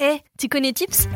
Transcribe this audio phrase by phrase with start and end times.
[0.00, 1.08] Eh, tu connais Tips?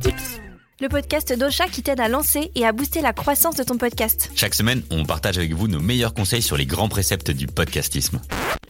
[0.00, 0.38] Tips,
[0.78, 4.30] le podcast d'Ocha qui t'aide à lancer et à booster la croissance de ton podcast.
[4.34, 8.20] Chaque semaine, on partage avec vous nos meilleurs conseils sur les grands préceptes du podcastisme.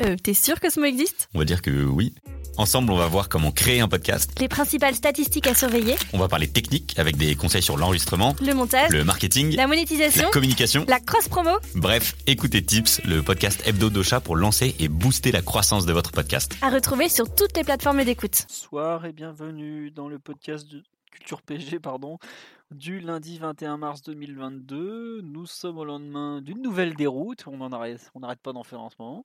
[0.02, 1.28] Euh, t'es sûr que ce mot existe?
[1.34, 2.14] On va dire que oui.
[2.56, 4.38] Ensemble, on va voir comment créer un podcast.
[4.40, 8.54] Les principales statistiques à surveiller, On va parler technique avec des conseils sur l'enregistrement, le
[8.54, 10.84] montage, le marketing, la monétisation, la communication.
[10.86, 11.50] la cross-promo.
[11.74, 16.12] Bref, écoutez Tips, le podcast hebdo d'Ocha pour lancer et booster la croissance de votre
[16.12, 16.56] podcast.
[16.62, 18.46] À retrouver sur toutes les plateformes d'écoute.
[18.48, 22.18] Bonsoir et bienvenue dans le podcast de Culture PG pardon,
[22.70, 25.22] du lundi 21 mars 2022.
[25.24, 28.80] Nous sommes au lendemain d'une nouvelle déroute, on en arrête, on n'arrête pas d'en faire
[28.80, 29.24] en ce moment.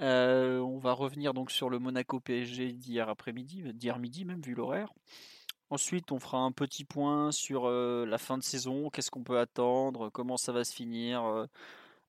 [0.00, 4.54] Euh, on va revenir donc sur le Monaco PSG d'hier après-midi, d'hier midi même vu
[4.54, 4.92] l'horaire.
[5.70, 9.38] Ensuite, on fera un petit point sur euh, la fin de saison, qu'est-ce qu'on peut
[9.38, 11.46] attendre, comment ça va se finir, euh,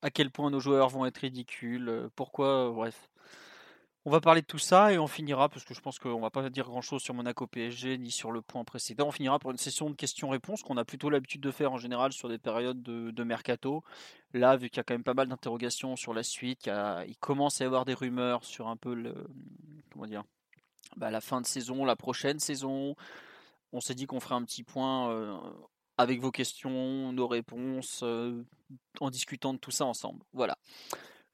[0.01, 3.08] à quel point nos joueurs vont être ridicules, pourquoi, bref.
[4.05, 6.29] On va parler de tout ça et on finira, parce que je pense qu'on va
[6.29, 9.07] pas dire grand chose sur Monaco PSG ni sur le point précédent.
[9.07, 12.13] On finira pour une session de questions-réponses qu'on a plutôt l'habitude de faire en général
[12.13, 13.83] sur des périodes de, mercato.
[14.33, 16.69] Là, vu qu'il y a quand même pas mal d'interrogations sur la suite,
[17.07, 19.13] il commence à y avoir des rumeurs sur un peu le,
[19.91, 20.23] comment dire,
[20.95, 22.95] bah, la fin de saison, la prochaine saison.
[23.73, 25.37] On s'est dit qu'on ferait un petit point euh,
[25.97, 28.43] avec vos questions, nos réponses, euh,
[28.99, 30.23] en discutant de tout ça ensemble.
[30.33, 30.57] Voilà.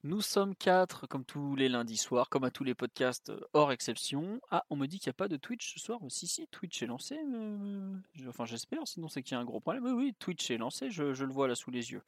[0.05, 3.71] Nous sommes quatre, comme tous les lundis soirs, comme à tous les podcasts, euh, hors
[3.71, 4.39] exception.
[4.51, 5.99] Ah, on me dit qu'il n'y a pas de Twitch ce soir.
[6.09, 7.17] Si, si, Twitch est lancé.
[7.17, 7.97] euh,
[8.27, 9.83] enfin, j'espère, sinon c'est qu'il y a un gros problème.
[9.83, 12.03] Oui, Twitch est lancé, je, je le vois là sous les yeux.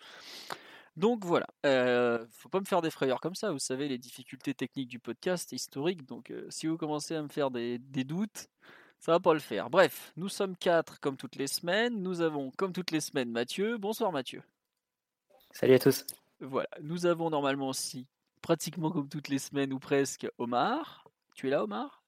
[0.96, 3.52] Donc voilà, euh, faut pas me faire des frayeurs comme ça.
[3.52, 6.06] Vous savez, les difficultés techniques du podcast historique.
[6.06, 8.46] Donc euh, si vous commencez à me faire des, des doutes,
[9.00, 9.72] ça va pas le faire.
[9.72, 12.04] Bref, nous sommes quatre comme toutes les semaines.
[12.04, 13.80] Nous avons, comme toutes les semaines, Mathieu.
[13.80, 14.44] Bonsoir Mathieu.
[15.50, 16.06] Salut à tous.
[16.40, 18.06] Voilà, nous avons normalement aussi,
[18.42, 21.04] pratiquement comme toutes les semaines ou presque, Omar.
[21.36, 22.04] Tu es là, Omar?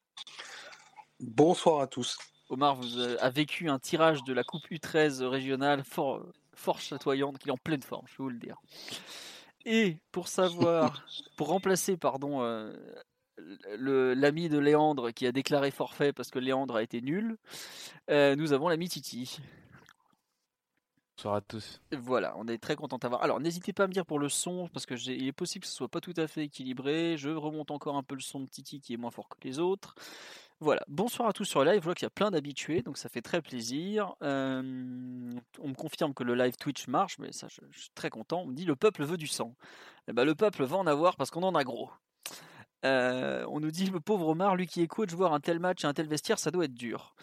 [1.19, 2.17] Bonsoir à tous.
[2.49, 7.39] Omar vous euh, a vécu un tirage de la Coupe U13 régionale fort, fort chatoyante,
[7.39, 8.57] qu'il est en pleine forme, je peux vous le dire.
[9.65, 12.71] Et pour savoir, pour remplacer, pardon, euh,
[13.75, 17.37] l'ami de Léandre qui a déclaré forfait parce que Léandre a été nul,
[18.09, 19.39] euh, nous avons l'ami Titi.
[21.19, 21.81] Bonsoir à tous.
[21.91, 23.21] Voilà, on est très content d'avoir.
[23.21, 25.67] Alors, n'hésitez pas à me dire pour le son, parce que il est possible que
[25.69, 27.17] ce soit pas tout à fait équilibré.
[27.17, 29.59] Je remonte encore un peu le son de Titi qui est moins fort que les
[29.59, 29.95] autres.
[30.61, 31.81] Voilà, bonsoir à tous sur le live.
[31.81, 34.15] Je vois qu'il y a plein d'habitués, donc ça fait très plaisir.
[34.23, 34.61] Euh,
[35.59, 38.43] on me confirme que le live Twitch marche, mais ça, je, je suis très content.
[38.43, 39.55] On me dit le peuple veut du sang.
[40.07, 41.91] Eh ben, le peuple va en avoir parce qu'on en a gros.
[42.85, 45.83] Euh, on nous dit le pauvre Omar, lui qui est coach, voir un tel match
[45.83, 47.13] et un tel vestiaire, ça doit être dur.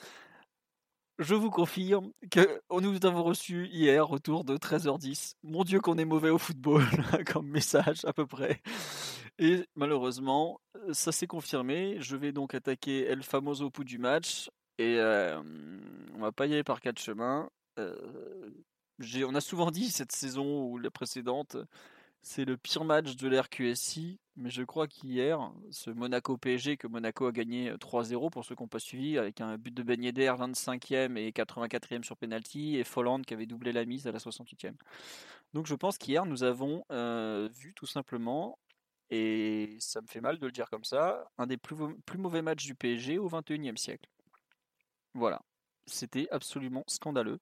[1.19, 5.37] Je vous confirme que nous avons reçu hier autour de 13h10.
[5.43, 6.85] Mon Dieu qu'on est mauvais au football,
[7.33, 8.61] comme message à peu près.
[9.39, 11.97] Et malheureusement, euh, ça s'est confirmé.
[12.01, 14.51] Je vais donc attaquer El Famoso pouls du match.
[14.77, 15.41] Et euh,
[16.15, 17.49] on va pas y aller par quatre chemins.
[17.79, 18.51] Euh,
[19.25, 21.57] on a souvent dit cette saison ou la précédente,
[22.23, 24.19] c'est le pire match de l'RQSI.
[24.37, 28.55] Mais je crois qu'hier, ce Monaco PSG que Monaco a gagné euh, 3-0 pour ceux
[28.55, 32.77] qui n'ont pas suivi, avec un but de Ben Yedder 25e et 84e sur penalty,
[32.77, 34.75] et Folland qui avait doublé la mise à la 68e.
[35.55, 38.59] Donc je pense qu'hier nous avons euh, vu tout simplement,
[39.09, 42.67] et ça me fait mal de le dire comme ça, un des plus mauvais matchs
[42.67, 44.11] du PSG au 21e siècle.
[45.15, 45.41] Voilà,
[45.87, 47.39] c'était absolument scandaleux.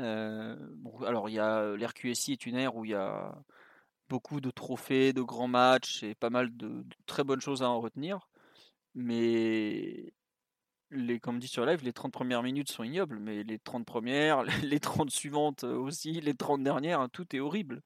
[0.00, 3.34] Euh, bon, alors il y a l'RQSI est une ère où il y a
[4.08, 7.80] beaucoup de trophées, de grands matchs et pas mal de, très bonnes choses à en
[7.80, 8.28] retenir.
[8.94, 10.12] Mais
[10.90, 14.42] les, comme dit sur live, les 30 premières minutes sont ignobles, mais les 30 premières,
[14.64, 17.82] les 30 suivantes aussi, les 30 dernières, hein, tout est horrible.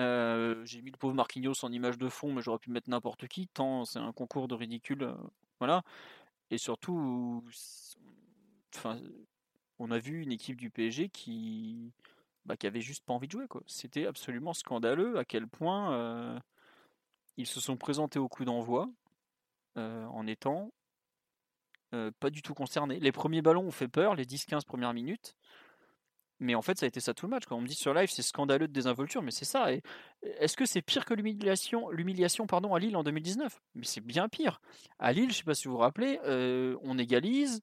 [0.00, 3.28] Euh, J'ai mis le pauvre Marquinhos en image de fond, mais j'aurais pu mettre n'importe
[3.28, 5.04] qui, tant c'est un concours de ridicule.
[5.04, 5.14] euh,
[5.60, 5.82] voilà.
[6.50, 7.42] Et surtout,
[9.78, 11.92] on a vu une équipe du PSG qui,
[12.46, 13.46] bah, qui avait juste pas envie de jouer.
[13.48, 13.62] quoi.
[13.66, 16.38] C'était absolument scandaleux à quel point euh,
[17.36, 18.88] ils se sont présentés au coup d'envoi
[19.78, 20.70] euh, en étant
[21.94, 23.00] euh, pas du tout concernés.
[23.00, 25.36] Les premiers ballons ont fait peur, les 10-15 premières minutes.
[26.40, 27.44] Mais en fait, ça a été ça tout le match.
[27.46, 29.68] Quand on me dit sur live, c'est scandaleux de désinvolture, mais c'est ça.
[30.22, 34.60] est-ce que c'est pire que l'humiliation, à Lille en 2019 Mais c'est bien pire.
[34.98, 36.18] À Lille, je sais pas si vous vous rappelez,
[36.82, 37.62] on égalise,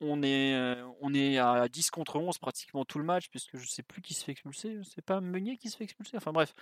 [0.00, 3.66] on est, euh, on est à 10 contre 11 pratiquement tout le match, puisque je
[3.66, 4.78] sais plus qui se fait expulser.
[4.84, 6.16] C'est pas Meunier qui se fait expulser.
[6.16, 6.54] Enfin bref,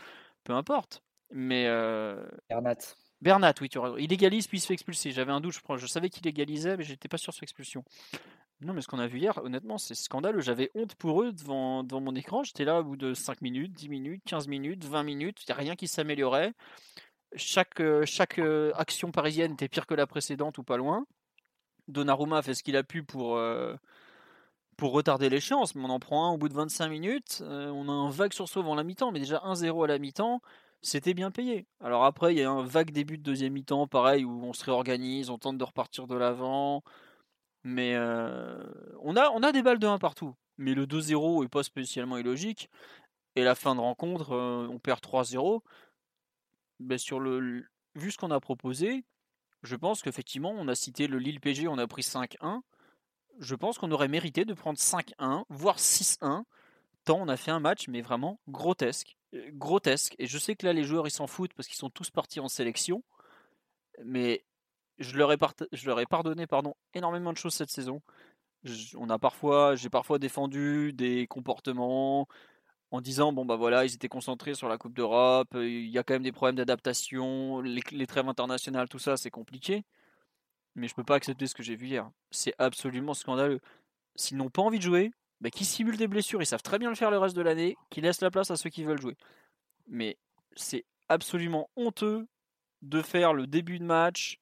[0.45, 1.03] peu importe.
[1.31, 1.67] Mais.
[1.67, 2.25] Euh...
[2.49, 2.77] Bernat.
[3.21, 5.11] Bernat, oui, tu as Il égalise puis il se fait expulser.
[5.11, 7.85] J'avais un doute, je, je savais qu'il égalisait, mais j'étais pas sûr sur l'expulsion.
[8.61, 10.41] Non, mais ce qu'on a vu hier, honnêtement, c'est scandaleux.
[10.41, 12.45] J'avais honte pour eux devant, devant mon écran.
[12.45, 15.43] J'étais là au bout de 5 minutes, 10 minutes, 15 minutes, 20 minutes.
[15.43, 16.53] Il n'y a rien qui s'améliorait.
[17.37, 21.05] Chaque, chaque euh, action parisienne était pire que la précédente ou pas loin.
[21.89, 23.75] Donnarumma fait ce qu'il a pu pour, euh,
[24.77, 27.41] pour retarder l'échéance, mais on en prend un au bout de 25 minutes.
[27.43, 30.41] Euh, on a un vague sursaut avant la mi-temps, mais déjà 1-0 à la mi-temps,
[30.83, 31.67] c'était bien payé.
[31.81, 34.65] Alors après, il y a un vague début de deuxième mi-temps, pareil, où on se
[34.65, 36.83] réorganise, on tente de repartir de l'avant.
[37.65, 38.63] Mais euh,
[39.03, 40.35] on, a, des balles de 1 partout.
[40.59, 42.71] Mais le 2-0 est pas spécialement illogique.
[43.37, 45.61] Et la fin de rencontre, on perd 3-0.
[46.81, 49.05] Ben sur le, vu ce qu'on a proposé,
[49.65, 52.61] je pense qu'effectivement, on a cité le Lille PG, on a pris 5-1.
[53.39, 56.45] Je pense qu'on aurait mérité de prendre 5-1, voire 6-1,
[57.05, 59.17] tant on a fait un match, mais vraiment grotesque.
[59.35, 60.15] Euh, grotesque.
[60.19, 62.41] Et je sais que là, les joueurs, ils s'en foutent parce qu'ils sont tous partis
[62.41, 63.03] en sélection.
[64.05, 64.45] Mais
[64.99, 65.39] je leur ai,
[65.73, 68.03] je leur ai pardonné pardon, énormément de choses cette saison.
[68.97, 72.29] on a parfois, j'ai parfois défendu des comportements,
[72.95, 75.99] en disant bon bah voilà ils étaient concentrés sur la Coupe d'Europe, euh, il y
[75.99, 79.83] a quand même des problèmes d'adaptation, les, trêves internationales, tout ça c'est compliqué.
[80.77, 82.09] Mais je peux pas accepter ce que j'ai vu hier.
[82.31, 83.61] C'est absolument scandaleux.
[84.15, 85.11] S'ils n'ont pas envie de jouer,
[85.41, 87.77] bah, qu'ils simulent des blessures, ils savent très bien le faire le reste de l'année,
[87.91, 89.17] qu'ils laissent la place à ceux qui veulent jouer.
[89.89, 90.17] Mais
[90.55, 92.27] c'est absolument honteux
[92.83, 94.39] de faire le début de match,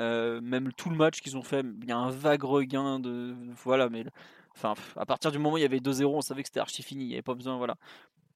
[0.00, 3.36] euh, même tout le match qu'ils ont fait, il y a un vague regain de
[3.62, 4.04] voilà, mais
[4.56, 6.82] Enfin, à partir du moment où il y avait 2-0, on savait que c'était archi
[6.82, 7.04] fini.
[7.04, 7.76] Il n'y avait pas besoin, voilà.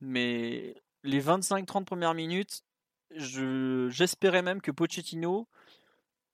[0.01, 0.75] Mais
[1.05, 2.63] les 25-30 premières minutes,
[3.11, 5.49] j'espérais même que Pochettino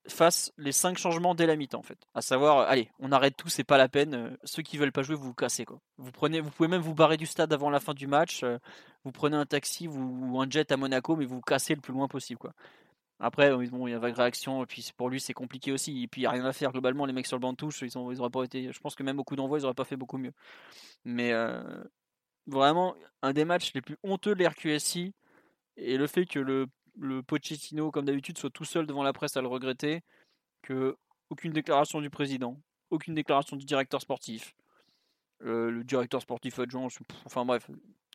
[0.07, 1.97] fasse les 5 changements dès la mi-temps, en fait.
[2.13, 4.13] À savoir, allez, on arrête tout, c'est pas la peine.
[4.13, 5.79] Euh, ceux qui veulent pas jouer, vous vous cassez, quoi.
[5.97, 8.43] Vous, prenez, vous pouvez même vous barrer du stade avant la fin du match.
[8.43, 8.59] Euh,
[9.03, 11.93] vous prenez un taxi ou un jet à Monaco, mais vous vous cassez le plus
[11.93, 12.53] loin possible, quoi.
[13.19, 16.03] Après, bon, il y a vague réaction, et puis pour lui, c'est compliqué aussi.
[16.03, 16.71] Et puis, il n'y a rien à faire.
[16.71, 18.71] Globalement, les mecs sur le banc de touche, ils, ont, ils pas été.
[18.73, 20.33] Je pense que même au coup d'envoi, ils n'auraient pas fait beaucoup mieux.
[21.05, 21.63] Mais euh,
[22.47, 25.13] vraiment, un des matchs les plus honteux de l'RQSI,
[25.77, 26.67] et le fait que le,
[26.99, 30.03] le Pochettino, comme d'habitude, soit tout seul devant la presse à le regretter,
[30.61, 30.97] que
[31.29, 32.59] aucune déclaration du président,
[32.89, 34.55] aucune déclaration du directeur sportif,
[35.43, 36.87] euh, le directeur sportif adjoint,
[37.25, 37.69] enfin bref,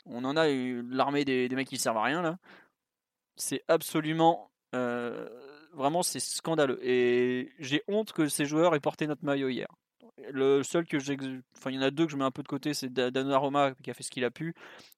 [0.06, 2.38] on en a l'armée des, des mecs qui servent à rien là.
[3.36, 5.28] C'est absolument euh,
[5.72, 6.78] vraiment, c'est scandaleux.
[6.86, 9.68] Et j'ai honte que ces joueurs aient porté notre maillot hier.
[10.32, 11.16] Le seul que j'ai.
[11.56, 13.72] Enfin, il y en a deux que je mets un peu de côté c'est Donnarumma
[13.82, 14.54] qui a fait ce qu'il a pu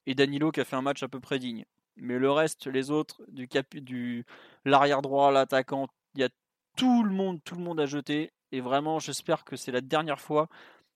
[0.07, 1.65] et Danilo qui a fait un match à peu près digne.
[1.97, 3.67] Mais le reste, les autres, du, cap...
[3.77, 4.25] du...
[4.65, 6.31] l'arrière droit, l'attaquant, il y a
[6.77, 8.33] tout le monde, tout le monde à jeter.
[8.51, 10.49] Et vraiment, j'espère que c'est la dernière fois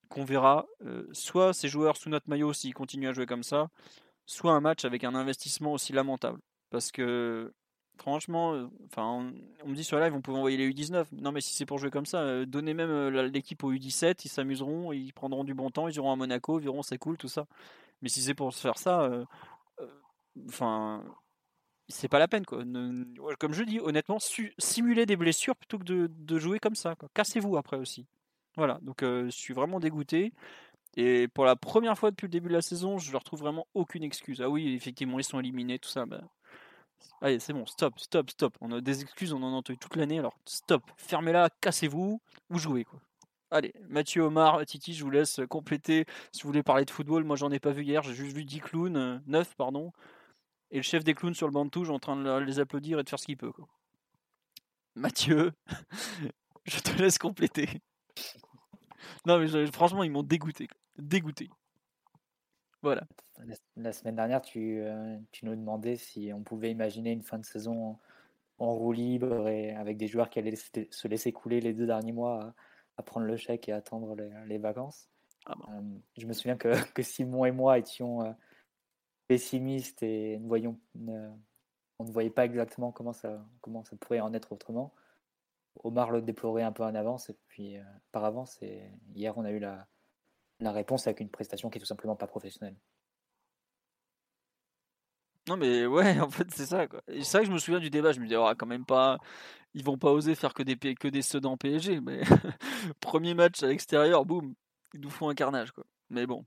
[0.08, 3.68] qu'on verra euh, soit ces joueurs sous notre maillot s'ils continuent à jouer comme ça,
[4.24, 6.40] soit un match avec un investissement aussi lamentable.
[6.70, 7.52] Parce que
[7.98, 9.32] Franchement, euh, enfin,
[9.64, 11.06] on, me dit sur live, on peut envoyer les U19.
[11.12, 14.20] Non, mais si c'est pour jouer comme ça, euh, donnez même euh, l'équipe aux U17,
[14.24, 17.16] ils s'amuseront, ils prendront du bon temps, ils iront à Monaco, ils verront c'est cool,
[17.16, 17.46] tout ça.
[18.02, 19.10] Mais si c'est pour se faire ça,
[20.48, 21.02] enfin,
[21.88, 22.62] c'est pas la peine, quoi.
[23.38, 24.18] comme je dis, honnêtement,
[24.58, 26.94] simuler des blessures plutôt que de, jouer comme ça.
[27.14, 28.06] Cassez-vous après aussi.
[28.56, 30.32] Voilà, donc je suis vraiment dégoûté.
[30.96, 33.66] Et pour la première fois depuis le début de la saison, je leur trouve vraiment
[33.74, 34.42] aucune excuse.
[34.42, 36.06] Ah oui, effectivement, ils sont éliminés, tout ça.
[36.06, 36.22] Bah,
[37.22, 38.56] Allez, c'est bon, stop, stop, stop.
[38.60, 40.82] On a des excuses, on en a entendu toute l'année, alors stop.
[40.96, 43.00] Fermez-la, cassez-vous ou jouez quoi.
[43.50, 47.24] Allez, Mathieu Omar, Titi, je vous laisse compléter si vous voulez parler de football.
[47.24, 49.92] Moi, j'en ai pas vu hier, j'ai juste vu 10 clowns, 9 euh, pardon,
[50.70, 52.98] et le chef des clowns sur le banc de touche en train de les applaudir
[52.98, 53.52] et de faire ce qu'il peut.
[54.96, 55.52] Mathieu,
[56.64, 57.68] je te laisse compléter.
[59.26, 60.68] Non, mais franchement, ils m'ont dégoûté.
[60.98, 61.48] Dégoûté.
[62.82, 63.02] Voilà.
[63.76, 67.44] La, semaine dernière, tu, euh, tu, nous demandais si on pouvait imaginer une fin de
[67.44, 67.98] saison
[68.58, 72.12] en, roue libre et avec des joueurs qui allaient se laisser couler les deux derniers
[72.12, 72.54] mois
[72.96, 74.16] à, prendre le chèque et attendre
[74.46, 75.10] les, vacances.
[75.46, 75.82] Ah euh,
[76.16, 78.32] je me souviens que, que, Simon et moi étions euh,
[79.28, 81.30] pessimistes et ne
[81.98, 84.92] on ne voyait pas exactement comment ça, comment ça pourrait en être autrement.
[85.82, 87.76] Omar le déplorait un peu en avance et puis
[88.12, 88.62] par avance.
[88.62, 88.82] Et
[89.14, 89.86] hier, on a eu la,
[90.60, 92.76] la réponse avec une prestation qui est tout simplement pas professionnelle.
[95.48, 97.00] Non mais ouais, en fait c'est ça quoi.
[97.08, 99.18] C'est vrai que je me souviens du débat, je me disais oh, quand même pas
[99.74, 102.22] ils vont pas oser faire que des que des Sedan PSG mais
[103.00, 104.54] premier match à l'extérieur, boum,
[104.94, 105.84] ils nous font un carnage quoi.
[106.10, 106.44] Mais bon,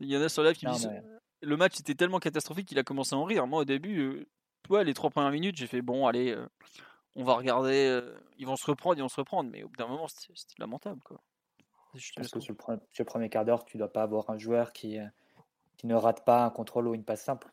[0.00, 1.02] Il y en a sur live qui me disent mais-
[1.44, 3.48] le match était tellement catastrophique qu'il a commencé à en rire.
[3.48, 4.26] Moi, au début, euh,
[4.68, 6.46] ouais, les trois premières minutes, j'ai fait bon, allez, euh,
[7.16, 7.86] on va regarder.
[7.88, 9.50] euh, ils vont se reprendre, ils vont se reprendre.
[9.50, 11.20] Mais au bout d'un moment, c'était c'était lamentable, quoi.
[11.94, 14.30] Je laisse que sur le, pre- sur le premier quart d'heure, tu dois pas avoir
[14.30, 15.06] un joueur qui, euh,
[15.76, 17.52] qui ne rate pas un contrôle ou une passe simple.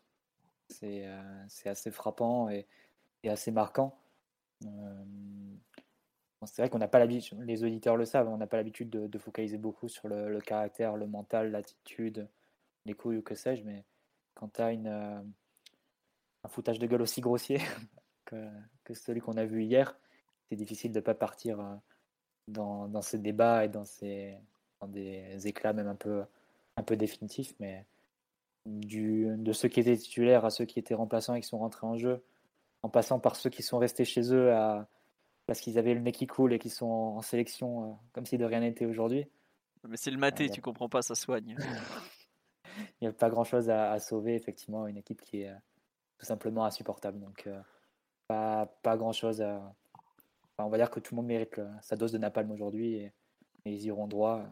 [0.69, 2.67] C'est euh, assez frappant et,
[3.24, 3.98] et assez marquant.
[4.65, 5.03] Euh,
[6.46, 9.08] c'est vrai qu'on n'a pas l'habitude, les auditeurs le savent, on n'a pas l'habitude de,
[9.08, 12.29] de focaliser beaucoup sur le, le caractère, le mental, l'attitude,
[12.86, 13.84] les couilles ou que sais-je, mais
[14.36, 15.22] quand tu as une, euh,
[16.43, 17.60] un foutage de gueule aussi grossier
[18.25, 18.48] que,
[18.86, 19.98] que celui qu'on a vu hier,
[20.48, 21.60] c'est difficile de ne pas partir
[22.50, 24.38] dans, dans ces débats et dans, ces,
[24.82, 26.24] dans des éclats même un peu,
[26.77, 27.86] un peu définitifs, mais
[28.65, 31.88] du, de ceux qui étaient titulaires à ceux qui étaient remplaçants et qui sont rentrés
[31.88, 32.24] en jeu,
[32.84, 34.88] en passant par ceux qui sont restés chez eux à,
[35.48, 38.25] parce qu'ils avaient le nez qui coule et qui sont en, en sélection euh, comme
[38.25, 39.25] si de rien n'était aujourd'hui.
[39.88, 41.56] Mais c'est le maté, a- tu comprends pas, ça soigne.
[43.01, 45.56] Il n'y a pas grand-chose à, à sauver, effectivement, une équipe qui est euh,
[46.18, 47.20] tout simplement insupportable.
[47.20, 47.60] Donc, euh,
[48.27, 49.74] pas, pas grand-chose à.
[50.60, 52.96] Enfin, on va dire que tout le monde mérite le- sa dose de napalm aujourd'hui
[52.96, 53.13] et,
[53.66, 54.48] et ils iront droit euh,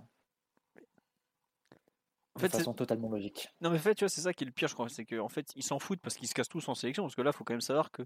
[2.35, 3.49] En de fait, façon totalement logique.
[3.61, 5.05] Non mais en fait, tu vois, c'est ça qui est le pire, je crois, c'est
[5.05, 7.03] qu'en fait, ils s'en foutent parce qu'ils se cassent tous en sélection.
[7.03, 8.03] Parce que là, faut quand même savoir que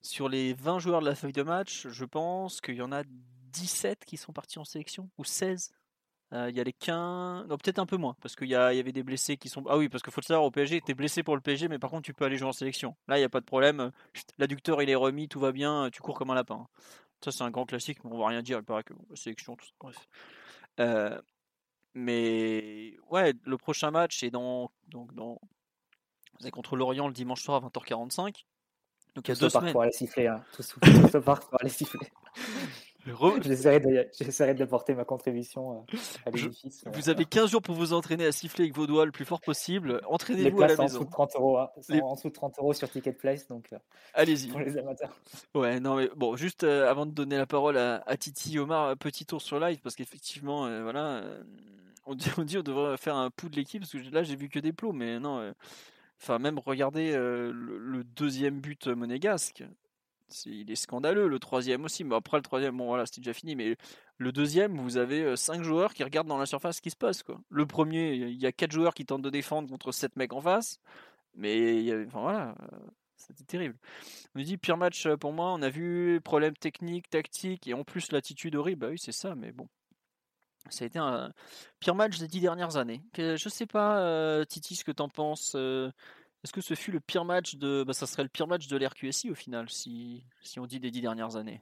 [0.00, 3.02] sur les 20 joueurs de la feuille de match, je pense qu'il y en a
[3.52, 5.72] 17 qui sont partis en sélection ou 16.
[6.32, 8.52] Euh, Il y a les 15, non peut-être un peu moins, parce qu'il y, il
[8.54, 9.64] y avait des blessés qui sont.
[9.68, 11.66] Ah oui, parce qu'il faut le savoir, au PSG, tu es blessé pour le PSG,
[11.68, 12.94] mais par contre, tu peux aller jouer en sélection.
[13.08, 13.90] Là, il n'y a pas de problème.
[14.38, 16.68] L'adducteur, il est remis, tout va bien, tu cours comme un lapin.
[17.22, 18.58] Ça, c'est un grand classique, mais on va rien dire.
[18.58, 19.72] Il paraît que bon, la sélection, tout ça.
[19.80, 20.08] Bref.
[20.78, 21.20] Euh,
[21.94, 25.40] mais ouais, le prochain match est dans, donc dans
[26.40, 28.44] c'est contre Lorient le dimanche soir à 20h45.
[29.14, 29.72] Donc il y a deux semaines.
[29.72, 30.28] pour aller siffler.
[30.28, 30.44] Hein.
[31.24, 32.08] Parc pour aller siffler.
[33.06, 36.84] Re- J'essaierai de, j'essaierai de porter ma contribution euh, à l'édifice.
[36.86, 39.24] euh, Vous avez 15 jours pour vous entraîner à siffler avec vos doigts le plus
[39.24, 40.00] fort possible.
[40.06, 41.58] Entraînez-vous à la en dessous de 30 euros.
[41.58, 41.70] hein.
[41.88, 43.78] Les- en dessous de 30 euros sur Ticket Place, donc euh,
[44.14, 44.48] Allez-y.
[44.48, 45.16] pour les amateurs.
[45.54, 48.96] Ouais, non, mais bon, juste euh, avant de donner la parole à, à Titi Omar,
[48.96, 51.42] petit tour sur live, parce qu'effectivement, euh, voilà, euh,
[52.06, 54.36] on dit, on dit on devrait faire un pouls de l'équipe, parce que là, j'ai
[54.36, 55.52] vu que des plots, mais non, euh,
[56.20, 59.64] enfin, même regarder euh, le, le deuxième but monégasque,
[60.46, 63.56] il est scandaleux, le troisième aussi, mais après le troisième, bon voilà, c'était déjà fini,
[63.56, 63.76] mais
[64.18, 66.96] le deuxième, vous avez euh, cinq joueurs qui regardent dans la surface ce qui se
[66.96, 67.24] passe.
[67.48, 70.40] Le premier, il y a quatre joueurs qui tentent de défendre contre sept mecs en
[70.40, 70.80] face,
[71.34, 72.78] mais il y enfin voilà, euh,
[73.16, 73.76] c'était terrible.
[74.34, 77.74] On nous dit pire match euh, pour moi, on a vu problème technique, tactique et
[77.74, 78.80] en plus l'attitude horrible.
[78.80, 79.68] Bah oui, c'est ça, mais bon.
[80.68, 81.32] Ça a été un
[81.80, 83.02] pire match des dix dernières années.
[83.16, 85.56] Je sais pas, Titi, ce que t'en penses.
[86.44, 87.84] Est-ce que ce fut le pire match de.
[87.84, 90.90] Bah, ça serait le pire match de l'RQSI au final, si, si on dit des
[90.90, 91.60] dix dernières années?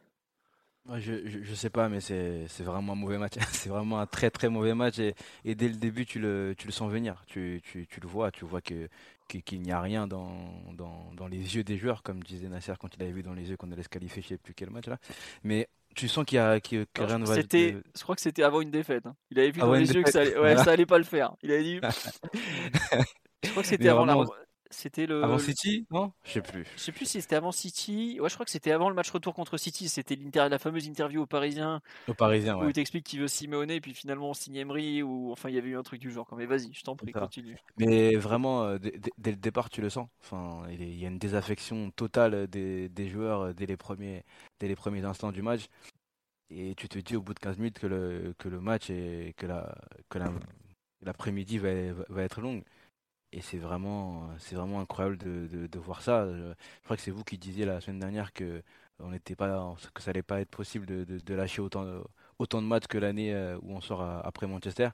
[0.97, 3.35] Je, je, je sais pas, mais c'est vraiment un mauvais match.
[3.53, 6.67] C'est vraiment un très très mauvais match et, et dès le début tu le, tu
[6.67, 7.23] le sens venir.
[7.27, 8.89] Tu, tu, tu le vois, tu vois que
[9.29, 10.31] que- qu'il n'y a rien dans,
[10.73, 13.51] dans, dans les yeux des joueurs, comme disait Nasser quand il avait vu dans les
[13.51, 14.97] yeux qu'on allait se qualifier, je sais plus quel match là.
[15.45, 16.59] Mais tu sens qu'il y a
[16.97, 17.35] Alors, rien ne va.
[17.35, 19.05] C'était, de- je crois que c'était avant une défaite.
[19.05, 19.15] hein.
[19.31, 21.05] Il avait vu Avant dans les yeux que ça allait, ouais, ça allait pas le
[21.05, 21.35] faire.
[21.43, 21.81] Il avait dit.
[23.45, 24.17] je crois que c'était avant la.
[24.71, 25.25] C'était le.
[25.25, 26.13] Avant City, non?
[26.25, 26.67] Je sais plus.
[26.77, 28.19] Je sais plus si c'était avant City.
[28.21, 29.89] Ouais, je crois que c'était avant le match retour contre City.
[29.89, 32.69] C'était la fameuse interview aux Parisiens Au Parisien, où ouais.
[32.69, 35.59] il t'explique qu'il veut Simeone et puis finalement on signe Emery ou enfin il y
[35.59, 36.29] avait eu un truc du genre.
[36.37, 37.57] Mais vas-y, je t'en prie, continue.
[37.79, 40.09] Mais vraiment, euh, dès, le départ, tu le sens.
[40.23, 44.25] Enfin, il y a une désaffection totale des, des joueurs euh, dès les, premiers,
[44.61, 45.67] dès les premiers instants du match.
[46.51, 49.35] Et tu te dis au bout de 15 minutes que le, que le match et
[49.37, 49.75] que la,
[50.09, 50.33] que la-
[51.03, 52.63] l'après-midi va, va- va être longue.
[53.33, 56.27] Et c'est vraiment, c'est vraiment incroyable de, voir ça.
[56.27, 58.63] Je, je crois que c'est vous qui disiez la semaine dernière que,
[59.01, 62.03] on n'était pas, que ça allait pas être possible de, lâcher autant, de-
[62.39, 64.91] autant de matchs que l'année euh, où on sort à- après Manchester.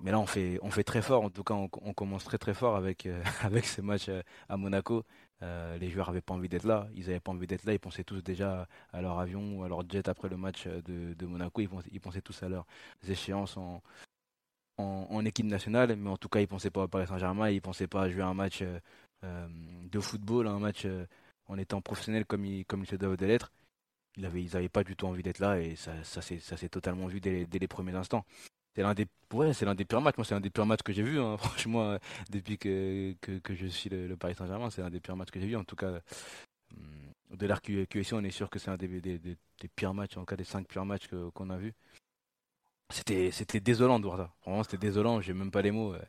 [0.00, 1.22] Mais là, on fait, on fait très fort.
[1.22, 4.56] En tout cas, on, commence très très fort avec, euh, avec ce match euh, à
[4.56, 5.04] Monaco.
[5.42, 6.88] Euh, les joueurs n'avaient pas envie d'être là.
[6.94, 7.72] Ils n'avaient pas envie d'être là.
[7.72, 10.82] Ils pensaient tous déjà à leur avion ou à leur jet après le match euh,
[10.82, 11.60] de, de Monaco.
[11.60, 12.66] Ils pensaient, ils pensaient tous à leurs
[13.08, 13.82] échéances en,
[14.78, 15.96] en, équipe nationale.
[15.96, 17.50] Mais en tout cas, ils ne pensaient pas au Paris Saint-Germain.
[17.50, 18.78] Ils ne pensaient pas à jouer un match euh,
[19.24, 19.46] euh,
[19.90, 21.06] de football, un match euh,
[21.46, 23.52] en étant professionnel comme ils, comme ils se doivent de l'être.
[24.16, 27.06] Ils n'avaient ils avaient pas du tout envie d'être là et ça, ça s'est totalement
[27.08, 28.24] vu dès les, premiers instants.
[28.74, 30.16] C'est l'un des, ouais, c'est l'un des pires matchs.
[30.16, 31.20] Moi, c'est l'un des pires matchs que j'ai vu.
[31.20, 31.36] hein.
[31.38, 31.98] Franchement,
[32.30, 35.46] depuis que, que, je suis le, Paris Saint-Germain, c'est l'un des pires matchs que j'ai
[35.46, 35.56] vu.
[35.56, 36.00] En tout cas,
[36.72, 39.36] hum, de l'art QSI, on est sûr que c'est un des, des,
[39.74, 41.74] pires matchs, en tout cas des cinq pires matchs qu'on a vus.
[42.94, 44.32] C'était, c'était désolant de voir ça.
[44.46, 45.20] Vraiment, c'était désolant.
[45.20, 45.94] J'ai même pas les mots.
[45.94, 46.00] Euh,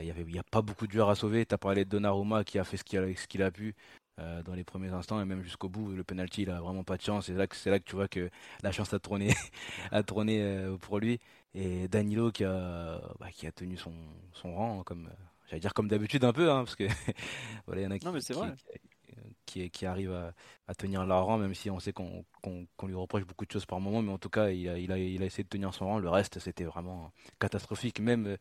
[0.00, 1.46] Il y avait, il y a pas beaucoup de joueurs à sauver.
[1.46, 3.74] T'as parlé de Donnarumma qui a fait ce qu'il a, ce qu'il a pu.
[4.20, 5.92] euh, dans les premiers instants et même jusqu'au bout.
[5.92, 7.26] Le penalty, il a vraiment pas de chance.
[7.26, 8.30] C'est là que c'est là que tu vois que
[8.62, 9.34] la chance a tourné,
[9.92, 11.20] a tourné euh, pour lui.
[11.54, 13.92] Et Danilo qui a, bah, qui a tenu son,
[14.32, 15.08] son rang, comme
[15.48, 16.84] j'allais dire comme d'habitude un peu, hein, parce que
[17.66, 18.52] voilà, il y en a qui, Non, mais c'est vrai.
[19.48, 20.32] Qui, arrivent
[20.66, 22.24] à, tenir leur rang, même si on sait qu'on
[22.86, 25.48] lui reproche beaucoup de choses par moment, mais en tout cas, il a, essayé de
[25.48, 25.98] tenir son rang.
[25.98, 28.00] Le reste, c'était vraiment catastrophique.
[28.00, 28.36] Même,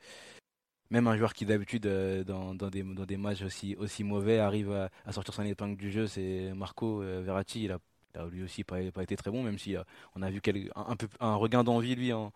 [0.91, 5.77] un joueur qui d'habitude euh, dans, des, matchs aussi, mauvais arrive à, sortir son épingle
[5.77, 7.63] du jeu, c'est Marco euh, Verratti.
[7.63, 7.79] Il a,
[8.15, 9.83] il a lui aussi pas, pas été très bon, même si euh,
[10.15, 10.41] on a vu
[10.75, 12.31] un, un regain d'envie lui en,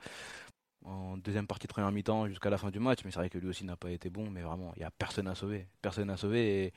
[1.18, 3.00] deuxième partie de première mi-temps jusqu'à la fin du match.
[3.06, 4.92] Mais c'est vrai que lui aussi n'a pas été bon, mais vraiment, il n'y a
[4.92, 5.68] personne à sauver.
[5.82, 6.74] Personne à sauver.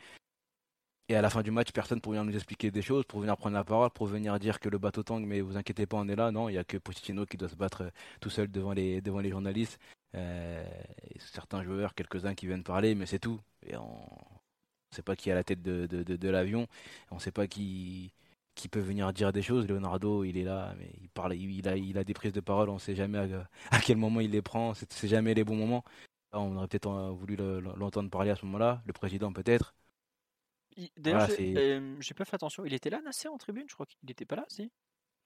[1.09, 3.37] Et à la fin du match, personne pour venir nous expliquer des choses, pour venir
[3.37, 6.09] prendre la parole, pour venir dire que le bateau tangue, mais vous inquiétez pas, on
[6.09, 6.31] est là.
[6.31, 9.01] Non, il n'y a que Pochettino qui doit se battre euh, tout seul devant les,
[9.03, 9.79] devant les journalistes.
[10.15, 10.65] Euh,
[11.19, 13.41] certains joueurs, quelques-uns qui viennent parler, mais c'est tout.
[13.67, 16.67] Et on ne sait pas qui est à la tête de, de, l'avion.
[17.11, 18.13] On ne sait pas qui,
[18.55, 19.67] qui peut venir dire des choses.
[19.69, 22.71] Leonardo, il est là, mais il parle, il, a, il a des prises de parole.
[22.71, 24.73] On ne sait jamais à, à quel moment il les prend.
[24.75, 25.85] C'est jamais les bons moments.
[26.33, 28.83] On aurait peut-être euh, voulu le- l'entendre parler à ce moment-là.
[28.87, 29.75] Le président, peut-être.
[30.76, 32.64] Il- D'ailleurs, Voilà, j'ai c'est- euh, j'ai pas fait attention.
[32.64, 33.64] Il était là, Nasser, en tribune?
[33.69, 34.71] Je crois qu'il était pas là, si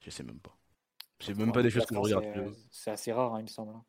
[0.00, 0.56] Je sais même pas.
[1.20, 2.54] C'est même pas des choses que je regarde.
[2.70, 3.84] C'est, assez rare, hein, il me semble, hein,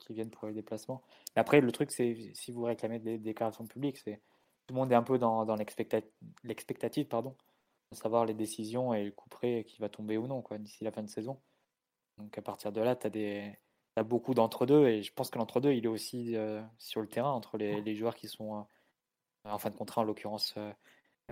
[0.00, 1.02] qu'ils viennent pour les déplacements.
[1.34, 4.20] Après, le truc, c'est si vous réclamez des déclarations publiques, c'est
[4.66, 6.02] tout le monde est un peu dans, dans l'expecta-
[6.42, 7.36] l'expectative, pardon,
[7.92, 10.84] de savoir les décisions et le coup près qui va tomber ou non, quoi, d'ici
[10.84, 11.40] la fin de saison.
[12.18, 13.58] Donc à partir de là, tu as des
[13.94, 17.30] t'as beaucoup d'entre-deux et je pense que l'entre-deux, il est aussi euh, sur le terrain
[17.30, 18.62] entre les, les joueurs qui sont euh,
[19.44, 20.72] en fin de contrat, en l'occurrence euh,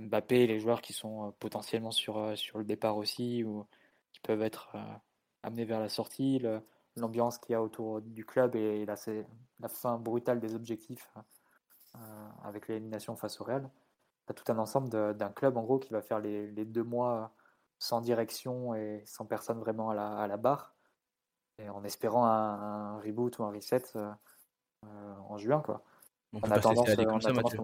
[0.01, 3.67] Mbappé, les joueurs qui sont euh, potentiellement sur, euh, sur le départ aussi ou
[4.13, 4.95] qui peuvent être euh,
[5.43, 6.43] amenés vers la sortie,
[6.97, 9.27] l'ambiance qu'il y a autour du club et la, c'est
[9.61, 11.11] la fin brutale des objectifs
[11.97, 13.69] euh, avec l'élimination face au Real.
[14.29, 17.33] Tu tout un ensemble d'un club en gros qui va faire les, les deux mois
[17.79, 20.75] sans direction et sans personne vraiment à la, à la barre
[21.59, 24.11] et en espérant un, un reboot ou un reset euh,
[25.29, 25.83] en juin quoi.
[26.33, 27.59] On En peut pas se attendant, laisser ce- aller en comme ça, attendant ce Mathieu.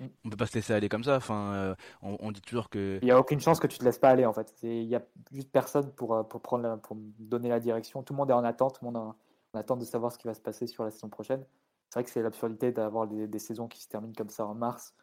[0.00, 1.16] On peut pas se laisser aller comme ça.
[1.16, 2.98] Enfin, euh, on, dit toujours que.
[3.00, 4.54] Il n'y a aucune chance que tu te laisses pas aller en fait.
[4.62, 8.02] Il n'y a juste personne pour, euh, pour, prendre la- pour donner la direction.
[8.02, 9.16] Tout le monde est en attente, tout le monde en,
[9.54, 11.44] en attente de savoir ce qui va se passer sur la saison prochaine.
[11.88, 14.94] C'est vrai que c'est l'absurdité d'avoir des, saisons qui se terminent comme ça en mars,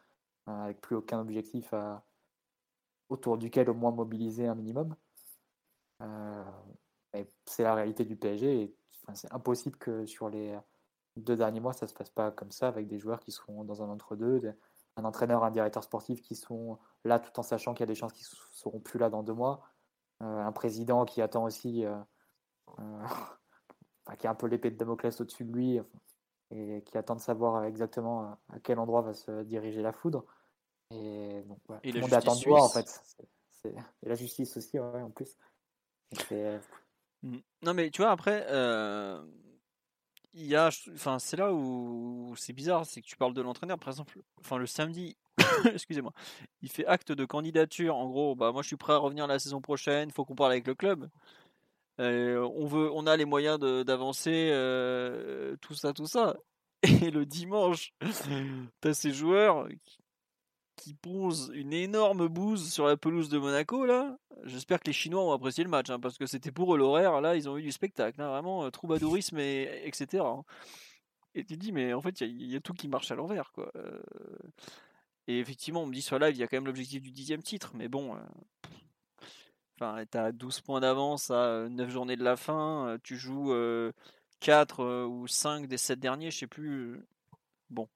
[0.48, 1.74] euh, avec plus aucun objectif
[3.08, 4.94] autour duquel au moins mobiliser un minimum.
[7.46, 8.74] C'est la réalité du PSG.
[9.14, 10.56] C'est impossible que sur les
[11.16, 13.82] deux derniers mois, ça se passe pas comme ça, avec des joueurs qui seront dans
[13.82, 14.54] un entre-deux,
[14.96, 17.94] un entraîneur, un directeur sportif qui sont là tout en sachant qu'il y a des
[17.94, 19.62] chances qu'ils ne seront plus là dans deux mois,
[20.22, 21.98] Euh, un président qui attend aussi, euh,
[22.78, 23.06] euh,
[24.16, 25.80] qui a un peu l'épée de Damoclès au-dessus de lui
[26.52, 30.24] et qui attend de savoir exactement à- quel endroit va se diriger la foudre.
[30.92, 33.02] Et donc, voilà, Et tout la le monde attend de voir en fait.
[33.64, 35.36] Et la justice aussi, ouais, en plus.
[36.12, 36.60] Et c'est-
[37.22, 37.38] Mm.
[37.62, 38.46] Non, mais tu vois, après,
[40.34, 43.78] il y a, enfin, c'est là où c'est bizarre, c'est que tu parles de l'entraîneur,
[43.78, 45.16] par exemple, enfin, le samedi,
[45.72, 46.12] excusez-moi,
[46.62, 49.38] il fait acte de candidature, en gros, bah, moi je suis prêt à revenir la
[49.38, 51.08] saison prochaine, faut qu'on parle avec le club.
[52.00, 56.36] Euh, on veut, on a les moyens d'avancer, euh, tout ça, tout ça.
[56.82, 57.94] Et le dimanche,
[58.80, 59.68] t'as ces joueurs
[60.76, 64.16] qui, posent une énorme bouse sur la pelouse de Monaco là.
[64.44, 67.20] J'espère que les Chinois ont apprécié le match, hein, parce que c'était pour eux l'horaire.
[67.20, 70.24] Là, ils ont eu du spectacle, hein, vraiment euh, troubadourisme et etc.
[70.24, 70.44] hein.
[71.34, 73.52] Et tu te dis, mais en fait, il y, a- tout qui marche à l'envers,
[73.52, 73.70] quoi.
[73.76, 73.98] Euh,
[75.26, 77.42] Et effectivement, on me dit sur live, il y a quand même l'objectif du dixième
[77.42, 78.14] titre, mais bon.
[78.16, 78.18] euh,
[79.80, 83.52] Enfin, t'as 12 points d'avance à 9 journées de la fin, tu joues
[84.40, 87.02] 4 ou 5 des 7 derniers, je sais plus.
[87.70, 87.88] Bon.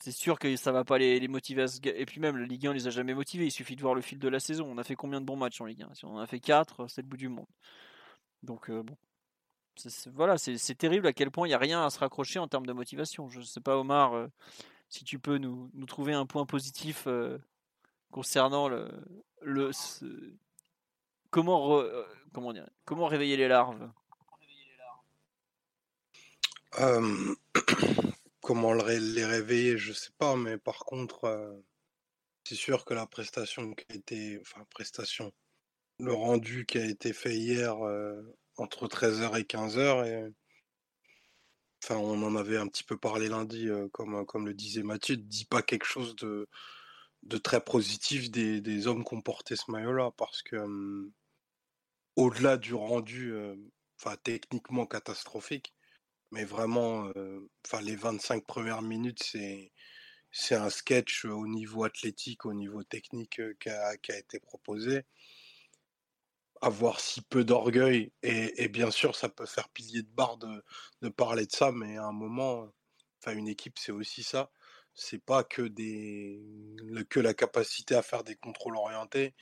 [0.00, 2.72] C'est sûr que ça va pas les, les motiver Et puis même, la Ligue 1
[2.72, 4.68] les a jamais motivés, il suffit de voir le fil de la saison.
[4.70, 6.40] On a fait combien de bons matchs en Ligue 1 Si on en a fait
[6.40, 7.46] 4, c'est le bout du monde.
[8.42, 8.96] Donc euh, bon.
[10.14, 12.66] Voilà, c'est terrible à quel point il n'y a rien à se raccrocher en termes
[12.66, 13.28] de motivation.
[13.28, 14.26] Je sais pas, Omar, euh,
[14.88, 17.38] si tu peux nous, trouver un point positif euh,
[18.10, 18.90] concernant le,
[21.30, 23.88] comment euh, comment dire comment réveiller les larves?
[28.48, 31.52] Comment les réveiller, je sais pas, mais par contre, euh,
[32.44, 35.34] c'est sûr que la prestation qui a été, enfin prestation,
[35.98, 38.22] le rendu qui a été fait hier euh,
[38.56, 40.32] entre 13h et 15h, et
[41.84, 45.20] enfin on en avait un petit peu parlé lundi, euh, comme, le disait Mathieu, ne
[45.20, 46.48] dit pas quelque chose de,
[47.42, 50.56] très positif des, hommes qui ont porté ce maillot-là, parce que
[52.16, 53.34] au-delà du rendu,
[53.98, 55.74] enfin techniquement catastrophique,
[56.30, 59.72] mais vraiment, euh, enfin les 25 premières minutes, c'est
[60.30, 65.04] c'est un sketch au niveau athlétique, au niveau technique qui a, qui a été proposé.
[66.60, 70.64] Avoir si peu d'orgueil et, et, bien sûr ça peut faire pilier de barre de,
[71.02, 72.68] de, parler de ça mais à un moment
[73.20, 74.50] enfin une équipe c'est aussi ça.
[74.94, 76.42] C'est pas que des
[77.10, 79.34] que la capacité à faire des contrôles orientés.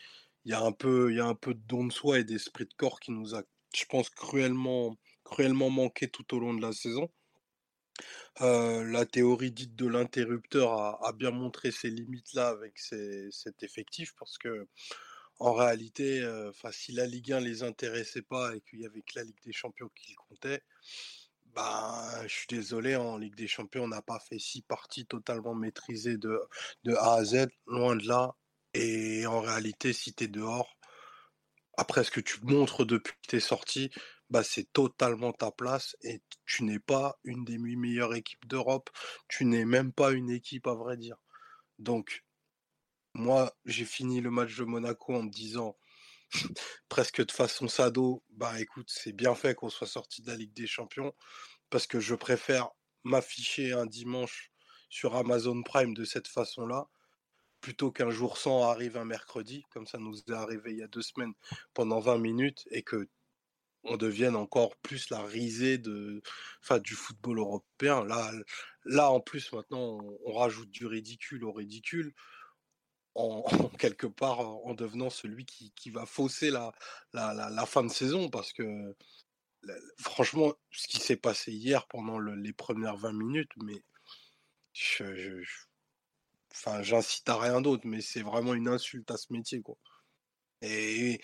[0.45, 3.01] Il y il y a un peu de don de soi et d'esprit de corps
[3.01, 3.43] qui nous a
[3.75, 7.11] je pense cruellement cruellement manqué tout au long de la saison
[8.43, 10.73] euh, la théorie dite de l'interrupteur
[11.05, 14.69] a, bien montré ses limites là avec cet effectif parce que
[15.39, 19.13] en réalité, euh, si la Ligue 1 les intéressait pas et qu'il y avait que
[19.17, 20.63] la Ligue des Champions qui comptait,
[21.55, 25.55] bah, je suis désolé, en Ligue des Champions, on n'a pas fait six parties totalement
[25.55, 26.41] maîtrisées de,
[26.85, 28.35] de A à Z, loin de là.
[28.75, 30.77] Et en réalité, si tu es dehors,
[31.77, 33.91] après ce que tu montres depuis que tu es sorti,
[34.31, 38.91] bah, c'est totalement ta place et tu n'es pas une des huit meilleures équipes d'Europe.
[39.29, 41.17] Tu n'es même pas une équipe, à vrai dire.
[41.79, 42.25] Donc,
[43.15, 45.77] moi, j'ai fini le match de Monaco en me disant,
[46.89, 50.55] presque de façon sado, bah écoute, c'est bien fait qu'on soit sorti de la Ligue
[50.55, 51.15] des Champions,
[51.71, 52.71] parce que je préfère
[53.05, 54.51] m'afficher un dimanche
[54.91, 56.89] sur Amazon Prime de cette façon-là,
[57.61, 60.89] plutôt qu'un jour sans arrive un mercredi, comme ça nous est arrivé il y a
[60.89, 61.35] deux semaines
[61.75, 63.09] pendant 20 minutes, et que
[63.89, 66.23] on devienne encore plus la risée de,
[66.63, 68.05] enfin, du football européen.
[68.85, 72.15] Là, en plus, maintenant, on rajoute du ridicule au ridicule
[73.15, 73.43] en,
[73.79, 76.73] quelque part en devenant celui qui, va fausser la,
[77.13, 78.65] la, fin de saison parce que
[79.99, 83.83] franchement, ce qui s'est passé hier pendant les premières 20 minutes, mais
[86.83, 89.77] j'incite à rien d'autre, mais c'est vraiment une insulte à ce métier, quoi.
[90.63, 91.21] Et,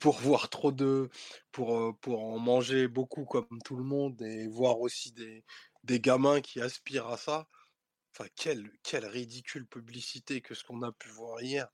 [0.00, 1.08] pour voir trop de,
[1.52, 5.44] pour, pour en manger beaucoup comme tout le monde et voir aussi des,
[5.84, 7.48] des gamins qui aspirent à ça,
[8.14, 11.68] Enfin, quelle, quelle ridicule publicité que ce qu'on a pu voir hier.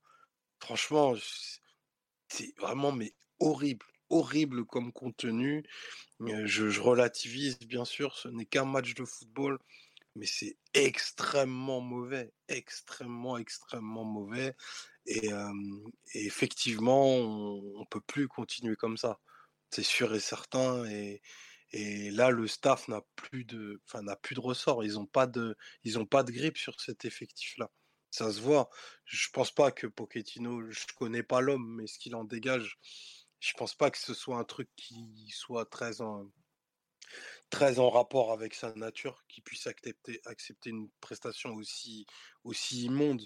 [0.60, 1.14] Franchement,
[2.28, 5.64] c'est vraiment mais horrible, horrible comme contenu.
[6.20, 9.58] Je, je relativise bien sûr, ce n'est qu'un match de football,
[10.18, 14.54] mais c'est extrêmement mauvais, extrêmement, extrêmement mauvais.
[15.06, 15.30] Et,
[16.14, 19.20] effectivement, on ne peut plus continuer comme ça.
[19.70, 20.84] C'est sûr et certain.
[20.86, 24.84] Et, là, le staff n'a plus de, enfin, n'a plus de ressort.
[24.84, 27.70] Ils n'ont pas de, ils pas de grippe sur cet effectif-là.
[28.10, 28.70] Ça se voit.
[29.04, 32.78] Je pense pas que Pochettino, je connais pas l'homme, mais ce qu'il en dégage,
[33.40, 36.30] je pense pas que ce soit un truc qui soit très en,
[37.50, 42.06] très en rapport avec sa nature, qui puisse accepter, accepter une prestation aussi,
[42.44, 43.22] aussi immonde.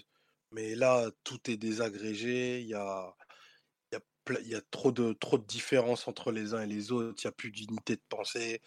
[0.51, 2.61] Mais là, tout est désagrégé.
[2.61, 3.15] Il y a,
[4.41, 7.27] il y a trop de, trop de différences entre les uns et les autres, il
[7.27, 8.61] n'y a plus d'unité de pensée,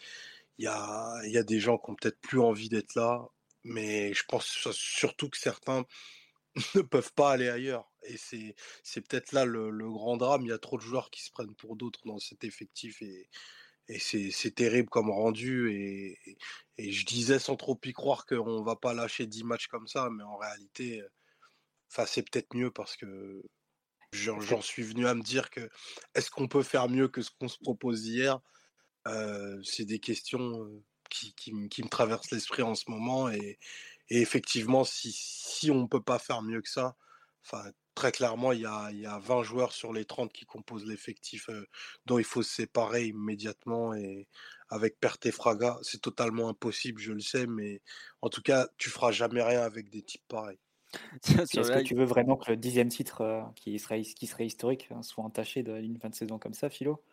[0.57, 3.27] il y a, y a des gens qui ont peut-être plus envie d'être là,
[3.63, 5.85] mais je pense surtout que certains
[6.75, 7.91] ne peuvent pas aller ailleurs.
[8.03, 11.23] Et c'est, c'est peut-être là le, grand drame, il y a trop de joueurs qui
[11.23, 13.29] se prennent pour d'autres dans cet effectif et,
[13.87, 15.71] et c'est, terrible comme rendu.
[15.71, 16.37] Et,
[16.77, 20.09] et, je disais sans trop y croire qu'on va pas lâcher 10 matchs comme ça,
[20.11, 21.03] mais en réalité,
[21.91, 23.43] enfin, c'est peut-être mieux parce que
[24.13, 25.69] J'en suis venu à me dire que
[26.15, 28.39] est-ce qu'on peut faire mieux que ce qu'on se propose hier?
[29.63, 30.69] C'est des questions
[31.09, 33.29] qui, qui, me traversent l'esprit en ce moment.
[33.29, 33.59] Et,
[34.09, 36.95] effectivement, si, si on ne peut pas faire mieux que ça,
[37.45, 37.63] enfin,
[37.97, 40.85] très clairement, il y a, il y a 20 joueurs sur les 30 qui composent
[40.85, 41.49] l'effectif
[42.05, 43.95] dont il faut se séparer immédiatement.
[43.95, 44.27] Et
[44.69, 47.81] avec Perte et Fraga, c'est totalement impossible, je le sais, mais
[48.21, 50.59] en tout cas, tu feras jamais rien avec des types pareils.
[51.27, 54.87] Est-ce que tu veux vraiment que le dixième titre euh, qui, serait, qui serait historique
[54.91, 57.03] hein, soit entaché d'une fin de saison comme ça, Philo?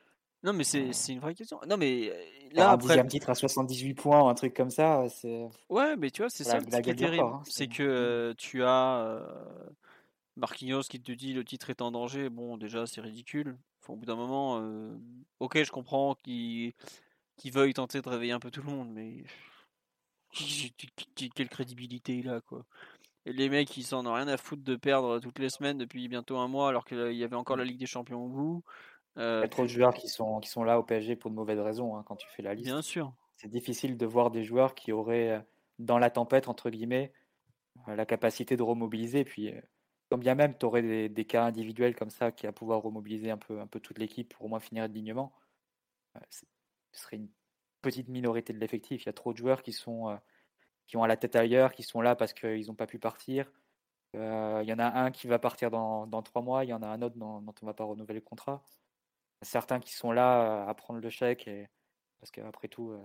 [0.43, 1.59] Non, mais c'est euh, une vraie question.
[1.67, 2.15] Non, mais euh,
[2.53, 5.49] là, un dixième titre à 78 points ou un truc comme ça, c'est.
[5.71, 7.25] Ouais, mais tu vois, c'est ça qui est terrible.
[7.25, 9.27] Hein, c'est que tu as
[10.37, 12.29] Marquinhos qui te dit le titre est en danger.
[12.29, 13.57] Bon, déjà, c'est ridicule.
[13.89, 14.59] au bout d'un moment,
[15.41, 16.73] ok, je comprends qu'il
[17.37, 19.25] qu veuille tenter de réveiller un peu tout le monde, mais
[21.35, 22.65] quelle crédibilité il a, quoi
[23.27, 26.37] les mecs, ils s'en ont rien à foutre de perdre toutes les semaines depuis bientôt
[26.39, 28.65] un mois, alors qu'il y avait encore la Ligue des Champions au bout.
[29.17, 31.31] Euh, il y a trop de joueurs qui sont, qui sont là au PSG pour
[31.31, 32.67] de mauvaises raisons hein, quand tu fais la liste.
[32.67, 33.13] Bien sûr.
[33.37, 35.41] C'est difficile de voir des joueurs qui auraient, euh,
[35.79, 37.13] dans la tempête, entre guillemets,
[37.89, 39.25] euh, la capacité de remobiliser.
[39.25, 39.53] Puis,
[40.15, 43.37] quand bien même tu aurais des, cas individuels comme ça qui à pouvoir remobiliser un
[43.37, 45.33] peu, un peu toute l'équipe pour au moins finir dignement,
[46.31, 46.45] ce
[46.93, 47.29] serait une
[47.83, 49.03] petite minorité de l'effectif.
[49.03, 50.17] Il y a trop de joueurs qui sont
[50.87, 53.51] qui ont à la tête ailleurs, qui sont là parce qu'ils n'ont pas pu partir.
[54.15, 56.73] Euh, il y en a un qui va partir dans, dans trois mois, il y
[56.73, 58.63] en a un autre dont, on ne va pas renouveler le contrat.
[59.43, 61.69] Certains qui sont là euh, à prendre le chèque, et,
[62.21, 63.03] parce qu'après tout, euh,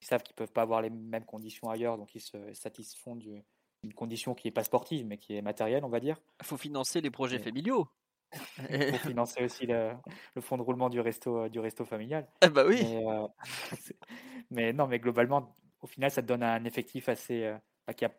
[0.00, 3.16] ils savent qu'ils ne peuvent pas avoir les mêmes conditions ailleurs, donc ils se satisfont
[3.16, 3.42] du,
[3.82, 6.20] une condition qui n'est pas sportive, mais qui est matérielle, on va dire.
[6.40, 7.88] Il faut financer les projets Et- familiaux.
[8.70, 9.92] Il faut financer aussi le,
[10.36, 12.28] le fonds de roulement du resto, du resto familial.
[12.40, 12.80] Ah bah oui.
[12.82, 13.26] Mais, euh,
[14.50, 17.44] mais non, mais globalement, au final, ça te donne un effectif assez.
[17.44, 18.10] euh, bah, qui ne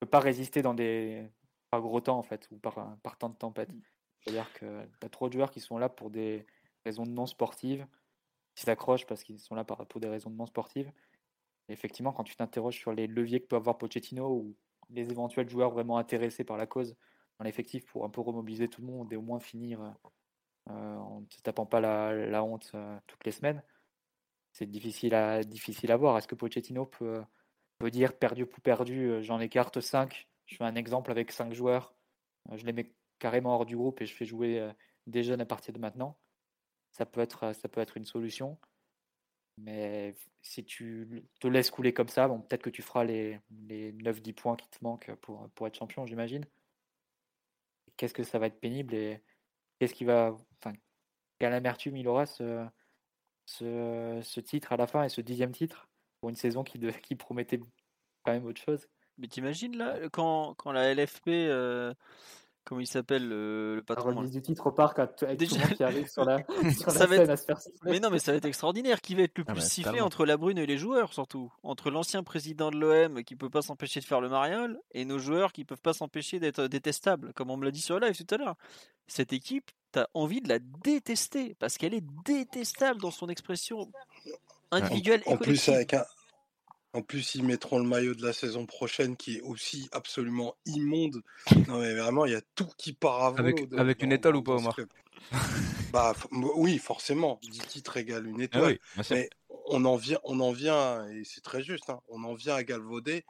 [0.00, 1.28] peut pas résister dans des.
[1.70, 3.70] par gros temps, en fait, ou par, un- par temps de tempête.
[4.20, 6.44] C'est-à-dire que tu as trop de joueurs qui sont là pour des
[6.84, 7.86] raisons non sportives,
[8.54, 10.90] qui s'accrochent parce qu'ils sont là pour des raisons non sportives.
[11.68, 14.56] Et effectivement, quand tu t'interroges sur les leviers que peut avoir Pochettino ou
[14.90, 16.96] les éventuels joueurs vraiment intéressés par la cause
[17.38, 19.90] dans l'effectif pour un peu remobiliser tout le monde et au moins finir euh,
[20.70, 23.62] euh, en ne se tapant pas la, honte euh, toutes les semaines,
[24.52, 26.18] c'est difficile à, difficile à voir.
[26.18, 27.22] Est-ce que Pochettino peut,
[27.78, 31.94] peut dire perdu pour perdu, j'en écarte 5, je fais un exemple avec 5 joueurs,
[32.52, 34.70] je les mets carrément hors du groupe et je fais jouer
[35.06, 36.18] des jeunes à partir de maintenant
[36.92, 38.58] ça peut être une solution.
[39.62, 43.92] Mais si tu te laisses couler comme ça, bon, peut-être que tu feras les, les
[43.92, 46.46] 9-10 points qui te manquent pour, pour être champion, j'imagine.
[47.96, 49.22] Qu'est-ce que ça va être pénible et
[49.78, 50.36] qu'est-ce qui va.
[50.58, 50.76] Enfin,
[51.38, 52.66] quelle amertume il aura ce,
[53.46, 55.88] ce, titre à la fin et ce dixième titre
[56.20, 57.60] pour une saison qui, de- qui promettait
[58.24, 58.88] quand même autre chose?
[59.18, 61.92] Mais t'imagines là, quand, quand la LFP, euh,
[62.64, 65.36] comment il s'appelle le, le La patron remise du titre au parc avec tout le
[65.36, 66.38] Déjà- monde qui arrive sur la,
[66.76, 67.90] sur la Ça va scène être- à se faire siffler.
[67.90, 69.00] Mais non, mais ça va être extraordinaire.
[69.00, 71.52] Qui va être le Ah plus bah, sifflé entre la Brune et les joueurs, surtout?
[71.62, 75.18] Entre l'ancien président de l'OM qui peut pas s'empêcher de faire le mariole et nos
[75.18, 78.16] joueurs qui peuvent pas s'empêcher d'être détestables, comme on me l'a dit sur le live
[78.24, 78.56] tout à l'heure.
[79.06, 83.90] Cette équipe, t'as envie de la détester parce qu'elle est détestable dans son expression
[84.70, 85.74] individuelle et En plus, collective.
[85.74, 86.04] avec un...
[86.92, 91.22] en plus, ils mettront le maillot de la saison prochaine qui est aussi absolument immonde.
[91.68, 93.48] Non, mais vraiment, il y a tout qui part volo.
[93.48, 94.76] Avec- avec une étoile ou pas, Omar.
[95.92, 97.38] Bah, oui, forcément.
[97.42, 98.78] 10 titres égale une Ah étoile.
[98.96, 99.02] oui.
[99.10, 99.30] Mais
[99.66, 102.62] on en vient, on en vient, et c'est très juste, hein, on en vient à
[102.64, 103.24] galvauder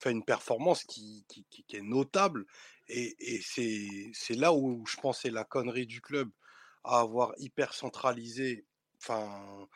[0.00, 2.44] fait une performance qui, qui, qui- qui est notable.
[2.88, 6.28] Et, et c'est, c'est là où je pense c'est la connerie du club
[6.82, 8.64] à avoir hyper centralisé
[8.98, 9.68] enfin,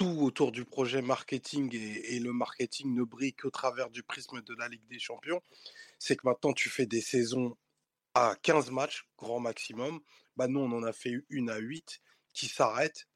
[0.00, 4.54] tout autour du projet marketing et, le marketing ne brille qu'au travers du prisme de
[4.54, 5.42] la Ligue des Champions.
[5.98, 7.54] C'est que maintenant tu fais des saisons
[8.14, 10.00] à 15 matchs, grand maximum.
[10.36, 12.00] Bah nous, on en a fait une à 8
[12.32, 13.08] qui s'arrête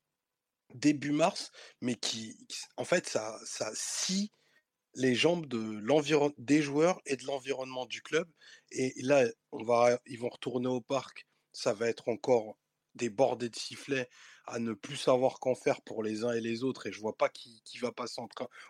[0.75, 2.37] début mars, mais qui,
[2.77, 4.31] en fait, ça, ça scie
[4.95, 5.81] les jambes de
[6.37, 8.29] des joueurs et de l'environnement du club.
[8.73, 11.27] Et là, on va, ils vont retourner au parc.
[11.51, 12.59] Ça va être encore
[12.95, 14.11] des bordées de sifflets
[14.47, 16.87] à ne plus savoir qu'en faire pour les uns et les autres.
[16.87, 18.21] Et je vois pas qui, qui va passer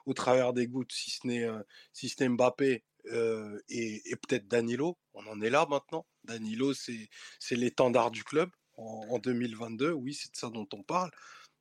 [0.06, 4.98] au travers des gouttes, si ce n'est euh, si ce Mbappé euh, et, peut-être Danilo.
[5.14, 6.06] On en est là maintenant.
[6.24, 7.08] Danilo, c'est
[7.50, 9.92] l'étendard du club en, en 2022.
[9.92, 11.10] Oui, c'est de ça dont on parle.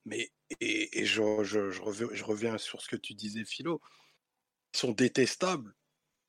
[0.06, 3.82] Mais et, je, je, reviens, sur ce que tu disais, Philo.
[4.74, 5.76] Ils sont détestables.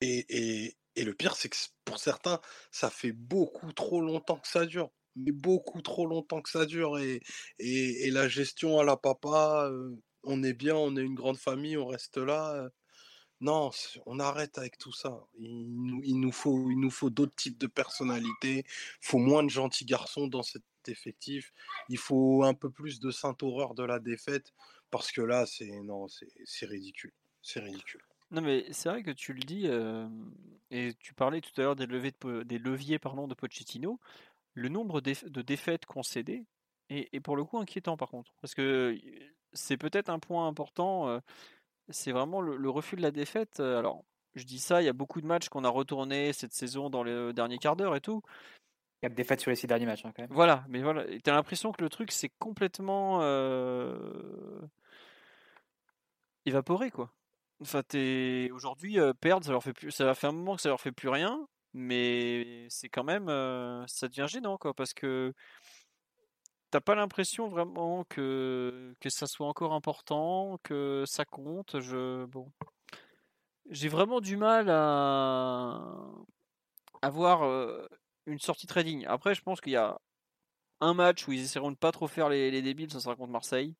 [0.00, 4.66] Et, et le pire, c'est que pour certains, ça fait beaucoup trop longtemps que ça
[4.66, 4.90] dure.
[5.16, 6.98] Mais beaucoup trop longtemps que ça dure.
[6.98, 7.20] Et,
[7.58, 11.76] et, la gestion à la papa, euh, on est bien, on est une grande famille,
[11.76, 12.54] on reste là.
[12.54, 12.68] euh,
[13.40, 13.70] non,
[14.06, 15.26] on arrête avec tout ça.
[15.38, 18.64] Il nous, il nous faut, faut d'autres types de personnalités.
[18.66, 21.52] Il faut moins de gentils garçons dans cet effectif.
[21.88, 24.52] Il faut un peu plus de sainte horreur de la défaite.
[24.90, 25.70] Parce que là, c'est
[26.44, 27.12] c'est ridicule.
[27.42, 28.02] C'est ridicule.
[28.30, 30.08] Non, mais c'est vrai que tu le dis, euh,
[30.70, 34.00] et tu parlais tout à l'heure des, des leviers pardon, de Pochettino.
[34.54, 36.44] Le nombre de défaites concédées
[36.88, 38.32] est, est pour le coup inquiétant par contre.
[38.40, 38.96] Parce que
[39.52, 41.20] c'est peut-être un point important, euh,
[41.88, 43.60] c'est vraiment le, le refus de la défaite.
[43.60, 46.52] Euh, Alors, je dis ça, il y a beaucoup de matchs qu'on a retournés cette
[46.52, 48.22] saison dans le dernier quart d'heure et tout.
[49.02, 50.32] 4 défaites sur les 6 derniers matchs, hein, quand même.
[50.32, 54.60] Voilà, mais voilà, t'as l'impression que le truc c'est complètement euh,
[56.46, 57.12] évaporé quoi.
[57.60, 57.82] Enfin,
[58.52, 60.92] aujourd'hui euh, perdre, ça leur fait plus, ça fait un moment que ça leur fait
[60.92, 65.34] plus rien, mais c'est quand même, euh, ça devient gênant quoi, parce que
[66.70, 71.80] t'as pas l'impression vraiment que ça soit encore important, que ça compte.
[71.80, 72.50] Je bon,
[73.70, 75.80] j'ai vraiment du mal à
[77.02, 77.86] avoir euh,
[78.26, 79.06] une sortie très digne.
[79.06, 79.98] Après, je pense qu'il y a
[80.80, 83.74] un match où ils essaieront de pas trop faire les débiles, ça sera contre Marseille.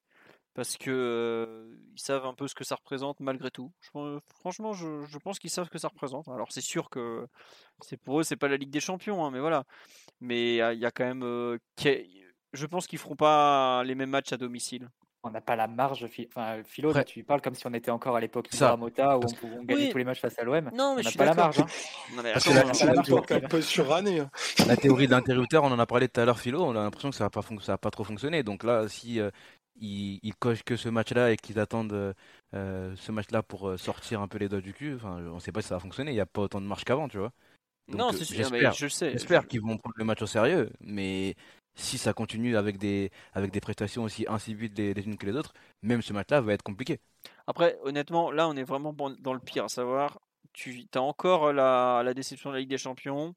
[0.55, 3.73] Parce que euh, ils savent un peu ce que ça représente malgré tout.
[3.81, 6.29] Je franchement, je, je pense qu'ils savent ce que ça représente.
[6.29, 7.27] Alors c'est sûr que
[7.81, 9.65] c'est pour eux, c'est pas la Ligue des Champions, hein, mais voilà.
[10.21, 11.59] Mais il y a quand même, euh,
[12.53, 14.89] je pense qu'ils feront pas les mêmes matchs à domicile.
[15.27, 16.07] On n'a pas la marge.
[16.29, 18.67] Enfin, Philo, Après- tu parles comme si on était encore à l'époque Ça.
[18.67, 19.89] Ibra Mota où on, Parce- pouvait- on gagnait Oui.
[19.91, 20.71] tous les matchs face à l'OM.
[20.75, 21.61] Non, On mais je n'a pas la marge.
[21.61, 21.67] hein.
[22.15, 24.31] Non, mais Parce que la- hein.
[24.69, 26.63] La théorie de l'interrupteur, on en a parlé tout à l'heure, Philo.
[26.63, 27.41] On a l'impression que ça va pas,
[27.79, 28.43] pas trop fonctionner.
[28.43, 29.31] Donc là, si euh,
[29.77, 32.15] ils, ils cochent que ce match-là et qu'ils attendent
[32.55, 35.53] euh, ce match-là pour euh, sortir un peu les doigts du cul, enfin, on sait
[35.53, 36.11] pas si ça va fonctionner.
[36.13, 37.33] Il n'y a pas autant de marche qu'avant, tu vois.
[37.89, 39.13] Donc, non, euh, c'est sûr, j'espère- mais je le sais.
[39.13, 41.37] J'espère qu'ils vont prendre le match au sérieux, mais
[41.77, 45.37] si ça continue avec des, avec des prestations aussi inciviles les, les unes que les
[45.37, 47.01] autres, même ce match-là va être compliqué.
[47.47, 50.21] Après, honnêtement, là, on est vraiment dans le pire, à savoir,
[50.53, 53.35] tu as encore la, la déception de la Ligue des Champions.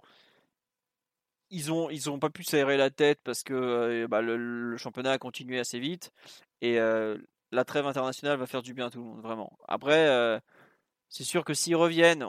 [1.49, 5.12] Ils ont, ils ont pas pu s'aérer la tête parce que euh, bah, le, championnat
[5.12, 6.12] a continué assez vite
[6.62, 6.77] et
[7.51, 9.57] la trêve internationale va faire du bien à tout le monde, vraiment.
[9.67, 10.41] Après,
[11.10, 12.25] c'est sûr que s'ils reviennent,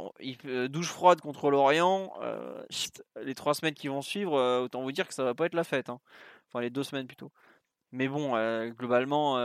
[0.69, 2.13] douche froide contre l'Orient,
[3.23, 5.65] les trois semaines qui vont suivre, autant vous dire que ça va pas être la
[5.65, 5.89] fête.
[5.89, 6.01] hein.
[6.49, 7.33] Enfin, les deux semaines plutôt.
[7.93, 8.33] Mais bon,
[8.71, 9.39] globalement,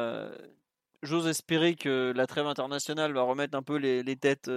[1.01, 4.49] j'ose espérer que la trêve internationale va remettre un peu les, têtes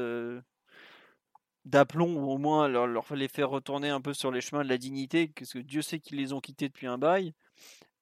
[1.66, 4.68] d'aplomb ou au moins leur, leur les faire retourner un peu sur les chemins de
[4.68, 7.35] la dignité, parce que Dieu sait qu'ils les ont quittés depuis un bail.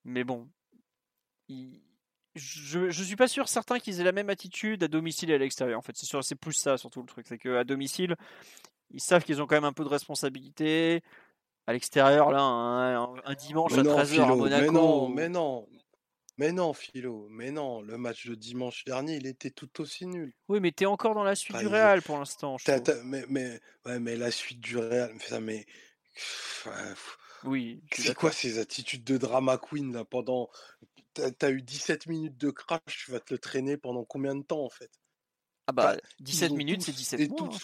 [0.04, 0.48] Mais bon,
[1.48, 1.80] ils-
[2.34, 5.38] je, je suis pas sûr certain qu'ils aient la même attitude à domicile et à
[5.38, 5.78] l'extérieur.
[5.78, 8.16] En fait, c'est sûr, c'est plus ça surtout le truc, c'est qu'à domicile,
[8.90, 11.02] ils savent qu'ils ont quand même un peu de responsabilité.
[11.66, 14.72] À l'extérieur, là, un, dimanche Mais à non, 13h à Monaco.
[14.72, 15.66] mais non, mais non,
[16.38, 20.34] mais non, Philo, mais non, le match de dimanche dernier, il était tout aussi nul.
[20.48, 22.56] Oui, mais t'es encore dans la suite Enfin, du Real pour l'instant.
[23.04, 25.66] mais, mais, ouais, mais la suite du Real, mais
[26.16, 26.94] enfin,
[27.42, 30.50] Oui, c'est quoi ces attitudes de drama queen là pendant,
[31.14, 34.64] t'as eu 17 minutes de crash, tu vas te le traîner pendant combien de temps
[34.64, 34.90] en fait?
[35.66, 37.54] Ah bah, Enfin, 17 ont minutes, c'est 17 et mois.
[37.54, 37.60] hein,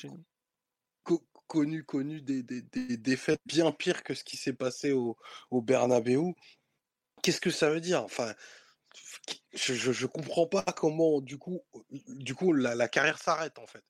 [1.05, 5.17] co- connu, connu des, des, des défaites bien pires que ce qui s'est passé au,
[5.51, 6.21] au Bernabeu.
[7.23, 8.03] Qu'est-ce que ça veut dire?
[8.05, 8.35] Enfin,
[9.53, 11.63] je, je, comprends pas comment du coup,
[12.09, 13.85] du coup la, la carrière s'arrête en fait.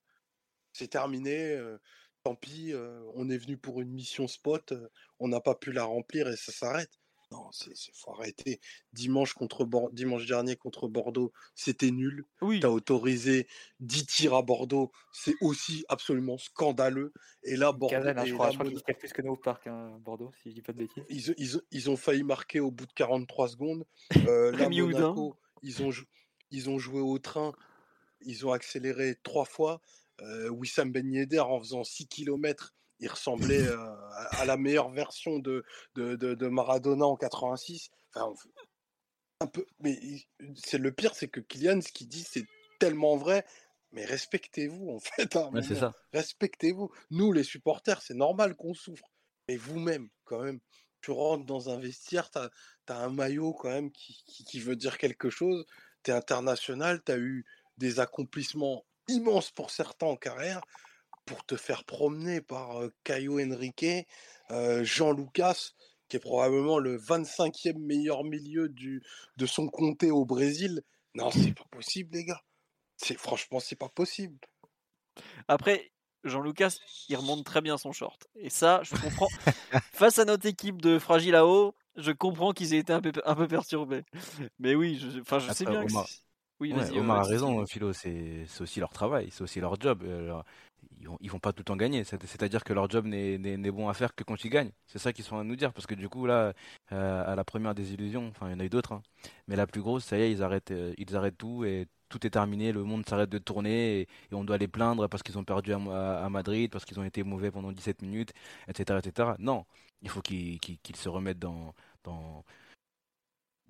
[0.73, 1.53] C'est terminé.
[1.53, 1.79] euh,
[2.23, 4.89] tant pis, euh, on est venu pour une mission spot, euh,
[5.19, 7.00] on n'a pas pu la remplir et ça s'arrête.
[7.33, 8.61] Non, c'est faut arrêter.
[8.93, 12.25] Dimanche contre Bor- dimanche dernier contre Bordeaux, c'était nul.
[12.43, 13.47] Oui, Tu as autorisé
[13.79, 17.13] 10 tirs à Bordeaux, c'est aussi absolument scandaleux.
[17.45, 20.33] Et là, Bordeaux, hein, je crois, crois qu'ils plus que nous au parc, hein, Bordeaux,
[20.43, 21.05] si je dis pas de bêtises.
[21.09, 23.85] ils, ils- ils ont failli marquer au bout de 43 secondes.
[24.29, 24.59] Euh, là.
[25.05, 25.91] Monaco, ils ont,
[26.51, 27.53] ils ont joué au train,
[28.23, 29.81] ils ont accéléré trois fois.
[30.21, 33.77] Euh, Wissam Ben Yedder, en faisant 6 km, il ressemblait euh,
[34.13, 37.91] à, à la meilleure version de, de, de- de Maradona en 86.
[38.15, 38.33] Enfin,
[39.41, 39.99] un peu, mais
[40.57, 42.45] c'est le pire, c'est que Kylian, ce qu'il dit, c'est
[42.79, 43.45] tellement vrai.
[43.93, 45.35] Mais respectez-vous, en fait.
[45.37, 45.93] un Ouais, ça.
[46.13, 46.91] Respectez-vous.
[47.11, 49.11] Nous, les supporters, c'est normal qu'on souffre.
[49.49, 50.61] Mais vous-même, quand même,
[51.01, 52.51] tu rentres dans un vestiaire, tu as,
[52.89, 55.65] un maillot quand même qui, qui- qui veut dire quelque chose.
[56.05, 57.45] Tu es international, tu as eu
[57.79, 60.61] des accomplissements immenses pour certains en carrière.
[61.31, 63.87] Pour te faire promener par euh, Caio Henrique,
[64.51, 65.71] euh, Jean Lucas,
[66.09, 69.01] qui est probablement le 25e meilleur milieu du,
[69.37, 70.83] de son comté au Brésil.
[71.15, 72.43] Non, c'est pas possible, les gars.
[72.97, 74.37] C'est franchement, c'est pas possible.
[75.47, 75.93] Après,
[76.25, 78.27] Jean-Lucas, il remonte très bien son short.
[78.35, 79.29] Et ça, je comprends.
[79.93, 83.13] Face à notre équipe de fragile à eau, je comprends qu'ils aient été un peu,
[83.25, 84.03] un peu perturbés.
[84.59, 86.19] Mais oui, je, enfin, je sais Après, bien que Omar- c'est-
[86.59, 86.91] Oui, Ouais.
[86.99, 87.73] Omar a raison, Steve.
[87.73, 90.03] Philo, c'est c'est aussi leur travail, c'est aussi leur job.
[90.03, 90.45] leur-
[91.01, 93.89] ils, vont, vont pas tout le temps gagner, c'est- c'est-à-dire que leur job n'est bon
[93.89, 94.73] à faire que quand ils gagnent.
[94.87, 96.53] C'est ça qu'ils sont à nous dire, parce que du coup, là,
[96.93, 99.03] euh, à la première désillusion, enfin, il y en a eu d'autres, hein,
[99.49, 102.27] mais la plus grosse, ça y est, ils arrêtent, euh, ils arrêtent tout et tout
[102.27, 105.45] est terminé, le monde s'arrête de tourner et, on doit les plaindre parce qu'ils ont
[105.45, 108.33] perdu à, Madrid, parce qu'ils ont été mauvais pendant 17 minutes,
[108.69, 108.99] etc.
[108.99, 109.31] etc.
[109.39, 109.65] Non,
[110.03, 110.59] il faut qu'ils
[110.97, 112.45] se remettent dans, dans,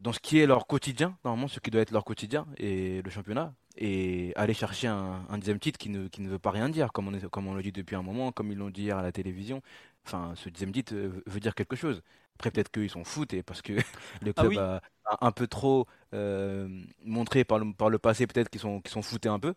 [0.01, 3.11] dans ce qui est leur quotidien, normalement ce qui doit être leur quotidien, et le
[3.11, 6.69] championnat, et aller chercher un, un dixième titre qui ne, qui ne veut pas rien
[6.69, 8.83] dire, comme on, est- comme on le dit depuis un moment, comme ils l'ont dit
[8.85, 9.63] hier à la télévision.
[10.07, 12.03] Enfin, ce dixième titre euh, veut dire quelque chose.
[12.37, 13.75] Après, peut-être qu'ils s'en foutent, et parce que
[14.23, 14.59] le Ah club oui.
[14.59, 16.69] a, a un peu trop euh,
[17.05, 19.55] montré par le, par le passé, peut-être qu'ils sont, qu'ils sont foutés un peu.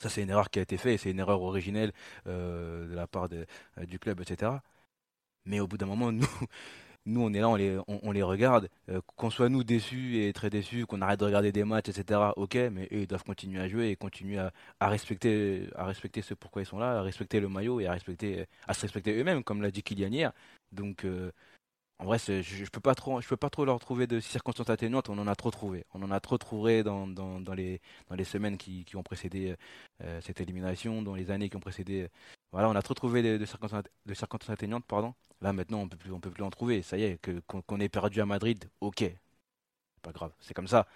[0.00, 1.92] Ça, c'est une erreur qui a été faite, et c'est une erreur originelle
[2.26, 3.46] euh, de la part de-
[3.78, 4.62] euh, du club, etc.
[5.46, 6.26] Mais au bout d'un moment, nous,
[7.06, 8.68] nous on est là, on les, on, les regarde.
[8.88, 12.20] Euh, qu'on soit nous déçus et très déçus, qu'on arrête de regarder des matchs, etc.
[12.36, 16.22] Ok, mais eux, ils doivent continuer à jouer et continuer à, à respecter, à respecter
[16.22, 19.18] ce pourquoi ils sont là, à respecter le maillot et à respecter, à se respecter
[19.18, 20.32] eux-mêmes, comme l'a dit Kylian hier.
[20.72, 21.30] Donc, euh,
[21.98, 24.68] en vrai, je, je peux pas trop, je peux pas trop leur trouver de circonstances
[24.70, 25.08] atténuantes.
[25.08, 25.84] On en a trop trouvé.
[25.94, 29.56] On en a trop trouvé dans, dans, les, dans les semaines qui, qui ont précédé
[30.02, 32.08] euh, cette élimination, dans les années qui ont précédé.
[32.52, 35.14] Voilà, on a trop trouvé de, circonstances, de circonstances atténuantes, pardon.
[35.40, 36.82] Là, maintenant, on peut plus, on peut plus en trouver.
[36.82, 39.04] Ça y est, qu'on qu'on ait perdu à Madrid, ok,
[40.02, 40.86] pas grave, c'est comme ça.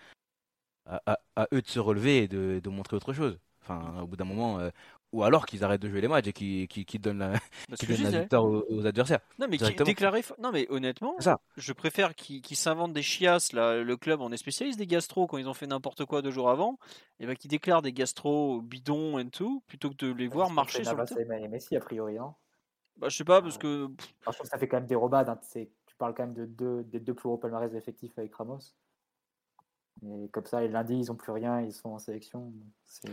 [0.86, 1.18] À,
[1.52, 3.38] eux de se relever et de, de montrer autre chose.
[3.62, 4.70] Enfin, au bout d'un moment, euh,
[5.12, 7.32] ou alors qu'ils arrêtent de jouer les matchs et qu'ils qui, qui donnent la,
[7.68, 9.20] Bah, je donnent la victoire aux, aux adversaires.
[9.38, 11.40] Non mais déclarer non mais honnêtement ça.
[11.56, 15.38] je préfère qu'ils s'inventent des chiasses là le club on est spécialiste des gastro quand
[15.38, 16.78] ils ont fait n'importe quoi deux jours avant
[17.20, 20.84] et ben qu'ils déclarent des gastro bidons et tout plutôt que de les voir marcher
[20.84, 21.48] sur le terrain.
[21.48, 22.18] Messi, a priori.
[22.18, 22.34] Hein.
[22.96, 23.90] Bah je sais pas parce que Alors,
[24.26, 25.28] je trouve que ça fait quand même des robades.
[25.28, 25.38] Hein.
[25.54, 28.58] Tu parles quand même de deux, des deux plus gros palmarès effectifs avec Ramos.
[30.06, 32.52] Et comme ça, les lundis, ils ont plus rien, ils sont en sélection.
[32.84, 33.10] C'est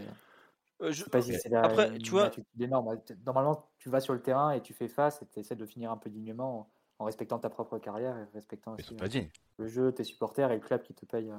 [0.81, 2.99] euh, je pas si c'est la- après une tu vois énorme.
[3.25, 5.91] Normalement, tu vas sur le terrain et tu fais face et tu essaies de finir
[5.91, 6.59] un peu dignement
[6.99, 9.29] en, en respectant ta propre carrière et respectant aussi euh, pas dignes.
[9.57, 11.37] le jeu, tes supporters et le club qui te paye euh,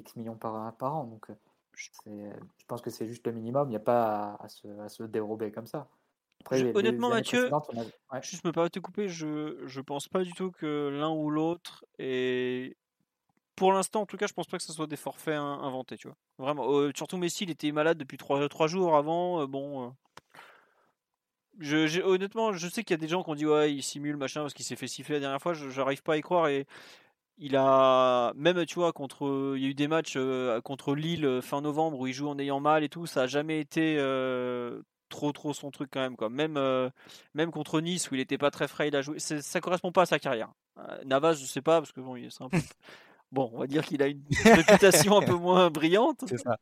[0.00, 1.04] X millions par, par an.
[1.04, 1.34] Donc, euh,
[1.76, 3.68] je pense que c'est juste le minimum.
[3.68, 5.88] Il n'y a pas à, à se, à se dérober comme ça.
[6.40, 8.22] Après, Je- les- les honnêtement, Mathieu, a- ouais.
[8.22, 11.84] Juste me de te couper, je, je pense pas du tout que l'un ou l'autre
[11.98, 12.76] est.
[13.58, 15.96] Pour l'instant, en tout cas, je pense pas que ce soit des forfaits in- inventés,
[15.96, 16.16] tu vois.
[16.38, 16.70] Vraiment.
[16.72, 19.42] Euh, surtout Messi, il était malade depuis trois, trois jours avant.
[19.42, 19.92] euh, bon.
[21.60, 24.16] euh, honnêtement, je sais qu'il y a des gens qui ont dit ouais, il simule
[24.16, 25.54] machin parce qu'il s'est fait siffler la dernière fois.
[25.54, 26.66] J'arrive pas à y croire et
[27.38, 30.16] il a même, tu vois, contre, il y a eu des matchs
[30.64, 33.06] contre Lille fin novembre où il joue en ayant mal et tout.
[33.06, 33.96] Ça a jamais été
[35.08, 36.28] trop trop son truc quand même quoi.
[36.28, 36.58] Même
[37.34, 39.18] même contre Nice où il était pas très frais, il a joué.
[39.18, 40.52] Ça correspond pas à sa carrière.
[40.78, 42.58] Euh, Navas, je sais pas parce que bon, il- un peu.
[43.30, 46.24] Bon, on va dire qu'il a une réputation un peu moins brillante.
[46.26, 46.56] C'est ça.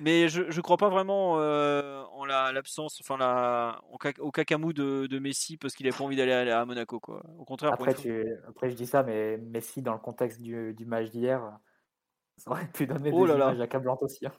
[0.00, 4.30] Mais je je crois pas vraiment euh, en la- l'absence, enfin la, en cac- au
[4.30, 7.22] cacamou de, de Messi parce qu'il a pas envie d'aller à, à Monaco quoi.
[7.38, 8.26] Au contraire, Après, tu...
[8.46, 11.58] Après, je dis ça, mais Messi, dans le contexte du, du match d'hier,
[12.36, 13.44] ça aurait pu donner Oh des là là.
[13.46, 14.26] images accablantes aussi.
[14.26, 14.32] hein.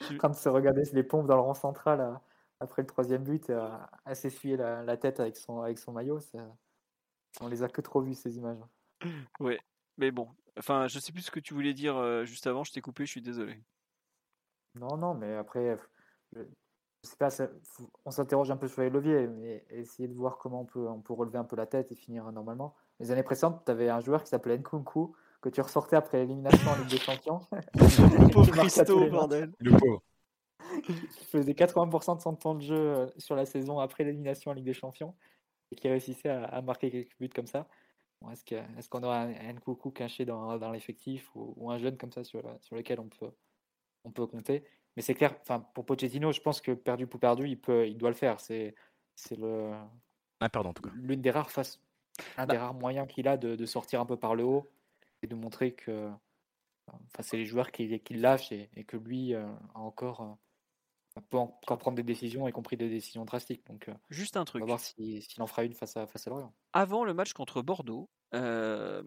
[0.00, 2.12] Je- En train de se regarder les pompes dans le rang central euh,
[2.60, 3.68] après le troisième but, euh,
[4.04, 6.20] à s'essuyer la, la tête avec son, avec son maillot.
[6.20, 6.38] ça-
[7.40, 8.58] On les a que trop vus, ces images.
[9.40, 9.58] Ouais,
[9.98, 10.28] mais bon,
[10.58, 13.04] enfin, je sais plus ce que tu voulais dire euh, juste avant, je t'ai coupé,
[13.06, 13.60] je suis désolé.
[14.74, 15.76] Non, non, mais après,
[16.32, 20.08] je, je sais pas, ça- faut- on s'interroge un peu sur les leviers, mais essayer
[20.08, 22.74] de voir comment on peut, on peut relever un peu la tête et finir normalement.
[23.00, 26.70] Les années précédentes, tu avais un joueur qui s'appelait Nkunku, que tu ressortais après l'élimination
[26.70, 27.40] en Ligue des Champions.
[28.32, 29.52] Pauvre à tous Christo, bordel.
[29.58, 30.02] Le pauvre.
[30.84, 30.94] qui
[31.26, 34.64] faisait 80% de son temps de jeu euh, sur la saison après l'élimination en Ligue
[34.64, 35.14] des Champions
[35.70, 37.66] et qui réussissait à, à marquer quelques buts comme ça.
[38.22, 41.70] Bon, est-ce que- est-ce qu'on aura un, un coucou caché dans, dans l'effectif ou, ou
[41.70, 43.32] un jeune comme ça sur, sur lequel on peut,
[44.04, 44.64] on peut compter?
[44.96, 45.38] Mais c'est clair,
[45.74, 48.40] pour Pochettino, je pense que perdu pour perdu, il, peut, il doit le faire.
[48.40, 48.74] C'est
[49.14, 49.72] c'est le-
[50.40, 50.90] Un perdant en tout cas.
[50.94, 51.80] l'une des rares faces,
[52.36, 54.70] un des rares moyens qu'il a de, de sortir un peu par le haut
[55.22, 56.10] et de montrer que
[56.88, 60.34] enfin, c'est les joueurs qui, qui lâchent et, et que lui euh, a encore euh,
[61.20, 63.66] peut encore prendre des décisions, y compris des décisions drastiques.
[63.66, 64.60] Donc, euh, Juste un on truc.
[64.62, 66.54] va voir si- s'il en fera une face à, face à Lorient.
[66.72, 69.02] Avant le match contre Bordeaux, euh,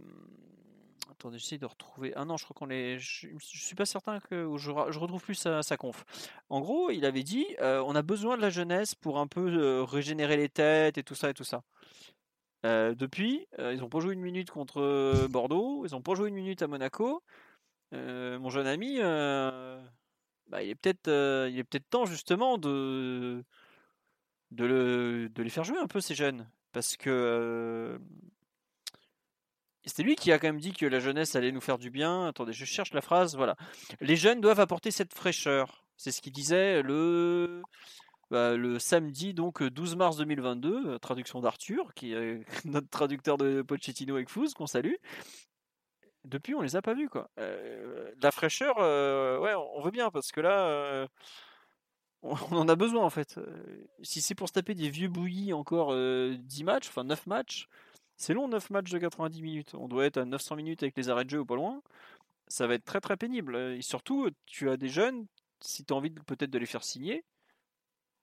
[1.10, 2.14] attendez, j'essaie de retrouver.
[2.16, 3.00] Ah non, je crois qu'on est.
[3.00, 6.06] Je, je suis pas certain que je, je retrouve plus sa, sa conf.
[6.50, 9.48] En gros, il avait dit euh, on a besoin de la jeunesse pour un peu
[9.58, 11.64] euh, régénérer les têtes et tout ça et tout ça.
[12.64, 16.64] Depuis, ils n'ont pas joué une minute contre Bordeaux, ils n'ont pas joué une minute
[16.64, 17.22] à Monaco.
[17.92, 18.98] Mon jeune ami,
[20.48, 23.44] bah, il est peut-être, euh, il est peut-être temps justement de
[24.52, 27.98] de, le, de les faire jouer un peu ces jeunes, parce que euh,
[29.86, 32.28] c'était lui qui a quand même dit que la jeunesse allait nous faire du bien.
[32.28, 33.36] Attendez, je cherche la phrase.
[33.36, 33.56] Voilà,
[34.02, 35.86] les jeunes doivent apporter cette fraîcheur.
[35.98, 37.62] C'est ce qu'il disait le
[38.32, 44.16] bah, samedi donc 12 mars 2022, euh, traduction d'Arthur, qui est notre traducteur de Pochettino
[44.16, 44.96] avec Fouz, qu'on salue.
[46.26, 47.30] Depuis, on les a pas vus quoi.
[47.40, 51.08] Euh, la fraîcheur, euh, ouais, on veut bien parce que là, euh,
[52.24, 53.40] on en a besoin en fait.
[54.02, 57.68] Si c'est pour se taper des vieux bouillis encore euh, 10 matchs, enfin 9 matchs,
[58.18, 59.76] c'est long 9 matchs de 90 minutes.
[59.76, 61.82] On doit être à 900 minutes avec les arrêts de jeu ou pas loin.
[62.48, 63.56] Ça va être très très pénible.
[63.58, 65.28] Et surtout, tu as des jeunes,
[65.62, 67.26] si tu as envie peut-être de les faire signer,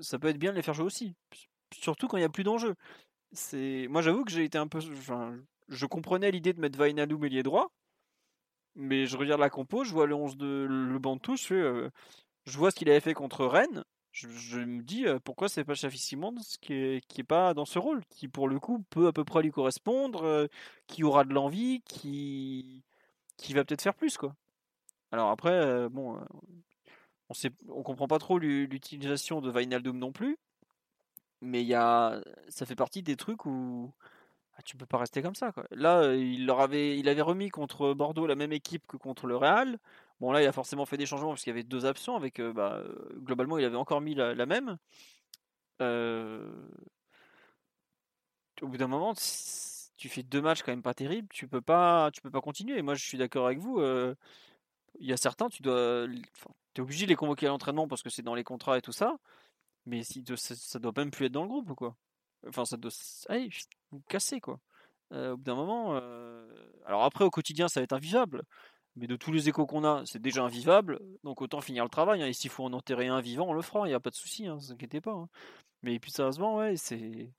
[0.00, 1.14] ça peut être bien de les faire jouer aussi.
[1.72, 2.74] Surtout quand il n'y a plus d'enjeu.
[3.88, 4.80] Moi j'avoue que j'ai été un peu.
[5.68, 7.72] Je comprenais l'idée de mettre Vainalou ailier droit,
[8.74, 11.54] mais je regarde la compo, je vois le 11 de le banc de touche, je,
[11.54, 11.90] euh,
[12.46, 13.84] je vois ce qu'il avait fait contre Rennes.
[14.12, 17.64] Je, me dis euh, pourquoi c'est pas Chafi Simons qui est, qui est pas dans
[17.64, 20.46] ce rôle, qui pour le coup peut à peu près lui correspondre, euh,
[20.86, 22.82] qui aura de l'envie, qui,
[23.38, 24.34] qui va peut-être faire plus quoi.
[25.12, 26.18] Alors après, bon,
[27.30, 30.38] on sait, on comprend pas trop l'u- l'utilisation de Wijnaldum non plus,
[31.40, 31.72] mais il
[32.48, 33.92] ça fait partie des trucs où
[34.54, 35.52] ah, tu peux pas rester comme ça.
[35.52, 35.66] Quoi.
[35.70, 39.26] Là, euh, il leur avait, il avait remis contre Bordeaux la même équipe que contre
[39.26, 39.78] le Real.
[40.20, 42.16] Bon là, il a forcément fait des changements parce qu'il y avait deux absents.
[42.16, 44.78] Avec, euh, bah, euh, globalement, il avait encore mis la, même.
[48.60, 49.14] Au bout d'un moment,
[49.96, 52.80] tu fais deux matchs quand même pas terribles, tu peux pas, tu peux pas continuer.
[52.82, 53.80] Moi, je suis d'accord avec vous.
[55.00, 58.02] Il y a certains, tu dois, enfin, es obligé de les convoquer à l'entraînement parce
[58.02, 59.16] que c'est dans les contrats et tout ça.
[59.86, 61.96] Mais si, ça, ça doit même plus être dans le groupe ou quoi
[62.48, 62.90] Enfin, ça doit.
[63.90, 64.58] Vous cassez quoi.
[65.12, 65.96] Au bout d'un moment.
[66.86, 68.42] Alors après, au quotidien, ça va être invivable.
[68.96, 71.00] Mais de tous les échos qu'on a, c'est déjà invivable.
[71.24, 72.22] Donc autant finir le travail.
[72.22, 72.26] hein.
[72.26, 73.86] Et s'il faut en enterrer un vivant, on le fera.
[73.86, 74.46] Il n'y a pas de souci.
[74.46, 75.12] Hein, ne vous inquiétez pas.
[75.12, 75.28] hein.
[75.82, 77.32] Mais plus sérieusement, ouais, c'est.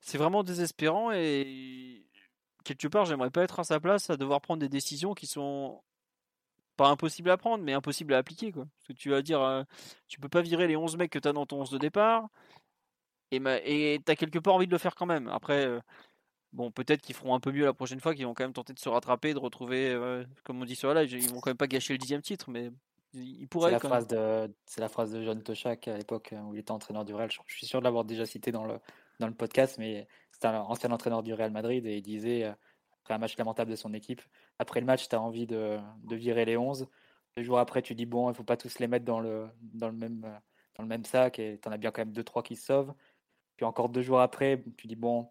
[0.00, 1.12] C'est vraiment désespérant.
[1.12, 2.06] Et
[2.64, 5.82] quelque part, j'aimerais pas être à sa place à devoir prendre des décisions qui sont
[6.76, 8.52] pas impossibles à prendre, mais impossibles à appliquer.
[8.52, 8.64] Quoi.
[8.64, 9.62] Parce que tu vas dire, euh,
[10.08, 12.28] tu peux pas virer les 11 mecs que tu as dans ton 11 de départ,
[13.34, 15.28] et ma- et tu as quelque part envie de le faire quand même.
[15.28, 15.80] Après, euh,
[16.52, 18.72] bon, peut-être qu'ils feront un peu mieux la prochaine fois, qu'ils vont quand même tenter
[18.74, 21.50] de se rattraper, de retrouver, euh, comme on dit sur la live, ils vont quand
[21.50, 22.70] même pas gâcher le dixième titre, mais
[23.12, 24.06] ils ils C'est pourraient la quand même.
[24.06, 27.04] phrase de, c'est la phrase de John Toshak à l'époque euh, où il était entraîneur
[27.04, 27.30] du Real.
[27.30, 28.78] Je, je suis sûr de l'avoir déjà cité dans le,
[29.20, 32.44] dans le podcast, mais c'était un ancien entraîneur du Real Madrid et il disait,
[33.02, 34.22] après un match lamentable de son équipe,
[34.58, 36.88] après le match, tu as envie de, de virer les 11.
[37.36, 39.88] Deux jours après, tu dis, bon, il faut pas tous les mettre dans le, dans
[39.88, 40.20] le, même,
[40.76, 42.64] dans le même sac et tu en as bien quand même deux trois qui se
[42.66, 42.94] sauvent.
[43.56, 45.28] Puis encore deux jours après, tu dis, bon,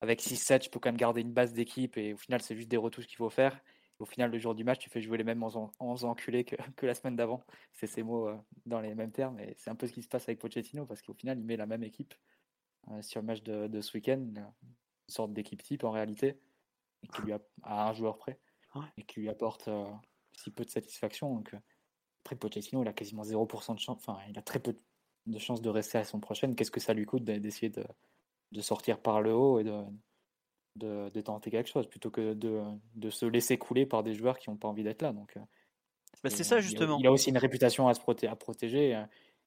[0.00, 2.68] avec 6-7, je peux quand même garder une base d'équipe et au final, c'est juste
[2.68, 3.54] des retouches qu'il faut faire.
[4.00, 6.04] Et au final, le jour du match, tu fais jouer les mêmes 11 en- 11
[6.04, 7.42] enculés que, que la semaine d'avant.
[7.72, 8.36] C'est ces mots euh,
[8.66, 9.38] dans les mêmes termes.
[9.40, 11.56] Et c'est un peu ce qui se passe avec Pochettino parce qu'au final, il met
[11.56, 12.14] la même équipe
[12.90, 14.52] euh, sur le match de, de ce week-end, une
[15.08, 16.38] sorte d'équipe type en réalité,
[17.02, 18.38] et qui lui a, à un joueur près,
[18.96, 19.86] et qui lui apporte euh,
[20.36, 21.32] si peu de satisfaction.
[21.34, 21.58] Donc, euh,
[22.24, 24.80] après, Pochettino, il a quasiment 0% de chance, enfin, il a très peu de
[25.38, 26.54] chances de rester à la saison prochaine.
[26.54, 27.84] Qu'est-ce que ça lui coûte d'essayer de,
[28.52, 29.82] de sortir par le haut et de,
[30.76, 32.62] de, de tenter quelque chose plutôt que de,
[32.94, 35.12] de se laisser couler par des joueurs qui n'ont pas envie d'être là.
[35.12, 35.40] Donc, euh,
[36.22, 36.98] Bah, c'est ça euh, justement.
[36.98, 39.04] Il a aussi une réputation à, se proté- à protéger euh,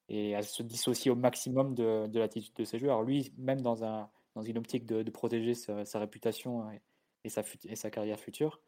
[0.08, 3.02] et à se dissocier au maximum de, de l'attitude de ses joueurs.
[3.02, 6.80] Lui, même dans, un, dans une optique de, de protéger sa, sa réputation et,
[7.24, 8.60] et sa, et sa carrière future,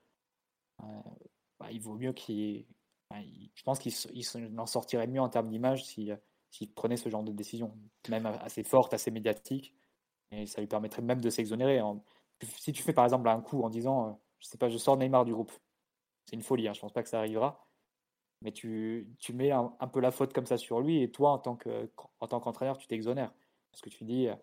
[0.82, 0.84] euh,
[1.58, 2.66] bah, il vaut mieux qu'il.
[3.12, 3.92] je pense qu'il
[4.58, 6.16] en sortirait mieux en termes d'image si, euh,
[6.50, 7.76] s'il prenait ce genre de décision,
[8.08, 9.74] même assez forte, assez médiatique.
[10.32, 11.80] Et ça lui permettrait même de s'exonérer.
[12.58, 14.96] Si tu fais par exemple un coup en disant, euh, je sais pas, je sors
[14.96, 15.52] Neymar du groupe,
[16.26, 17.66] c'est une folie, hein, je pense pas que ça arrivera.
[18.42, 21.38] Mais tu, tu mets un, peu la faute comme ça sur lui et toi, en
[21.38, 21.90] tant que,
[22.20, 23.34] en qu'entraîneur, tu t'exonères.
[23.70, 24.34] Parce que tu dis, euh,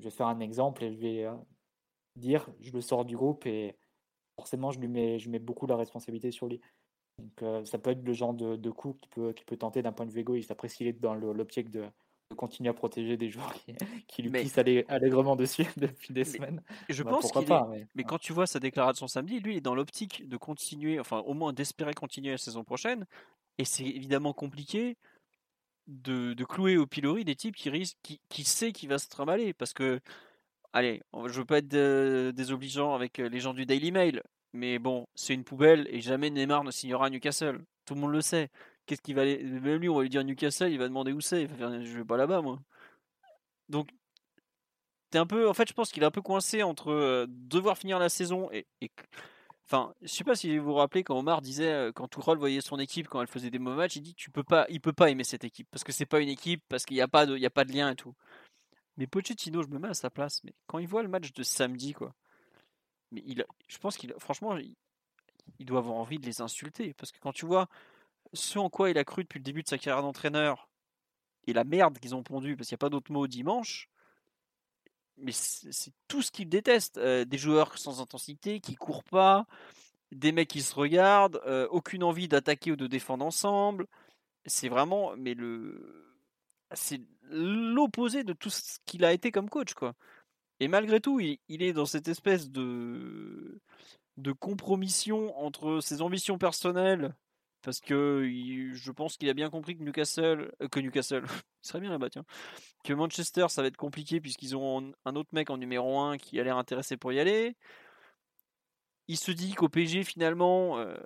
[0.00, 1.34] je vais faire un exemple et je vais euh,
[2.16, 3.78] dire, je le sors du groupe et
[4.36, 6.60] forcément, je lui mets, je mets beaucoup la responsabilité sur lui.
[7.18, 9.82] Donc, euh, ça peut être le genre de, de coup qui peut, qui peut tenter
[9.82, 10.50] d'un point de vue égoïste.
[10.50, 11.84] Après, s'il est dans l'optique de,
[12.30, 13.74] de continuer à protéger des joueurs qui,
[14.06, 17.68] qui lui Mais- pissent allègrement dessus depuis des Mais semaines, Je bah, pense qu'il est.
[17.70, 21.00] Mais, Mais quand tu vois sa déclaration samedi, lui, il est dans l'optique de continuer,
[21.00, 23.06] enfin au moins d'espérer continuer la saison prochaine.
[23.58, 24.98] Et c'est évidemment compliqué
[25.86, 29.08] de, de clouer au pilori des types qui risquent, qui, qui sait qu'il va se
[29.08, 29.54] trimballer.
[29.54, 30.00] Parce que,
[30.74, 34.22] allez, je veux pas être euh, désobligeant avec euh, les gens du Daily Mail,
[34.56, 37.64] mais bon, c'est une poubelle et jamais Neymar ne signera à Newcastle.
[37.84, 38.50] Tout le monde le sait.
[38.86, 39.42] Qu'est-ce qu'il va aller...
[39.42, 41.42] Même lui, on va lui dire Newcastle, il va demander où c'est.
[41.42, 42.58] Il va faire, je vais pas là-bas, moi.
[43.68, 43.90] Donc,
[45.10, 47.78] t'es un peu, en fait, je pense qu'il est un peu coincé entre euh, devoir
[47.78, 48.66] finir la saison et,
[49.66, 52.60] enfin, je sais pas si vous vous rappelez quand Omar disait, euh, quand Tourelle voyait
[52.60, 54.92] son équipe quand elle faisait des mauvais matchs, il dit tu peux pas, il peut
[54.92, 57.26] pas aimer cette équipe parce que c'est pas une équipe, parce qu'il n'y a pas
[57.26, 58.14] de, il a pas de lien et tout.
[58.96, 61.42] Mais Pochettino, je me mets à sa place, mais quand il voit le match de
[61.42, 62.14] samedi, quoi,
[63.12, 67.18] mais il, je pense qu'il, franchement, il, doit avoir envie de les insulter parce que
[67.18, 67.68] quand tu vois
[68.32, 70.68] ce en quoi il a cru depuis le début de sa carrière d'entraîneur
[71.46, 73.88] et la merde qu'ils ont pondu, parce qu'il n'y a pas d'autre mot dimanche,
[75.16, 76.98] mais c'est c'est tout ce qu'il déteste.
[76.98, 79.46] Euh, des joueurs sans intensité, qui courent pas,
[80.12, 83.86] des mecs qui se regardent, euh, aucune envie d'attaquer ou de défendre ensemble.
[84.46, 86.16] C'est vraiment, mais le,
[86.74, 87.00] c'est
[87.30, 89.94] l'opposé de tout ce qu'il a été comme coach, quoi.
[90.60, 93.60] Et malgré tout, il, est dans cette espèce de
[94.16, 97.14] de compromission entre ses ambitions personnelles,
[97.62, 98.24] parce que
[98.72, 101.24] je pense qu'il a bien compris que Newcastle, euh, que Newcastle,
[101.64, 102.24] il serait bien là-bas, tiens,
[102.84, 106.40] que Manchester, ça va être compliqué puisqu'ils ont un autre mec en numéro 1 qui
[106.40, 107.56] a l'air intéressé pour y aller.
[109.08, 110.96] Il se dit qu'au PSG, finalement, euh,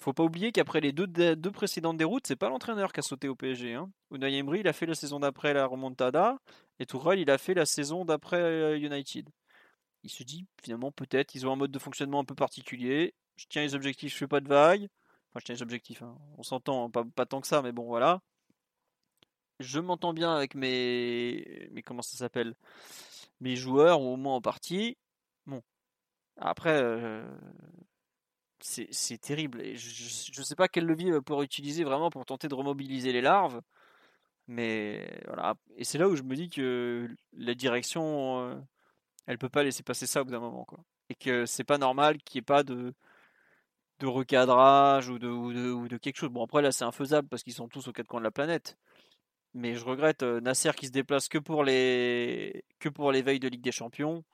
[0.00, 1.06] faut pas oublier qu'après les deux,
[1.52, 3.74] précédentes déroutes, c'est pas l'entraîneur qui a sauté au PSG.
[3.74, 3.90] Hein.
[4.12, 6.38] Il a fait la saison d'après la remontada,
[6.78, 9.28] et Tourelle, il a fait la saison d'après euh, United.
[10.02, 13.14] Il se dit, finalement, peut-être, ils ont un mode de fonctionnement un peu particulier.
[13.36, 14.88] Je tiens les objectifs, je fais pas de vagues.
[15.30, 16.16] Enfin, je tiens les objectifs, hein.
[16.38, 18.22] on s'entend, hein, pas, tant que ça, mais bon, voilà.
[19.60, 22.54] Je m'entends bien avec mes, mes comment ça s'appelle,
[23.40, 24.96] mes joueurs, ou au moins en partie.
[25.46, 25.62] Bon,
[26.38, 27.22] après, euh,
[28.62, 29.62] c'est terrible.
[29.76, 33.20] Je ne sais pas quel levier va pouvoir utiliser vraiment pour tenter de remobiliser les
[33.20, 33.60] larves.
[34.48, 35.54] Mais voilà.
[35.76, 38.56] Et c'est là où je me dis que la direction, euh,
[39.26, 40.66] elle peut pas laisser passer ça au bout d'un moment.
[41.08, 42.94] Et que c'est pas normal qu'il n'y ait pas de,
[44.02, 45.50] recadrage ou de, ou,
[45.82, 46.30] ou de quelque chose.
[46.30, 48.76] Bon, après, là, c'est infaisable parce qu'ils sont tous aux quatre coins de la planète.
[49.54, 53.48] Mais je regrette euh, Nasser qui se déplace que pour les que pour les de
[53.48, 54.24] Ligue des Champions.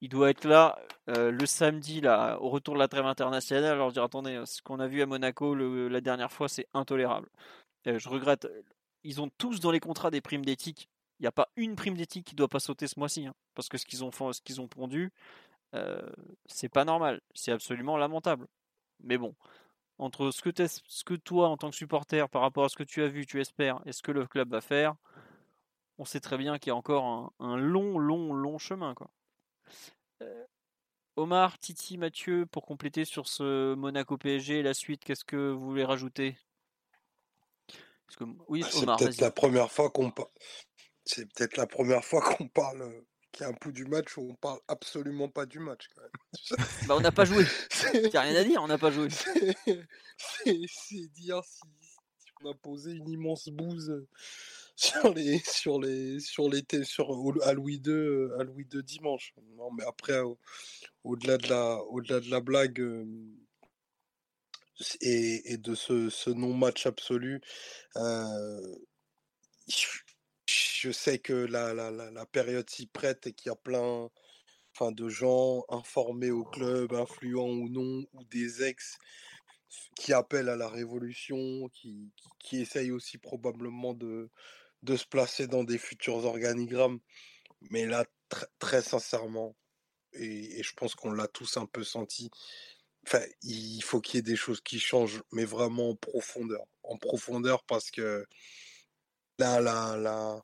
[0.00, 0.78] Il doit être là
[1.08, 3.64] euh, le samedi là au retour de la trêve internationale.
[3.72, 7.28] Alors dire attendez, euh, ce qu'on a vu à Monaco la dernière fois, c'est intolérable.
[7.86, 8.46] Euh, je regrette.
[9.04, 10.88] Ils ont tous dans les contrats des primes d'éthique.
[11.18, 13.68] Il n'y a pas une prime d'éthique qui doit pas sauter ce mois-ci, hein, parce
[13.68, 15.12] que ce qu'ils ont fait- ce qu'ils ont pondu,
[16.46, 17.20] c'est pas normal.
[17.34, 18.46] C'est absolument lamentable.
[19.02, 19.34] Mais bon,
[19.98, 22.84] entre ce que, ce que toi, en tant que supporter, par rapport à ce que
[22.84, 24.94] tu as vu, tu espères, et ce que le club va faire,
[25.98, 28.94] on sait très bien qu'il y a encore un, un long, long, long chemin.
[28.94, 29.10] Quoi.
[31.16, 35.64] Omar, Titi, Mathieu, pour compléter sur ce Monaco PSG et la suite, qu'est-ce que vous
[35.66, 36.38] voulez rajouter?
[38.06, 40.30] Parce que, Oui, C'est peut-être la première fois qu'on par-
[41.04, 44.28] C'est peut-être la première fois qu'on parle qu'il y a un pouls du match où
[44.30, 46.10] on parle absolument pas du match quand même.
[46.88, 47.44] Bah, on n'a pas joué.
[47.94, 49.08] Il n'y a rien à dire, on n'a pas joué.
[49.10, 51.60] c'est- dire si,
[52.42, 54.06] on a posé une immense bouse
[54.78, 57.10] sur les sur les sur les sur
[57.44, 59.34] à Louis II euh, à Louis II dimanche.
[59.56, 60.38] Non mais après au-
[61.04, 63.04] au-delà de la au-delà de la blague euh,
[65.00, 67.40] et, et de ce, ce non-match absolu,
[67.96, 68.76] euh,
[70.46, 74.08] je sais que la, la, la, la période s'y prête et qu'il y a plein
[74.74, 78.96] enfin, de gens informés au club, influents ou non, ou des ex
[79.96, 84.30] qui appellent à la révolution, qui, qui, qui essayent aussi probablement de,
[84.82, 87.00] de se placer dans des futurs organigrammes.
[87.70, 89.56] Mais là, tr- très sincèrement,
[90.12, 92.30] et, je pense qu'on l'a tous un peu senti,
[93.42, 96.64] il faut qu'il y ait des choses qui changent, mais vraiment en profondeur.
[96.82, 98.26] En profondeur parce que
[99.38, 100.42] là, là, là,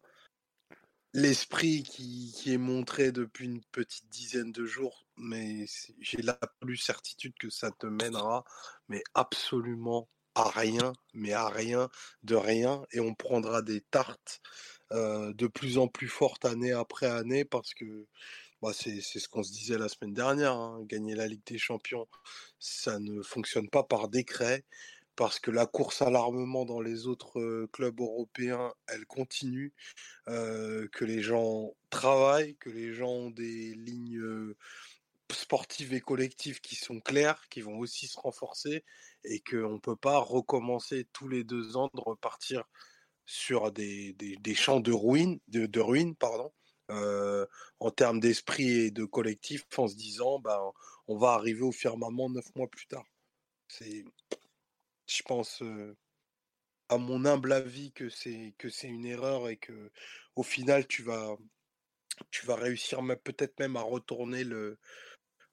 [1.12, 5.66] l'esprit qui, qui est montré depuis une petite dizaine de jours, mais
[6.00, 8.44] j'ai la plus certitude que ça te mènera,
[8.88, 11.88] mais absolument à rien, mais à rien
[12.22, 14.40] de rien, et on prendra des tartes
[14.90, 18.06] de plus en plus fortes année après année, parce que
[18.62, 22.06] bah, c'est ce qu'on se disait la semaine dernière, hein, gagner la Ligue des Champions,
[22.58, 24.64] ça ne fonctionne pas par décret,
[25.16, 29.72] parce que la course à l'armement dans les autres clubs européens, elle continue
[30.26, 34.54] que les gens travaillent, que les gens ont des lignes
[35.32, 38.84] sportives et collectives qui sont claires, qui vont aussi se renforcer,
[39.24, 42.64] et qu'on ne peut pas recommencer tous les deux ans de repartir
[43.26, 46.52] sur des, des, champs de ruines, de, ruines pardon,
[46.90, 47.46] euh,
[47.80, 50.60] en termes d'esprit et de collectif, en se disant ben,
[51.08, 53.04] on va arriver au firmament neuf mois plus tard.
[53.68, 54.04] C'est,
[55.06, 55.96] je pense, euh,
[56.88, 59.90] à mon humble avis, que c'est que c'est une erreur et que
[60.36, 61.36] au final tu vas
[62.30, 64.78] tu vas réussir peut-être même à retourner le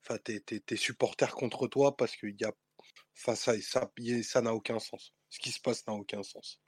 [0.01, 2.51] enfin tes, supporters contre toi parce qu'il y a
[3.17, 3.91] enfin ça ça
[4.23, 5.13] ça n'a aucun sens.
[5.29, 6.59] Ce qui se passe n'a aucun sens.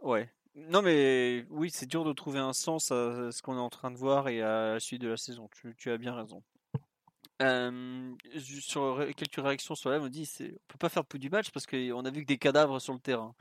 [0.00, 0.30] Ouais.
[0.56, 3.90] Non, mais oui, c'est dur de trouver un sens à ce qu'on est en train
[3.90, 5.48] de voir et à la suite de la saison.
[5.52, 6.44] Tu, tu as bien raison.
[7.42, 11.50] Euh, sur quelques réactions sur la, on dit on peut pas faire pouls du match
[11.50, 13.34] parce qu'on a vu que des cadavres sur le terrain.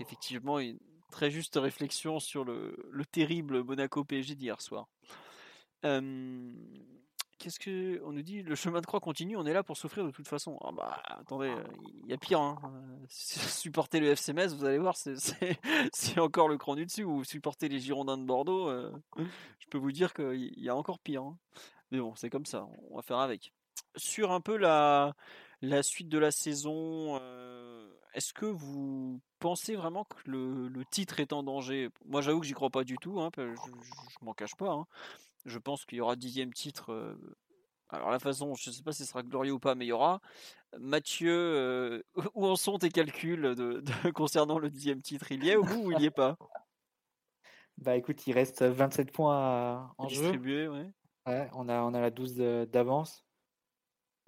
[0.00, 0.78] Effectivement, une
[1.10, 4.88] très juste réflexion sur le, le terrible Monaco PSG d'hier soir.
[5.84, 6.52] Euh,
[7.38, 9.36] Qu'est-ce que on nous dit Le chemin de croix continue.
[9.36, 10.58] On est là pour souffrir de toute façon.
[10.62, 11.64] Ah bah attendez, euh,
[12.04, 12.40] il y a pire.
[12.40, 12.58] Hein.
[12.64, 17.04] Euh, Supportez le FC Metz, vous allez voir, c'est- encore le cran du dessus.
[17.04, 18.92] Ou vous supportez les Girondins de Bordeaux, euh,
[19.58, 21.22] je peux vous dire qu'il y a encore pire.
[21.22, 21.38] hein.
[21.90, 22.66] Mais bon, c'est comme ça.
[22.90, 23.52] On va faire avec.
[23.96, 25.14] Sur un peu la
[25.82, 27.20] suite de la saison,
[28.14, 31.90] est-ce que vous pensez vraiment que le, titre est en danger?
[32.04, 33.20] Moi, j'avoue que j'y crois pas du tout.
[33.20, 34.86] Hein, je, je, m'en cache pas.
[35.44, 36.92] Je pense qu'il y aura dixième titre.
[36.92, 37.16] euh,
[37.90, 39.88] alors la façon, je ne sais pas si ce sera glorieux ou pas, mais il
[39.88, 40.20] y aura.
[40.78, 42.02] Mathieu, euh,
[42.34, 45.30] où en sont tes calculs de, de- concernant le dixième titre?
[45.32, 46.36] Il y est au bout ou il n'y est pas?
[47.78, 50.20] Bah écoute, il reste 27 points à- en jeu.
[50.22, 50.92] Distribué, ouais.
[51.26, 53.24] Ouais, on a, on a la 12 de- d'avance.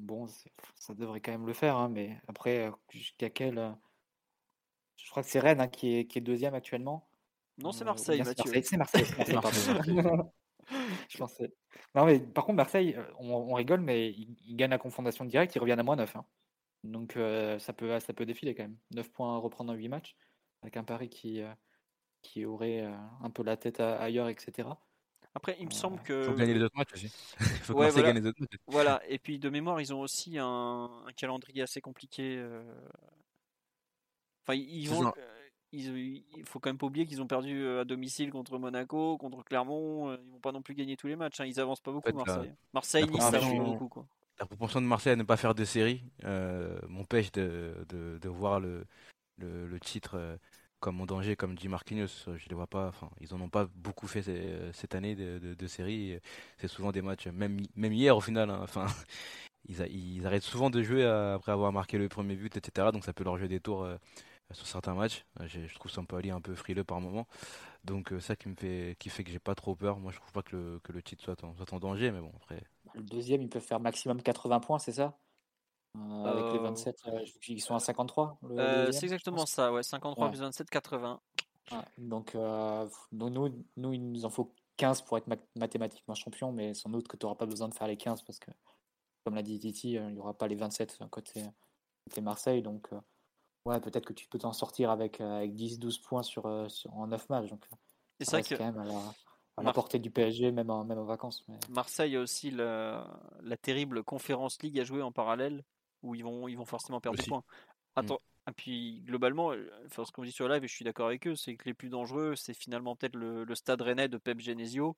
[0.00, 0.26] Bon,
[0.74, 3.58] ça devrait quand même le faire, hein, mais après, jusqu'à quel.
[3.58, 3.70] euh,
[4.96, 7.08] Je crois que c'est Rennes hein, qui, est, qui est deuxième actuellement.
[7.58, 8.44] Non, c'est Euh, Marseille, c'est Mathieu.
[8.52, 10.32] Marseille, c'est Marseille, c'est Marseille, pardon.
[11.10, 11.52] Je pensais.
[11.94, 15.24] Non, mais par contre, Marseille, euh, on, on rigole, mais ils, ils gagnent la confrontation
[15.24, 16.16] directe, ils reviennent à moins 9.
[16.16, 16.24] hein.
[16.84, 18.76] Donc euh, ça, peut, ça peut défiler quand même.
[18.94, 20.16] 9 points à reprendre en 8 matchs,
[20.62, 21.52] avec un Paris qui, euh,
[22.22, 24.68] qui aurait euh, un peu la tête à- ailleurs, etc.
[25.34, 26.22] Après, il me semble Il que.
[26.22, 27.06] faut gagner les autres matchs aussi.
[27.40, 28.12] Il faut Ouais, voilà.
[28.12, 28.56] gagne les autres matchs.
[28.66, 30.46] Voilà, et puis de mémoire, ils ont aussi un,
[31.06, 32.36] un calendrier assez compliqué.
[32.38, 32.62] euh.
[34.42, 35.12] Enfin, ils vont.
[35.76, 39.16] Ils- Il faut quand même pas oublier qu'ils ont perdu euh, à domicile contre Monaco,
[39.18, 40.10] contre Clermont.
[40.10, 41.40] euh, Ils vont pas non plus gagner tous les matchs.
[41.40, 42.52] hein, Ils avancent pas beaucoup, fait, la- Marseille.
[42.72, 43.88] Marseille, Nice, ça joue proportion- beaucoup.
[43.88, 44.06] Quoi.
[44.38, 48.28] La propension de Marseille à ne pas faire de série euh, m'empêche de, de, de
[48.28, 48.84] voir le,
[49.38, 50.36] le, le titre euh,
[50.78, 52.88] comme en danger, comme dit Marquinhos, je les vois pas.
[52.88, 54.22] Enfin, ils en ont pas beaucoup fait
[54.72, 56.18] cette année de, de, série.
[56.58, 58.50] C'est souvent des matchs, même, même hier au final.
[58.50, 58.84] Hein, enfin,
[59.68, 62.88] ils, arrêtent souvent de jouer après avoir marqué le premier but, etc.
[62.92, 63.88] Donc ça peut leur jouer des tours
[64.52, 65.24] sur certains matchs.
[65.46, 67.26] Je, trouve Sampoli un peu frileux par moment.
[67.84, 69.98] Donc ça qui me fait, qui fait que j'ai pas trop peur.
[69.98, 72.20] Moi, je trouve pas que le, que le titre soit en, soit en danger, mais
[72.20, 72.62] bon après.
[72.94, 75.18] Le deuxième, il peut faire maximum 80 points, c'est ça?
[75.96, 80.28] Euh, avec les 27, euh, ils sont à 53 euh, C'est exactement ça, ouais, 53
[80.28, 81.20] plus 27, 80.
[81.98, 82.34] donc,
[83.12, 87.16] nous, nous, il nous en faut 15 pour être mathématiquement champion, mais sans doute que
[87.16, 88.50] tu n'auras pas besoin de faire les 15 parce que,
[89.24, 91.42] comme l'a dit Titi, il n'y aura pas les 27 côté,
[92.04, 92.62] côté Marseille.
[92.62, 92.88] Donc,
[93.66, 97.50] ouais, peut-être que tu peux t'en sortir avec, avec 10-12 points sur, en 9 matchs.
[97.50, 97.64] Donc,
[98.18, 98.54] c'est ça que.
[98.54, 98.78] quand même
[99.58, 101.44] à la, portée du PSG, même en, même en vacances.
[101.70, 103.06] Marseille a aussi la,
[103.42, 105.64] la terrible Conférence League à jouer en parallèle
[106.02, 107.40] où ils vont, ils vont forcément perdre des points.
[107.40, 108.00] Mmh.
[108.00, 111.08] Attends, et puis globalement, euh, enfin, ce qu'on dit sur live, et je suis d'accord
[111.08, 114.40] avec eux, c'est que les plus dangereux, c'est finalement peut-être le, stade rennais de Pep
[114.40, 114.96] Genesio.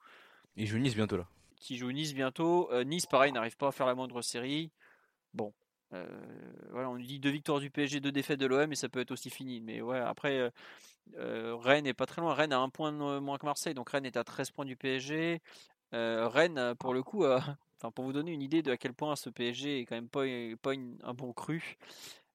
[0.57, 1.27] Ils jouent Nice bientôt là.
[1.57, 2.71] Qui joue Nice bientôt.
[2.73, 4.71] Euh, nice, pareil, n'arrive pas à faire la moindre série.
[5.33, 5.53] Bon,
[5.95, 6.07] euh,
[6.70, 9.11] voilà, on dit deux victoires du PSG, deux défaites de l'OM, et ça peut être
[9.11, 9.61] aussi fini.
[9.61, 10.51] Mais ouais, après,
[11.16, 12.34] Rennes est pas très loin.
[12.34, 15.41] Rennes a un point moins que Marseille, donc Rennes est à 13 points du PSG.
[15.93, 17.24] Rennes, pour le coup,
[17.80, 20.09] Enfin, pour vous donner une idée de à quel point ce PSG est quand même
[20.09, 20.24] pas,
[20.61, 21.76] pas un bon cru.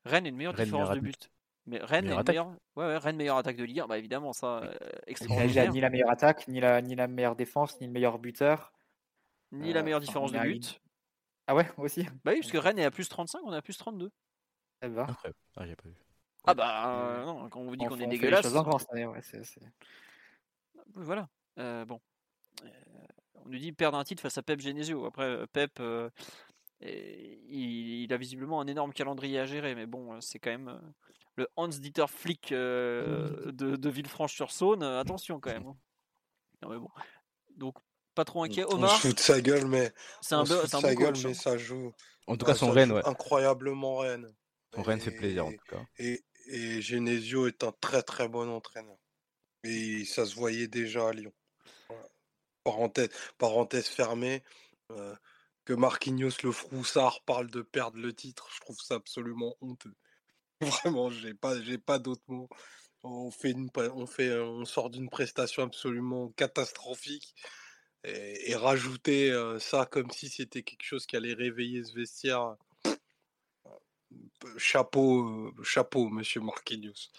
[0.05, 1.29] Rennes a une meilleure différence de but.
[1.65, 2.47] Mais Rennes meilleure, meilleure...
[2.75, 4.63] Ouais, ouais, Rennes meilleure attaque de Ligue 1, bah évidemment ça.
[4.63, 8.73] Euh, ni la meilleure attaque, ni la, ni la meilleure défense, ni le meilleur buteur,
[9.51, 10.81] ni la meilleure euh, différence de but.
[11.47, 12.03] Ah ouais, aussi?
[12.23, 14.11] Bah oui, parce que Rennes est à plus 35, on est à plus 32.
[14.81, 15.07] Ça va.
[15.55, 15.95] Ah, j'ai pas vu.
[16.45, 18.47] Ah bah non, quand on vous dit qu'on est dégueulasse.
[20.95, 21.29] Voilà.
[21.59, 22.01] Euh, bon
[23.45, 25.05] on nous dit perdre un titre face à Pep Genesio.
[25.05, 26.09] Après, euh, Pep, euh,
[26.81, 30.79] il, a visiblement un énorme calendrier à gérer, mais bon, c'est quand même euh,
[31.35, 34.83] le Hans-Dieter Flick de, de Villefranche-sur-Saône.
[34.83, 35.67] attention quand même.
[35.67, 35.77] Hein.
[36.61, 36.89] Non, mais bon.
[37.57, 37.77] Donc,
[38.13, 38.63] pas trop inquiet.
[38.65, 38.91] Omar.
[38.91, 39.91] On se fout de sa gueule, mais.
[40.21, 41.33] C'est un, peu sa gueule, mais hein.
[41.33, 41.93] ça joue.
[42.27, 43.05] En tout cas, son Rennes, ouais.
[43.05, 44.33] Incroyablement Rennes.
[44.73, 45.81] Son Rennes fait plaisir, en tout cas.
[45.99, 48.97] Et, et Genesio est un très très bon entraîneur.
[49.63, 51.33] Et ça se voyait déjà à Lyon
[52.63, 54.43] parenthèse, parenthèse fermée,
[55.65, 59.95] que Marquinhos le Froussard parle de perdre le titre, je trouve ça absolument honteux.
[60.61, 62.49] Vraiment, j'ai pas, j'ai pas d'autres mots.
[63.03, 67.35] On fait une, on fait, on sort d'une prestation absolument catastrophique
[68.03, 72.55] et, rajouter ça comme si c'était quelque chose qui allait réveiller ce vestiaire.
[74.57, 77.09] Chapeau, chapeau, Monsieur Marquinhos.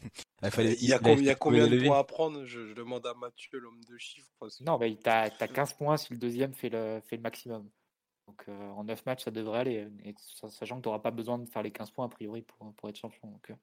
[0.58, 0.98] Il, y a,
[1.34, 2.44] combien, de points à prendre?
[2.44, 4.48] Je, demande à Mathieu, l'homme de chiffres.
[4.60, 7.68] Non, mais tu as, 15 points si le deuxième fait le, fait le maximum.
[8.28, 9.88] Donc euh, en 9 matchs, ça devrait aller.
[10.48, 12.88] sachant que tu n'auras pas besoin de faire les 15 points a priori pour, pour
[12.88, 13.28] être champion.
[13.28, 13.54] Donc, euh,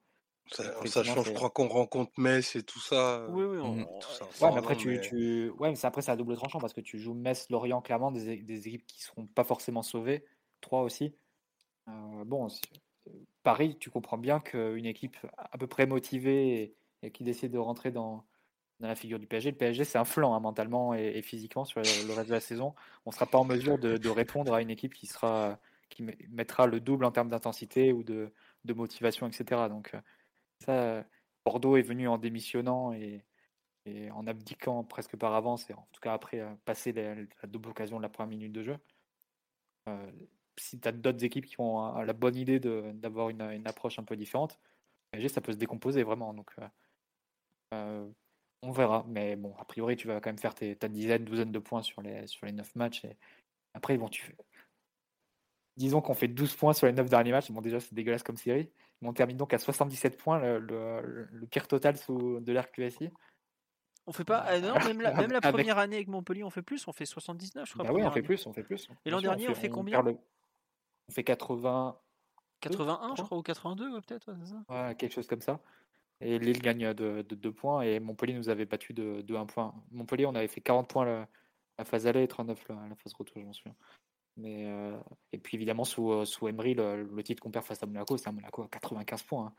[0.52, 3.26] sachant, je crois qu'on rencontre Metz et tout ça.
[3.30, 3.86] Oui, oui, mmh.
[4.42, 5.50] Ouais, mais après, tu, tu...
[5.58, 8.38] Ouais, mais après, c'est à double tranchant parce que tu joues Metz, Lorient, clairement, des,
[8.38, 10.26] des équipes qui ne seront pas forcément sauvées.
[10.62, 11.16] 3 aussi.
[11.88, 12.48] Euh, bon,
[13.44, 17.92] Paris, tu comprends bien qu'une équipe à peu près motivée et, qui décide de rentrer
[17.92, 18.26] dans,
[18.80, 22.14] la figure du PSG, le PSG c'est un flanc hein, mentalement et, physiquement sur le,
[22.14, 22.74] reste de la saison.
[23.06, 26.66] On ne sera pas en mesure de, répondre à une équipe qui sera qui mettra
[26.66, 28.34] le double en termes d'intensité ou de,
[28.68, 29.68] motivation, etc.
[29.70, 30.00] Donc euh,
[30.66, 31.06] ça,
[31.46, 33.22] Bordeaux est venu en démissionnant et,
[34.12, 37.16] en abdiquant presque par avance, et en tout cas après euh, passer la,
[37.48, 38.78] double occasion de la première minute de jeu.
[39.88, 40.12] Euh,
[40.58, 44.16] si tu as d'autres équipes qui ont la bonne idée d'avoir une, approche un peu
[44.16, 44.60] différente,
[45.30, 46.34] ça peut se décomposer vraiment.
[46.34, 46.68] Donc, euh,
[47.74, 48.10] euh,
[48.62, 49.06] on verra.
[49.08, 52.02] Mais bon, a priori, tu vas quand même faire ta dizaine, douzaine de points sur
[52.02, 53.06] les, sur les 9 matchs.
[53.06, 53.18] Et
[53.74, 54.36] après, bon, tu...
[55.78, 57.52] disons qu'on fait 12 points sur les 9 derniers matchs.
[57.52, 58.72] Bon, déjà, c'est dégueulasse comme série.
[59.02, 63.12] On termine donc à 77 points, le, le, pire total sous, de l'RQSI.
[64.08, 64.46] On fait pas.
[64.52, 66.88] Euh, non, même la, même la première année avec Montpellier, on fait plus.
[66.88, 67.86] On fait 79, je crois.
[67.86, 68.88] Bah oui, on fait plus, on fait plus.
[69.06, 71.98] Et l'an dernier, on fait, combien on fait 80.
[72.62, 74.32] 81, je crois, ou 82, peut-être,
[74.70, 75.60] ouais, quelque chose comme ça.
[76.22, 79.76] Et Lille gagne de, 2 points et Montpellier nous avait battu de, 1 point.
[79.92, 81.28] Montpellier, on avait fait 40 points la,
[81.78, 83.76] la phase aller et 39 la, la phase retour, je m'en souviens.
[84.38, 84.98] Mais, euh,
[85.32, 88.28] et puis évidemment, sous, euh, sous Emery, le, titre qu'on perd face à Monaco, c'est
[88.28, 89.46] un Monaco à 95 points.
[89.48, 89.54] Hein.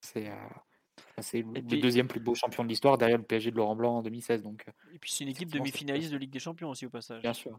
[0.00, 3.98] C'est euh, le deuxième plus beau champion de l'histoire derrière le PSG de Laurent Blanc
[3.98, 4.42] en 2016.
[4.42, 7.22] Donc, et puis c'est une équipe demi-finaliste de Ligue des Champions aussi au passage.
[7.22, 7.58] Bien sûr.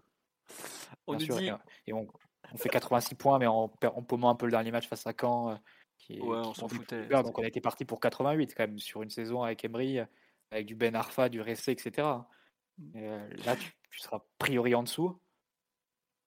[1.08, 1.50] On nous dit...
[1.88, 2.08] et on,
[2.52, 5.14] on fait 86 points, mais en, en paumant un peu le dernier match face à
[5.20, 5.60] Caen.
[5.98, 7.08] Qui ouais, on s'en foutait.
[7.08, 10.00] donc on a été parti pour 88 quand même sur une saison avec Emery,
[10.52, 12.08] avec du Ben Arfa, du Ressé, etc.
[12.78, 13.00] Mm.
[13.46, 15.20] Là, tu, seras priori en dessous.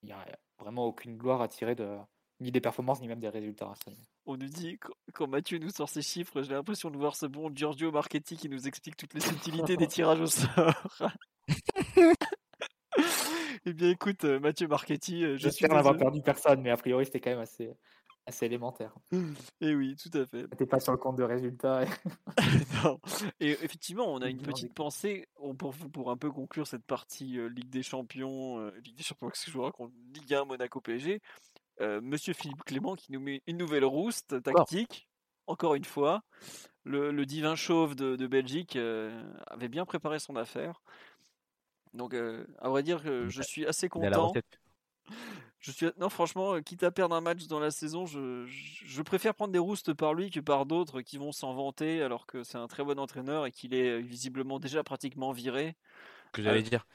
[0.07, 0.25] Il n'y a
[0.61, 1.97] vraiment aucune gloire à tirer de,
[2.39, 3.75] ni des performances, ni même des résultats.
[4.25, 7.27] On nous dit, qu- quand Mathieu nous sort ses chiffres, j'ai l'impression de voir ce
[7.27, 11.11] bon Giorgio Marchetti qui nous explique toutes les subtilités des tirages au sort.
[13.67, 16.77] eh bien écoute, euh, Mathieu Marchetti, euh, je suis J'espère n'avoir perdu personne, mais a
[16.77, 17.73] priori, c'était quand même assez,
[18.27, 18.95] assez élémentaire.
[19.61, 20.47] Eh oui, tout à fait.
[20.57, 21.85] T'es pas sur le compte de résultats.
[21.85, 21.89] et-
[22.85, 23.01] Non.
[23.41, 27.39] Et effectivement, on a une petite pensée on- pour, pour un peu conclure cette partie
[27.39, 31.21] euh, Ligue des Champions, euh, Ligue des Champions, que je raconte Ligue 1 Monaco PSG.
[31.81, 35.09] Euh, Monsieur Philippe Clément qui nous met une nouvelle rouste tactique,
[35.47, 36.23] encore une fois.
[36.85, 38.77] Le, le divin chauve de, de Belgique
[39.49, 40.83] avait bien préparé son affaire.
[41.95, 44.33] Donc, à vrai dire, je suis assez content.
[45.61, 48.85] Je suis non franchement, euh, quitte à perdre un match dans la saison, je, je,
[48.87, 52.27] je préfère prendre des roustes par lui que par d'autres qui vont s'en vanter alors
[52.27, 55.75] que c'est un très bon entraîneur et qu'il est euh, visiblement déjà pratiquement viré.
[56.33, 56.87] Que j'allais Euh, dire.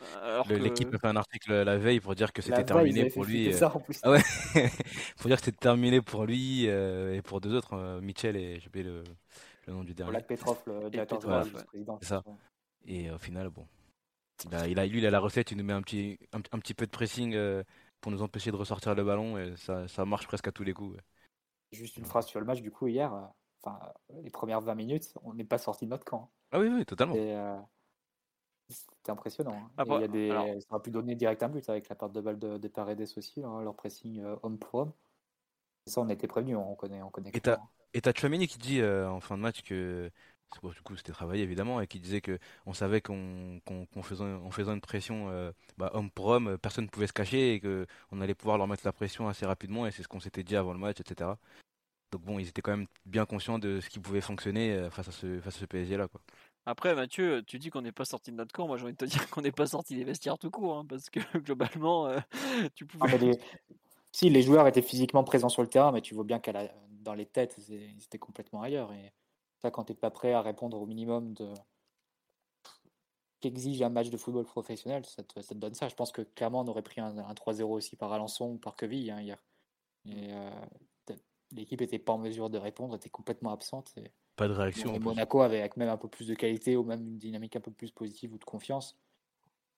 [0.48, 3.52] Que L'équipe a fait un article la veille pour dire que c'était terminé pour lui.
[3.54, 4.00] ça en plus.
[4.04, 4.22] Ah ouais
[5.18, 8.86] Faut dire que c'était terminé pour lui et pour deux autres, Mitchell et j'ai oublié
[8.86, 9.04] le,
[9.68, 10.12] le nom du dernier.
[10.12, 11.20] Black Petrov, le directeur.
[12.02, 12.24] C'est ça.
[12.86, 13.66] Et au final, bon.
[14.50, 16.40] Il a, il a- lui, il a la recette, il nous met un petit, un,
[16.52, 17.64] un petit peu de pressing euh,
[18.02, 20.74] pour nous empêcher de ressortir le ballon et ça, ça marche presque à tous les
[20.74, 20.96] coups.
[20.96, 21.02] ouais.
[21.72, 23.22] Juste une phrase sur le match, du coup, hier, euh,
[23.64, 23.80] enfin,
[24.24, 26.30] les premières 20 minutes, on n'est pas sorti de notre camp.
[26.52, 27.16] Ah oui, oui, totalement.
[27.16, 27.56] Et, euh,
[28.70, 29.54] C'était impressionnant.
[29.54, 29.72] hein.
[29.78, 30.32] Après, il y a des...
[30.32, 32.68] alors- Ça aurait pu donner direct un but avec la perte de balle de, de
[32.68, 34.92] Paredes aussi, hein, leur pressing euh, pour homme.
[35.88, 37.32] Et ça, on était prévenus, on connaît, on connaît
[37.94, 40.10] Et t'as Chouameni qui dit euh, en fin de match que
[40.62, 43.62] bon, du coup c'était travaillé évidemment et qui disait que on savait qu'on
[44.04, 47.54] faisait en faisant une pression euh, bah, homme pour homme, personne ne pouvait se cacher
[47.54, 50.20] et que on allait pouvoir leur mettre la pression assez rapidement et c'est ce qu'on
[50.20, 51.38] s'était dit avant le match, etc.
[52.12, 55.08] Donc bon, ils étaient quand même bien conscients de ce qui pouvait fonctionner euh, face
[55.08, 56.22] à ce face à ce PSG là quoi.
[56.66, 58.68] Après, Mathieu, tu dis qu'on n'est pas sorti de notre camp.
[58.68, 60.86] Moi, j'ai envie de te dire qu'on n'est pas sorti des vestiaires tout court, hein,
[60.88, 62.20] parce que globalement, euh,
[62.76, 63.18] tu Ah, pouvais.
[63.18, 63.40] mais les-
[64.12, 66.68] Si, les joueurs étaient physiquement présents sur le terrain, mais tu vois bien qu'à la...
[67.04, 68.92] dans les têtes, ils étaient complètement ailleurs.
[68.94, 69.12] Et
[69.70, 71.54] quand tu n'es pas prêt à répondre au minimum de
[73.40, 75.88] qu'exige un match de football professionnel, ça te, ça te donne ça.
[75.90, 78.76] Je pense que clairement, on aurait pris un, un 3-0 aussi par Alençon ou par
[78.76, 79.44] Queville hein, hier.
[80.06, 80.50] Et euh,
[81.52, 83.94] l'équipe n'était pas en mesure de répondre, était complètement absente.
[83.98, 84.90] Et, Pas de réaction.
[84.94, 85.06] et en plus.
[85.06, 87.72] Monaco avait avec même un peu plus de qualité ou même une dynamique un peu
[87.72, 88.98] plus positive ou de confiance.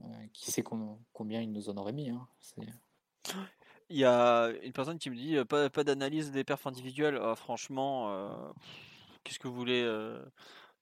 [0.04, 2.10] euh, qui sait com- combien il nous en aurait mis.
[2.10, 2.28] hein.
[3.90, 7.18] Il y a une personne qui me dit euh, pas, pas d'analyse des perfs individuels.
[7.22, 8.52] Ah, franchement, euh,
[9.24, 10.24] qu'est-ce que vous voulez euh,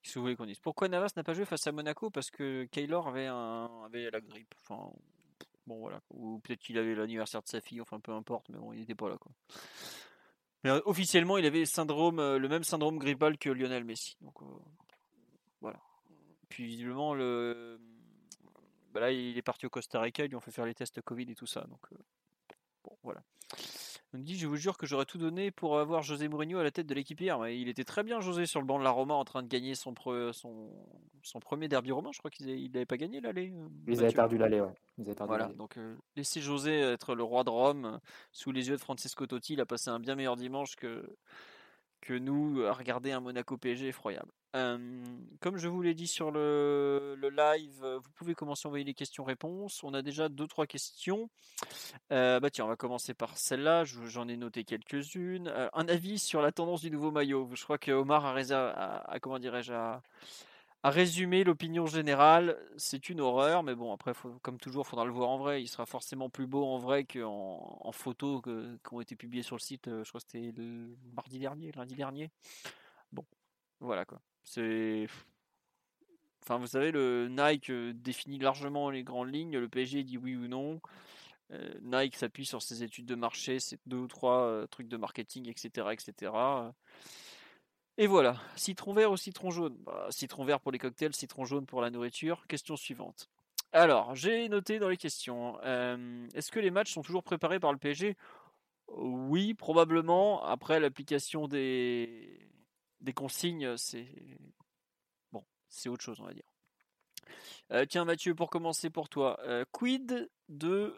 [0.02, 0.60] qu'est-ce que vous voulez qu'on dise?
[0.60, 2.10] Pourquoi Navas n'a pas joué face à Monaco?
[2.10, 3.28] Parce que Kaylor avait,
[4.12, 4.54] la grippe.
[5.68, 6.02] Bon voilà.
[6.10, 7.82] Ou peut-être qu'il avait l'anniversaire de sa fille.
[7.82, 8.50] Enfin, peu importe.
[8.50, 9.18] Mais bon, il n'était pas là.
[10.64, 14.18] Mais euh, officiellement, il avait euh, le même syndrome grippal que Lionel Messi.
[14.22, 14.40] Donc
[15.62, 15.80] voilà.
[16.50, 17.80] Puis visiblement le
[18.94, 21.02] bah là, il est parti au Costa Rica, ils lui ont fait faire les tests
[21.02, 21.62] Covid et tout ça.
[21.62, 21.80] Donc,
[22.84, 23.24] bon, voilà.
[24.14, 26.64] On me dit, je vous jure que j'aurais tout donné pour avoir José Mourinho à
[26.64, 27.40] la tête de l'équipe hier.
[27.40, 29.48] Mais il était très bien, José, sur le banc de la Roma, en train de
[29.48, 30.70] gagner son, pre- son,
[31.24, 32.10] son premier derby romain.
[32.12, 33.54] Je crois qu'il n'avait pas gagné l'aller.
[33.56, 34.74] euh, Ils avaient perdu l'aller, ouais.
[34.98, 37.98] Ils avaient perdu Voilà, donc euh, laissez José être le roi de Rome euh,
[38.34, 39.54] sous les yeux de Francesco Totti.
[39.54, 41.16] Il a passé un bien meilleur dimanche que,
[42.02, 44.32] que nous à regarder un Monaco PSG effroyable.
[44.56, 44.78] Euh,
[45.40, 48.94] comme je vous l'ai dit sur le, live, euh, vous pouvez commencer à envoyer les
[48.94, 49.82] questions-réponses.
[49.84, 51.30] On a déjà deux trois questions.
[52.12, 53.86] Euh, bah tiens, on va commencer par celle-là.
[53.86, 55.48] Je- J'en ai noté quelques-unes.
[55.48, 57.50] Euh, un avis sur la tendance du nouveau maillot.
[57.54, 60.02] Je crois que Omar a, a- a- comment dirais-je a,
[60.84, 62.58] a résumé l'opinion générale.
[62.78, 65.62] C'est une horreur, mais bon après, comme toujours, il faudra le voir en vrai.
[65.62, 69.44] Il sera forcément plus beau en vrai qu'en en photos que- qui ont été publiées
[69.44, 69.88] sur le site.
[69.88, 70.54] euh, Je crois que c'était
[71.16, 72.32] mardi dernier, lundi dernier.
[73.12, 73.26] Bon,
[73.80, 74.22] voilà quoi.
[74.44, 75.08] C'est
[76.44, 80.36] Enfin, vous savez, le Nike euh, définit largement les grandes lignes, le PSG dit oui
[80.36, 80.82] ou non.
[81.52, 85.50] Euh, Nike s'appuie sur ses études de marché, ses deux ou trois trucs de marketing,
[85.50, 86.74] etc., etc.
[88.02, 89.78] Et voilà, citron vert ou citron jaune?
[89.86, 92.48] Bah, Citron vert pour les cocktails, citron jaune pour la nourriture.
[92.48, 93.30] Question suivante.
[93.74, 95.60] Alors, j'ai noté dans les questions.
[95.64, 98.18] euh, Est-ce que les matchs sont toujours préparés par le PSG
[98.88, 100.44] Oui, probablement.
[100.44, 102.40] Après l'application des,
[103.14, 104.08] consignes, c'est
[105.32, 106.52] bon, c'est autre chose, on va dire.
[107.72, 110.96] Euh, tiens Mathieu, pour commencer pour toi, euh, quid de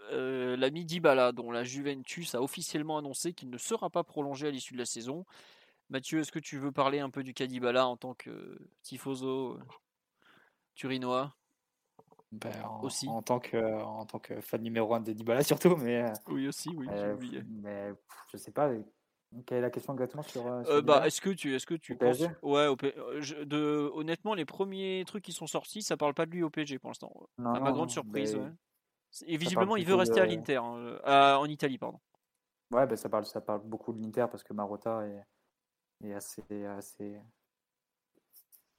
[0.55, 4.73] l'ami Dybala, dont la Juventus a officiellement annoncé qu'il ne sera pas prolongé à l'issue
[4.73, 5.25] de la saison?
[5.93, 9.53] Mathieu, est-ce que tu veux parler un peu du cas Dybala en tant que tifoso
[9.53, 9.59] euh,
[10.73, 11.35] turinois?
[12.31, 13.07] Ben, en, Aussi.
[13.07, 16.47] en tant que en tant que fan numéro un de Dybala surtout, mais euh, Oui
[16.47, 17.43] aussi, oui, j'ai euh, oublié.
[17.47, 17.93] mais
[18.31, 18.71] je sais pas.
[19.45, 21.75] Quelle est la question exactement sur, euh, sur Euh, bah, est-ce que tu, est-ce que
[21.75, 25.45] tu Au penses, PSG ouais, au P- je- de, honnêtement, les premiers trucs qui sont
[25.45, 27.13] sortis, ça parle pas de lui au PSG pour l'instant.
[27.37, 28.49] Non, à ma grande surprise, mais ouais.
[29.27, 31.99] Et visiblement, il veut rester à l'Inter, hein, à- en Italie, pardon.
[32.71, 35.23] Ouais, bah, ça, parle, ça parle beaucoup de l'Inter parce que Marotta est,
[36.03, 36.43] est assez,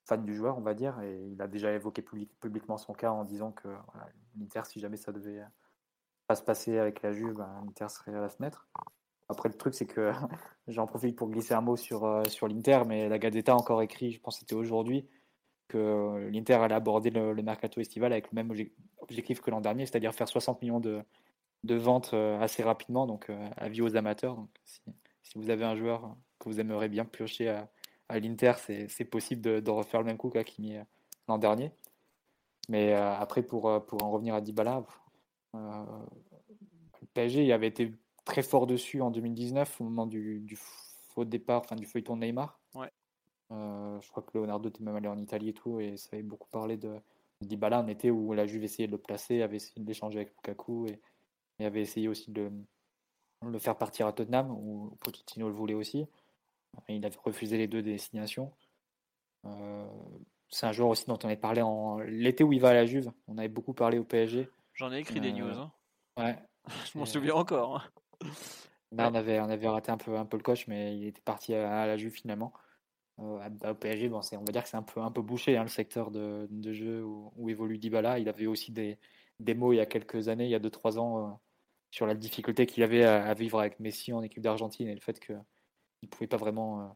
[0.05, 2.03] fan du joueur, on va dire, et il a déjà évoqué
[2.41, 3.69] publiquement son cas en disant que
[4.39, 5.43] l'Inter, si jamais ça devait
[6.27, 8.69] pas se passer avec la Juve, ben, l'Inter serait à la fenêtre.
[9.29, 10.13] Après, le truc, c'est que
[10.69, 13.83] j'en profite pour glisser un mot sur, euh, sur l'Inter, mais la Gazeta a encore
[13.83, 15.09] écrit, je pense que c'était aujourd'hui,
[15.69, 18.53] que l'Inter allait aborder le, mercato estival avec le même
[18.99, 21.05] objectif que l'an dernier, c'est-à-dire faire 60 millions de,
[21.65, 24.37] ventes euh, assez rapidement, donc euh, avis aux amateurs.
[24.37, 24.83] Donc, si,
[25.37, 27.71] vous avez un joueur que vous aimeriez bien piocher à,
[28.09, 30.77] à l'Inter, c'est possible de, de, refaire le même coup qu'Akimi
[31.29, 31.73] l'an dernier.
[32.69, 34.85] Mais après, pour, pour en revenir à Dybala,
[35.55, 37.93] le PSG il avait été
[38.25, 42.25] très fort dessus en 2019 au moment du, du faux départ, enfin du feuilleton de
[42.25, 42.59] Neymar.
[42.75, 42.91] Ouais.
[43.53, 46.23] Euh, je crois que Leonardo était même allé en Italie et tout, et ça avait
[46.23, 46.95] beaucoup parlé de,
[47.41, 50.21] de Dybala en été où la Juve essayait de le placer, avait essayé de l'échanger
[50.21, 51.01] avec Lukaku et,
[51.59, 52.51] et, avait essayé aussi de,
[53.43, 56.07] le faire partir à Tottenham où Pochettino le voulait aussi.
[56.89, 58.53] Il avait refusé les deux destinations.
[59.45, 59.87] Euh,
[60.49, 62.87] c'est un joueur aussi dont on avait parlé en l'été où il va à la
[62.87, 63.11] Juve.
[63.27, 64.49] On avait beaucoup parlé au PSG.
[64.75, 65.51] J'en ai écrit des news.
[65.51, 65.73] Hein.
[66.17, 66.39] Ouais.
[66.93, 67.77] Je m'en souviens encore.
[67.77, 68.29] Hein.
[68.93, 71.21] Là, on avait, on avait raté un peu, un peu le coach, mais il était
[71.21, 72.53] parti à, la Juve finalement.
[73.21, 75.63] Euh, au PSG, bon, on va dire que c'est un peu, un peu bouché hein,
[75.63, 78.19] le secteur de, de jeu où, où, évolue Dybala.
[78.19, 78.99] Il avait aussi des,
[79.41, 81.33] des mots il y a quelques années, il y a 2-3 ans, euh,
[81.95, 85.21] sur la difficulté qu'il avait à, vivre avec Messi en équipe d'Argentine et le fait
[86.05, 86.89] ne pouvait pas vraiment euh,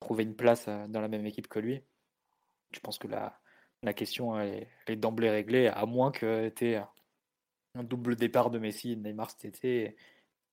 [0.00, 1.82] trouver une place euh, dans la même équipe que lui.
[2.72, 3.38] Je pense que la,
[3.82, 6.76] la question est, est d'emblée réglée, à moins que tu
[7.74, 9.96] un double départ de Messi et de Neymar cet été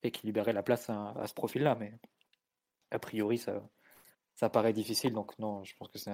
[0.04, 1.76] et qui libérait la place à, ce profil-là.
[1.76, 1.94] Mais
[2.90, 3.62] a priori, ça,
[4.36, 5.14] ça paraît difficile.
[5.14, 6.12] Donc non, je pense que c'est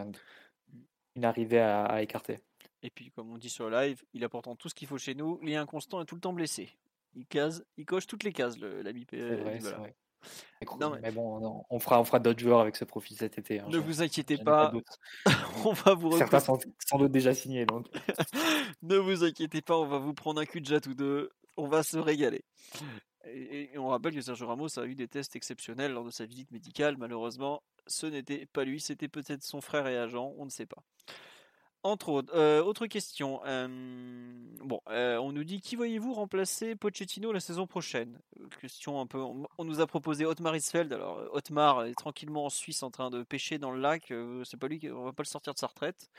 [1.15, 2.39] une arrivée à, écarter.
[2.83, 5.15] Et puis, comme on dit sur live, il a pourtant tout ce qu'il faut chez
[5.15, 5.39] nous.
[5.41, 6.69] Il est inconstant et tout le temps blessé.
[7.15, 9.05] Il, case, il coche toutes les cases, l'ami
[11.01, 11.11] Mais...
[11.11, 13.59] bon, on fera, on fera d'autres joueurs avec ce profil cet été.
[13.59, 14.73] Hein, ne vous inquiétez pas,
[15.65, 17.65] on va vous Certains sont sans doute déjà signés.
[17.65, 17.85] Donc.
[18.81, 21.29] ne vous inquiétez pas, on va vous prendre un cul de jatte ou deux.
[21.57, 22.43] On va se régaler.
[23.25, 26.51] Et, on rappelle que Sergio Ramos a eu des tests exceptionnels lors de sa visite
[26.51, 26.97] médicale.
[26.97, 30.83] Malheureusement, ce n'était pas lui, c'était peut-être son frère et agent, on ne sait pas.
[31.83, 33.41] Entre autres, euh, autre question.
[33.45, 33.67] Euh,
[34.63, 38.19] bon, euh, on nous dit qui voyez-vous remplacer Pochettino la saison prochaine?
[38.59, 39.19] Question un peu.
[39.19, 40.91] On, nous a proposé Otmar Isfeld.
[40.91, 44.11] Alors Otmar est tranquillement en Suisse en train de pêcher dans le lac.
[44.43, 46.09] c'est pas lui, on va pas le sortir de sa retraite.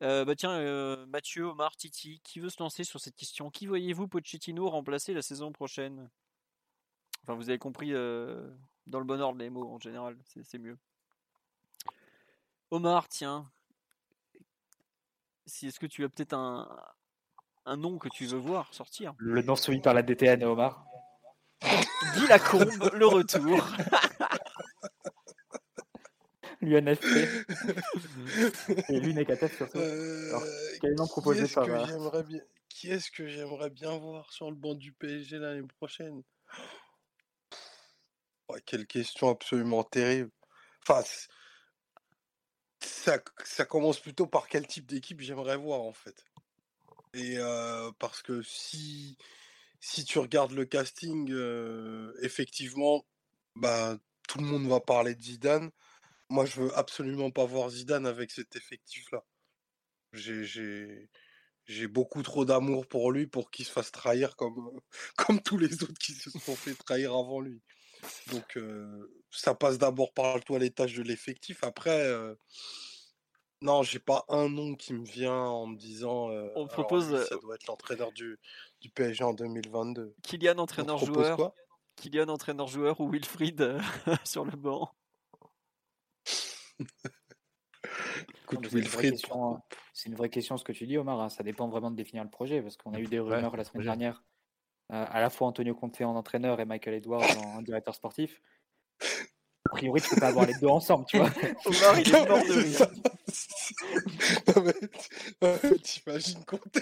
[0.00, 3.50] bah tiens, Mathieu, Omar, Titi, qui veut se lancer sur cette question?
[3.50, 6.10] Qui voyez-vous Pochettino remplacer la saison prochaine?
[7.22, 10.76] Enfin, vous avez compris dans le bon ordre les mots en général, c'est mieux.
[12.70, 13.50] Omar, tiens,
[15.46, 16.68] si est-ce que tu as peut-être un,
[17.66, 19.14] un nom que tu veux voir sortir?
[19.18, 20.84] Le nom soumis par la DTN, Omar.
[21.62, 23.68] Dis la combe, le retour.
[26.62, 27.06] L'UNFP.
[28.90, 29.78] Et l'UNECATEF surtout.
[29.78, 30.38] Euh,
[30.80, 31.66] quel nom proposé par.
[32.68, 36.22] Qui est-ce que j'aimerais bien voir sur le banc du PSG l'année prochaine?
[38.66, 40.30] Quelle question absolument terrible.
[40.86, 41.02] Enfin,
[42.80, 46.24] ça, commence plutôt par quel type d'équipe j'aimerais voir en fait.
[47.14, 47.38] Et
[47.98, 49.16] parce que si,
[49.80, 51.32] si tu regardes le casting,
[52.22, 53.04] effectivement,
[53.56, 55.70] bah, tout le monde va parler de Zidane.
[56.28, 59.24] Moi, je veux absolument pas voir Zidane avec cet effectif-là.
[60.12, 64.70] J'ai beaucoup trop d'amour pour lui pour qu'il se fasse trahir comme,
[65.16, 67.60] comme tous les autres qui se sont fait trahir avant lui.
[68.32, 68.58] Donc,
[69.30, 71.64] ça passe d'abord par le toilettage de l'effectif.
[71.64, 72.08] Après,
[73.62, 76.30] non, j'ai pas un nom qui me vient en me disant.
[76.54, 77.24] On propose.
[77.26, 78.38] ça doit être l'entraîneur du,
[78.80, 80.14] du PSG en 2022.
[80.22, 81.52] Kylian entraîneur-joueur.
[81.96, 83.78] Kylian entraîneur-joueur ou Wilfried
[84.24, 84.90] sur le banc.
[88.52, 89.60] Hein.
[89.94, 91.20] C'est une, vraie question ce que tu dis, Omar.
[91.20, 91.28] Hein.
[91.28, 93.84] Ça dépend vraiment de définir le projet parce qu'on a eu des rumeurs la semaine
[93.84, 94.22] dernière
[94.90, 98.40] à la fois Antonio Conte en entraîneur et Michael Edwards en directeur sportif.
[99.66, 101.28] A priori, tu peux pas avoir les deux ensemble, tu vois.
[101.66, 102.86] Omar, il est mort de rire.
[105.82, 106.78] T'imagines Conte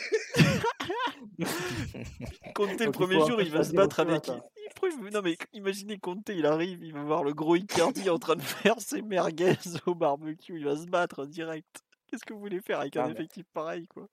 [2.55, 4.29] Conte, le premier jour, il va se battre avec.
[4.29, 8.43] Non, mais imaginez Conte, il arrive, il va voir le gros Icardi en train de
[8.43, 9.57] faire ses merguez
[9.87, 11.83] au barbecue, il va se battre direct.
[12.07, 14.09] Qu'est-ce que vous voulez faire avec un effectif pareil, quoi?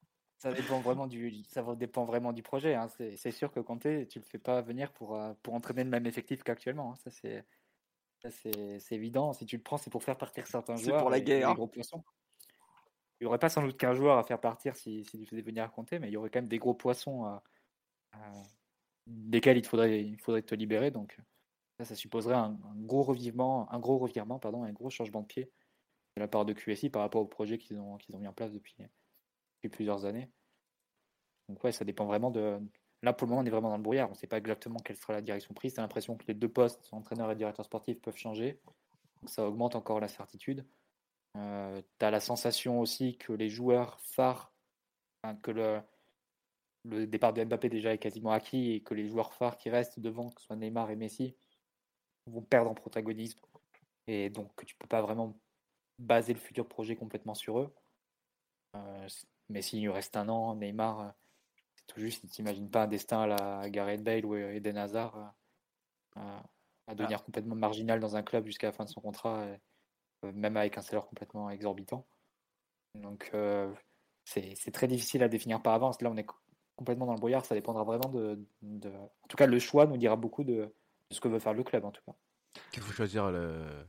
[0.45, 2.75] Ça dépend vraiment du, ça dépend vraiment du projet.
[2.75, 2.87] Hein.
[2.87, 6.05] C'est sûr que Conte, tu le fais pas venir pour, euh, pour entraîner le même
[6.05, 6.91] effectif qu'actuellement.
[6.91, 6.95] Hein.
[7.03, 7.43] Ça, c'est
[8.29, 9.33] c'est évident.
[9.33, 10.97] Si tu le prends, c'est pour faire partir certains joueurs.
[10.97, 11.53] C'est pour la guerre.
[11.53, 12.03] Gros poissons.
[13.19, 15.41] Il n'y aurait pas sans doute qu'un joueur à faire partir si, si tu faisais
[15.41, 17.39] venir compter, mais il y aurait quand même des gros poissons
[19.07, 20.91] desquels il faudrait, il faudrait te libérer.
[20.91, 21.17] Donc,
[21.83, 25.51] Ça, supposerait un, gros revirement, un gros revirement, pardon, un gros changement de pied
[26.15, 28.33] de la part de QSI par rapport au projet qu'ils ont, qu'ils ont mis en
[28.33, 28.75] place depuis,
[29.69, 30.29] plusieurs années.
[31.49, 32.59] Donc ouais, ça dépend vraiment de.
[33.01, 34.09] Là, pour le moment, on est vraiment dans le brouillard.
[34.09, 35.73] On ne sait pas exactement quelle sera la direction prise.
[35.73, 38.59] Tu as l'impression que les deux postes, entraîneur et directeur sportif, peuvent changer.
[39.21, 40.65] Donc ça augmente encore la certitude.
[41.37, 44.53] Euh, tu as la sensation aussi que les joueurs phares,
[45.41, 45.81] que le,
[46.85, 49.99] le départ de Mbappé déjà est quasiment acquis et que les joueurs phares qui restent
[49.99, 51.35] devant, que ce soit Neymar et Messi,
[52.27, 53.39] vont perdre en protagonisme.
[54.07, 55.37] Et donc tu peux pas vraiment
[55.99, 57.73] baser le futur projet complètement sur eux.
[58.75, 59.07] Euh,
[59.49, 61.09] Messi, il reste un an, Neymar, euh,
[61.75, 65.33] c'est tout juste, t'imagines pas un destin à la Gareth Bale ou Eden Hazard
[66.17, 66.39] euh,
[66.87, 67.25] à devenir ah.
[67.25, 69.45] complètement marginal dans un club jusqu'à la fin de son contrat,
[70.23, 72.05] même avec un salaire complètement exorbitant.
[72.95, 73.31] Donc
[74.25, 76.01] c'est très difficile à définir par avance.
[76.01, 76.27] Là, on est
[76.75, 77.45] complètement dans le brouillard.
[77.45, 80.73] Ça dépendra vraiment de, En tout cas, le choix nous dira beaucoup de,
[81.11, 82.13] ce que veut faire le club, en tout cas.
[82.73, 83.87] Il faut choisir le.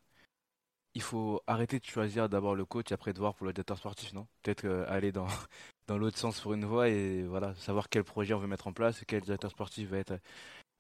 [0.97, 4.15] Il faut arrêter de choisir d'abord le coach après de voir pour le directeur sportif,
[4.15, 4.27] non?
[4.43, 5.27] Peut-être euh, aller dans,
[5.89, 8.73] dans l'autre sens pour une voie et voilà, savoir quel projet on veut mettre en
[8.73, 10.19] place quel directeur sportif va être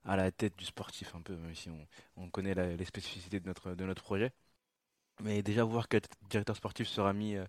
[0.04, 1.86] à la tête du sportif un peu, même si on,
[2.16, 4.32] on connaît les spécificités de notre, de notre projet.
[5.22, 6.00] Mais déjà voir quel
[6.30, 7.44] directeur sportif sera mis euh,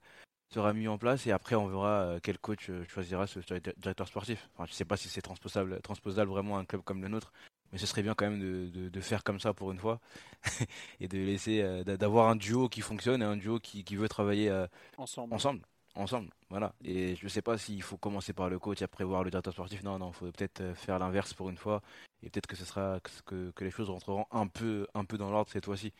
[0.54, 3.40] sera mis en place et après on verra euh, quel coach choisira ce
[3.78, 4.50] directeur sportif.
[4.66, 7.32] Je sais pas si c'est transposable, transposable vraiment à un club comme le nôtre,
[7.72, 10.00] mais ce serait bien quand même de, de, faire comme ça pour une fois
[11.00, 14.10] et de laisser euh, d'avoir un duo qui fonctionne et un duo qui, qui veut
[14.10, 14.52] travailler
[14.98, 15.34] ensemble.
[15.34, 15.62] ensemble.
[15.96, 16.76] Ensemble, voilà.
[16.84, 19.54] Et je sais pas s'il faut commencer par le coach et après voir le directeur
[19.54, 19.82] sportif.
[19.82, 21.82] Non, non, il faut peut-être faire l'inverse pour une fois.
[22.22, 25.32] Et peut-être que ce sera que, que les choses rentreront un peu, un peu dans
[25.32, 25.92] l'ordre cette fois-ci.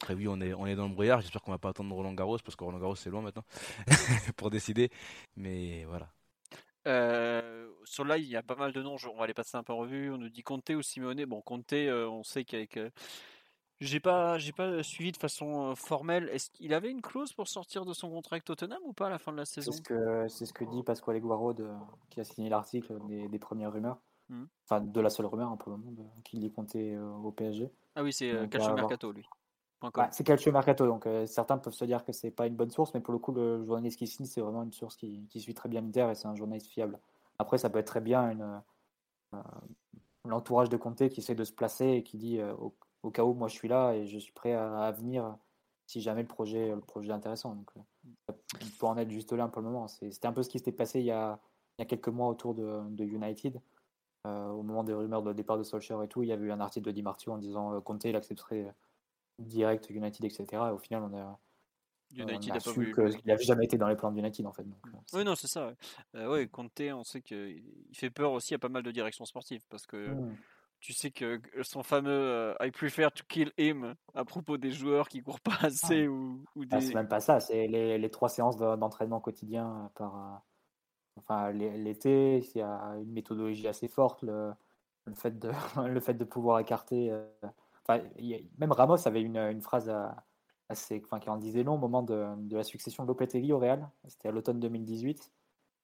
[0.00, 1.20] Après oui, on est, on est dans le brouillard.
[1.20, 3.44] J'espère qu'on va pas attendre Roland Garros parce que Roland Garros c'est loin maintenant
[4.36, 4.90] pour décider.
[5.36, 6.08] Mais voilà.
[6.86, 8.96] Euh, sur là, il y a pas mal de noms.
[9.12, 10.12] On va les passer un peu en revue.
[10.12, 11.24] On nous dit Conte ou Simeone.
[11.24, 12.76] Bon, Conte, euh, on sait qu'avec.
[12.76, 12.90] Euh,
[13.80, 16.28] j'ai pas, j'ai pas suivi de façon formelle.
[16.30, 19.10] Est-ce qu'il avait une clause pour sortir de son contrat avec Tottenham ou pas à
[19.10, 21.54] la fin de la saison C'est ce que, c'est ce que dit Pasquale Guaro
[22.10, 24.00] qui a signé l'article des, premières rumeurs.
[24.30, 24.46] Hmm.
[24.64, 27.70] Enfin, de la seule rumeur un peu le monde qu'il y comptait au PSG.
[27.94, 29.28] Ah oui, c'est Calcio Mercato lui
[30.10, 32.92] c'est Calcio Mercato, donc euh, certains peuvent se dire que c'est pas une bonne source,
[32.94, 35.68] mais pour le coup, le journaliste qui signe, c'est vraiment une source qui, suit très
[35.68, 36.98] bien l'Inter et c'est un journaliste fiable.
[37.38, 38.62] Après, ça peut être très bien
[39.34, 39.38] euh,
[40.24, 42.54] l'entourage de Conte qui essaie de se placer et qui dit euh,
[43.02, 45.36] au, cas où moi je suis là et je suis prêt à, venir
[45.86, 47.54] si jamais le projet, est intéressant.
[47.54, 47.70] Donc,
[48.60, 49.86] il peut en être juste là pour le moment.
[49.86, 51.38] C'était un peu ce qui s'était passé il y, a,
[51.86, 53.58] quelques mois autour de, United.
[54.24, 56.60] au moment des rumeurs de départ de Solskjaer et tout, il y avait eu un
[56.60, 58.74] article de Di en disant Conte il accepterait
[59.38, 60.46] direct United, etc.
[60.52, 61.38] Et au final, on a,
[62.12, 64.64] United a, su qu'il n'avait jamais été dans les plans de United en fait.
[64.64, 65.68] Donc, euh, oui, non, c'est ça.
[65.68, 65.74] Ouais.
[66.16, 67.62] Euh, Conte, on sait qu'il
[67.92, 70.36] fait peur aussi à pas mal de directions sportives parce que mmh.
[70.80, 75.08] tu sais que son fameux euh, I prefer to kill him à propos des joueurs
[75.08, 76.10] qui courent pas assez ah.
[76.10, 80.42] ou, ou ah, c'est même pas ça, c'est les, les, trois séances d'entraînement quotidien par.
[81.16, 84.22] Enfin, l'été, il y a une méthodologie assez forte.
[84.22, 84.52] Le,
[85.04, 85.50] le fait, de,
[85.88, 87.12] le fait de pouvoir écarter
[87.88, 89.92] même Ramos avait une, phrase
[90.68, 93.88] assez, enfin, qui en disait long au moment de, la succession de Lopetegui au Real.
[94.08, 95.32] C'était à l'automne 2018.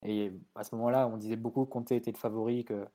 [0.07, 2.87] Et à ce moment-là, on disait beaucoup que Conte était le favori, que,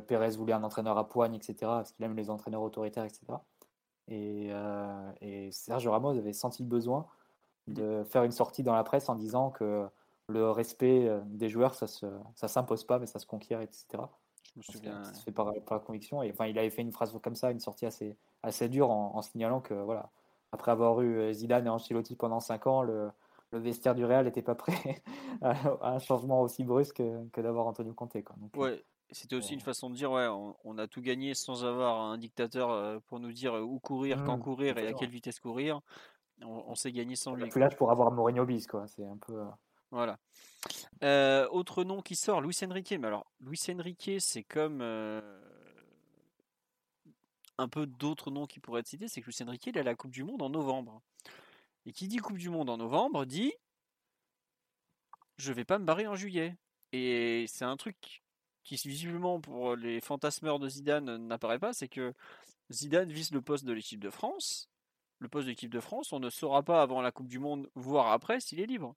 [0.00, 3.20] Pérez voulait un entraîneur à poigne, etc., parce qu'il aime les entraîneurs autoritaires, etc.
[4.08, 7.06] Et, euh, et, Sergio Ramos avait senti le besoin
[7.66, 9.86] de faire une sortie dans la presse en disant que
[10.28, 14.04] le respect des joueurs, ça ne s'impose pas, mais ça se conquiert, etc.
[14.54, 15.04] Je me souviens.
[15.04, 16.22] Ça se fait par, la conviction.
[16.22, 19.20] Et enfin, il avait fait une phrase comme ça, une sortie assez, assez dure en,
[19.22, 20.10] signalant que voilà,
[20.52, 23.10] après avoir eu euh, Zidane et Ancelotti pendant 5 ans, le,
[23.52, 25.02] le vestiaire du Real n'était pas prêt
[25.42, 28.22] à un changement aussi brusque que, d'avoir Antonio Conte.
[28.22, 28.36] Quoi.
[28.38, 28.82] Donc, ouais.
[29.12, 30.26] C'était aussi une façon de dire ouais,
[30.64, 34.36] on, a tout gagné sans avoir un dictateur euh, pour nous dire où courir, quand
[34.36, 35.80] mmh, courir et à quelle vitesse courir.
[36.42, 37.48] On, s'est gagné sans lui.
[37.48, 38.86] Plus l'âge pour avoir Mourinho bis, quoi.
[38.88, 39.44] C'est un peu.
[39.96, 41.48] Voilà.
[41.50, 42.92] Autre nom qui sort, Luis Enrique.
[42.92, 44.82] Mais alors, Luis Enrique, c'est comme
[47.58, 49.08] un peu d'autres noms qui pourraient être cités.
[49.08, 51.00] C'est que Luis Enrique, il a la Coupe du Monde en novembre.
[51.86, 53.54] Et qui dit Coupe du Monde en novembre dit
[55.38, 56.56] je vais pas me barrer en juillet.
[56.92, 58.22] Et c'est un truc
[58.64, 62.12] qui visiblement pour les fantasmeurs de Zidane n'apparaît pas, c'est que
[62.70, 64.68] Zidane vise le poste de l'équipe de France.
[65.20, 67.70] Le poste de l'équipe de France, on ne saura pas avant la Coupe du Monde,
[67.74, 68.94] voire après, s'il est libre.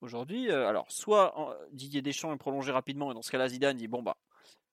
[0.00, 3.88] Aujourd'hui, euh, alors soit Didier Deschamps est prolongé rapidement et dans ce cas-là Zidane dit
[3.88, 4.16] bon bah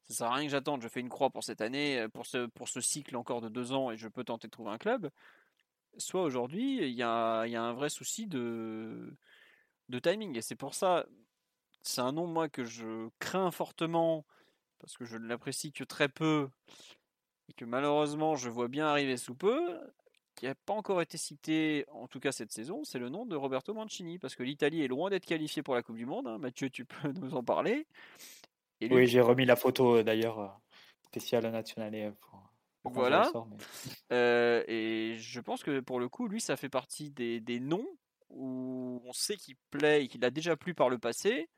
[0.04, 2.26] ça sert à rien que j'attende, je fais une croix pour cette année, euh, pour
[2.26, 4.78] ce, pour ce cycle encore de deux ans et je peux tenter de trouver un
[4.78, 5.10] club.
[5.98, 9.14] Soit aujourd'hui il y a, y a, un vrai souci de,
[9.90, 11.06] de timing et c'est pour ça
[11.82, 14.26] c'est un nom moi que je crains fortement
[14.80, 16.50] parce que je ne l'apprécie que très peu
[17.50, 19.78] et que malheureusement je vois bien arriver sous peu,
[20.38, 23.36] qui n'a pas encore été cité, en tout cas cette saison, c'est le nom de
[23.36, 26.28] Roberto Mancini, parce que l'Italie est loin d'être qualifiée pour la Coupe du Monde.
[26.28, 26.38] hein.
[26.38, 27.88] Mathieu, tu peux nous en parler.
[28.80, 30.48] Et lui- Oui, j'ai remis la photo euh, d'ailleurs euh,
[31.08, 32.40] spéciale nationale pour,
[32.84, 33.20] pour Voilà.
[33.20, 33.58] la sors, mais-
[34.14, 37.88] Euh, et je pense que pour le coup, lui, ça fait partie des, des noms
[38.30, 41.50] où on sait qu'il plaît et qu'il a déjà plu par le passé,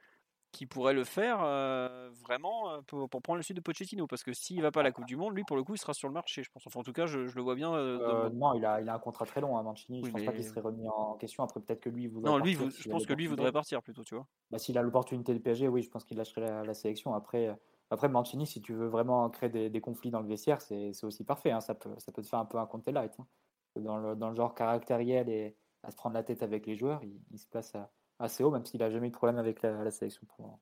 [0.51, 4.07] qui pourrait le faire euh, vraiment pour, pour prendre le suite de Pochettino.
[4.07, 5.77] Parce que s'il va pas à la Coupe du Monde, lui, pour le coup, il
[5.77, 6.65] sera sur le marché, je pense.
[6.65, 7.73] Enfin, en tout cas, je, je le vois bien.
[7.73, 9.99] euh, non, il a, il a un contrat très long, hein, Mancini.
[10.01, 11.43] Oui, je pense pas qu'il serait remis en question.
[11.43, 13.51] Après, peut-être que lui, il voudrait Non, lui, partir vous- je pense que lui voudrait
[13.51, 14.27] partir plutôt, tu vois.
[14.51, 17.13] Bah, s'il a l'opportunité de PSG, oui, je pense qu'il lâcherait la, la sélection.
[17.13, 17.55] Après,
[17.91, 21.05] après, Mancini, si tu veux vraiment créer des, des conflits dans le vestiaire, c'est c'est
[21.05, 21.51] aussi parfait.
[21.51, 21.61] hein.
[21.61, 23.13] Ça, peut, ça peut te faire un peu un Conte light.
[23.19, 23.27] hein.
[23.75, 27.01] Dans, le, dans le genre caractériel et à se prendre la tête avec les joueurs,
[27.03, 29.61] il, il se place à- assez haut, même s'il a jamais eu de problème avec
[29.61, 30.59] la, la sélection pour moment.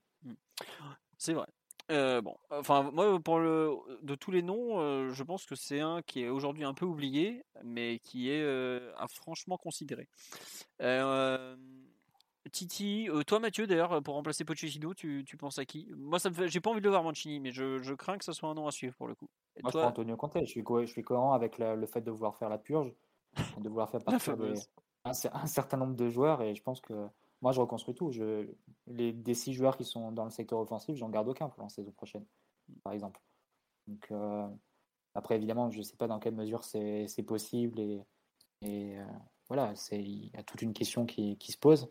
[1.17, 1.47] C'est vrai.
[1.89, 5.79] Euh, bon, enfin, moi, pour le, de tous les noms, euh, je pense que c'est
[5.79, 10.07] un qui est aujourd'hui un peu oublié, mais qui est euh, franchement considéré.
[12.51, 15.89] Titi, toi Mathieu, d'ailleurs, pour remplacer Pochettino, tu, tu penses à qui?
[15.95, 18.17] Moi, ça me fait, j'ai pas envie de le voir Mancini, mais je, je crains
[18.17, 19.29] que ce soit un nom à suivre pour le coup.
[19.55, 20.37] Et Moi, je prends Antonio Conte.
[20.39, 22.93] Je suis, je suis cohérent avec la- le fait de vouloir faire la purge,
[23.57, 24.01] de vouloir faire
[24.35, 24.59] partir des-
[25.03, 26.41] un certain nombre de joueurs.
[26.41, 27.07] Et je pense que
[27.41, 28.11] moi, je reconstruis tout.
[28.11, 28.47] Je,
[28.87, 31.69] les, des six joueurs qui sont dans le secteur offensif, j'en garde aucun pour la
[31.69, 32.25] saison prochaine,
[32.83, 33.21] par exemple.
[33.87, 34.47] Donc, euh,
[35.13, 37.79] après, évidemment, je ne sais pas dans quelle mesure c'est possible.
[37.79, 38.03] Et,
[38.61, 39.05] et, euh,
[39.47, 41.89] voilà, il y a toute une question qui, qui se pose.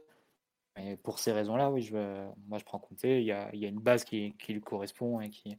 [1.03, 1.97] Pour ces raisons-là, oui, je,
[2.49, 3.05] moi, je prends Conte.
[3.05, 5.57] Il y a, il y a une base qui, qui lui correspond et qui,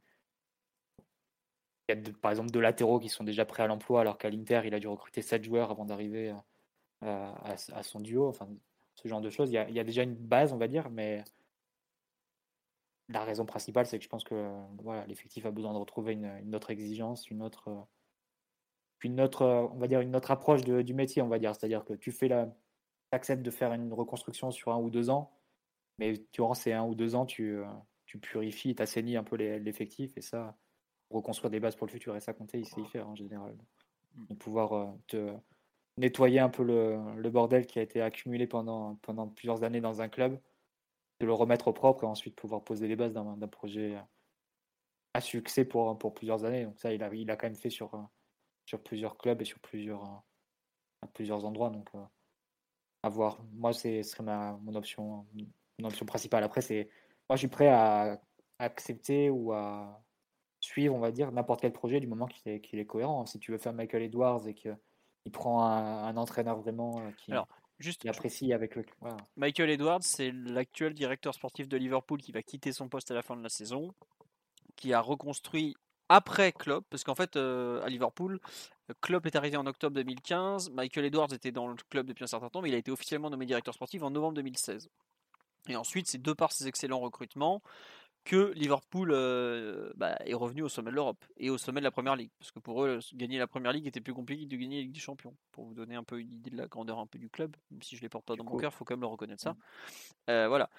[1.89, 4.29] il y a par exemple deux latéraux qui sont déjà prêts à l'emploi, alors qu'à
[4.29, 6.29] l'Inter, il a dû recruter sept joueurs avant d'arriver
[7.01, 8.27] à, à- à son duo.
[8.27, 8.47] Enfin,
[9.07, 9.49] ce genre de choses.
[9.49, 11.23] Il y, a, il y a déjà une base, on va dire, mais
[13.09, 14.51] la raison principale, c'est que je pense que
[14.81, 17.81] voilà, l'effectif a besoin de retrouver une, une autre exigence, une autre, euh,
[19.01, 21.55] une autre, euh, on va dire, une autre approche de- du métier, on va dire.
[21.55, 22.53] C'est-à-dire que tu fais la,
[23.11, 25.31] acceptes de faire une reconstruction sur un ou deux ans,
[25.97, 27.65] mais durant ces un ou deux ans, tu, euh,
[28.05, 30.57] tu purifies, tu assainis un peu l'effectif, et ça,
[31.09, 32.15] reconstruire des bases pour le futur.
[32.17, 33.55] Et ça, compter, il sait y faire en général.
[34.15, 35.31] De pouvoir te
[35.97, 40.09] nettoyer un peu le, bordel qui a été accumulé pendant, pendant plusieurs années dans un
[40.09, 40.39] club,
[41.19, 43.97] de le remettre au propre et ensuite pouvoir poser les bases d'un projet
[45.13, 46.65] à succès pour, pour plusieurs années.
[46.65, 48.09] Donc ça, il a, il a quand même fait sur,
[48.65, 50.03] sur plusieurs clubs et sur plusieurs,
[51.01, 51.71] à plusieurs endroits.
[51.71, 52.03] Donc euh,
[53.03, 53.43] à voir.
[53.53, 55.25] Moi, ce serait ma, mon, option,
[55.79, 56.43] mon option principale.
[56.43, 56.89] Après, c'est
[57.29, 58.21] moi, je suis prêt à
[58.59, 60.03] accepter ou à
[60.59, 63.25] suivre, on va dire, n'importe quel projet du moment qu'il est, qu'il est cohérent.
[63.25, 64.53] Si tu veux faire Michael Edwards et
[65.27, 67.47] qu'il prend un, un entraîneur vraiment euh, qui, Alors,
[67.79, 68.85] juste, qui apprécie avec le.
[69.01, 69.17] Voilà.
[69.35, 73.21] Michael Edwards, c'est l'actuel directeur sportif de Liverpool qui va quitter son poste à la
[73.21, 73.93] fin de la saison,
[74.77, 75.75] qui a reconstruit
[76.07, 78.39] après Klopp, parce qu'en fait, euh, à Liverpool,
[79.01, 82.49] Klopp est arrivé en octobre 2015, Michael Edwards était dans le club depuis un certain
[82.49, 84.89] temps, mais il a été officiellement nommé directeur sportif en novembre 2016.
[85.67, 87.61] Et ensuite, c'est de par ses excellents recrutements
[88.27, 91.91] que Liverpool euh, bah, est revenu au sommet de l'Europe et au sommet de la
[91.91, 92.29] Première Ligue.
[92.39, 94.81] Parce que pour eux, gagner la Première Ligue était plus compliqué que de gagner la
[94.83, 95.33] Ligue des Champions.
[95.53, 97.81] Pour vous donner un peu une idée de la grandeur un peu du club, même
[97.81, 99.07] si je ne les porte pas Du dans mon cœur, il faut quand même le
[99.07, 99.55] reconnaître ça.
[100.29, 100.69] Euh, voilà.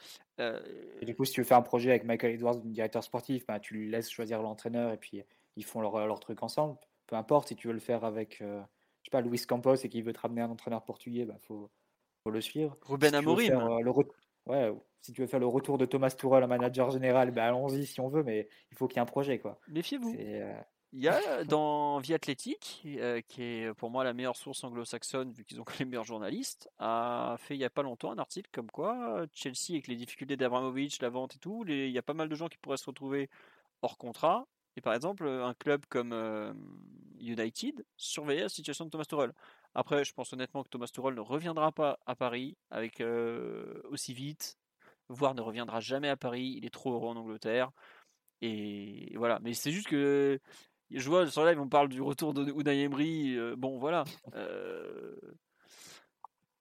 [0.41, 0.61] Euh,
[1.01, 3.59] Et du coup, si tu veux faire un projet avec Michael Edwards, directeur sportif, bah,
[3.61, 5.23] tu lui laisses choisir l'entraîneur et puis
[5.57, 6.77] ils font leur, leur truc ensemble.
[7.07, 8.61] Peu importe si tu veux le faire avec, je
[9.05, 11.70] sais pas, Luis Campos et qu'il veut te ramener un entraîneur portugais, bah, faut,
[12.23, 12.77] faut le suivre.
[12.83, 13.47] Ruben Si Amorim.
[13.49, 14.11] faire, le re-
[14.49, 17.87] ouais, si tu veux faire le retour de Thomas Tuchel en manager général, bah, allons-y
[17.87, 19.39] si on veut, mais il faut qu'il y ait un projet.
[19.39, 19.61] quoi.
[19.69, 20.15] Méfiez-vous.
[20.19, 20.61] Euh,
[20.93, 25.33] Il y a dans Vie Athlétique, euh, qui est pour moi la meilleure source anglo-saxonne,
[25.33, 28.49] vu qu'ils ont les meilleurs journalistes, a fait il n'y a pas longtemps un article
[28.53, 31.99] comme quoi euh, Chelsea, avec les difficultés d'Abramovich, la vente et tout, les- il y
[31.99, 33.29] a pas mal de gens qui pourraient se retrouver
[33.83, 34.47] hors contrat.
[34.77, 36.55] Et par exemple, un club comme euh,
[37.20, 39.33] United surveillait la situation de Thomas Tuchel.
[39.74, 44.12] Après, je pense honnêtement que Thomas Tuchel ne reviendra pas à Paris avec euh, aussi
[44.12, 44.57] vite,
[45.09, 46.55] voire ne reviendra jamais à Paris.
[46.57, 47.70] Il est trop heureux en Angleterre.
[48.40, 49.39] Et voilà.
[49.43, 50.39] Mais c'est juste que
[50.90, 53.36] je vois sur live, on parle du retour de Emery.
[53.36, 54.05] euh, bon, voilà.
[54.35, 55.16] Euh,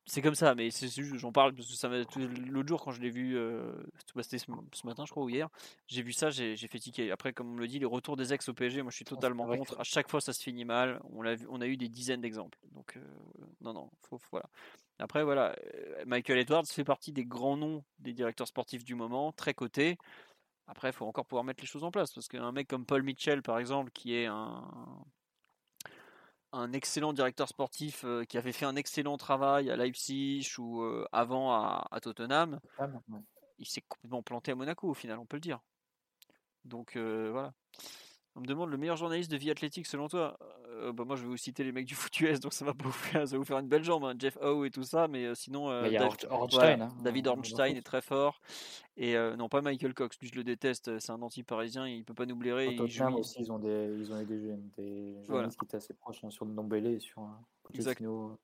[0.10, 0.70] c'est comme ça, mais
[1.16, 3.74] j'en parle parce que ça l'autre jour quand je l'ai vu, euh,
[4.16, 5.50] bah, c'était ce, ce matin, je crois, ou hier,
[5.88, 7.12] j'ai vu ça, j'ai fait tiquer.
[7.12, 9.06] Après, comme on me le dit, les retours des ex au PSG, moi je suis
[9.06, 9.80] totalement vrai que- contre.
[9.80, 11.02] À chaque fois, ça se finit mal.
[11.12, 12.58] On l'a vu, on a eu des dizaines d'exemples.
[12.72, 13.02] Donc, euh,
[13.62, 14.50] non, non, faut, faut- voilà.
[15.00, 19.32] Après, voilà, euh, Michael Edwards fait partie des grands noms des directeurs sportifs du moment,
[19.34, 19.98] très cotés.
[20.68, 23.04] Après, il faut encore pouvoir mettre les choses en place parce qu'un mec comme Paul
[23.04, 24.64] Mitchell, par exemple, qui est un,
[26.52, 31.06] un excellent directeur sportif euh, qui avait fait un excellent travail à Leipzig ou euh,
[31.12, 32.88] avant à, à Tottenham, ah,
[33.60, 35.60] il s'est complètement planté à Monaco au final, on peut le dire.
[36.66, 37.54] Donc euh, voilà.
[38.38, 40.38] On me demande le meilleur journaliste de vie athlétique selon toi.
[40.70, 42.74] Euh, bah, moi, je vais vous citer les mecs du foot US, donc ça va,
[42.78, 44.06] vous faire, ça va vous faire une belle jambe.
[44.06, 44.14] Hein.
[44.18, 46.82] Jeff Howe et tout ça, mais euh, sinon, euh, il y a Dav- Or- Ornstein,
[46.84, 48.40] hein, David Ornstein est très fort.
[48.96, 52.14] Et euh, non, pas Michael Cox, lui je le déteste, c'est un anti-parisien, il peut
[52.14, 52.68] pas nous blairer.
[52.80, 55.24] Au il aussi, ils ont des, ils ont des, Voilà.
[55.26, 57.28] journalistes qui étaient assez proches hein, sur Ndombele et sur.
[57.64, 58.38] Pochettino.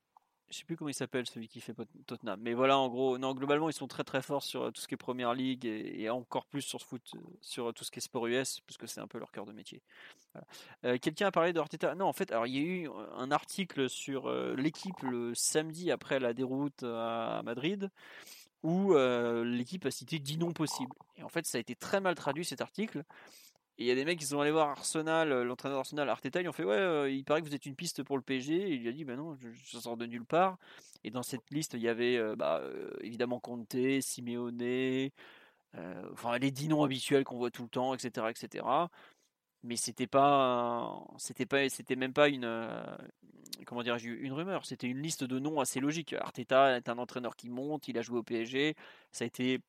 [0.50, 1.74] Je sais plus comment il s'appelle celui qui fait
[2.06, 4.80] Tottenham mais voilà en gros non globalement ils sont très très forts sur euh, tout
[4.80, 7.98] ce qui est première ligue et, encore plus sur foot euh, sur tout ce qui
[7.98, 9.82] est sport US parce que c'est un peu leur cœur de métier.
[10.84, 13.30] Euh, quelqu'un a parlé de Arteta non en fait alors il y a eu un
[13.30, 17.90] article sur euh, l'équipe le samedi après la déroute à Madrid
[18.62, 20.96] où euh, l'équipe a cité 10 noms possibles.
[21.16, 23.04] Et en fait ça a été très mal traduit cet article
[23.76, 26.40] et il y a des mecs qui sont allés voir Arsenal, euh, l'entraîneur d'Arsenal, Arteta,
[26.40, 28.70] ils ont fait Ouais, euh, il paraît que vous êtes une piste pour le PSG.
[28.70, 30.58] Il lui a dit Ben non, je, ça sort de nulle part.
[31.02, 32.62] Et dans cette liste, il y avait euh, bah,
[33.00, 35.10] évidemment Conte, Simeone,
[36.12, 38.26] enfin les dix noms habituels qu'on voit tout le temps, etc.
[38.30, 38.64] etc.
[39.64, 42.46] Mais c'était pas, c'était pas, c'était même pas une,
[43.66, 44.66] comment dire, une rumeur.
[44.66, 46.12] C'était une liste de noms assez logique.
[46.12, 48.76] Arteta est un entraîneur qui monte, il a joué au PSG.
[49.10, 49.60] Ça a été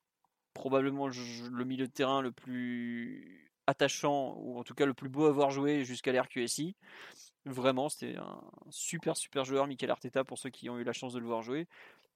[0.54, 5.26] probablement le milieu de terrain le plus attachant, ou en tout cas le plus beau
[5.26, 6.76] à avoir joué jusqu'à l'RQSI.
[7.44, 8.40] Vraiment, c'était un
[8.70, 11.42] super super joueur, Michael Arteta, pour ceux qui ont eu la chance de le voir
[11.42, 11.66] jouer.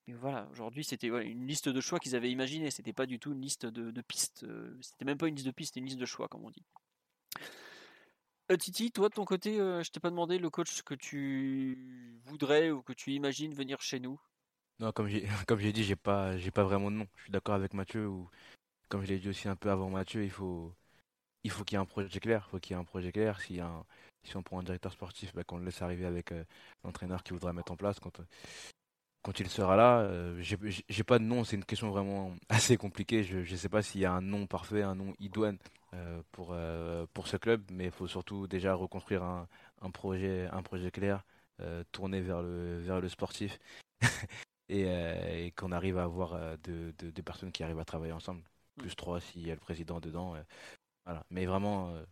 [0.06, 2.70] Mais voilà, aujourd'hui c'était une liste de choix qu'ils avaient imaginé.
[2.70, 4.44] C'était pas du tout une liste de, pistes.
[4.44, 6.50] euh, C'était même pas une liste de pistes, c'était une liste de choix, comme on
[6.50, 6.64] dit.
[8.50, 12.20] Euh, Titi, toi de ton côté, euh, je t'ai pas demandé le coach que tu
[12.24, 14.20] voudrais ou que tu imagines venir chez nous.
[14.80, 17.06] Non, comme j'ai comme dit, j'ai pas j'ai pas vraiment de nom.
[17.16, 18.28] Je suis d'accord avec Mathieu ou
[18.88, 20.74] comme je l'ai dit aussi un peu avant Mathieu, il faut
[21.44, 23.12] il faut qu'il y ait un projet clair, il faut qu'il y ait un projet
[23.12, 23.40] clair.
[23.40, 23.84] S'il y a un-
[24.24, 26.44] si on prend un directeur sportif, bah, qu'on le laisse arriver avec euh,
[26.84, 28.20] l'entraîneur qu'il voudra mettre en place quand
[29.22, 30.00] quand il sera là.
[30.00, 33.22] Euh, j'ai pas de nom, c'est une question vraiment assez compliquée.
[33.24, 35.58] Je je sais pas s'il y a un nom parfait, un nom idoine
[35.94, 39.48] euh, pour euh, pour ce club, mais il faut surtout déjà reconstruire un
[39.82, 41.24] un projet un projet clair,
[41.60, 43.58] euh, tourné vers le vers le sportif.
[44.68, 47.84] et, euh, et qu'on arrive à avoir euh, de, de- des personnes qui arrivent à
[47.84, 48.42] travailler ensemble.
[48.78, 50.34] Plus trois s'il y a le président dedans.
[51.30, 52.04] Mais vraiment, euh,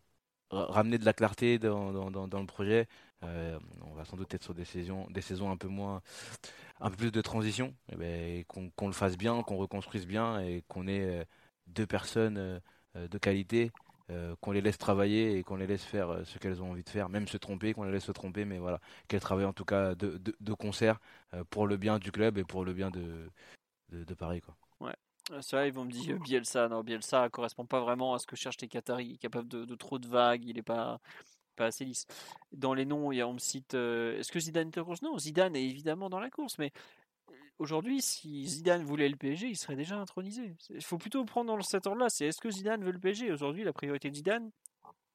[0.51, 2.89] ra- ramener de la clarté dans, le projet.
[3.25, 6.03] Euh, on va sans doute être sur des saisons, des saisons un peu moins,
[6.81, 7.75] un peu plus de transition.
[7.93, 8.45] Et ben,
[8.77, 11.25] qu'on le fasse bien, qu'on reconstruise bien et qu'on ait euh,
[11.67, 12.61] deux personnes
[12.95, 13.71] de qualité.
[14.41, 17.09] qu'on les laisse travailler et qu'on les laisse faire ce qu'elles ont envie de faire,
[17.11, 19.95] même se tromper, qu'on les laisse se tromper, mais voilà, qu'elles travaillent en tout cas
[19.95, 20.99] de, concert
[21.51, 23.31] pour le bien du club et pour le bien de,
[23.91, 24.41] de, de Paris.
[24.41, 24.57] Quoi.
[25.43, 26.69] C'est vrai, ils vont me dire euh, Bielsa.
[26.69, 29.07] Non, Bielsa correspond pas vraiment à ce que cherchent les Qataris.
[29.07, 31.01] Il est capable de, de trop de vagues, il est pas,
[31.57, 32.07] pas assez lisse.
[32.53, 33.75] Dans les noms, il y a, on me cite.
[33.75, 36.73] euh, Est-ce que Zidane est en course Non, Zidane est évidemment dans la course, mais
[37.31, 40.55] euh, aujourd'hui, si Zidane voulait le PSG, il serait déjà intronisé.
[40.71, 42.09] Il faut plutôt prendre dans cet ordre-là.
[42.09, 44.51] C'est est-ce que Zidane veut le PSG Aujourd'hui, la priorité de Zidane,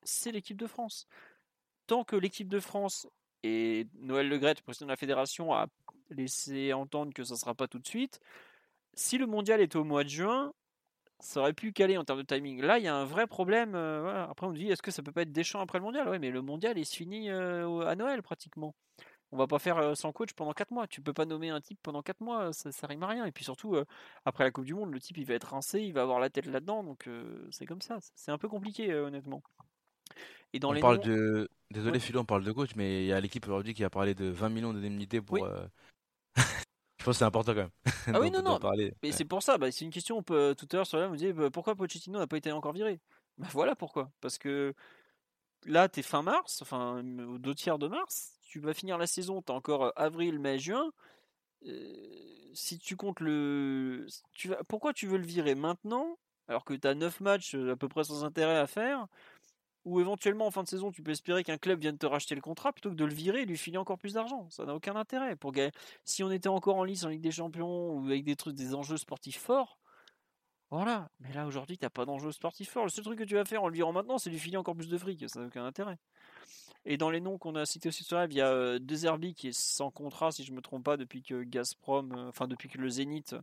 [0.03, 1.07] c'est l'équipe de France.
[1.87, 3.07] Tant que l'équipe de France
[3.41, 5.67] et Noël Le Gret, président de la fédération, a
[6.09, 8.19] laissé entendre que ça ne sera pas tout de suite,
[8.95, 10.53] si le mondial était au mois de juin,
[11.19, 12.61] ça aurait pu caler en termes de timing.
[12.61, 13.75] Là, il y a un vrai problème.
[13.75, 14.23] euh, voilà.
[14.29, 16.09] Après, on dit, est-ce que ça peut pas être Deschamps après le mondial?
[16.09, 18.75] Oui, mais le mondial est fini euh, à Noël pratiquement.
[19.31, 20.85] On va pas faire euh, sans coach pendant 4 mois.
[20.85, 23.25] Tu peux pas nommer un type pendant 4 mois, ça, ça rime à rien.
[23.25, 23.85] Et puis surtout, euh,
[24.25, 26.29] après la Coupe du Monde, le type il va être rincé, il va avoir la
[26.29, 27.09] tête là-dedans, donc
[27.51, 27.97] c'est comme ça.
[28.15, 29.41] C'est un peu compliqué, honnêtement.
[30.53, 31.49] Et dans on les parle noms- de.
[31.71, 31.99] Désolé Ouais.
[31.99, 34.25] Philo, on parle de coach, mais il y a l'équipe aujourd'hui qui a parlé de
[34.25, 35.35] 20 millions d'indemnités pour.
[35.35, 35.41] Oui.
[35.43, 35.65] euh,
[37.03, 37.69] Je pense que c'est important quand même.
[38.13, 38.57] Ah oui, non, non.
[38.59, 38.93] parler.
[39.03, 39.15] Mais Ouais.
[39.15, 41.15] c'est pour ça, bah, c'est une question, on peut, tout à l'heure sur la, vous
[41.17, 43.01] disiez bah, pourquoi Pochettino n'a pas été encore viré?
[43.37, 44.09] Bah, Voilà pourquoi.
[44.21, 44.73] Parce que
[45.65, 49.07] là, tu es fin mars, enfin, aux deux tiers de mars, tu vas finir la
[49.07, 50.91] saison, tu as encore euh, avril, mai, juin.
[51.65, 54.05] Euh, si tu comptes le.
[54.33, 56.17] Tu vas, pourquoi tu veux le virer maintenant,
[56.47, 59.07] alors que tu as 9 matchs euh, à peu près sans intérêt à faire?
[59.85, 62.41] Ou éventuellement en fin de saison, tu peux espérer qu'un club vienne te racheter le
[62.41, 64.47] contrat plutôt que de le virer et lui filer encore plus d'argent.
[64.49, 65.35] Ça n'a aucun intérêt.
[65.35, 65.71] Pour gagner.
[66.05, 68.75] Si on était encore en lice en Ligue des Champions ou avec des trucs, des
[68.75, 69.77] enjeux sportifs forts,
[70.69, 71.09] voilà.
[71.19, 72.83] Mais là aujourd'hui, t'as pas d'enjeu sportif fort.
[72.83, 74.75] Le seul truc que tu vas faire en le virant maintenant, c'est lui filer encore
[74.75, 75.29] plus de fric.
[75.29, 75.99] Ça n'a aucun intérêt.
[76.85, 78.79] Et dans les noms qu'on a cités aussi sur live, il y a euh,
[79.35, 82.69] qui est sans contrat, si je me trompe pas, depuis que Gazprom, euh, enfin depuis
[82.69, 83.35] que le Zénith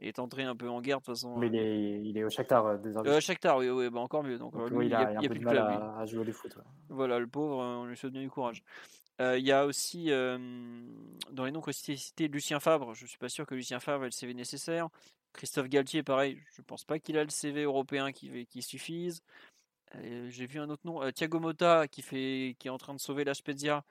[0.00, 1.36] est entré un peu en guerre de toute façon.
[1.36, 3.10] Mais il est, il est au Shakhtar euh, désormais.
[3.10, 4.38] Euh, Shakhtar, oui, oui, bah encore mieux.
[4.38, 5.98] Donc, Donc, euh, oui, il a, il a un peu plus de mal club, à,
[5.98, 6.54] à jouer du foot.
[6.56, 6.62] ouais.
[6.88, 8.62] Voilà, le pauvre, euh, on lui souhaite bien du courage.
[9.20, 10.38] Euh, Il y a aussi, euh,
[11.32, 12.94] dans les noms a cités, cité Lucien Fabre.
[12.94, 14.88] Je suis pas sûr que Lucien Fabre ait le CV nécessaire.
[15.32, 19.22] Christophe Galtier, pareil, je pense pas qu'il a le CV européen qui, qui suffise.
[19.96, 22.94] Euh, J'ai vu un autre nom, euh, Thiago Motta, qui, fait, qui est en train
[22.94, 23.84] de sauver la Spezia.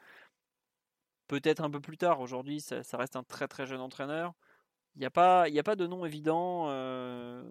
[1.28, 2.22] Peut-être un peu plus tard.
[2.22, 4.34] Aujourd'hui, ça, ça reste un très très jeune entraîneur.
[4.98, 6.70] Il n'y a, pas- y a pas de nom évident.
[6.70, 7.48] euh,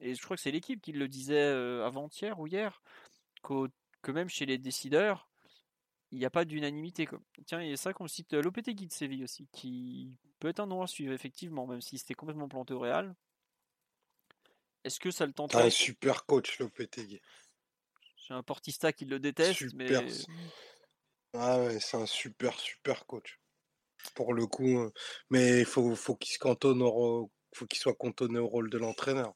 [0.00, 2.80] et je crois que c'est l'équipe qui le disait euh, avant-hier ou hier,
[3.42, 5.28] que même chez les décideurs,
[6.12, 7.08] il n'y a pas d'unanimité.
[7.46, 10.66] Tiens, il y a ça qu'on cite Lopetegui de Séville aussi, qui peut être un
[10.66, 13.12] nom à suivre, effectivement, même si c'était complètement planté au Real.
[14.84, 17.20] Est-ce que ça le tente Un super coach, Lopetegui.
[18.16, 19.88] J'ai un Portista qui le déteste, mais.
[21.34, 23.39] Ah ouais, c'est un super, super coach.
[24.14, 24.90] Pour le coup.
[25.30, 27.30] Mais il faut, faut qu'il au,
[27.74, 29.34] soit cantonné au rôle de l'entraîneur.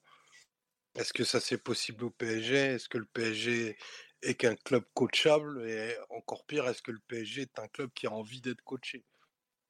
[0.97, 3.77] Est-ce que ça c'est possible au PSG Est-ce que le PSG
[4.23, 5.69] est qu'un club coachable?
[5.69, 9.05] Et encore pire, est-ce que le PSG est un club qui a envie d'être coaché?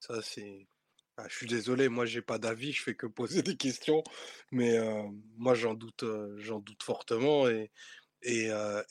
[0.01, 0.67] Ça c'est.
[1.17, 4.03] Ah, je suis désolé, moi j'ai pas d'avis, je fais que poser des questions,
[4.51, 4.77] mais
[5.37, 6.05] moi j'en doute,
[6.39, 7.71] j'en doute fortement et,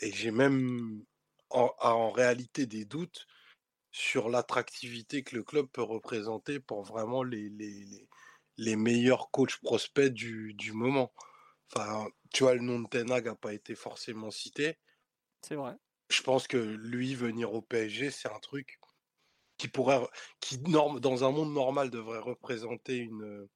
[0.01, 1.03] j'ai même
[1.49, 3.27] en, réalité des doutes
[3.93, 8.09] sur l'attractivité que le club peut représenter pour vraiment les, les,
[8.57, 11.13] les, meilleurs coachs prospects du, du, moment.
[11.71, 14.79] Enfin, tu vois, le nom de Tenag n'a pas été forcément cité.
[15.41, 15.75] C'est vrai.
[16.09, 18.79] Je pense que lui venir au PSG, c'est un truc
[19.57, 20.01] qui pourrait,
[20.39, 23.47] qui norme, dans un monde normal devrait représenter une,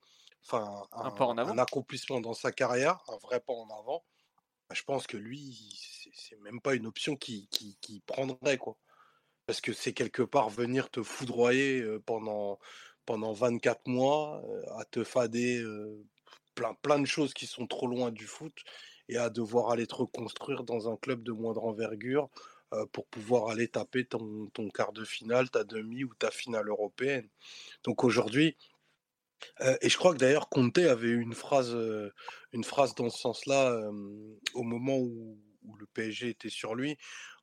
[0.46, 4.06] enfin, un, un, accomplissement dans sa carrière, un vrai pas en avant.
[4.70, 5.80] Bah, je pense que lui,
[6.14, 8.78] c'est même pas une option qui, qui, qui prendrait quoi,
[9.48, 12.60] parce que c'est quelque part venir te foudroyer pendant
[13.06, 14.44] pendant 24 mois,
[14.78, 15.64] à te fader
[16.56, 18.54] plein plein de choses qui sont trop loin du foot
[19.10, 22.30] et à devoir aller te reconstruire dans un club de moindre envergure
[22.92, 27.30] pour pouvoir aller taper ton, ton, quart de finale, ta demi ou ta finale européenne.
[27.86, 28.58] Donc aujourd'hui,
[29.82, 31.78] et je crois que d'ailleurs Conte avait une phrase,
[32.52, 33.90] une phrase dans ce sens-là
[34.54, 35.38] au moment où,
[35.68, 36.98] où, le PSG était sur lui,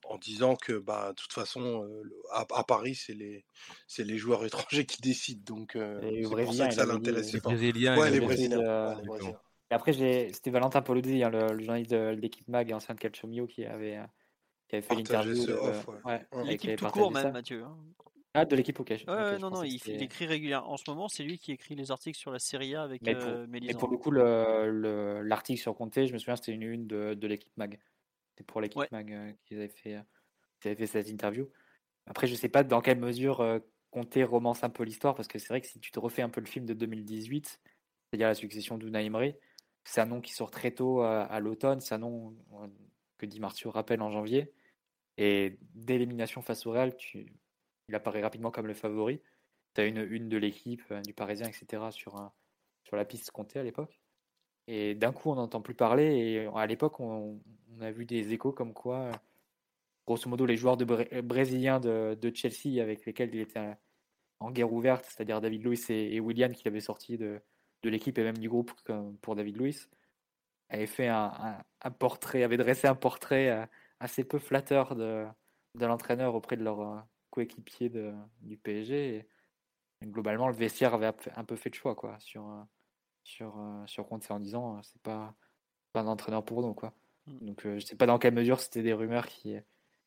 [0.04, 1.88] en disant que bah, de toute façon,
[2.32, 3.44] à, Paris, c'est les,
[3.86, 5.54] c'est les joueurs étrangers qui décident.
[5.54, 7.50] Donc c'est pour ça que ça l'intéressait pas.
[7.50, 8.96] Ouais, les Brésiliens.
[9.70, 13.00] Et après, c'était Valentin Polozzi, hein, le, le, journaliste de l'équipe MAG et ancien de
[13.00, 13.98] Calciomio, qui avait
[14.68, 15.46] qui avait fait l'interview.
[15.46, 16.44] De...
[16.44, 17.64] L'équipe tout court, même, Mathieu.
[17.64, 17.76] Hein.
[18.36, 18.90] Ah, de l'équipe, ok.
[19.06, 20.72] Ouais, non, non, il, écrit régulièrement.
[20.72, 23.14] En ce moment, c'est lui qui écrit les articles sur la Serie A avec mais
[23.14, 26.86] pour, euh, Mais pour le coup, l'article sur Conte, je me souviens, c'était une une
[26.88, 27.78] de, de l'équipe Mag.
[28.34, 30.02] C'était pour l'équipe Mag euh, qu'ils avaient, fait, euh,
[30.64, 31.48] avaient fait cette interview.
[32.06, 35.38] Après, je sais pas dans quelle mesure euh, Conte romance un peu l'histoire, parce que
[35.38, 38.34] c'est vrai que si tu te refais un peu le film de 2018, c'est-à-dire la
[38.34, 39.36] succession Emery,
[39.84, 42.36] c'est un nom qui sort très tôt à, à l'automne, c'est un nom
[43.18, 44.52] que Di Marzio rappelle en janvier.
[45.16, 47.32] Et dès l'élimination face au Real, tu...
[47.88, 49.20] il apparaît rapidement comme le favori.
[49.74, 52.32] Tu as une une de l'équipe, euh, du Parisien, etc., sur, un...
[52.84, 54.00] sur la piste comptée à l'époque.
[54.66, 56.04] Et d'un coup, on n'entend plus parler.
[56.04, 57.38] Et à l'époque, on...
[57.80, 59.10] a vu des échos comme quoi,
[60.06, 60.84] grosso modo, les joueurs de
[61.22, 62.32] brésiliens de...
[62.34, 63.76] Chelsea avec lesquels il était
[64.40, 67.40] en guerre ouverte, c'est-à-dire David Luiz et, William, qui l'avaient sorti de,
[67.82, 68.72] l'équipe et même du groupe
[69.20, 69.88] pour David Luiz,
[70.70, 71.64] avaient fait un,
[71.98, 73.66] portrait, avaient dressé un portrait euh,
[74.00, 75.26] assez peu flatteur de,
[75.74, 76.98] de l'entraîneur auprès de leur euh,
[77.30, 77.90] coéquipier
[78.40, 79.16] du PSG.
[79.16, 79.26] Et,
[80.06, 82.62] globalement, le vestiaire avait un peu fait de choix quoi, sur, euh,
[83.24, 83.54] sur,
[83.86, 85.34] sur Conte en disant c'est pas,
[85.92, 86.74] pas un entraîneur pour nous.
[86.74, 86.92] Quoi.
[87.26, 87.46] Mm.
[87.46, 89.56] Donc je sais pas dans quelle mesure c'était des rumeurs qui,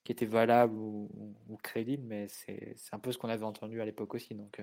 [0.03, 1.09] qui étaient valables ou,
[1.49, 4.35] ou, crédibles, mais c'est un peu ce qu'on avait entendu à l'époque aussi.
[4.35, 4.61] Donc,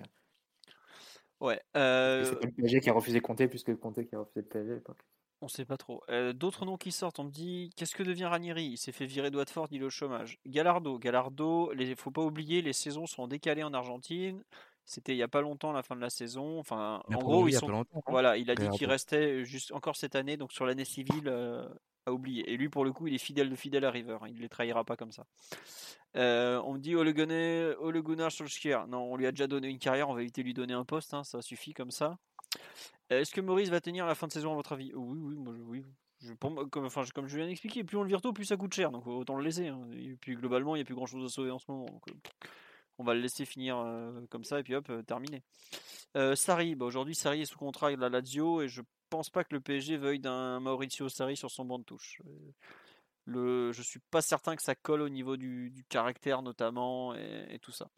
[1.40, 1.60] ouais.
[1.74, 4.46] C'est pas le PSG qui a refusé Conte plus que Conte qui a refusé le
[4.46, 5.04] PSG à l'époque.
[5.44, 6.02] On sait pas trop.
[6.08, 8.64] Euh, d'autres noms qui sortent, on me dit qu'est-ce que devient Ranieri?
[8.64, 10.38] Il s'est fait virer de Watford, il est au chômage.
[10.46, 14.42] Gallardo, Gallardo, il faut pas oublier, les saisons sont décalées en Argentine.
[14.84, 16.58] C'était il y a pas longtemps la fin de la saison.
[16.58, 17.72] Enfin, en gros, ils sont...
[17.72, 17.84] Hein.
[18.06, 21.66] voilà, il a dit qu'il restait juste encore cette année, donc sur l'année civile euh,
[22.06, 22.50] à oublier.
[22.52, 24.18] Et lui, pour le coup, il est fidèle de fidèle à River.
[24.26, 25.26] Il ne les trahira pas comme ça.
[26.16, 28.86] Euh, on me dit Ole Gunnar Solskjaer.
[28.86, 30.84] Non, on lui a déjà donné une carrière, on va éviter de lui donner un
[30.84, 32.18] poste, hein, ça suffit comme ça.
[33.10, 34.92] Est-ce que Maurice va tenir la fin de saison à votre avis?
[34.94, 35.84] Oui, oui, moi, oui.
[36.20, 38.72] Je, comme, enfin, comme je viens d'expliquer, plus on le vire tôt, plus ça coûte
[38.72, 39.68] cher, donc autant le laisser.
[39.68, 39.80] Hein.
[39.92, 41.86] Et puis globalement, il n'y a plus grand chose à sauver en ce moment.
[41.86, 42.12] Donc, euh,
[42.98, 45.42] on va le laisser finir euh, comme ça et puis hop, euh, terminé.
[46.36, 49.52] Sarri, bah, aujourd'hui Sarri est sous contrat avec la Lazio et je pense pas que
[49.52, 52.22] le PSG veuille d'un Maurizio Sarri sur son banc de touche.
[53.24, 57.72] Le, je suis pas certain que ça colle au niveau du, caractère notamment et, tout
[57.72, 57.90] ça.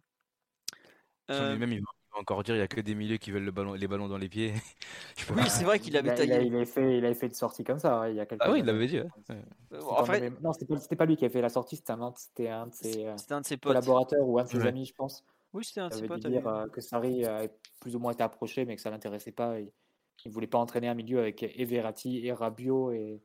[1.29, 1.83] Même il
[2.17, 4.19] encore dire, il n'y a que des milieux qui veulent le ballon, les ballons dans
[4.19, 4.53] les pieds.
[5.37, 6.43] oui, c'est vrai qu'il avait taillé.
[6.43, 8.51] Il, avait fait, il avait fait une sortie comme ça il y a quelques Ah
[8.51, 9.01] oui, il l'avait dit.
[9.81, 10.31] En fait...
[10.41, 12.75] Non, c'était pas, pas, lui qui a fait la sortie, c'était un, c'était un de
[12.75, 15.25] ses, euh, un de ses collaborateurs ou un de ses amis, je pense.
[15.53, 16.27] Oui, c'était un de ses potes.
[16.27, 17.49] dire euh, que Sarri a
[17.81, 19.59] plus ou moins été approché, mais que ça l'intéressait pas.
[19.61, 19.71] Il
[20.27, 23.23] ne voulait pas entraîner un milieu avec Everati et Rabiot et,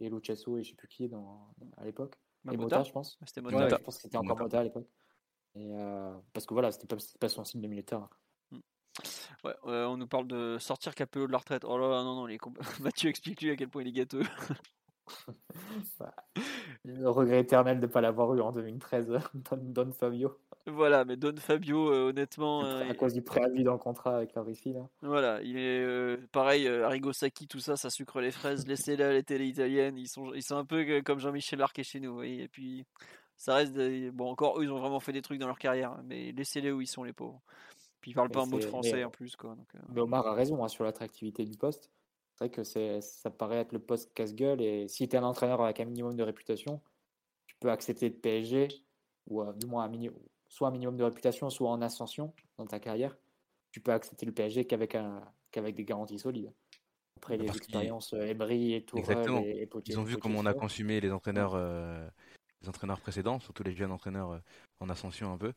[0.00, 2.16] et Lucesso et je sais plus qui dans, à l'époque.
[2.52, 3.18] Et Mota, je pense.
[3.26, 3.68] C'était Mota.
[3.68, 4.88] je pense que c'était encore Mota à l'époque.
[5.54, 8.08] Et euh, parce que voilà, c'était pas, pas son signe de militaire.
[9.44, 11.64] Ouais, on nous parle de sortir Capello de la retraite.
[11.66, 12.38] Oh là là, non, non, les
[12.80, 14.22] Mathieu explique-lui à quel point il est gâteux.
[16.84, 20.38] Le regret éternel de ne pas l'avoir eu en 2013, Don, Don Fabio.
[20.66, 22.62] Voilà, mais Don Fabio, euh, honnêtement.
[22.62, 24.72] à euh, cause du préavis dans le contrat avec la Russie.
[24.72, 24.88] Là.
[25.02, 28.66] Voilà, il est euh, pareil, euh, Arrigo Sacchi, tout ça, ça sucre les fraises.
[28.66, 29.98] Laissez-les à la télé italienne.
[29.98, 32.10] Ils sont, ils sont un peu euh, comme Jean-Michel Larquet chez nous.
[32.10, 32.86] vous voyez, Et puis,
[33.36, 33.74] ça reste.
[33.74, 35.92] des- Bon, encore, eux, ils ont vraiment fait des trucs dans leur carrière.
[35.92, 37.42] hein, Mais laissez-les où ils sont, les pauvres.
[38.04, 39.54] Puis parlent Mais pas un mot de français mais, en plus, quoi.
[39.54, 41.90] donc, euh, Mais Omar a raison hein, sur l'attractivité du poste.
[42.34, 42.62] C'est vrai que
[43.00, 44.60] ça paraît être le poste casse-gueule.
[44.60, 46.82] Et si tu es un entraîneur avec un minimum de réputation,
[47.46, 48.68] tu peux accepter le PSG,
[49.26, 50.10] ou euh, du moins un mini-
[50.48, 53.16] soit un minimum de réputation, soit en ascension dans ta carrière.
[53.70, 54.94] Tu peux accepter le PSG qu'avec,
[55.74, 56.52] des garanties solides.
[57.16, 59.40] Après les Parce qu'ils- expériences euh, Emery et Tourelle Exactement.
[59.40, 62.06] et, Ils ont vu comment on a consumé les entraîneurs, euh,
[62.60, 64.38] les entraîneurs précédents, surtout les jeunes entraîneurs euh,
[64.80, 65.54] en ascension un peu.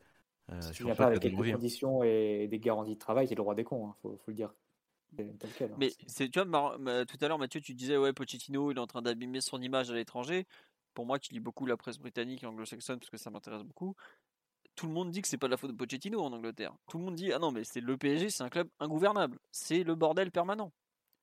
[0.52, 3.36] Euh, Si c'est tu pas avec quelques conditions et des garanties de travail, tu es
[3.36, 4.54] le roi des cons, hein, faut, faut le dire.
[5.16, 5.76] C'est tel quel, hein.
[5.78, 8.82] Mais C'est- c'est, tu vois, tout à l'heure, Mathieu, tu disais, ouais, Pochettino, il est
[8.82, 10.46] en train d'abîmer son image à l'étranger.
[10.94, 13.96] Pour moi, qui lis beaucoup la presse britannique et anglo-saxonne, parce que ça m'intéresse beaucoup,
[14.76, 16.74] tout le monde dit que c'est pas de la faute de Pochettino en Angleterre.
[16.88, 19.40] Tout le monde dit, ah non, mais c'est le PSG, c'est un club ingouvernable.
[19.52, 20.72] C'est le bordel permanent.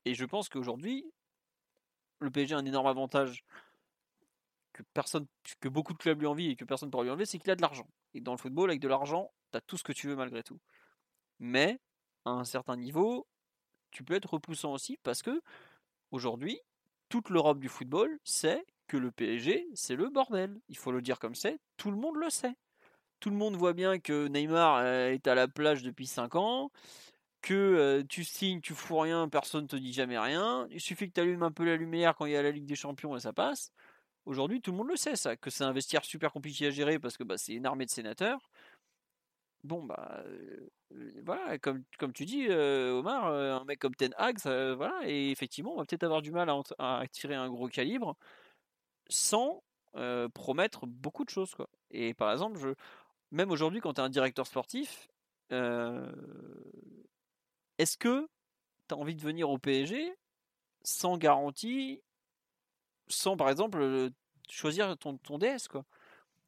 [0.05, 1.05] Et je pense qu'aujourd'hui,
[2.19, 3.43] le PSG a un énorme avantage
[4.75, 5.25] que personne,
[5.61, 7.49] que beaucoup de clubs lui envient et que personne ne pourra lui enlever, c'est qu'il
[7.49, 7.87] a de l'argent.
[8.13, 10.43] Et dans le football, avec de l'argent, tu as tout ce que tu veux malgré
[10.43, 10.59] tout.
[11.39, 11.79] Mais,
[12.25, 13.25] à un certain niveau,
[13.91, 15.41] tu peux être repoussant aussi parce que
[16.11, 16.59] aujourd'hui,
[17.07, 20.59] toute l'Europe du football sait que le PSG, c'est le bordel.
[20.67, 22.55] Il faut le dire comme c'est, tout le monde le sait.
[23.21, 26.69] Tout le monde voit bien que Neymar euh, est à la plage depuis 5 ans,
[27.41, 30.67] que euh, tu signes, tu fous rien, personne te dit jamais rien.
[30.69, 32.65] Il suffit que tu allumes un peu la lumière quand il y a la Ligue
[32.65, 33.71] des Champions et ça passe.
[34.25, 36.99] Aujourd'hui, tout le monde le sait, ça, que c'est un vestiaire super compliqué à gérer
[36.99, 38.49] parce que bah, c'est une armée de sénateurs.
[39.63, 40.69] Bon, bah, euh,
[41.23, 45.01] voilà, comme, comme tu dis, euh, Omar, euh, un mec comme Ten Hag, ça, voilà,
[45.05, 46.61] et effectivement, on va peut-être avoir du mal à,
[46.99, 48.15] à tirer un gros calibre
[49.09, 49.63] sans
[49.95, 51.69] euh, promettre beaucoup de choses, quoi.
[51.91, 52.69] Et par exemple, je,
[53.31, 55.07] même aujourd'hui, quand tu es un directeur sportif,
[55.51, 56.11] euh,
[57.77, 58.27] est-ce que
[58.87, 60.15] tu as envie de venir au PSG
[60.83, 62.03] sans garantie,
[63.07, 64.09] sans par exemple
[64.49, 65.85] choisir ton, ton DS, quoi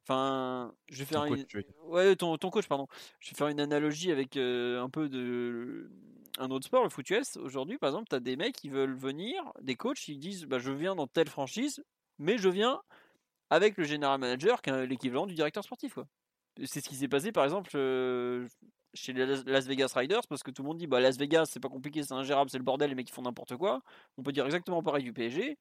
[0.04, 1.44] Enfin, je vais faire Ton une-.
[1.84, 2.86] Ouais, ton, ton coach, pardon.
[3.20, 5.90] Je vais faire une analogie avec euh, un peu de
[6.38, 7.36] un autre sport, le foot US.
[7.36, 10.58] Aujourd'hui, par exemple, tu as des mecs qui veulent venir, des coachs, ils disent bah,
[10.58, 11.84] Je viens dans telle franchise,
[12.18, 12.80] mais je viens
[13.50, 15.94] avec le general manager, qui est l'équivalent du directeur sportif.
[15.94, 16.06] quoi.
[16.64, 18.48] C'est ce qui s'est passé, par exemple, euh,
[18.94, 21.46] chez les Las Las Vegas Riders, parce que tout le monde dit bah, Las Vegas,
[21.46, 23.82] c'est pas compliqué, c'est ingérable, c'est le bordel, les mecs ils font n'importe quoi.
[24.16, 25.58] On peut dire exactement pareil du PSG.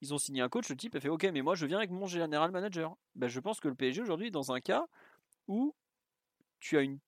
[0.00, 1.90] Ils ont signé un coach, le type a fait Ok, mais moi je viens avec
[1.90, 2.96] mon general manager.
[3.16, 4.86] Ben, je pense que le PSG aujourd'hui est dans un cas
[5.48, 5.74] où
[6.60, 6.98] tu as une,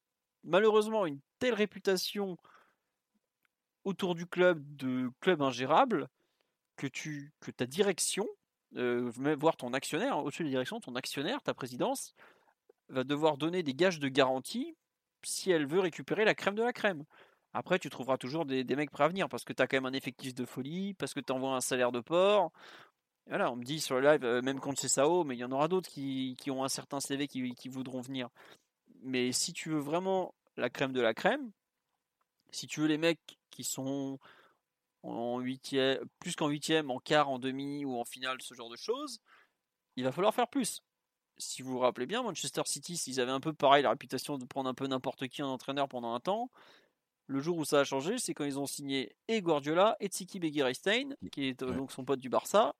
[0.44, 2.36] malheureusement une telle réputation
[3.84, 6.08] autour du club de club ingérable
[6.76, 8.26] que, tu, que ta direction,
[8.76, 12.14] euh, voire ton actionnaire, au-dessus de la direction, ton actionnaire, ta présidence,
[12.88, 14.76] va devoir donner des gages de garantie
[15.22, 17.04] si elle veut récupérer la crème de la crème.
[17.52, 19.86] Après, tu trouveras toujours des, mecs prêts à venir parce que tu as quand même
[19.86, 22.52] un effectif de folie, parce que tu envoies un salaire de port.
[23.26, 25.52] Voilà, on me dit sur le live, euh, même contre Sao, mais il y en
[25.52, 28.28] aura d'autres qui, ont un certain CV qui, voudront venir.
[29.02, 31.50] Mais si tu veux vraiment la crème de la crème,
[32.50, 34.18] si tu veux les mecs qui sont
[35.02, 39.20] plus qu'en huitième, en quart, en demi ou en finale, ce genre de choses,
[39.96, 40.82] il va falloir faire plus.
[41.38, 44.44] Si vous vous rappelez bien, Manchester City, s'ils avaient un peu pareil la réputation de
[44.44, 46.50] prendre un peu n'importe qui en entraîneur pendant un temps,
[47.30, 50.40] le jour où ça a changé, c'est quand ils ont signé et Guardiola et Tsiki
[50.40, 51.76] Begiristain, qui est euh, Ouais.
[51.76, 52.74] donc son pote du Barça.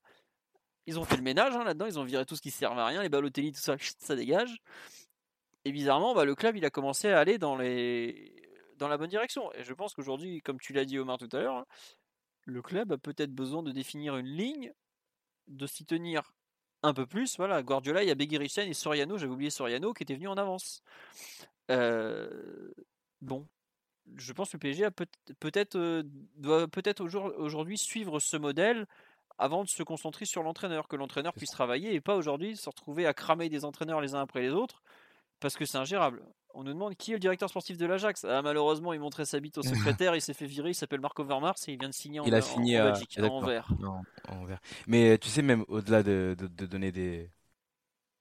[0.87, 2.87] Ils ont fait le ménage hein, là-dedans, ils ont viré tout ce qui servait à
[2.87, 4.57] rien, les Balotelli, tout ça, ça dégage.
[5.65, 8.35] Et bizarrement, bah, le club, il a commencé à aller dans, les...
[8.77, 9.53] dans la bonne direction.
[9.55, 11.65] Et je pense qu'aujourd'hui, comme tu l'as dit Omar tout à l'heure,
[12.45, 14.73] le club a peut-être besoin de définir une ligne,
[15.47, 16.33] de s'y tenir
[16.83, 17.37] un peu plus.
[17.37, 20.37] Voilà, Guardiola, il y a Begiristain et Soriano, j'avais oublié Soriano, qui était venu en
[20.39, 20.83] avance.
[21.71, 22.73] Euh,
[23.21, 23.47] Bon,
[24.17, 25.07] je pense que le PSG peut-
[25.41, 26.03] peut-être euh,
[26.37, 28.87] doit peut-être aujourd- aujourd'hui suivre ce modèle
[29.39, 33.07] avant de se concentrer sur l'entraîneur, que l'entraîneur puisse travailler et pas aujourd'hui se retrouver
[33.07, 34.83] à cramer des entraîneurs les uns après les autres
[35.41, 36.23] parce que c'est ingérable.
[36.53, 38.25] On nous demande qui est le directeur sportif de l'Ajax?
[38.25, 39.63] Ah, malheureusement, il montrait sa bite au
[40.03, 42.27] secrétaire, il s'est fait virer, il s'appelle Marco Vermars et il vient de signer en,
[42.27, 43.69] Il a en- signé en à- en vert.
[43.81, 44.61] Non, en vert.
[44.87, 47.31] Mais tu sais, même au-delà de, de, de donner des,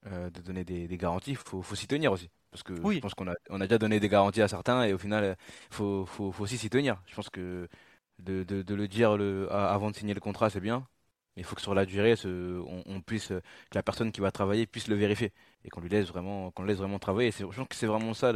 [0.06, 2.30] euh, de donner des, des garanties, faut, faut s'y tenir aussi.
[2.52, 2.96] Parce que Oui.
[2.96, 5.24] je pense qu'on a, on a déjà donné des garanties à certains et au final,
[5.24, 5.36] euh,
[5.70, 7.02] faut, faut, faut aussi s'y tenir.
[7.08, 7.68] Je pense que
[8.20, 10.88] de, de, de le dire le, avant de signer le contrat, c'est bien.
[11.36, 13.42] Mais il faut que sur la durée, ce- on, on puisse, que
[13.76, 15.32] la personne qui va travailler puisse le vérifier
[15.64, 17.32] et qu'on lui laisse vraiment, qu'on le laisse vraiment travailler.
[17.32, 18.34] Je pense que c'est vraiment ça,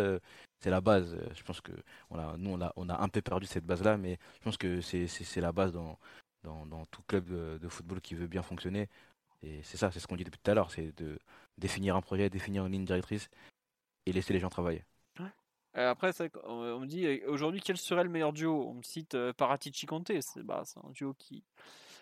[0.60, 1.18] c'est la base.
[1.36, 1.72] Je pense que
[2.12, 4.58] on a, nous, on a, on a un peu perdu cette base-là, mais je pense
[4.58, 5.08] que c'est,
[5.42, 5.98] la base dans,
[6.44, 8.90] dans, dans tout club de, de football qui veut bien fonctionner.
[9.42, 11.20] Et c'est ça, c'est ce qu'on dit depuis tout à l'heure, c'est de
[11.58, 13.30] définir un projet, définir une ligne directrice
[14.06, 14.84] et laisser les gens travailler.
[15.76, 18.68] Euh, après, qu'on- on me dit euh, aujourd'hui quel serait le meilleur duo?
[18.70, 20.12] On me cite euh, Paratici Conte.
[20.22, 21.44] C'est bah, un duo qui.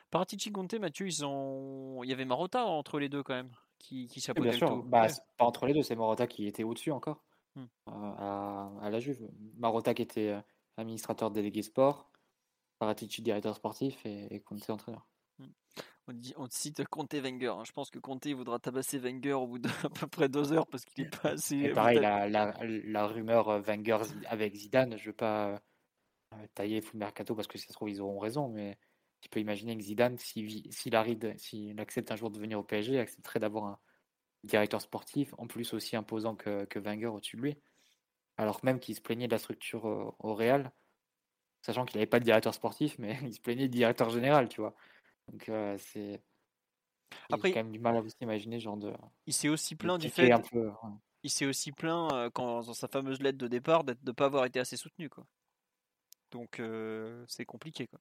[0.09, 2.03] Paratici Conte, Mathieu, ils ont.
[2.03, 3.49] Il y avait Marotta entre les deux quand même,
[3.79, 4.83] qui, qui Oui, bien sûr, tout.
[4.83, 5.13] bah, Ouais.
[5.37, 7.23] pas entre les deux, c'est Morata qui était au-dessus encore
[7.55, 7.63] Hmm.
[7.87, 9.29] euh, à, à la Juve.
[9.57, 10.35] Marotta qui était
[10.75, 12.09] administrateur délégué sport,
[12.77, 15.07] Paratici directeur sportif et, et Conte entraîneur.
[16.11, 17.47] On, dit, on cite Conte Wenger.
[17.59, 17.63] hein.
[17.65, 19.69] Je pense que Conte voudra tabasser Wenger au bout d'à
[19.99, 21.57] peu près deux heures parce qu'il est pas assez.
[21.57, 22.31] Et pareil, vital.
[22.31, 25.61] la, la, la rumeur euh, Wenger avec Zidane, je veux pas
[26.33, 28.77] euh, tailler full mercato parce que si ça se trouve, ils auront raison, mais
[29.21, 32.99] tu peux imaginer que Zidane, s'il arrive, s'il accepte un jour de venir au PSG,
[32.99, 33.79] accepterait d'avoir un
[34.43, 37.57] directeur sportif, en plus aussi imposant que, que Wenger au-dessus de lui.
[38.37, 40.71] Alors même qu'il se plaignait de la structure euh, au Real,
[41.61, 44.61] sachant qu'il n'avait pas de directeur sportif, mais il se plaignait de directeur général, tu
[44.61, 44.75] vois.
[45.27, 46.21] Donc euh, c'est.
[47.31, 48.93] Après, J'ai quand même du mal à aussi imaginer genre de.
[49.25, 50.31] Il s'est aussi plaint du fait.
[50.31, 50.89] un peu, ouais.
[51.23, 54.25] Il s'est aussi plaint euh, quand, dans sa fameuse lettre de départ de ne pas
[54.25, 55.09] avoir été assez soutenu.
[55.09, 55.25] Quoi.
[56.31, 57.87] Donc euh, c'est compliqué.
[57.87, 57.99] Quoi.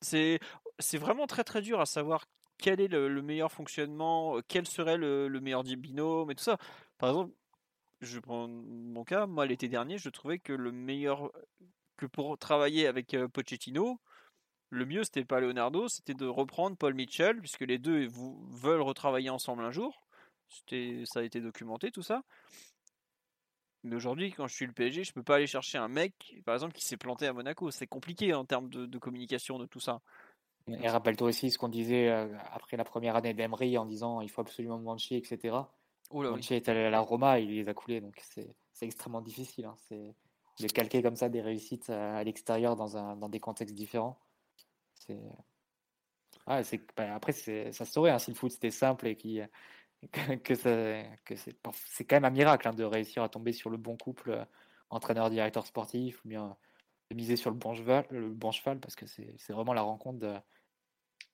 [0.00, 0.40] C'est,
[0.78, 2.26] c'est vraiment très très dur à savoir
[2.58, 6.58] quel est le, le meilleur fonctionnement, quel serait le, le meilleur binôme et tout ça.
[6.98, 7.32] Par exemple,
[8.00, 11.30] je prends mon cas, moi l'été dernier, je trouvais que le meilleur
[11.96, 14.00] que pour travailler avec Pochettino,
[14.70, 18.80] le mieux c'était pas Leonardo, c'était de reprendre Paul Mitchell, puisque les deux vous, veulent
[18.80, 20.02] retravailler ensemble un jour.
[20.48, 22.22] C'était, ça a été documenté tout ça.
[23.82, 26.54] Mais aujourd'hui, quand je suis le PSG, je peux pas aller chercher un mec, par
[26.54, 27.70] exemple, qui s'est planté à Monaco.
[27.70, 30.02] C'est compliqué en termes de, de communication de tout ça.
[30.68, 34.30] Et rappelle-toi aussi ce qu'on disait euh, après la première année d'Emery en disant il
[34.30, 35.56] faut absolument Monchi, etc.
[36.10, 36.36] Oh là oui.
[36.36, 39.64] Monchi est allé à la Roma, il les a coulés, donc c'est extrêmement difficile.
[39.64, 39.74] hein.
[39.88, 40.14] C'est
[40.60, 44.18] de calquer comme ça des réussites à, à l'extérieur dans, un, dans des contextes différents.
[46.62, 51.08] C'est bah, après ça se saurait hein, si le foot c'était simple et que, c'est
[51.74, 54.44] c'est quand même un miracle hein, de réussir à tomber sur le bon couple euh,
[54.88, 56.56] entraîneur-directeur sportif ou bien
[57.10, 59.82] de miser sur le bon cheval, le bon cheval parce que c'est c'est vraiment la
[59.82, 60.42] rencontre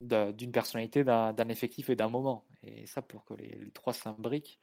[0.00, 2.44] d'une personnalité, d'un effectif et d'un moment.
[2.62, 4.60] Et ça, pour que les, les trois s'imbriquent,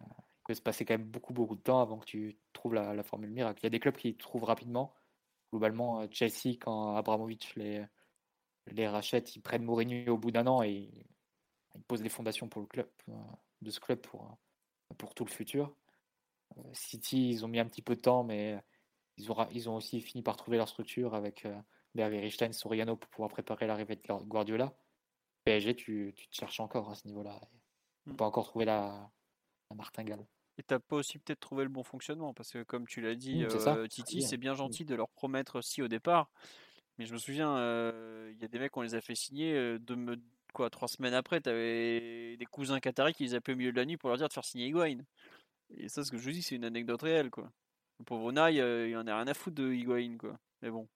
[0.00, 2.74] euh, il peut se passer quand même beaucoup, beaucoup de temps avant que tu trouves
[2.74, 3.60] la, la formule miracle.
[3.62, 4.94] Il y a des clubs qui trouvent rapidement.
[5.50, 7.84] Globalement, euh, Chelsea, quand Abramovich les,
[8.66, 10.90] les rachète, ils prennent Mourinho au bout d'un an et
[11.74, 12.88] ils posent les fondations pour le club,
[13.62, 14.36] de ce club pour,
[14.98, 15.76] pour tout le futur.
[16.58, 18.58] Euh, City, ils ont mis un petit peu de temps, mais
[19.16, 21.60] ils ont, ra- ils ont aussi fini par trouver leur structure avec euh,
[21.94, 24.74] Berg, Richstein, Soriano pour pouvoir préparer l'arrivée de Guar- Guardiola.
[25.44, 27.38] PSG, tu, tu te cherches encore à ce niveau-là.
[28.04, 29.10] Tu n'as pas encore trouvé la,
[29.70, 30.26] la martingale.
[30.56, 33.44] Et t'as pas aussi peut-être trouvé le bon fonctionnement, parce que comme tu l'as dit,
[33.44, 34.28] Mm, ça, euh, Titi, bien.
[34.28, 36.30] c'est bien gentil de leur promettre aussi au départ.
[36.98, 39.54] Mais je me souviens, euh, il y a des mecs, on les a fait signer,
[39.54, 40.16] euh, de me,
[40.52, 43.84] quoi, trois semaines après, t'avais des cousins qataris qui les appelaient au milieu de la
[43.84, 44.98] nuit pour leur dire de faire signer Higuain.
[45.76, 47.50] Et ça, ce que je vous dis, c'est une anecdote réelle, quoi.
[47.98, 50.38] Le pauvre Unai, euh, il en a rien à foutre de Higuain, quoi.
[50.62, 50.88] Mais bon,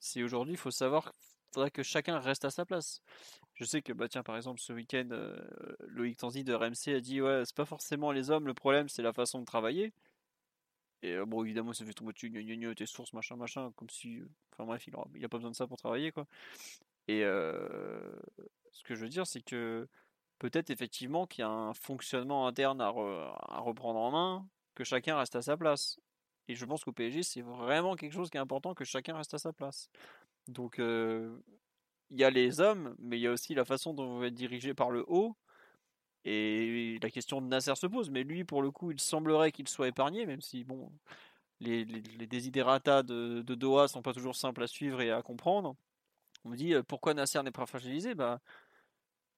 [0.00, 1.12] c'est aujourd'hui, il faut savoir
[1.52, 3.02] faudrait que chacun reste à sa place.
[3.54, 5.36] Je sais que, bah tiens, par exemple, ce week-end, euh,
[5.88, 9.02] Loïc Tanzi de RMC a dit Ouais, c'est pas forcément les hommes, le problème, c'est
[9.02, 9.92] la façon de travailler.
[11.02, 13.72] Et euh, bon, évidemment, ça fait tomber dessus, gna gna gna, tes sources, machin, machin,
[13.76, 14.18] comme si.
[14.18, 16.26] euh, Enfin bref, il, aura, il a pas besoin de ça pour travailler, quoi.
[17.08, 18.00] Et euh,
[18.72, 19.88] ce que je veux dire, c'est que
[20.38, 25.36] peut-être effectivement qu'il y a un fonctionnement interne à reprendre en main, que chacun reste
[25.36, 25.98] à sa place.
[26.48, 29.34] Et je pense qu'au PSG, c'est vraiment quelque chose qui est important que chacun reste
[29.34, 29.90] à sa place.
[30.48, 31.38] Donc, euh,
[32.10, 34.34] il y a les hommes, mais il y a aussi la façon dont vous êtes
[34.34, 35.36] dirigé par le haut.
[36.24, 39.68] Et la question de Nasser se pose, mais lui, pour le coup, il semblerait qu'il
[39.68, 40.92] soit épargné, même si, bon,
[41.60, 45.76] les, les, desiderata de, de Doha sont pas toujours simples à suivre et à comprendre.
[46.44, 48.14] On me dit, euh, pourquoi Nasser n'est pas fragilisé?
[48.14, 48.40] Bah,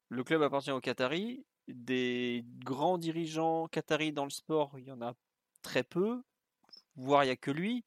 [0.09, 1.45] Le club appartient aux Qataris.
[1.69, 5.15] Des grands dirigeants qataris dans le sport, il y en a
[5.63, 6.23] très peu,
[6.97, 7.85] voire il n'y a que lui.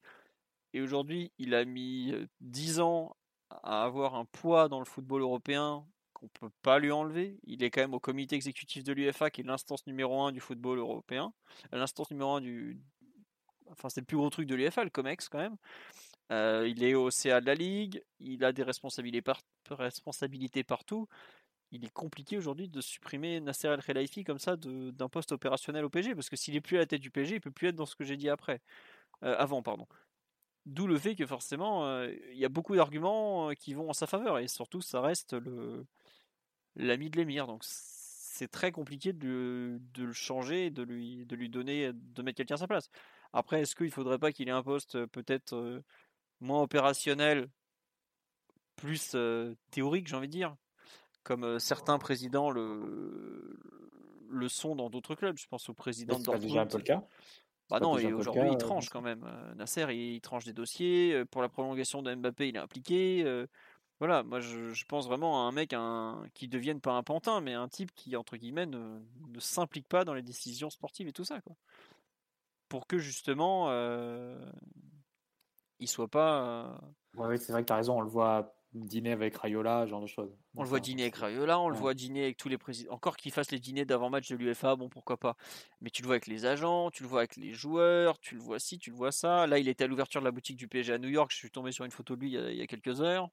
[0.72, 3.16] Et aujourd'hui, il a mis euh, 10 ans
[3.50, 5.86] à avoir un poids dans le football européen
[6.28, 7.38] qu'on peut pas lui enlever.
[7.44, 10.40] Il est quand même au comité exécutif de l'UFA, qui est l'instance numéro 1 du
[10.40, 11.32] football européen.
[11.72, 12.80] L'instance numéro 1 du.
[13.68, 15.56] Enfin, c'est le plus gros truc de l'UFA, le COMEX quand même.
[16.32, 19.40] Euh, il est au CA de la Ligue, il a des responsabilités, par-
[19.70, 21.08] responsabilités partout.
[21.72, 25.90] Il est compliqué aujourd'hui de supprimer Nasser El Khelaifi comme ça d'un poste opérationnel au
[25.90, 27.76] PSG, parce que s'il est plus à la tête du PSG, il peut plus être
[27.76, 28.60] dans ce que j'ai dit après.
[29.24, 29.86] Euh, avant, pardon.
[30.64, 33.92] D'où le fait que forcément, euh, il y a beaucoup d'arguments euh, qui vont en
[33.92, 35.86] sa faveur, et surtout, ça reste le
[36.76, 37.46] l'ami de l'émir.
[37.46, 42.22] Donc c'est très compliqué de, le- de le changer, de lui, de lui donner, de
[42.22, 42.90] mettre quelqu'un à sa place.
[43.32, 45.82] Après, est-ce qu'il faudrait pas qu'il ait un poste euh, peut-être euh,
[46.40, 47.48] moins opérationnel
[48.76, 49.16] plus
[49.70, 50.54] théoriques, j'ai envie de dire,
[51.22, 53.58] comme certains présidents le,
[54.28, 55.38] le sont dans d'autres clubs.
[55.38, 56.42] Je pense au président de Dortmund.
[56.42, 57.02] C'est déjà un peu le cas?
[57.70, 59.26] Bah non, et aujourd'hui il tranche quand même.
[59.56, 61.24] Nasser, il, tranche des dossiers.
[61.30, 63.24] Pour la prolongation de Mbappé, il est impliqué.
[63.98, 67.54] Voilà, moi je, pense vraiment à un mec un, qui devienne pas un pantin, mais
[67.54, 71.24] un type qui, entre guillemets, ne, ne s'implique pas dans les décisions sportives et tout
[71.24, 71.40] ça.
[71.40, 71.56] Quoi.
[72.68, 74.38] Pour que justement, euh,
[75.78, 76.78] il soit pas.
[77.14, 80.06] oui, c'est vrai que tu as raison, on le voit dîner avec Rayola, genre de
[80.06, 80.36] choses.
[80.56, 82.92] On le voit dîner avec Rayola, on le voit dîner avec tous les présidents.
[82.92, 85.36] Encore qu'il fasse les dîners d'avant-match de l'UFA, bon pourquoi pas.
[85.80, 88.42] Mais tu le vois avec les agents, tu le vois avec les joueurs, tu le
[88.42, 89.46] vois ci, tu le vois ça.
[89.46, 91.50] Là, il était à l'ouverture de la boutique du PSG à New York, je suis
[91.50, 93.30] tombé sur une photo de lui il y a quelques heures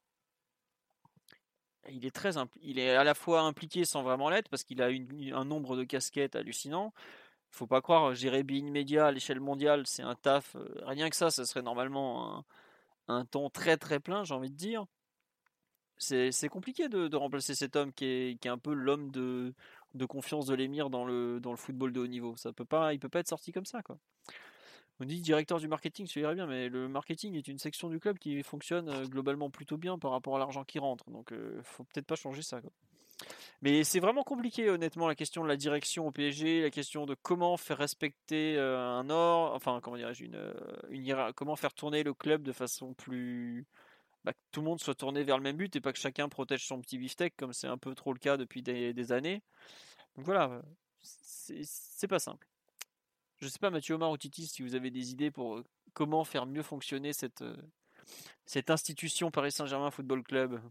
[1.90, 5.84] il est à la fois impliqué sans vraiment l'être parce qu'il a un nombre de
[5.84, 6.94] casquettes hallucinant.
[7.52, 10.56] Faut pas croire gérer Bein à l'échelle mondiale, c'est un taf.
[10.56, 12.46] Euh, rien que ça, ça serait normalement
[13.08, 14.86] un, temps très très plein, j'ai envie de dire.
[15.98, 19.54] C'est compliqué de, remplacer cet homme qui est, un peu l'homme de,
[19.94, 22.36] de, confiance de l'émir dans le, dans le football de haut niveau.
[22.36, 23.98] Ça peut pas, il peut pas être sorti comme ça, quoi.
[25.04, 28.00] On dit directeur du marketing, ça irait bien, mais le marketing est une section du
[28.00, 31.10] club qui fonctionne euh, globalement plutôt bien par rapport à l'argent qui rentre.
[31.10, 32.62] Donc, euh, faut peut-être pas changer ça.
[33.62, 37.16] Mais c'est vraiment compliqué, honnêtement, la question de la direction au PSG, la question de
[37.22, 40.54] comment faire respecter euh, un or, enfin, comment dirais-je, une,
[40.90, 43.68] une, comment faire tourner le club de façon plus.
[44.24, 46.30] Bah, que tout le monde soit tourné vers le même but et pas que chacun
[46.30, 49.42] protège son petit beefsteak, comme c'est un peu trop le cas depuis des, des années.
[50.16, 50.62] Donc voilà,
[51.02, 52.48] c'est pas simple.
[53.44, 56.24] Je sais pas, Mathieu Omar ou Titi, si vous avez des idées pour euh, comment
[56.24, 57.58] faire mieux fonctionner cette, euh,
[58.46, 60.62] cette institution Paris Saint-Germain Football Club?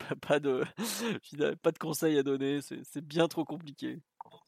[0.20, 0.64] Pas, de,
[1.62, 4.00] pas de conseils à donner, c'est bien trop compliqué.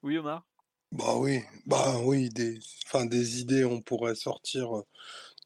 [0.02, 0.44] Oui, Omar?
[0.92, 4.82] Bah oui, bah oui, des, enfin, des idées, on pourrait sortir euh,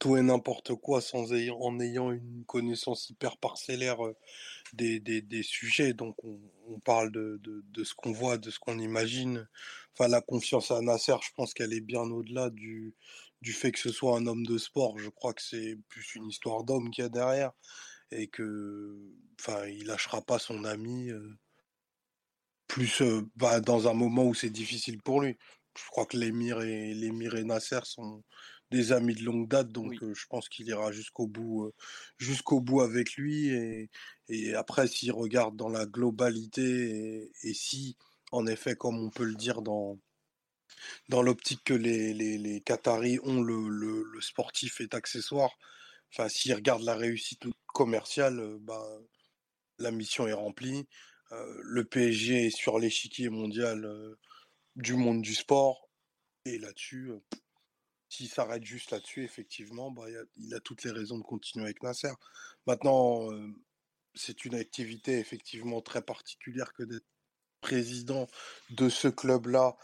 [0.00, 3.98] tout et n'importe quoi sans en ayant une connaissance hyper parcellaire
[4.72, 5.94] des, des, sujets.
[5.94, 9.48] Donc on, parle de, de, ce qu'on voit, de ce qu'on imagine.
[9.92, 12.94] Enfin, la confiance à Nasser, je pense qu'elle est bien au-delà du,
[13.40, 14.98] du fait que ce soit un homme de sport.
[14.98, 17.52] Je crois que c'est plus une histoire d'homme qu'il y a derrière
[18.10, 18.96] et que,
[19.40, 21.10] enfin, il lâchera pas son ami.
[22.66, 23.02] plus
[23.36, 25.36] bah, dans un moment où c'est difficile pour lui.
[25.76, 28.22] Je crois que l'émir et l'émir et Nasser sont,
[28.74, 31.72] des amis de longue date, donc je pense qu'il ira jusqu'au bout,
[32.18, 33.48] jusqu'au bout avec lui.
[33.50, 33.90] Et,
[34.28, 37.96] et après, s'il regarde dans la globalité et, si,
[38.32, 39.98] en effet, comme on peut le dire dans
[41.08, 45.56] dans l'optique que les, les, les, Qataris ont, le, le, sportif est accessoire.
[46.12, 48.84] Enfin, s'il regarde la réussite commerciale, bah,
[49.78, 50.86] la mission est remplie.
[51.30, 53.88] le PSG est sur l'échiquier mondial
[54.76, 55.88] du monde du sport.
[56.44, 57.12] Et là-dessus,
[58.28, 60.04] s'arrête juste là-dessus, effectivement, bah,
[60.36, 62.12] il a toutes les raisons de continuer avec Nasser.
[62.66, 63.28] Maintenant,
[64.14, 67.06] c'est une activité effectivement très particulière que d'être
[67.60, 68.28] président
[68.70, 69.76] de ce club-là,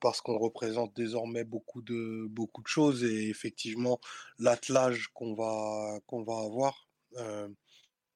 [0.00, 3.98] parce qu'on représente désormais beaucoup de, beaucoup de choses et effectivement
[4.38, 6.88] l'attelage qu'on va, qu'on va avoir,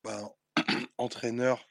[0.05, 0.31] ben,
[0.98, 1.66] entraîneur,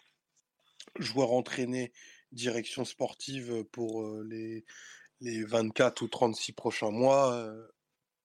[0.97, 1.93] joueur entraîné,
[2.31, 4.65] direction sportive pour les,
[5.21, 7.53] les 24 ou 36 prochains mois.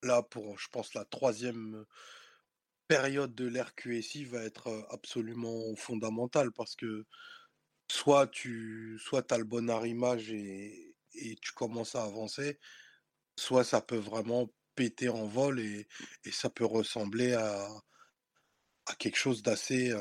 [0.02, 1.84] là, pour, je pense, la troisième
[2.88, 7.04] période de l'RQSI va être absolument fondamentale parce que
[7.90, 12.58] soit tu soit as le bon arrimage et, et tu commences à avancer,
[13.38, 15.88] soit ça peut vraiment péter en vol et,
[16.24, 17.68] et ça peut ressembler à,
[18.86, 19.92] à quelque chose d'assez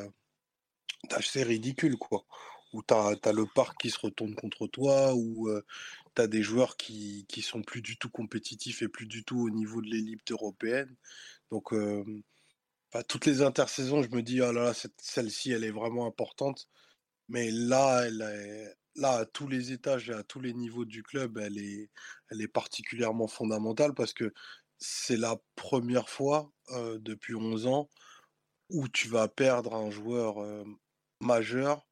[1.35, 2.25] ridicule quoi
[2.73, 5.49] où tu as, le parc qui se retourne contre toi, où
[6.15, 9.39] tu as des joueurs qui, qui sont plus du tout compétitifs et plus du tout
[9.39, 10.95] au niveau de l'élite européenne.
[11.51, 11.73] Donc,
[13.07, 16.67] toutes les intersaisons, je me dis, oh là celle-ci, elle est vraiment importante.
[17.27, 21.37] Mais là, elle là, à tous les étages et à tous les niveaux du club,
[21.37, 21.89] elle est,
[22.29, 24.33] elle est particulièrement fondamentale parce que
[24.77, 27.89] c'est la première fois depuis 11 ans
[28.69, 30.37] où tu vas perdre un joueur
[31.19, 31.85] majeur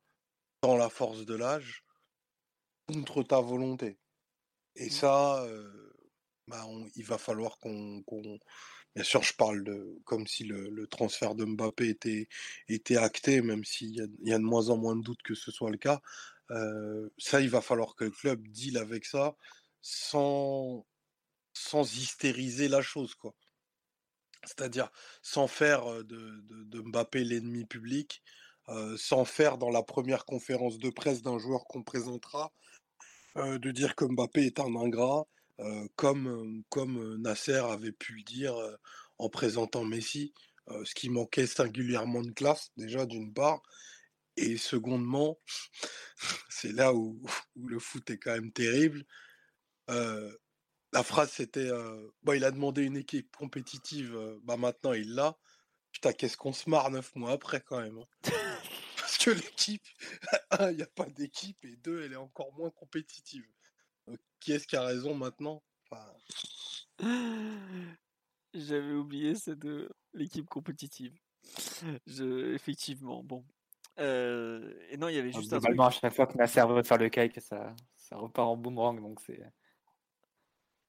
[0.62, 1.84] dans la force de l'âge
[2.88, 3.98] contre ta volonté.
[4.76, 4.91] Et mmh.
[4.91, 5.48] ça,
[6.48, 8.04] bah, il va falloir qu'on,
[8.95, 12.28] Bien sûr, je parle de comme si le, transfert de Mbappé était,
[12.68, 15.52] était acté, même s'il y, y, a de moins en moins de doutes que ce
[15.52, 16.02] soit le cas.
[17.18, 19.36] ça, il va falloir que le club deal avec ça
[19.82, 20.86] sans,
[21.54, 23.36] sans hystériser la chose, quoi.
[24.45, 24.90] C'est-à-dire
[25.22, 28.24] sans faire de, de, de Mbappé l'ennemi public,
[28.98, 32.54] sans faire dans la première conférence de presse d'un joueur qu'on présentera,
[33.35, 35.26] de dire que Mbappé est un ingrat,
[35.95, 38.55] comme, comme Nasser avait pu le dire
[39.18, 40.34] en présentant Messi.
[40.68, 43.61] ce qui manquait singulièrement de classe, déjà d'une part.
[44.35, 45.39] Et secondement,
[46.49, 47.22] c'est là où,
[47.55, 49.03] le foot est quand même terrible.
[49.88, 51.69] la phrase c'était
[52.34, 55.38] il a demandé une équipe compétitive, bah maintenant il l'a.
[55.93, 57.99] Putain, qu'est-ce qu'on se marre neuf mois après quand même.
[57.99, 58.31] Hein.
[59.14, 59.85] Parce que l'équipe,
[60.52, 63.45] un, il n'y a pas d'équipe, et deux, elle est encore moins compétitive.
[64.40, 65.61] qui est-ce qui a raison maintenant?
[68.53, 69.65] J'avais oublié cette
[70.14, 71.14] l'équipe compétitive.
[72.07, 73.45] Je, effectivement, bon.
[73.98, 75.80] et non, il y avait juste un truc.
[75.80, 79.19] à chaque fois que Nasser veut faire le cake, ça, ça repart en boomerang, donc
[79.22, 79.44] c'est.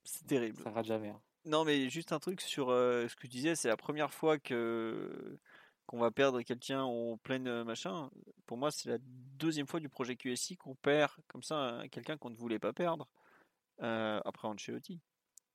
[0.04, 0.62] C'est terrible.
[0.62, 1.10] Ça rate jamais.
[1.10, 1.20] Hein.
[1.44, 5.38] Non, mais juste un truc sur ce que tu disais, c'est la première fois que
[5.86, 8.10] qu'on va perdre quelqu'un en pleine machin.
[8.46, 12.30] Pour moi, c'est la deuxième fois du projet QSI qu'on perd comme ça quelqu'un qu'on
[12.30, 13.08] ne voulait pas perdre
[13.78, 15.00] après Ancelotti.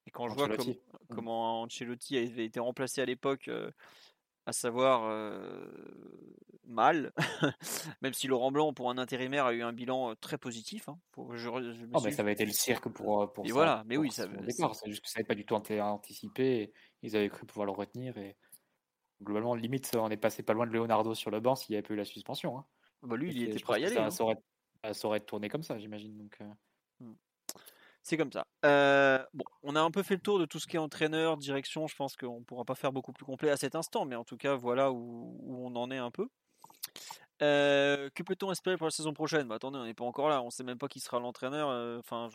[0.06, 0.76] Et quand je vois mmh.
[1.10, 3.49] comment Ancelotti avait été remplacé à l'époque,
[4.45, 5.10] à savoir
[6.69, 7.11] mal,
[8.01, 10.88] même si Laurent Blanc pour un intérimaire a eu un bilan très positif.
[10.88, 10.99] Hein.
[11.18, 11.31] Oh,
[12.03, 14.27] mais ça avait été le cirque pour pour et voilà, mais oui, ça.
[14.47, 16.72] C'est juste que ça n'avait pas du tout anticipé.
[17.01, 18.38] ils avaient cru pouvoir le retenir et
[19.23, 21.87] globalement limite on est passé pas loin de Leonardo sur le banc s'il n'y avait
[21.87, 22.57] pas eu la suspension.
[22.57, 22.65] Hein.
[23.03, 23.95] Bah lui, il était prêt à y aller.
[23.95, 24.09] Ça, hein.
[24.19, 26.17] aurait, ça, aurait, tourné comme ça, j'imagine.
[26.17, 26.37] Donc.
[26.99, 27.13] Mmh.
[28.01, 28.45] C'est comme ça.
[28.63, 31.87] bon, on a un peu fait le tour de tout ce qui est entraîneur, direction.
[31.87, 34.23] Je pense qu'on ne pourra pas faire beaucoup plus complet à cet instant, mais en
[34.23, 36.27] tout cas, voilà où, on en est un peu.
[37.39, 39.47] que peut-on espérer pour la saison prochaine?
[39.47, 40.41] Bah, Attendez, on n'est pas encore là.
[40.41, 41.99] On ne sait même pas qui sera l'entraîneur.
[41.99, 42.29] Enfin,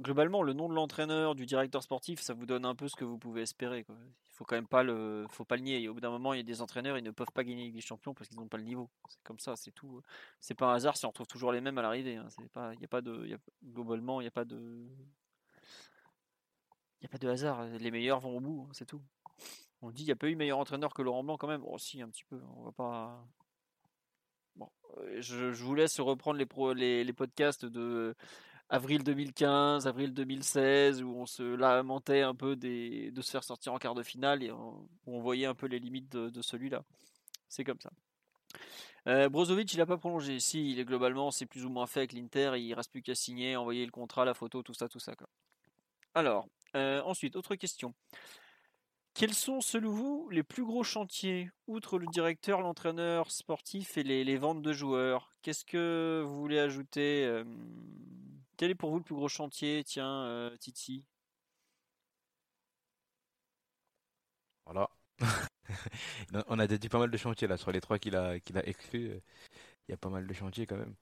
[0.00, 3.04] globalement, le nom de l'entraîneur, du directeur sportif, ça vous donne un peu ce que
[3.04, 3.84] vous pouvez espérer.
[3.84, 3.96] Quoi.
[4.30, 5.88] Il faut quand même pas le, faut pas nier.
[5.88, 7.80] au bout d'un moment, il y a des entraîneurs, ils ne peuvent pas gagner des
[7.80, 8.88] champions parce qu'ils n'ont pas le niveau.
[9.08, 10.02] C'est comme ça, c'est tout.
[10.40, 12.16] C'est pas un hasard si on retrouve toujours les mêmes à l'arrivée.
[12.16, 12.28] Hein.
[12.30, 13.38] C'est pas, il
[13.72, 14.86] globalement, il n'y a pas de,
[17.00, 17.64] il a pas de hasard.
[17.64, 19.02] Les meilleurs vont au bout, hein, c'est tout.
[19.80, 21.62] On dit, il n'y a pas eu meilleur entraîneur que Laurent Blanc quand même.
[21.64, 22.40] Oh, si, un petit peu.
[22.56, 23.24] On va pas.
[24.56, 28.16] Bon, euh, je, je vous laisse reprendre les, pro, les, les podcasts de
[28.68, 33.78] avril 2015, avril 2016, où on se lamentait un peu de se faire sortir en
[33.78, 36.84] quart de finale et on, où on voyait un peu les limites de, celui-là.
[37.48, 37.90] C'est comme ça.
[39.06, 40.38] Euh, Brozovic, il n'a pas prolongé.
[40.38, 42.52] Si, il est globalement, c'est plus ou moins fait avec l'Inter.
[42.56, 45.14] Il reste plus qu'à signer, envoyer le contrat, la photo, tout ça, tout ça.
[45.14, 45.28] Quoi.
[46.14, 46.46] Alors,
[46.76, 47.94] euh, ensuite, autre question.
[49.18, 54.36] Quels sont, selon vous, les plus gros chantiers, outre le directeur, l'entraîneur sportif et les,
[54.36, 55.34] ventes de joueurs?
[55.42, 57.42] Qu'est-ce que vous voulez ajouter euh,
[58.56, 61.04] quel est pour vous le plus gros chantier, tiens, euh, Titi
[64.66, 64.88] Voilà.
[66.46, 68.64] On a dit pas mal de chantiers là sur les trois qu'il a, qu'il a
[68.68, 69.10] exclus.
[69.10, 69.20] Euh,
[69.88, 70.94] il y a pas mal de chantiers quand même.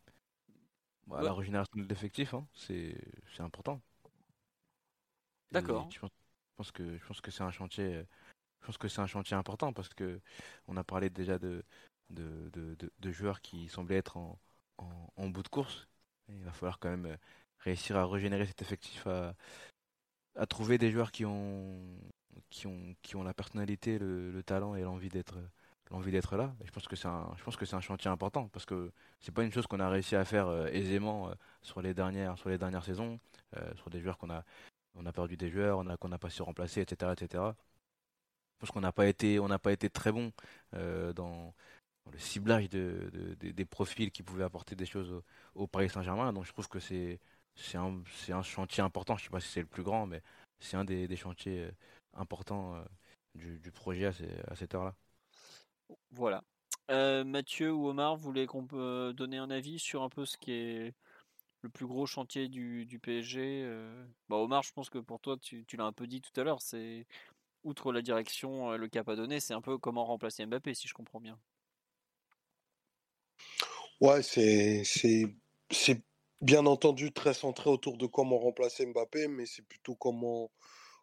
[1.10, 2.96] La régénération de l'effectif, hein, c'est,
[3.40, 3.78] important.
[5.52, 5.86] D'accord.
[5.92, 6.10] Je pense,
[6.72, 8.04] que je pense que c'est un chantier.
[8.60, 10.20] Je pense que c'est un chantier important parce que
[10.68, 11.64] on a parlé déjà de
[12.10, 12.50] de,
[13.00, 14.38] de, joueurs qui semblaient être en,
[15.16, 15.88] en, bout de course.
[16.28, 17.16] il va falloir quand même
[17.60, 21.98] réussir à régénérer cet effectif, à, trouver des joueurs qui ont,
[22.50, 25.36] qui ont, qui ont la personnalité, le, talent et l'envie d'être
[25.90, 26.52] l'envie d'être là.
[26.64, 29.32] je pense que c'est un, je pense que c'est un chantier important parce que c'est
[29.32, 32.48] pas une chose qu'on a réussi à faire euh, aisément euh, sur les dernières, sur
[32.48, 33.20] les dernières saisons,
[33.56, 34.44] euh, sur des joueurs qu'on a,
[34.96, 37.44] on a perdu des joueurs, on qu'on n'a pas su remplacer, etc., etc.
[38.62, 40.32] Je qu'on n'a pas été, on n'a pas été très bon
[40.72, 41.54] dans,
[42.12, 45.22] le ciblage de, des profils qui pouvaient apporter des choses
[45.54, 46.32] au, Paris Saint-Germain.
[46.32, 47.18] Donc je trouve que c'est
[47.74, 49.16] un, chantier important.
[49.16, 50.22] Je ne sais pas si c'est le plus grand, mais
[50.60, 51.70] c'est un des, chantiers euh,
[52.14, 52.84] importants euh,
[53.34, 54.94] du, projet à, cette heure-là.
[56.10, 56.42] Voilà.
[56.90, 60.36] Euh, Mathieu ou Omar, vous voulez qu'on peut donner un avis sur un peu ce
[60.38, 60.94] qui est
[61.66, 63.68] le plus gros chantier du, PSG
[64.28, 66.62] bah Omar, je pense que pour toi, tu, l'as un peu dit tout à l'heure,
[66.62, 67.06] c'est
[67.64, 70.94] outre la direction, le cap à donner, c'est un peu comment remplacer Mbappé, si je
[70.94, 71.38] comprends bien.
[74.00, 74.84] Ouais, c'est
[76.40, 80.52] bien entendu très centré autour de comment remplacer Mbappé, mais c'est plutôt comment,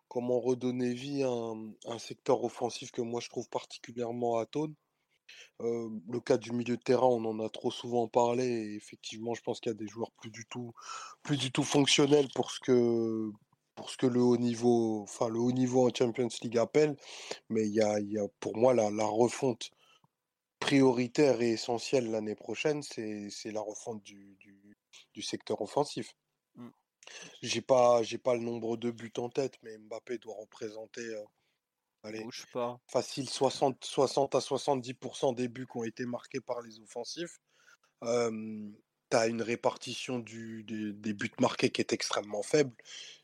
[0.08, 4.74] comment redonner vie à un, secteur offensif que moi je trouve particulièrement atone.
[5.62, 8.46] Euh, le cas du milieu de terrain, on en a trop souvent parlé.
[8.46, 10.74] Et effectivement, je pense qu'il y a des joueurs plus du tout,
[11.24, 13.32] plus du tout fonctionnels pour ce que,
[13.76, 16.96] pour ce que le haut niveau, enfin le haut niveau en Champions League appelle.
[17.50, 19.72] Mais il y a, il y a pour moi la, la refonte
[20.60, 24.38] prioritaire et essentielle l'année prochaine, c'est la refonte du,
[25.14, 26.16] du secteur offensif.
[26.56, 26.70] Mmh.
[27.42, 31.24] J'ai pas, j'ai pas le nombre de buts en tête, mais Mbappé doit représenter euh,
[32.04, 32.80] allez, pas.
[32.88, 37.40] facile 60, 60 à 70% des buts qui ont été marqués par les offensifs.
[38.02, 42.74] tu as une répartition du, des, buts marqués qui est extrêmement faible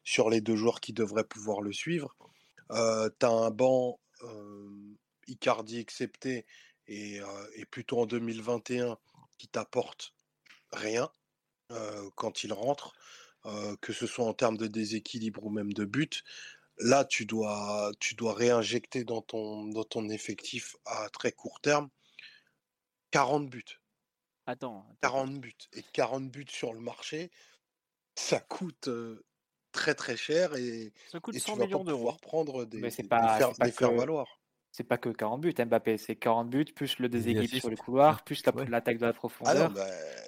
[0.04, 2.16] sur les deux joueurs qui devraient pouvoir le suivre.
[2.72, 4.00] Euh, tu as un banc
[5.28, 6.46] Icardi excepté,
[6.88, 7.20] et,
[7.56, 8.98] et plutôt en 2021,
[9.38, 10.14] qui t'apporte
[10.72, 11.10] rien
[12.16, 12.94] quand il rentre,
[13.82, 16.24] que ce soit en termes de déséquilibre ou même de but.
[16.80, 21.90] Là, tu dois, tu dois réinjecter dans ton, dans ton effectif à très court terme
[23.12, 23.64] 40 buts.
[24.46, 25.54] Attends, 40 buts.
[25.74, 27.32] Et 40 buts sur le marché,
[28.16, 28.90] ça coûte
[29.72, 31.98] très très cher et, ça coûte et 100 tu vas millions pas d'euros.
[32.00, 34.40] pouvoir prendre des, Mais c'est pas- des faire, c'est pas des faire que- valoir.
[34.72, 38.24] C'est pas que 40 buts, Mbappé, c'est 40 buts, plus le déséquilibre sur le couloir,
[38.24, 38.68] plus la- Ouais.
[38.68, 39.72] l'attaque de la Ah non, profondeur.
[39.72, 39.88] bah,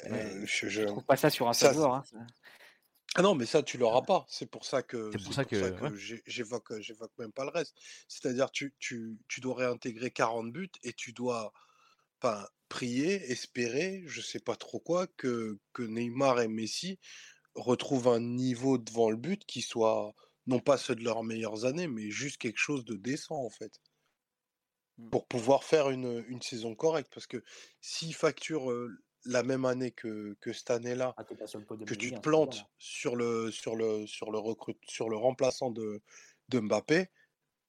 [0.09, 1.93] Ouais, je, Je je- trouve pas ça sur un seul joueur.
[1.93, 2.03] hein.
[3.15, 4.25] Ah non, mais ça, tu l'auras pas.
[4.29, 5.91] C'est pour ça que, C'est pour ça que- ouais.
[5.97, 7.75] j'ai- j'évoque, j'évoque même pas le reste.
[8.07, 11.51] C'est-à-dire, tu, tu, tu dois réintégrer 40 buts et tu dois
[12.69, 16.99] prier, espérer, je sais pas trop quoi, que, que Neymar et Messi
[17.55, 20.13] retrouvent un niveau devant le but qui soit
[20.47, 23.81] non pas ceux de leurs meilleures années, mais juste quelque chose de décent en fait.
[24.97, 25.09] Mm.
[25.09, 27.11] Pour pouvoir faire une, une saison correcte.
[27.13, 27.43] Parce que
[27.81, 31.47] s'ils facturent euh, la même année que, que cette année-là, Ah, que tu te 1,
[31.87, 34.39] c'est bien, plantes sur le sur le sur le
[34.87, 36.01] sur le remplaçant de,
[36.49, 37.09] de Mbappé,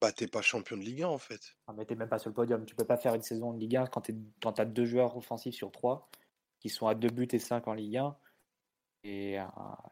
[0.00, 1.54] bah t'es pas champion de Ligue 1 en fait.
[1.66, 2.64] Ah, mais t'es même pas sur le podium.
[2.64, 4.12] Tu peux pas faire une saison de Ligue 1 quand tu
[4.58, 6.08] as deux joueurs offensifs sur trois
[6.60, 8.16] qui sont à 2 buts et 5 en Ligue 1
[9.04, 9.44] et, euh,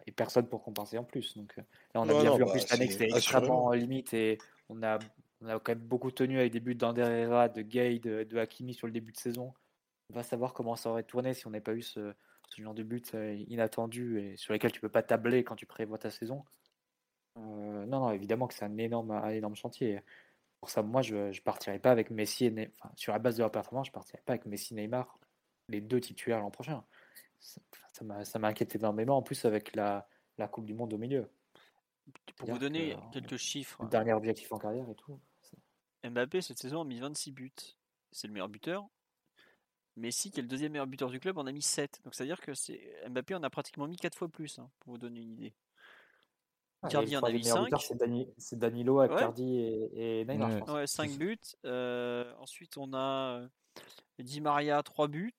[0.07, 1.37] et personne pour compenser en plus.
[1.37, 1.63] Donc euh,
[1.95, 3.73] là, on a Ouais, bien non, vu en bah, plus cette année que c'était extrêmement
[3.73, 4.39] limite et
[4.69, 4.99] on a,
[5.41, 8.39] on a quand même beaucoup tenu avec des buts d'Ander Herrera, de Gay, de, de
[8.39, 9.53] Hakimi sur le début de saison.
[10.11, 12.15] On va savoir comment ça aurait tourné si on n'avait pas eu ce,
[12.49, 15.67] ce genre de but euh, inattendu et sur lesquels tu peux pas tabler quand tu
[15.67, 16.45] prévois ta saison.
[17.37, 20.01] Euh, non, non, évidemment que c'est un énorme, un énorme chantier.
[20.61, 22.73] Pour ça, moi, je ne partirais pas avec Messi et Neymar.
[22.79, 25.19] Enfin, sur la base de leur performance, je partirais pas avec Messi et Neymar,
[25.69, 26.85] les deux titulaires l'an prochain.
[27.39, 27.61] Ça
[27.93, 30.09] ça m'a- ça m'inquiète énormément, en plus avec la,
[30.39, 31.31] la Coupe du Monde au milieu.
[32.37, 35.19] Pour vous donner que, quelques chiffres, Le dernier objectif en carrière et tout.
[36.05, 37.53] Mbappé cette saison a mis 26 buts.
[38.13, 38.89] C'est le meilleur buteur.
[40.01, 42.01] Messi, qui est le deuxième meilleur buteur du club, en a mis 7.
[42.05, 44.99] Donc c'est-à-dire que c'est Mbappé en a pratiquement mis 4 fois plus, hein, pour vous
[44.99, 45.55] donner une idée.
[46.83, 47.65] Ah, le en a mis meilleur 5.
[47.65, 49.07] buteur, c'est Dani- c'est Danilo, Ouais.
[49.07, 50.61] Icardi et, et Neymar, je Ouais.
[50.61, 50.71] pense.
[50.71, 51.39] Ouais, 5 buts.
[51.67, 53.49] Euh, ensuite, on a euh,
[54.19, 55.35] Di Maria, 3 buts.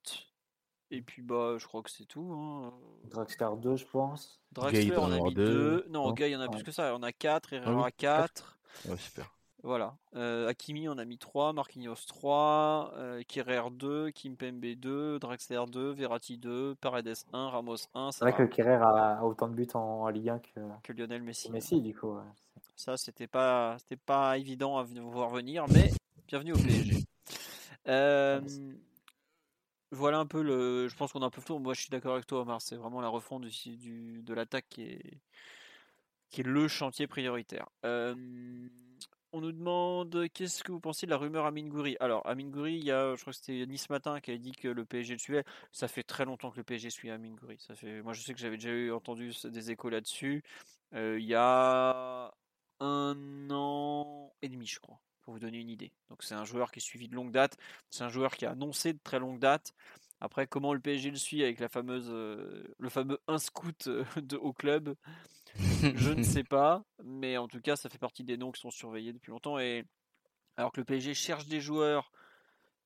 [0.93, 2.31] Et puis, bah, je crois que c'est tout.
[2.33, 2.73] Hein.
[3.05, 4.39] Draxler 2, je pense.
[4.51, 5.45] Draxler, on a mis deux,
[5.83, 5.85] 2.
[5.89, 6.95] Non, non Gay, il y en a plus que ça.
[6.95, 7.49] On a 4.
[7.53, 8.59] Ah Herrera, oui, 4.
[8.85, 9.33] Ouais, super.
[9.63, 9.95] Voilà.
[10.15, 11.53] Euh, Hakimi, on a mis 3.
[11.53, 12.93] Marquinhos, 3.
[12.95, 14.09] Euh, Kerrer, 2.
[14.11, 15.19] Kimpembe, 2.
[15.19, 15.91] Draxler, 2.
[15.91, 16.75] Verratti, 2.
[16.81, 17.49] Paredes, 1.
[17.49, 18.11] Ramos, 1.
[18.11, 21.21] C'est vrai que Kerrer a, autant de buts en, en Ligue 1 que, que Lionel
[21.21, 21.51] Messi.
[21.51, 22.15] Messi, du coup.
[22.15, 22.23] ouais.
[22.75, 25.91] Ça, c'était pas, c'était pas évident à voir venir, mais
[26.27, 26.97] bienvenue au PSG.
[27.87, 28.39] Euh,
[29.89, 30.87] voilà un peu le.
[30.87, 31.59] Je pense qu'on a un peu tour.
[31.59, 32.61] Moi, je suis d'accord avec toi, Omar.
[32.61, 35.19] C'est vraiment la refonte du, du- de l'attaque qui est,
[36.29, 37.67] qui est le chantier prioritaire.
[37.83, 38.13] Euh,
[39.33, 41.95] on nous demande qu'est-ce que vous pensez de la rumeur Amin Gouiri.
[41.99, 44.51] Alors, Amin Gouiri, il y a, je crois que c'était Nice Matin qui a dit
[44.51, 45.43] que le PSG le suivait.
[45.71, 47.57] Ça fait très longtemps que le PSG suit Amin Gouiri.
[47.59, 50.43] Ça fait, moi, je sais que j'avais déjà eu, entendu des échos là-dessus.
[50.93, 52.33] Euh, il y a
[52.81, 55.93] un an et demi, je crois, pour vous donner une idée.
[56.09, 57.57] Donc c'est un joueur qui est suivi de longue date,
[57.89, 59.73] c'est un joueur qui a annoncé de très longue date.
[60.19, 64.53] Après, comment le PSG le suit avec euh, le fameux un scout euh, de, au
[64.53, 64.95] club,
[65.59, 68.71] je ne sais pas, mais en tout cas, ça fait partie des noms qui sont
[68.71, 69.59] surveillés depuis longtemps.
[69.59, 69.85] Et
[70.57, 72.11] alors que le PSG cherche des joueurs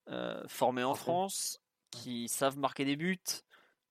[0.09, 0.95] euh, formés en.
[0.95, 1.61] France,
[1.91, 3.17] qui savent marquer des buts,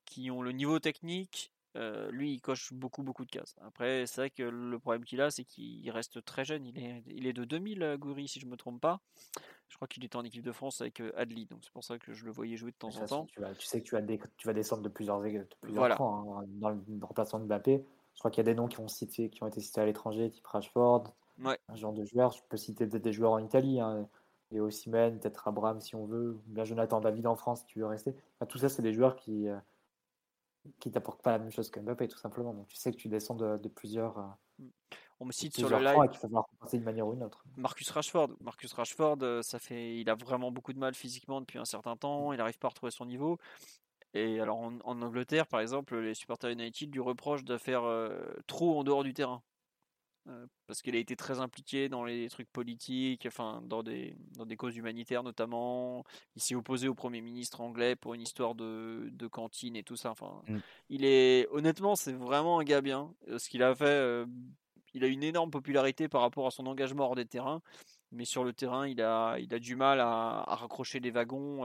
[0.05, 3.57] qui ont le niveau technique, euh, lui, il coche beaucoup, beaucoup de cases.
[3.63, 6.67] Après, c'est vrai que le problème qu'il a, c'est qu'il reste très jeune.
[6.67, 9.01] Il est, il est de 2000, euh, Gouiri, si je me trompe pas.
[9.69, 12.13] Je crois qu'il était en équipe de France avec Adli, donc c'est pour ça que
[12.13, 13.25] je le voyais jouer de temps en temps.
[13.25, 15.81] tu, vas- tu sais que tu vas, dé- tu vas descendre de plusieurs, de plusieurs
[15.81, 15.97] Voilà.
[15.97, 17.85] crans, hein, dans le remplacement de Mbappé.
[18.15, 19.87] Je crois qu'il y a des noms qui ont, cité, qui ont été cités à
[19.87, 21.59] l'étranger, type Rashford, Ouais.
[21.69, 22.31] un genre de joueur.
[22.31, 24.09] Je peux citer des, des joueurs en Italie, hein,
[24.53, 27.81] et Osimhen, peut-être Abraham si on veut, ou bien Jonathan David en France si tu
[27.81, 28.15] veux rester.
[28.37, 29.59] Enfin, tout ça, c'est des joueurs qui euh,
[30.79, 32.55] qui t'apportent pas la même chose que Mbappé, tout simplement.
[32.55, 34.65] Donc tu sais que tu descends de, de plusieurs, euh,
[35.21, 37.45] On me cite sur le live compenser d'une manière ou d'une autre.
[37.57, 38.31] Marcus Rashford.
[38.41, 41.97] Marcus Rashford, euh, ça fait, il a vraiment beaucoup de mal physiquement depuis un certain
[41.97, 42.33] temps.
[42.33, 43.39] Il n'arrive pas à retrouver son niveau.
[44.15, 48.19] Et alors en, en Angleterre, par exemple, les supporters United lui reprochent de faire euh,
[48.47, 49.43] trop en dehors du terrain.
[50.27, 54.47] Euh, parce qu'il a été très impliqué dans les trucs politiques, enfin dans des, dans
[54.47, 56.03] des causes humanitaires notamment.
[56.35, 59.97] Il s'est opposé au Premier ministre anglais pour une histoire de, de cantine et tout
[59.97, 60.11] ça.
[60.11, 60.59] Enfin, Mm.
[60.89, 63.13] il est honnêtement, c'est vraiment un gars bien.
[63.29, 64.25] Euh, Ce qu'il a fait, euh,
[64.95, 67.61] il a une énorme popularité par rapport à son engagement hors des terrains,
[68.13, 71.65] mais sur le terrain, il a, il a du mal à, à raccrocher les wagons.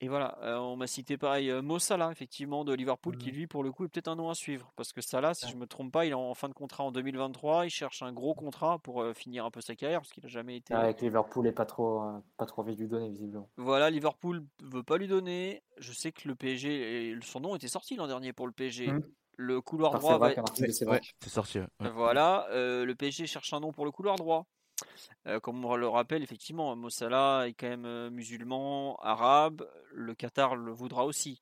[0.00, 3.34] Et voilà, euh, on m'a cité pareil euh, Mo Salah, effectivement, de Liverpool, qui Mhm.
[3.34, 4.72] lui, pour le coup, est peut-être un nom à suivre.
[4.76, 6.90] Parce que Salah, si je me trompe pas, il est en fin de contrat en
[6.92, 7.64] 2023.
[7.66, 10.28] Il cherche un gros contrat pour euh, finir un peu sa carrière, parce qu'il a
[10.28, 10.74] jamais été.
[10.74, 13.48] Avec Liverpool et pas trop, euh, pas trop envie de lui donner, visiblement.
[13.56, 15.62] Voilà, Liverpool veut pas lui donner.
[15.78, 18.88] Je sais que le PSG, et son nom était sorti l'an dernier pour le PSG.
[18.92, 19.02] Mhm.
[19.36, 20.26] Le couloir Par droit va-
[20.86, 21.58] Ouais, c'est sorti.
[21.58, 21.66] ouais.
[21.92, 24.46] Voilà, euh, le PSG cherche un nom pour le couloir droit.
[25.26, 29.66] Euh, comme on le rappelle, effectivement, Mo Salah est quand même musulman, arabe.
[29.92, 31.38] Le Qatar le voudra aussi.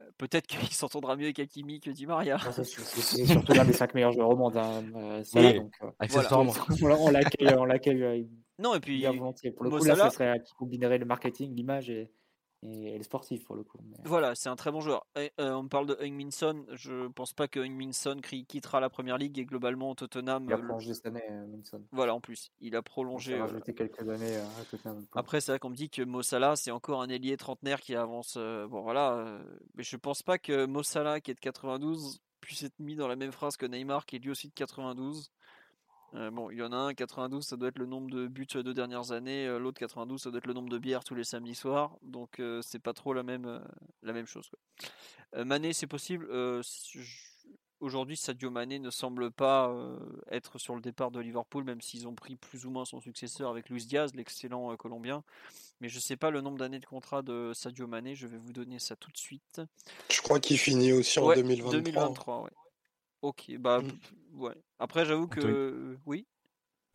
[0.00, 2.38] Euh, Peut-être qu'il s'entendra mieux avec Hakimi que Di Maria.
[2.44, 5.54] Ah, c'est surtout l'un des cinq meilleurs joueurs au monde, hein, euh, Salah, Oui.
[5.58, 6.52] donc euh, Accessoirement.
[6.80, 8.22] voilà, on l'accueille, on l'accueille euh,
[8.58, 9.52] Non, et puis, volontiers.
[9.52, 12.10] Pour le coup, là, ça serait qui combinerait le marketing, l'image et,
[12.62, 13.78] et, et le sportif, pour le coup.
[13.82, 15.06] Mais- voilà, c'est un très bon joueur.
[15.16, 16.64] Et, euh, on parle de Heung-Min Son.
[16.72, 20.44] Je pense pas que Heung-Min Son quittera la première ligue et globalement Tottenham.
[20.46, 21.82] Il a euh, prolongé cette année, euh, Minson.
[21.92, 23.34] Voilà, en plus, il a prolongé.
[23.34, 25.06] a euh, rajouté quelques années à Tottenham.
[25.14, 27.94] Après, c'est vrai qu'on me dit que Mo Salah, c'est encore un ailier trentenaire qui
[27.94, 28.34] avance.
[28.36, 29.12] euh, bon, voilà.
[29.14, 29.42] euh,
[29.74, 33.06] mais je pense pas que Mo Salah, qui est de 92, puisse être mis dans
[33.08, 35.30] la même phrase que Neymar, qui est lui aussi de 92.
[36.14, 38.46] Euh, bon, il y en a un, 92, ça doit être le nombre de buts
[38.50, 39.46] ces deux dernières années.
[39.46, 41.96] euh, L'autre, 92, ça doit être le nombre de bières tous les samedis soirs.
[42.02, 43.60] Donc, euh, c'est pas trop la même, euh,
[44.02, 44.48] la même chose.
[44.48, 44.58] quoi.
[45.36, 46.26] Euh, Mané, c'est possible.
[46.30, 46.62] euh,
[47.80, 49.96] Aujourd'hui, Sadio Mané ne semble pas euh,
[50.30, 53.48] être sur le départ de Liverpool, même s'ils ont pris plus ou moins son successeur
[53.48, 55.24] avec Luis Diaz, l'excellent euh, Colombien.
[55.80, 58.14] Mais je ne sais pas le nombre d'années de contrat de Sadio Mané.
[58.14, 59.62] Je vais vous donner ça tout de suite.
[60.10, 61.72] Je crois qu'il finit aussi en Ouais, 2023.
[61.80, 62.50] 2023, ouais.
[63.22, 64.40] Ok, bah Mm.
[64.40, 64.54] ouais.
[64.78, 65.54] Après, j'avoue que Anthony.
[65.54, 66.26] euh, oui.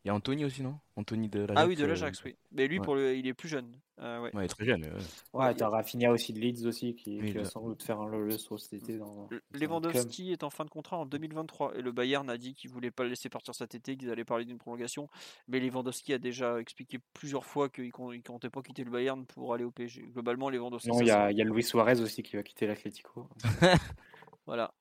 [0.04, 0.78] Il y a Anthony aussi, non?
[0.98, 1.60] Anthony de l'Ajax.
[1.60, 2.36] Ah oui, de euh, l'Ajax, oui.
[2.52, 2.86] Mais lui, ouais.
[2.86, 3.76] pour le, il est plus jeune.
[4.00, 4.36] Euh, ouais.
[4.36, 4.84] Ouais, il est très jeune.
[4.84, 4.92] ouais.
[5.34, 8.00] Ouais, Ouais, t'as Rafinha aussi de Leeds aussi, qui, Oui, qui va sans doute faire
[8.00, 8.98] un le saut cet été.
[9.00, 12.70] Dans, Lewandowski est en fin de contrat en 2023 et le Bayern a dit qu'il
[12.70, 15.08] voulait pas le laisser partir cet été, qu'ils allaient parler d'une prolongation.
[15.48, 17.92] Mais Lewandowski a déjà expliqué plusieurs fois qu'il il
[18.24, 20.04] comptait pas quitter le Bayern pour aller au PSG.
[20.14, 22.68] Globalement, Lewandowski, Non, il y a, il y a Luis Suarez aussi qui va quitter
[22.68, 23.28] l'Atlético.
[24.46, 24.72] voilà,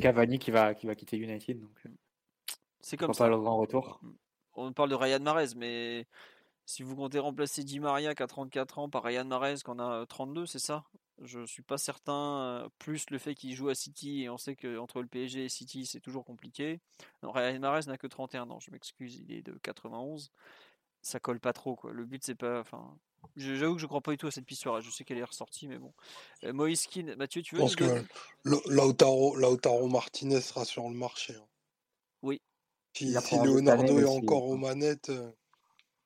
[0.00, 1.60] Cavani qui va, qui va quitter United.
[1.60, 1.90] Donc, euh,
[2.80, 3.28] c'est comme ça.
[3.28, 4.00] grand retour.
[4.54, 6.06] On parle de Ryan Mahrez, mais
[6.66, 9.78] si vous comptez remplacer Di Maria qui a 34 ans par Ryan Mahrez qui en
[9.78, 10.84] a 32, c'est ça?
[11.22, 12.62] Je suis pas certain.
[12.64, 15.48] euh, Plus le fait qu'il joue à City et on sait qu'entre le PSG et
[15.48, 16.80] City c'est toujours compliqué.
[17.22, 18.60] Non, Ryan Mahrez n'a que 31 ans.
[18.60, 20.30] Je m'excuse, il est de 91.
[21.02, 21.92] Ça colle pas trop quoi.
[21.92, 22.60] Le but c'est pas.
[22.60, 22.96] Enfin,
[23.36, 24.80] j'avoue que je crois pas du tout à cette pistoire.
[24.80, 25.92] Je sais qu'elle est ressortie, mais bon.
[26.44, 28.04] Euh, Moïse Keane, Mathieu, tu Je veux pense nous que
[28.68, 31.34] Lautaro, Lautaro Martinez sera sur le marché.
[31.34, 31.46] hein.
[32.22, 32.40] Oui.
[32.96, 35.30] Si, Leonardo est encore aux manettes, euh,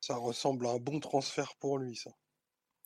[0.01, 2.11] ça ressemble à un bon transfert pour lui, ça.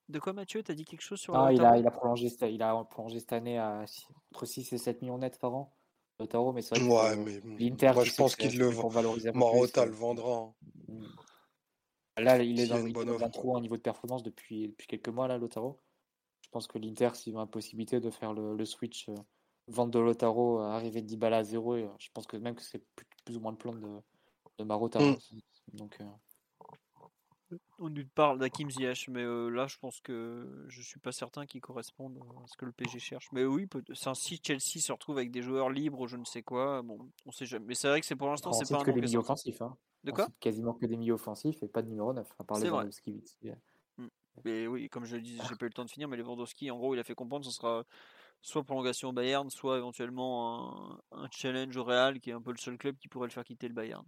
[0.08, 1.74] De quoi Mathieu T'as dit quelque chose sur Non, il Lautaro?
[1.76, 4.78] a, il, a prolongé, cette- il a prolongé cette année à six- entre 6 et
[4.78, 5.72] 7 millions nets par an.
[6.20, 8.90] Lautaro, mais c'est vrai que Ouais, mais l'Inter, moi je pense qu'il le c'est pour
[8.90, 8.90] vend.
[8.90, 10.34] valoriser un peu Marotta plus, le euh, vendra.
[10.38, 10.54] hein.
[10.88, 11.06] Mm.
[12.20, 14.68] Là, il est S'il a dans, il est dans trou en niveau de performance depuis,
[14.68, 15.80] depuis quelques mois, là, Lautaro.
[16.42, 19.16] Je pense que l'Inter, s'ils ont la possibilité de faire le, le switch, euh,
[19.68, 22.56] vente de Lautaro, euh, arriver de Dybala à zéro, et, euh, je pense que même
[22.56, 23.88] que c'est plus, plus ou moins le plan de,
[24.58, 25.00] de Marotta.
[25.00, 25.04] Mm.
[25.04, 25.18] hein.
[25.74, 26.06] Donc, euh,
[27.80, 31.46] On nous parle d'Hakim Ziyech, mais euh, là, je pense que je suis pas certain
[31.46, 33.32] qu'il corresponde à ce que le PSG cherche.
[33.32, 36.82] Mais oui, c'est si Chelsea se retrouve avec des joueurs libres, je ne sais quoi.
[36.82, 37.66] Bon, on sait jamais.
[37.68, 39.62] Mais c'est vrai que c'est pour l'instant, c'est pas un que des milieux offensifs.
[39.62, 39.76] Hein.
[40.04, 40.26] De On quoi?
[40.26, 42.60] cite quasiment que des milieux offensifs et pas de numéro 9, à part.
[42.60, 43.24] Lewandowski.
[43.42, 43.58] fait.
[44.46, 46.72] Mais oui, comme je le disais, j'ai pas eu le temps de finir, mais Lewandowski,
[46.72, 47.84] en gros, il a fait comprendre que ce sera
[48.42, 52.52] soit prolongation au Bayern, soit éventuellement un, un challenge au Real, qui est un peu
[52.52, 54.06] le seul club qui pourrait le faire quitter le Bayern.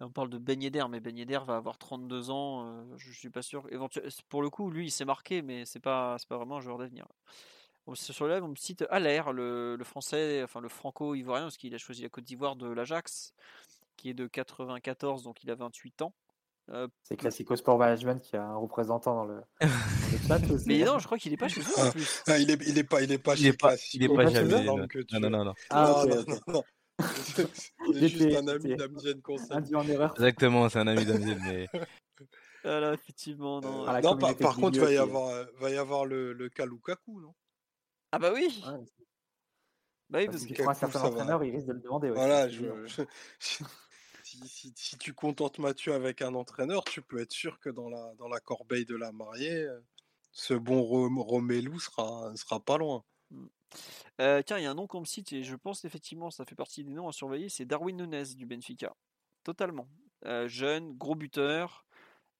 [0.00, 3.12] Et on parle de Ben Yedder, mais Ben Yedder va avoir 32 ans, euh, je
[3.12, 3.64] suis pas sûr.
[3.70, 6.60] Éventuellement, pour le coup, lui, il s'est marqué, mais c'est pas, c'est pas vraiment un
[6.60, 7.06] joueur d'avenir.
[7.86, 11.56] On- Sur le live, on me cite Allaire, le, le français, enfin le franco-ivoirien, parce
[11.56, 13.32] qu'il a choisi la Côte d'Ivoire de l'Ajax,
[13.96, 16.12] qui est de 94, donc il a 28 ans.
[16.70, 19.66] Euh, C'est Classico Sport Management qui a un représentant dans le, dans
[20.12, 20.66] le chat aussi.
[20.66, 22.22] mais non, je crois qu'il est pas chez eux en Ah, plus.
[22.26, 23.96] ah, il, est, il est pas, il est pas Il chez est pas, Classico.
[23.96, 24.62] il est pas pas chez jamais.
[24.62, 25.30] eux Non, Non, tu non, non, veux.
[25.30, 25.54] non, non.
[25.70, 26.28] Ah, non, ok, non, ok.
[26.48, 26.64] non, non.
[27.92, 29.56] C'est juste un ami d'Amgen Conseil.
[29.56, 30.14] Induit en erreur.
[30.16, 31.68] Exactement, c'est un ami d'Amzil, mais
[32.64, 33.84] Ah là, effectivement, non.
[33.86, 36.32] Ah, la non, par, par contre, milieu va y avoir, euh, va y avoir le,
[36.32, 37.34] le cas Lukaku, non?
[38.12, 38.84] Ah bah oui, Ouais,
[40.08, 41.08] bah oui, parce parce que un certain ça va.
[41.08, 42.08] entraîneur, il risque de le demander.
[42.10, 43.02] ouais, Voilà, je, je-
[44.22, 47.88] si, si- si tu contentes Mathieu avec un entraîneur, tu peux être sûr que dans
[47.88, 49.80] la, dans la corbeille de la mariée, euh,
[50.32, 53.04] ce bon Rom- Romelu sera, sera pas loin.
[54.20, 56.44] Euh, tiens, il y a un nom qu'on me cite et je pense effectivement ça
[56.44, 58.94] fait partie des noms à surveiller, c'est Darwin Nunes du Benfica.
[59.44, 59.88] Totalement.
[60.24, 61.84] Euh, jeune, gros buteur.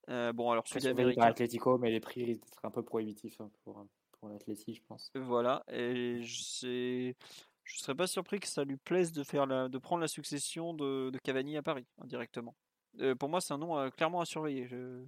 [0.08, 1.22] Euh, bon, alors sud-américain.
[1.22, 3.84] Atletico, mais les prix risquent d'être un peu prohibitifs hein, pour,
[4.18, 5.10] pour l'Atleti, je pense.
[5.14, 5.64] Voilà.
[5.70, 7.16] Et je sais.
[7.64, 10.72] Je serais pas surpris que ça lui plaise de faire la, de prendre la succession
[10.72, 12.54] de, de Cavani à Paris indirectement.
[13.00, 14.68] Euh, pour moi, c'est un nom clairement à surveiller.
[14.68, 15.04] Je-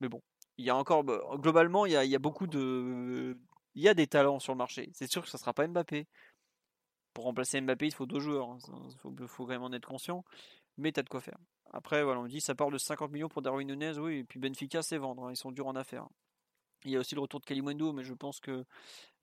[0.00, 0.20] Mais bon,
[0.58, 3.38] Il y a encore, bah, globalement, il y a, il y a beaucoup de.
[3.78, 4.90] Il y a des talents sur le marché.
[4.92, 6.08] C'est sûr que ça ne sera pas Mbappé.
[7.14, 8.58] Pour remplacer Mbappé, il faut deux joueurs.
[8.66, 8.88] Il hein.
[8.98, 10.24] faut, faut quand même en être conscient.
[10.78, 11.38] Mais tu as de quoi faire.
[11.70, 13.96] Après, voilà, on dit ça part de 50 millions pour Darwin Nunez.
[14.00, 15.26] Oui, et puis Benfica, c'est vendre.
[15.26, 15.30] Hein.
[15.30, 16.08] Ils sont durs en affaires.
[16.84, 18.64] Il y a aussi le retour de Kalimundo, mais je pense que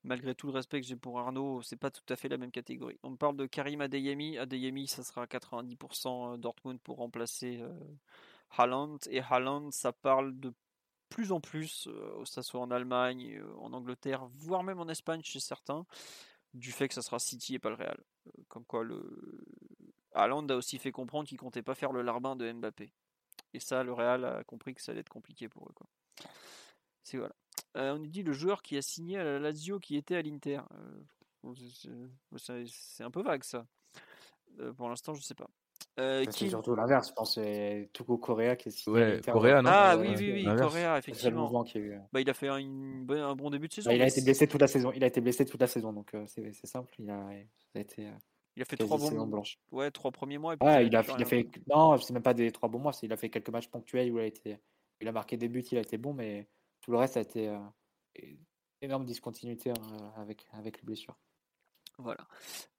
[0.04, 2.50] malgré tout le respect que j'ai pour Arnaud, c'est pas tout à fait la même
[2.50, 2.98] catégorie.
[3.02, 4.38] On parle de Karim Adeyemi.
[4.38, 7.78] Adeyemi, ça sera 90% euh, Dortmund pour remplacer euh,
[8.56, 8.96] Haaland.
[9.10, 10.54] Et Haaland, ça parle de
[11.16, 15.40] plus en plus, euh, ça soit en Allemagne, en Angleterre, voire même en Espagne chez
[15.40, 15.86] certains,
[16.52, 18.04] du fait que ça sera City et pas le Real.
[18.48, 19.02] Comme quoi, le
[20.12, 22.92] Haaland a aussi fait comprendre qu'il comptait pas faire le larbin de Mbappé.
[23.54, 25.72] Et ça, le Real a compris que ça allait être compliqué pour eux.
[27.02, 27.34] C'est voilà.
[27.74, 30.60] On nous dit le joueur qui a signé à la Lazio qui était à l'Inter.
[32.36, 33.66] C'est un peu vague ça.
[34.76, 35.48] Pour l'instant, je sais pas.
[35.96, 36.48] C'est qui...
[36.50, 37.34] surtout l'inverse, je pense.
[37.34, 38.88] C'est Tuko Correa qui est.
[38.88, 41.64] Ouais, Correa, non Ah oui, oui, oui, Correa, effectivement.
[42.12, 43.90] Bah, il a fait un, un, bon début de saison.
[43.90, 44.92] Bah, il a été blessé toute la saison.
[44.94, 46.92] Il a été blessé toute la saison, donc c'est simple.
[46.98, 47.28] Il a,
[47.74, 48.08] a été.
[48.56, 49.58] Il a fait trois bons blanches.
[49.70, 50.54] Ouais, trois premiers mois.
[50.54, 51.46] Et puis ouais, il a, il a fait.
[51.68, 52.92] Non, c'est même pas des trois bons mois.
[53.02, 54.58] Il a fait quelques matchs ponctuels où il a été.
[55.00, 56.48] Il a marqué des buts, il a été bon, mais
[56.80, 57.58] tout le reste a été euh,
[58.80, 61.16] énorme discontinuité hein, avec, avec les blessures.
[61.98, 62.26] Voilà.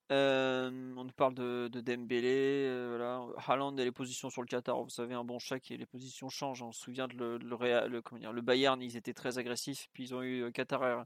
[0.09, 3.25] On nous parle de, de Dembélé, voilà.
[3.45, 4.81] Haaland et les positions sur le Qatar.
[4.81, 6.61] Vous savez, un bon chèque et les positions changent.
[6.61, 9.89] On se souvient de le, le, comment dire, le Bayern, ils étaient très agressifs.
[9.93, 11.05] Puis ils ont eu Qatar,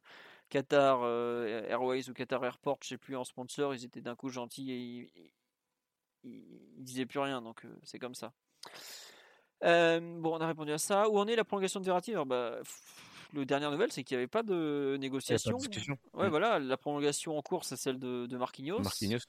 [0.49, 3.73] Qatar Airways ou Qatar Airport, je sais plus, en sponsor.
[3.73, 5.32] Ils étaient d'un coup gentils et ils,
[6.23, 7.41] ils, disaient plus rien.
[7.41, 8.34] Donc c'est comme ça.
[9.61, 11.10] Bon, on a répondu à ça.
[11.10, 12.11] Où en est la prolongation de Verratti?
[12.11, 12.60] Alors, bah,
[13.33, 15.57] Le dernière nouvelle, c'est qu'il n'y avait pas de négociation.
[16.13, 18.79] ouais, voilà, la prolongation en cours, c'est celle de, de Marquinhos.
[18.79, 19.19] Marquinhos.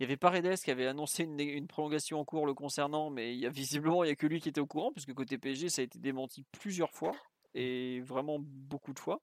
[0.00, 3.38] Il y avait Paredes qui avait annoncé une, prolongation en cours le concernant, mais il
[3.38, 5.68] y a visiblement il y a que lui qui était au courant, puisque côté PSG,
[5.68, 7.12] ça a été démenti plusieurs fois
[7.54, 9.20] et vraiment beaucoup de fois.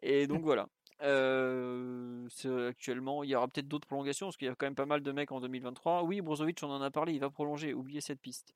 [0.00, 0.68] Et donc voilà.
[1.02, 2.28] Euh,
[2.68, 5.02] actuellement, il y aura peut-être d'autres prolongations parce qu'il y a quand même pas mal
[5.02, 6.04] de mecs en 2023.
[6.04, 7.74] Oui, Brozovic, on en a parlé, il va prolonger.
[7.74, 8.54] Oubliez cette piste.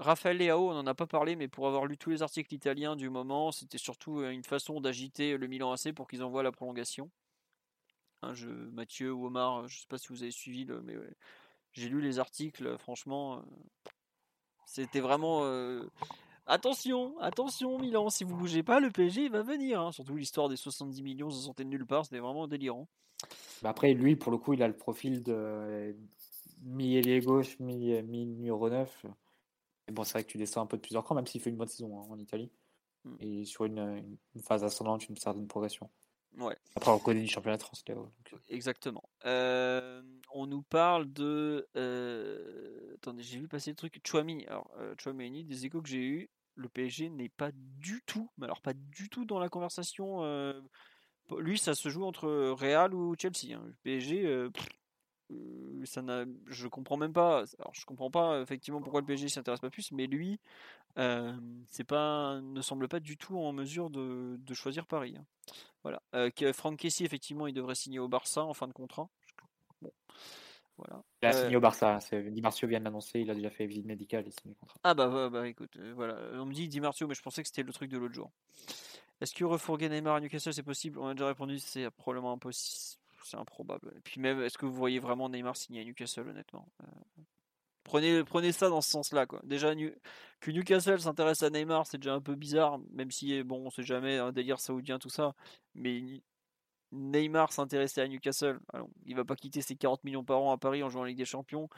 [0.00, 2.96] Raphaël Leao, on n'en a pas parlé, mais pour avoir lu tous les articles italiens
[2.96, 6.52] du moment, c'était surtout euh, une façon d'agiter le Milan AC pour qu'ils envoient la
[6.52, 7.10] prolongation.
[8.72, 10.94] Mathieu ou Omar, je ne sais pas si vous avez suivi, mais
[11.72, 13.42] j'ai lu les articles, franchement, euh,
[14.64, 15.44] c'était vraiment...
[15.44, 15.86] Euh,
[16.46, 19.80] attention, attention Milan, si vous bougez pas, le PSG va venir.
[19.80, 19.92] Hein.
[19.92, 22.88] Surtout l'histoire des 70 millions, ça sortait de nulle part, c'était vraiment délirant.
[23.62, 25.94] Bah après, lui, pour le coup, il a le profil de
[26.62, 29.06] mi-ailier gauche, mi-numéro 9
[29.90, 31.56] bon, c'est vrai que tu descends un peu de plusieurs cran, même s'il fait une
[31.56, 32.50] bonne saison hein, en Italie.
[33.04, 33.16] Hmm.
[33.20, 35.90] Et sur une, phase ascendante, une certaine progression.
[36.38, 36.56] Ouais.
[36.76, 38.04] Après, on connaît du championnat de France, euh.
[38.48, 39.02] Exactement.
[39.26, 40.02] Euh,
[40.32, 41.68] on nous parle de.
[41.76, 44.00] Euh, attendez, j'ai vu passer le truc.
[44.06, 44.46] Chouamini.
[44.46, 48.60] Alors, Chouamini, des échos que j'ai eu, le PSG n'est pas du tout, mais alors
[48.60, 50.22] pas du tout dans la conversation.
[51.38, 53.56] lui, ça se joue entre Real ou Chelsea.
[53.56, 53.64] Hein.
[53.66, 54.48] Le PSG,
[55.30, 57.44] euh, ça n'a, je comprends même pas.
[57.58, 60.40] Alors, je comprends pas effectivement pourquoi le PSG s'intéresse pas plus, mais lui,
[60.98, 61.32] euh,
[61.68, 65.14] c'est pas, ne semble pas du tout en mesure de, de choisir Paris.
[65.18, 65.24] Hein.
[65.82, 66.02] Voilà.
[66.14, 69.08] Euh, Franck Kessier, effectivement, il devrait signer au Barça en fin de contrat.
[69.80, 69.92] Bon.
[70.76, 71.02] Voilà.
[71.22, 71.98] Il a signé au Barça.
[72.12, 73.20] Di Marcio vient de l'annoncer.
[73.20, 74.78] Il a déjà fait visite médicale et signé le contrat.
[74.82, 76.16] Ah bah, bah, bah écoute, voilà.
[76.34, 78.30] On me dit Di Marcio, mais je pensais que c'était le truc de l'autre jour.
[79.20, 80.98] Est-ce que refourguer Neymar à Newcastle c'est possible?
[80.98, 83.92] On a déjà répondu, c'est probablement impossible c'est improbable.
[83.96, 87.22] Et puis même, est-ce que vous voyez vraiment Neymar signer à Newcastle, honnêtement euh,
[87.84, 89.40] Prenez, prenez ça dans ce sens-là, quoi.
[89.42, 93.70] Déjà, que Newcastle s'intéresse à Neymar, c'est déjà un peu bizarre, même si, bon, on
[93.70, 95.34] sait jamais, un délire saoudien, tout ça.
[95.74, 96.22] Mais
[96.92, 100.58] Neymar s'intéresser à Newcastle, alors, il va pas quitter ses 40 millions par an à
[100.58, 101.68] Paris en jouant en Ligue des Champions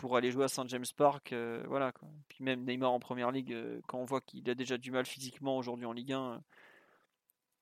[0.00, 1.92] pour aller jouer à Saint James Park, euh, voilà.
[1.92, 2.08] Quoi.
[2.28, 5.04] Puis même Neymar en Première Ligue, euh, quand on voit qu'il a déjà du mal
[5.04, 6.42] physiquement aujourd'hui en Ligue 1,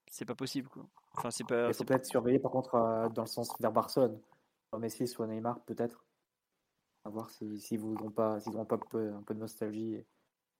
[0.06, 0.86] c'est pas possible, quoi.
[1.16, 1.68] Enfin, c'est pas.
[1.68, 4.20] Il faut peut-être surveiller par contre euh, dans le sens vers Barcelone.
[4.76, 6.04] Messi soit Neymar, peut-être.
[7.04, 9.94] À voir s'ils si, vous voudront pas, s'ils pas un peu, un peu de nostalgie
[9.94, 10.06] et,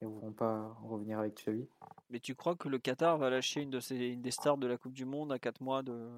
[0.01, 1.69] ne voudront pas revenir avec Xavi.
[2.09, 4.67] Mais tu crois que le Qatar va lâcher une, de ses, une des stars de
[4.69, 6.09] la Coupe du Monde à 4 mois de.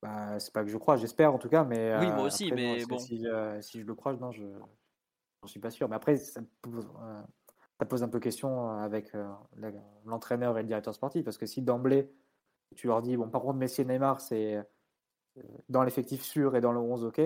[0.00, 1.98] Bah, c'est pas que je crois, j'espère en tout cas, mais.
[1.98, 2.98] Oui, moi euh, aussi, mais bon.
[2.98, 3.26] Si,
[3.60, 5.88] si, je le crois, non, je ne suis pas sûr.
[5.88, 7.22] Mais après, ça pose, euh,
[7.78, 9.12] ça pose un peu question avec
[10.04, 12.10] l'entraîneur et le directeur sportif, parce que si d'emblée
[12.76, 16.60] tu leur dis, bon, par contre, Messi et Neymar, c'est euh, dans l'effectif sûr et
[16.60, 17.20] dans le 11, ok,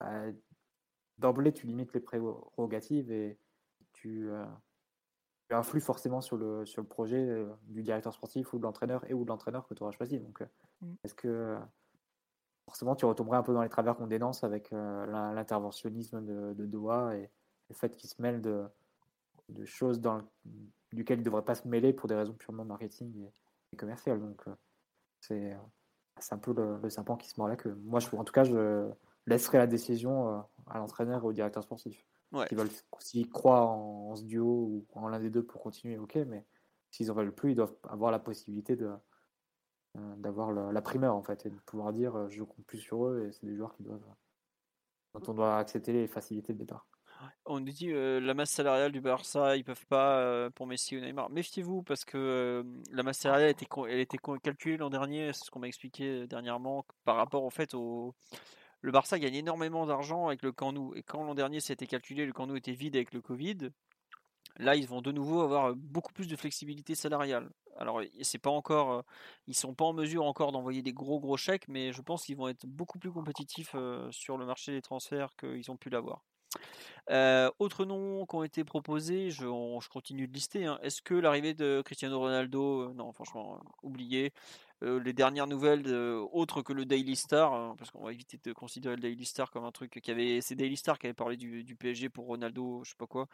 [0.00, 0.24] bah,
[1.18, 3.38] d'emblée, tu limites les prérogatives et
[3.92, 4.44] tu, euh,
[5.48, 9.08] tu, influes forcément sur le, sur le projet euh, du directeur sportif ou de l'entraîneur
[9.08, 10.18] et ou de l'entraîneur que tu auras choisi.
[10.18, 10.42] Donc,
[10.80, 10.94] mm.
[11.04, 11.56] est-ce que
[12.66, 17.16] forcément, tu retomberais un peu dans les travers qu'on dénonce avec l'interventionnisme de, de, Doha
[17.16, 17.28] et
[17.68, 18.64] le fait qu'il se mêle de,
[19.48, 20.22] de choses dans
[20.92, 23.28] duquel il ne devrait pas se mêler pour des raisons purement marketing
[23.72, 24.20] et, commerciales.
[24.20, 24.46] Donc
[25.22, 25.56] c'est
[26.30, 27.74] un peu le, le, serpent qui se mord la queue.
[27.84, 28.90] Moi, je, en tout cas, je
[29.26, 32.06] laisserai la décision à l'entraîneur et au directeur sportif.
[32.56, 36.46] veulent, s'ils croient en, ce duo ou en l'un des deux pour continuer, ok, mais
[36.90, 38.90] s'ils en veulent plus, ils doivent avoir la possibilité de,
[40.16, 43.32] d'avoir la primeur en fait et de pouvoir dire je compte plus sur eux et
[43.32, 44.00] c'est des joueurs qui doivent
[45.14, 46.86] dont on doit accepter les facilités de départ.
[47.46, 51.30] On nous dit la masse salariale du Barça, ils peuvent pas pour Messi ou Neymar.
[51.30, 55.60] Méfiez-vous parce que la masse salariale était, elle était calculée l'an dernier, c'est ce qu'on
[55.60, 58.14] m'a expliqué dernièrement par rapport au fait au
[58.82, 62.32] le Barça gagne énormément d'argent avec le Camp et quand l'an dernier c'était calculé, le
[62.32, 63.70] Camp était vide avec le Covid.
[64.56, 67.48] Là, ils vont de nouveau avoir beaucoup plus de flexibilité salariale.
[67.78, 69.04] Alors, c'est pas encore,
[69.46, 72.36] ils sont pas en mesure encore d'envoyer des gros gros chèques, mais je pense qu'ils
[72.36, 73.74] vont être beaucoup plus compétitifs
[74.10, 76.24] sur le marché des transferts qu'ils ont pu l'avoir.
[77.58, 80.66] Autres noms qui ont été proposés, je, continue de lister.
[80.66, 80.78] Hein.
[80.82, 84.32] Est-ce que l'arrivée de Cristiano Ronaldo, non, franchement, oublié.
[84.82, 85.86] Euh, les dernières nouvelles
[86.32, 89.50] autres que le Daily Star, hein, parce qu'on va éviter de considérer le Daily Star
[89.50, 90.40] comme un truc qui avait.
[90.40, 93.28] C'est Daily Star qui avait parlé du, PSG pour Ronaldo, je sais pas quoi.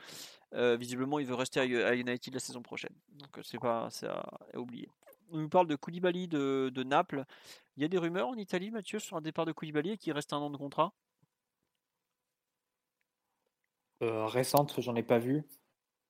[0.55, 2.95] Euh, visiblement, il veut rester à, United la saison prochaine.
[3.19, 3.89] Donc, euh, c'est pas.
[3.91, 4.25] C'est à,
[4.57, 4.89] oublier.
[5.31, 7.25] On nous parle de Koulibaly de, Naples.
[7.77, 10.13] Il y a des rumeurs en Italie, Mathieu, sur un départ de Koulibaly et qui
[10.13, 10.93] reste un an de contrat?
[14.01, 15.45] Récente, j'en ai pas vu.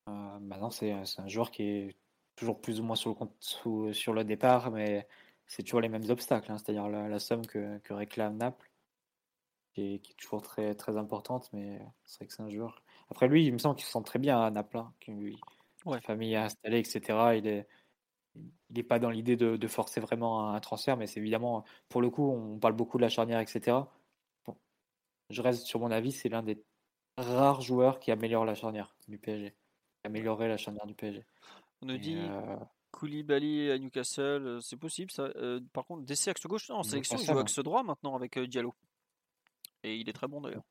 [0.06, 1.96] maintenant, c'est un joueur qui est
[2.36, 3.16] toujours plus ou moins sur
[3.66, 5.06] le, sur le départ, mais
[5.46, 8.70] c'est toujours les mêmes obstacles, hein, c'est-à-dire la, somme que, réclame Naples,
[9.74, 12.82] qui est, toujours très, très importante, mais c'est vrai que c'est un joueur.
[13.10, 14.92] Après lui, il me semble qu'il se sent très bien à Naples, hein,
[15.86, 17.36] sa famille installée, etc.
[17.36, 17.66] Il est,
[18.36, 22.10] il n'est pas dans l'idée de, forcer vraiment un transfert, mais c'est évidemment, pour le
[22.10, 23.78] coup, on parle beaucoup de la charnière, etc.
[24.46, 24.56] Bon,
[25.30, 26.62] je reste sur mon avis, c'est l'un des
[27.18, 29.54] rares joueurs qui améliore la charnière du PSG,
[30.04, 31.24] améliorer la charnière du PSG.
[31.82, 32.18] On nous dit
[32.90, 35.28] Koulibaly à Newcastle, c'est possible ça.
[35.72, 38.74] par contre, DC axe gauche, non, en sélection, il joue axe droit maintenant avec Diallo.
[39.84, 40.64] Et il est très bon d'ailleurs.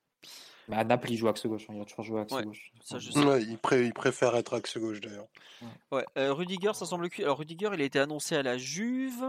[0.72, 2.72] à Naples, il joue axe gauche, hein, il a toujours joué axe gauche.
[3.72, 5.28] il, préfère être axe gauche d'ailleurs.
[5.91, 7.24] Ouais, Rudiger, ça semble cuit.
[7.24, 9.26] Alors, Rudiger, il a été annoncé à la Juve.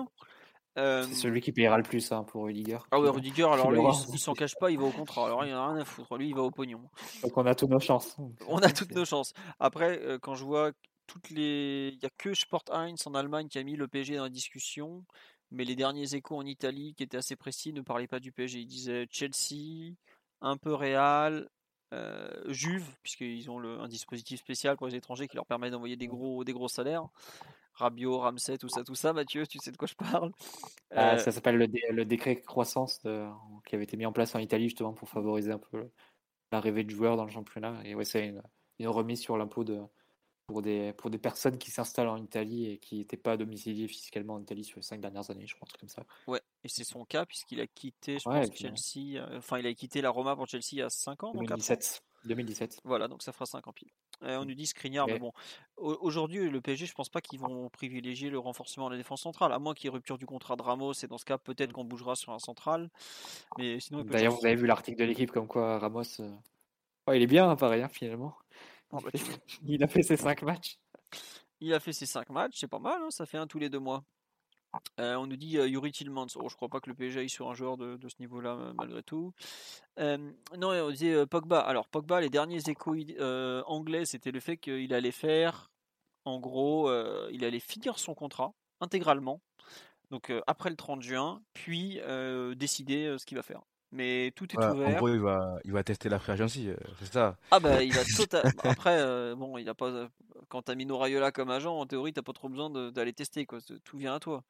[0.78, 2.78] C'est celui qui payera le plus hein, pour Rudiger.
[2.90, 3.80] Ah ouais, Rudiger, alors lui,
[4.12, 5.26] il, s'en cache pas, il va au contrat.
[5.26, 6.16] Alors il n'y a rien à foutre.
[6.16, 6.80] Lui, il va au pognon.
[7.22, 8.16] Donc on a toutes nos chances.
[8.48, 9.32] On a toutes nos chances.
[9.58, 10.72] Après, quand je vois
[11.08, 11.90] toutes les.
[11.92, 14.28] Il n'y a que Sport Heinz en Allemagne qui a mis le PSG dans la
[14.28, 15.04] discussion,
[15.50, 18.60] mais les derniers échos en Italie, qui étaient assez précis, ne parlaient pas du PSG.
[18.60, 19.94] Ils disaient Chelsea,
[20.40, 21.48] un peu Real,
[21.92, 25.96] euh, Juve, puisqu'ils ont le, un dispositif spécial pour les étrangers qui leur permet d'envoyer
[25.96, 27.08] des gros, des gros salaires.
[27.78, 29.12] Rabiot, Ramsey, tout ça, tout ça.
[29.12, 30.32] Mathieu, tu sais de quoi je parle
[30.90, 33.00] ah, euh, Ça s'appelle le, décret croissance
[33.66, 35.88] qui avait été mis en place en Italie justement pour favoriser un peu
[36.52, 37.80] l'arrivée de joueurs dans le championnat.
[37.84, 38.42] Et ouais, c'est une,
[38.78, 39.80] une remise sur l'impôt de,
[40.48, 44.34] pour des, pour des personnes qui s'installent en Italie et qui n'étaient pas domiciliées fiscalement
[44.34, 46.04] en Italie sur les cinq dernières années, je crois, un truc comme ça.
[46.26, 49.74] Ouais, et c'est son cas puisqu'il a quitté, je pense, Chelsea, euh, enfin, il a
[49.74, 51.32] quitté la Roma pour Chelsea il y a 5 ans.
[51.34, 52.02] 2017.
[52.24, 52.80] 2017.
[52.84, 53.90] Voilà, donc ça fera 5 ans pile.
[54.22, 55.32] on nous dit Skriniar, mais bon,
[55.76, 59.52] aujourd'hui, le PSG, je pense pas qu'ils vont privilégier le renforcement de la défense centrale,
[59.52, 61.72] à moins qu'il y ait rupture du contrat de Ramos, et dans ce cas, peut-être
[61.72, 62.90] qu'on bougera sur un central.
[63.58, 67.26] Mais sinon, D'ailleurs, vous avez vu l'article de l'équipe comme quoi Ramos, euh, il est
[67.26, 68.36] bien, pareil, hein, finalement.
[68.90, 69.00] Bah,
[69.66, 70.78] il a fait ses 5 matchs.
[71.60, 73.68] Il a fait ses 5 matchs, c'est pas mal, hein, ça fait un tous les
[73.68, 74.04] deux mois.
[75.00, 76.26] Euh, on nous dit euh, Yuri Tillmans.
[76.36, 79.02] Oh, je crois pas que le PSG aille sur un joueur de, ce niveau-là, malgré
[79.02, 79.32] tout.
[79.98, 80.18] Euh,
[80.56, 81.60] non, on disait Pogba.
[81.60, 82.94] Alors, Pogba, les derniers échos
[83.66, 85.70] anglais, c'était le fait qu'il allait faire,
[86.24, 86.90] en gros,
[87.30, 89.40] il allait finir son contrat intégralement,
[90.10, 92.00] donc après le 30 juin, puis
[92.56, 94.88] décider ce qu'il va faire mais tout est ouvert.
[94.88, 97.36] En gros, il va, il va tester la free agency, euh, c'est ça.
[97.50, 98.42] Ah bah il va total.
[98.64, 99.88] Après, euh, bon, il a pas.
[99.88, 100.08] Euh,
[100.48, 103.58] quand t'as mis Rayola comme agent, en théorie, t'as pas trop besoin d'aller tester, quoi.
[103.84, 104.44] Tout vient à toi.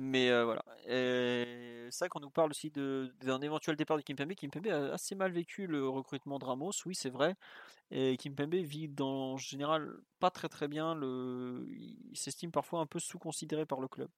[0.00, 0.64] Mais voilà.
[0.86, 4.34] C'est ça qu'on nous parle aussi d'un éventuel départ de Kimpembe.
[4.34, 7.34] Kimpembe a assez mal vécu le recrutement de Ramos, oui, c'est vrai.
[7.90, 9.90] Et Kimpembe vit dans, en général
[10.20, 10.94] pas très très bien.
[10.94, 11.64] Le...
[11.68, 14.10] Il s'estime parfois un peu sous-considéré par le club.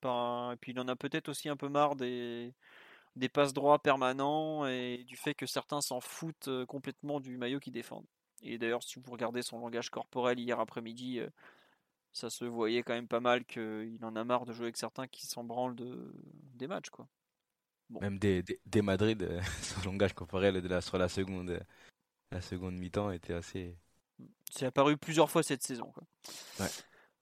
[0.00, 0.52] par...
[0.52, 2.52] Et puis il en a peut-être aussi un peu marre des
[3.18, 7.72] des passes droits permanents et du fait que certains s'en foutent complètement du maillot qu'ils
[7.72, 8.06] défendent.
[8.42, 11.20] Et d'ailleurs, si vous regardez son langage corporel hier après-midi,
[12.12, 15.06] ça se voyait quand même pas mal qu'il en a marre de jouer avec certains
[15.06, 16.12] qui s'en branlent de,
[16.54, 16.90] des matchs.
[16.90, 17.08] Quoi.
[17.90, 21.60] Même des, des, Madrid, euh, son langage corporel de la, sur la seconde,
[22.30, 23.76] la seconde mi-temps était assez.
[24.50, 25.90] C'est apparu plusieurs fois cette saison.
[25.92, 26.04] Quoi.
[26.60, 26.70] Ouais.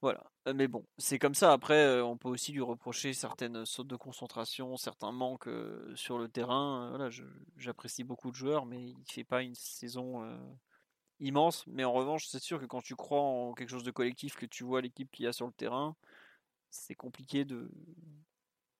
[0.02, 0.24] Voilà.
[0.54, 1.52] Mais bon, c'est comme ça.
[1.52, 5.48] Après, on peut aussi lui reprocher certaines sautes de concentration, certains manques
[5.94, 6.90] sur le terrain.
[6.90, 7.10] Voilà,
[7.56, 10.22] j'apprécie beaucoup de joueurs, mais il fait pas une saison
[11.20, 14.36] immense, mais en revanche, c'est sûr que quand tu crois en quelque chose de collectif,
[14.36, 15.96] que tu vois l'équipe qu'il y a sur le terrain,
[16.70, 17.70] c'est compliqué de.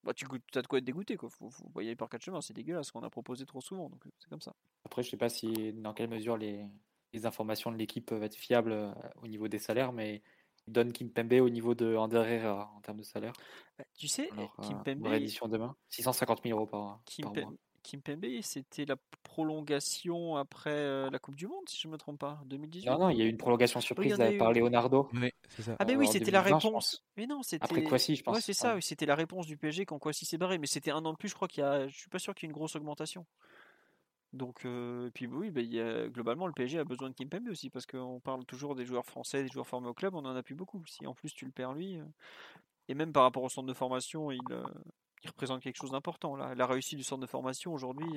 [0.05, 1.31] Bah, tu as de quoi être dégoûté, quoi.
[1.31, 1.69] Faut, faut
[1.99, 4.55] par quatre chemins, c'est dégueulasse qu'on a proposé trop souvent, donc c'est comme ça.
[4.85, 6.65] Après, je sais pas si dans quelle mesure les,
[7.13, 10.23] les informations de l'équipe peuvent être fiables au niveau des salaires, mais
[10.67, 13.33] donne Kimpembe au niveau de Ander Herrera en termes de salaire.
[13.79, 17.53] Bah, tu sais, Alors, euh, Kimpembe, réédition demain, 650 000 euros par, par mois.
[17.83, 22.19] Kimpembe, c'était la prolongation après euh, la Coupe du Monde, si je ne me trompe
[22.19, 22.89] pas, 2018.
[22.89, 24.59] Non, non, il y a eu une prolongation surprise eu par une.
[24.59, 25.09] Leonardo.
[25.15, 25.31] Oui,
[25.61, 25.77] ça.
[25.79, 27.05] Ah ben oui, en c'était la 2020, je réponse.
[27.17, 27.65] Mais non, c'était.
[27.65, 28.35] Après Kwasi, je pense.
[28.35, 28.71] Ouais, c'est ça.
[28.71, 28.77] Ouais.
[28.77, 31.17] oui, C'était la réponse du PSG quand Kwasi s'est barré, mais c'était un an de
[31.17, 31.29] plus.
[31.29, 31.87] Je crois qu'il y a.
[31.87, 33.25] Je suis pas sûr qu'il y ait une grosse augmentation.
[34.33, 37.71] Donc, et puis oui, il y a- globalement, le PSG a besoin de Kimpembe aussi
[37.71, 40.15] parce qu'on parle toujours des joueurs français, des joueurs formés au club.
[40.15, 40.85] On en a plus beaucoup.
[40.87, 41.99] Si en plus tu le perds lui,
[42.89, 44.41] et même par rapport au centre de formation, il,
[45.27, 46.37] représente quelque chose d'important.
[46.37, 48.09] La, réussite du centre de formation aujourd'hui,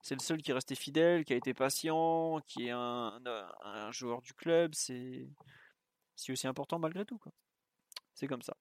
[0.00, 3.20] c'est le seul qui est resté fidèle, qui a été patient, qui est un,
[3.90, 4.74] joueur du club.
[4.74, 5.28] C'est
[6.28, 7.20] aussi important malgré tout.
[8.14, 8.56] C'est comme ça.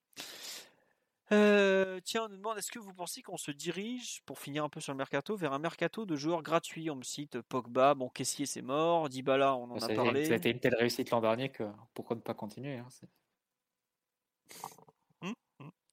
[1.34, 4.70] Euh, tiens, on nous demande est-ce que vous pensez qu'on se dirige, pour finir un
[4.70, 6.90] peu sur le mercato, vers un mercato de joueurs gratuits?
[6.90, 10.26] On me cite Pogba, bon, Caissier c'est mort, Dybala on en Ça a parlé.
[10.26, 11.64] ça a été une telle réussite l'an dernier que
[11.94, 13.08] pourquoi ne pas continuer hein, c'est-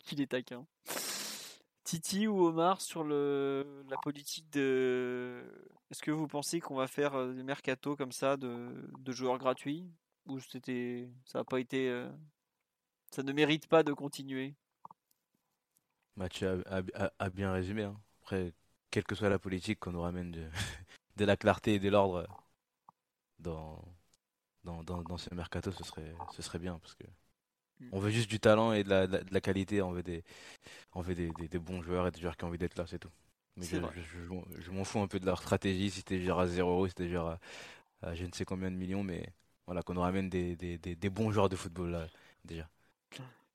[0.00, 0.66] qu'il est taquin.
[1.84, 5.44] Titi ou Omar sur le, la politique de.
[5.90, 9.36] Est-ce que vous pensez qu'on va faire euh, des mercato comme ça de, de joueurs
[9.38, 9.86] gratuits?
[10.26, 11.88] Ou c'était, ça a pas été.
[11.90, 12.08] euh,
[13.10, 14.54] Ça ne mérite pas de continuer?
[16.18, 17.84] Mathieu a, a- a- a bien résumé.
[17.84, 17.96] hein.
[18.22, 18.52] Après,
[18.90, 20.46] quelle que soit la politique, qu'on nous ramène de,
[21.16, 22.26] de la clarté et de l'ordre
[23.38, 23.82] dans,
[24.64, 26.78] dans, dans, dans ce mercato, ce serait, ce serait bien.
[26.80, 27.04] Parce que
[27.80, 27.92] Mm.
[27.92, 29.82] on veut juste du talent et de la, de qualité.
[29.82, 30.24] On veut, des,
[30.94, 32.86] on veut des, des- des bons joueurs et des joueurs qui ont envie d'être là,
[32.88, 33.10] c'est tout.
[33.56, 33.92] Mais je, vrai.
[33.94, 36.48] je, je m'en- je m'en fous un peu de leur stratégie, si c'était genre à
[36.48, 37.40] 0 euros, si c'était genre à,
[38.02, 39.26] à je ne sais combien de millions, mais
[39.66, 42.08] voilà, qu'on nous ramène des, des, des, des bons joueurs de football là,
[42.44, 42.68] déjà.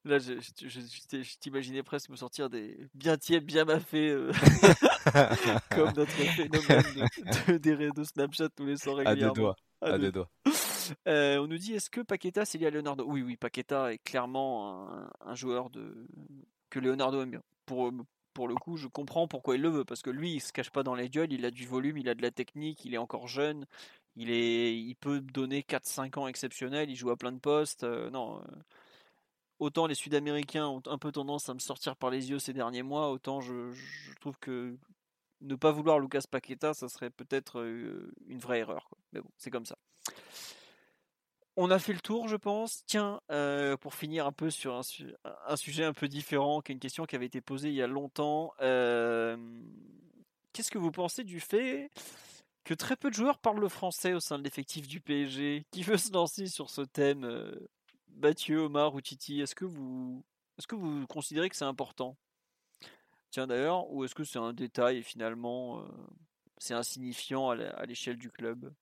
[0.05, 4.31] Là, je, je- t'imaginais presque me sortir des bien tièdes, bien maffés, euh,
[5.69, 7.05] comme notre phénomène de,
[7.47, 9.31] de, des réseaux de Snapchat tous les soirs à deux régulièrement.
[9.31, 9.55] doigts.
[9.81, 10.29] À À deux deux doigts.
[11.07, 13.05] Euh, on nous dit est-ce que Paqueta c'est lié à Leonardo?
[13.07, 16.07] Oui, oui, Paqueta est clairement un, un joueur de
[16.69, 17.43] que Leonardo aime bien.
[17.65, 17.91] Pour,
[18.33, 20.71] pour le coup, je comprends pourquoi il le veut parce que lui, il se cache
[20.71, 22.97] pas dans les duels, il a du volume, il a de la technique, il est
[22.97, 23.65] encore jeune,
[24.17, 27.83] il est, il peut donner 4-5 ans exceptionnels, il joue à plein de postes.
[27.85, 28.45] euh, non, euh,
[29.59, 32.83] autant les Sud-Américains ont un peu tendance à me sortir par les yeux ces derniers
[32.83, 33.71] mois, autant je,
[34.19, 34.75] trouve que
[35.41, 38.89] ne pas vouloir Lucas Paqueta, ça serait peut-être euh, une vraie erreur.
[39.11, 39.75] Mais bon, c'est comme ça.
[41.55, 42.83] On a fait le tour, je pense.
[42.87, 45.13] Tiens, euh, pour finir un peu sur un, su-
[45.45, 47.81] un sujet un peu différent, qui est une question qui avait été posée il y
[47.83, 48.53] a longtemps.
[48.61, 49.37] euh,
[50.51, 51.91] Qu'est-ce que vous pensez du fait
[52.63, 55.83] que très peu de joueurs parlent le français au sein de l'effectif du PSG Qui
[55.83, 57.25] veut se lancer sur ce thème
[58.15, 60.23] Mathieu, Omar ou Titi, est-ce que vous
[60.57, 62.15] est-ce que considérez que c'est important?
[63.31, 65.87] Tiens d'ailleurs, ou est-ce que c'est un détail et finalement euh,
[66.57, 68.73] c'est insignifiant à l'échelle du club?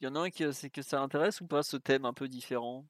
[0.00, 2.12] Il y en a un qui c'est que ça intéresse ou pas ce thème un
[2.12, 2.86] peu différent?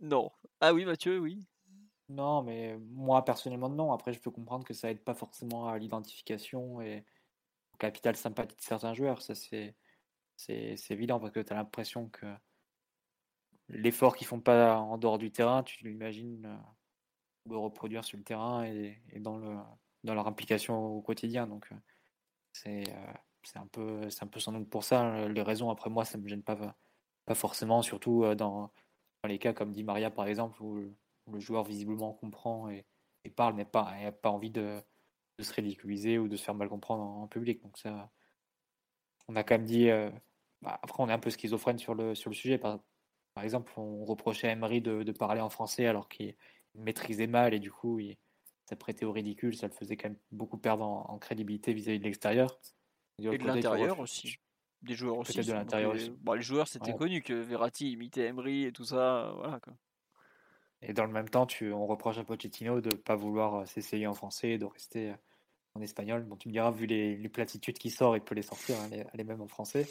[0.00, 0.30] Non.
[0.60, 1.46] Ah oui Mathieu, oui.
[2.08, 3.92] Non, mais moi personnellement non.
[3.92, 7.04] Après, je peux comprendre que ça aide pas forcément à l'identification et
[7.74, 9.22] au capital sympathie de certains joueurs.
[9.22, 9.76] Ça, c'est
[10.76, 12.26] c'est évident parce que tu as l'impression que
[13.68, 16.56] l'effort qu'ils font pas en dehors du terrain, tu l'imagines euh,
[17.50, 19.56] le reproduire sur le terrain et, et dans le
[20.04, 21.46] dans leur implication au quotidien.
[21.46, 21.76] Donc euh,
[22.52, 23.12] c'est euh,
[23.42, 25.14] c'est un peu un peu sans doute pour ça.
[25.16, 26.76] euh, Les raisons après moi, ça me gêne pas
[27.26, 28.72] pas forcément, surtout euh, dans
[29.22, 32.84] dans les cas comme dit Maria par exemple où le, joueur visiblement comprend et,
[33.36, 34.82] parle mais pas et pas envie de,
[35.40, 37.62] se ridiculiser ou de se faire mal comprendre en, public.
[37.62, 38.10] Donc ça,
[39.28, 39.90] on a quand même dit.
[39.90, 40.10] euh,
[40.62, 42.58] bah, après, on est un peu schizophrène sur le sur le sujet.
[42.58, 42.78] Par,
[43.34, 46.34] par exemple, on reprochait à Emery de, de parler en français alors qu'il
[46.74, 48.16] maîtrisait mal et du coup, il,
[48.66, 49.56] ça prêtait au ridicule.
[49.56, 52.58] Ça le faisait quand même beaucoup perdre en, en crédibilité vis-à-vis de l'extérieur.
[53.18, 54.38] Et de l'intérieur aussi.
[54.82, 55.34] Des joueurs aussi.
[55.34, 56.10] Peut-être de l'intérieur beaucoup- aussi.
[56.22, 56.96] Bon, les joueurs, c'était Ouais.
[56.98, 59.26] connu que Verratti imitait Emery et tout ça.
[59.26, 59.74] euh, Voilà quoi.
[60.82, 63.66] Et dans le même temps, tu, on reproche à Pochettino de ne pas vouloir euh,
[63.66, 65.14] s'essayer en français et de rester euh,
[65.74, 66.22] en espagnol.
[66.24, 68.88] Bon, tu me diras, vu les, les platitudes qui sortent, il peut les sortir, hein,
[68.90, 69.86] les, les mêmes en français.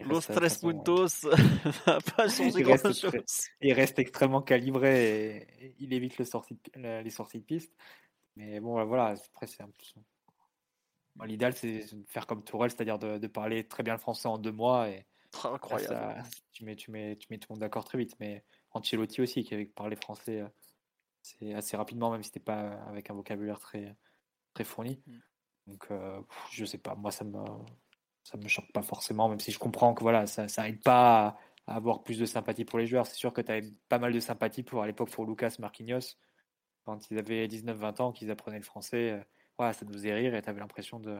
[0.00, 1.24] Los tres puntos
[1.86, 3.48] va pas changer Il reste chose.
[3.60, 7.44] il reste extrêmement calibré et, et il évite le sorti de- la- les sorties de
[7.44, 7.74] piste.
[8.36, 10.00] Mais bon, voilà, après, c'est un peu.
[11.14, 14.26] Bon, L'idéal, c'est de faire comme Tourelle, c'est-à-dire de, de parler très bien le français
[14.26, 14.88] en deux mois.
[14.88, 15.06] Et
[15.44, 15.94] là, Incroyable.
[15.94, 16.22] ça-
[16.52, 18.16] tu, mets, tu, mets, tu mets tout le monde d'accord très vite.
[18.18, 20.48] Mais Ancelotti aussi, qui avait parlé français euh,
[21.22, 23.96] c'est assez rapidement, même si c'était pas avec un vocabulaire très,
[24.52, 25.00] très fourni.
[25.06, 25.18] Mm.
[25.68, 27.38] Donc, euh, je sais pas, moi, ça me.
[28.24, 31.38] Ça me choque pas forcément, même si je comprends que voilà, ça, ça aide pas
[31.66, 33.06] à, avoir plus de sympathie pour les joueurs.
[33.06, 36.16] C'est sûr que tu avais pas mal de sympathie pour à l'époque pour Lucas Marquinhos,
[36.84, 39.12] quand ils avaient 19-20 ans, qu'ils apprenaient le français.
[39.12, 39.20] Euh,
[39.58, 41.16] voilà, ça nous faisait rire et tu avais l'impression de,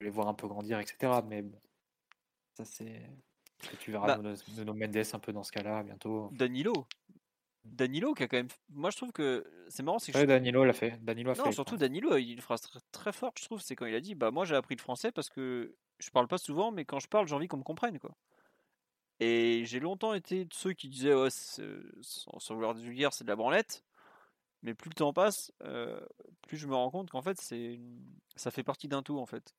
[0.00, 1.20] les voir un peu grandir, etc.
[1.26, 1.58] Mais bon,
[2.54, 3.02] ça c'est.
[3.80, 4.32] Tu verras bah,
[4.64, 6.28] nos Mendes un peu dans ce cas-là bientôt.
[6.32, 6.86] Danilo,
[7.64, 8.48] Danilo qui a quand même.
[8.68, 9.98] Moi je trouve que c'est marrant.
[9.98, 11.02] C'est que Danilo l'a fait.
[11.02, 13.60] Danilo a non, surtout Danilo a une phrase très, très forte, je trouve.
[13.60, 16.28] C'est quand il a dit Bah, moi j'ai appris le français parce que je parle
[16.28, 17.98] pas souvent, mais quand je parle, j'ai envie qu'on me comprenne.
[17.98, 18.14] quoi.
[19.20, 23.84] Et j'ai longtemps été de ceux qui disaient sans, vouloir dire, c'est de la branlette.
[24.62, 26.00] Mais plus le temps passe, euh,
[26.42, 27.78] plus je me rends compte qu'en fait, c'est
[28.36, 29.54] ça fait partie d'un tout en fait.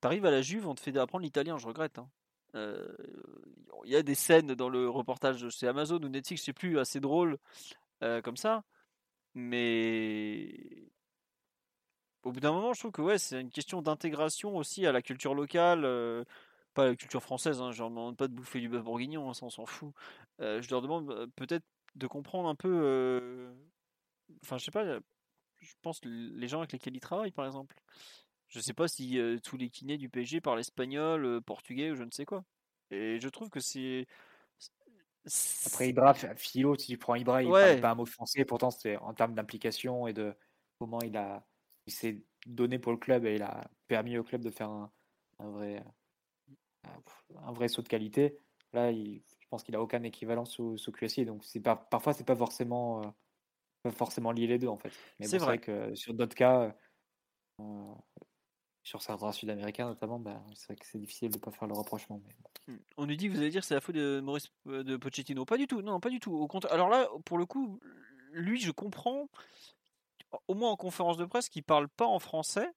[0.00, 1.98] T'arrives à la Juve, on te fait apprendre l'italien, je regrette.
[1.98, 2.10] Hein.
[2.54, 2.96] Euh,
[3.84, 6.78] il y a des scènes dans le reportage chez Amazon ou Netflix, je sais plus,
[6.78, 7.38] assez drôles
[8.02, 8.64] euh, comme ça.
[9.34, 10.90] Mais
[12.22, 15.02] au bout d'un moment, je trouve que ouais, c'est une question d'intégration aussi à la
[15.02, 16.24] culture locale, euh,
[16.74, 17.60] pas la culture française.
[17.60, 19.92] Hein, je leur demande pas de bouffer du bœuf bourguignon, hein, ça on s'en fout.
[20.38, 21.64] je leur demande peut-être
[21.96, 23.50] de comprendre un peu.
[24.42, 24.84] Enfin, je sais pas.
[25.58, 27.76] Je pense les gens avec lesquels ils travaillent, par exemple.
[28.48, 32.10] Je sais pas si tous les kinés du PSG parlent espagnol, portugais ou je ne
[32.10, 32.44] sais quoi.
[32.90, 34.06] Et je trouve que c'est.
[35.66, 38.70] Après Ibra, Philo, si tu prends Ibra, il ne parle pas un mot français, pourtant
[38.70, 40.34] c'est en termes d'implication et de
[40.78, 41.46] comment il a
[41.90, 44.90] il s'est donné pour le club et il a permis au club de faire un,
[45.38, 45.82] vrai
[47.42, 48.38] un vrai saut de qualité.
[48.72, 52.24] Là, je pense qu'il a aucun équivalent sous, sous QSI, donc c'est pas parfois c'est
[52.24, 53.14] pas forcément
[53.82, 54.92] pas forcément lié les deux en fait.
[55.18, 55.58] Mais c'est vrai.
[55.58, 56.74] que sur d'autres cas,
[58.82, 61.74] sur certains Sud-Américains notamment, bah, c'est vrai que c'est difficile de ne pas faire le
[61.74, 62.22] rapprochement.
[62.68, 62.76] Hmm.
[62.96, 64.96] On nous dit que vous allez dire que c'est la faute de Maurice euh, de
[64.96, 65.44] Pochettino.
[65.44, 66.32] Pas du tout, non, pas du tout.
[66.32, 66.72] Au contraire.
[66.72, 67.80] Alors là, pour le coup,
[68.32, 69.28] lui, je comprends,
[70.48, 72.68] au moins en conférence de presse, qu'il parle pas en français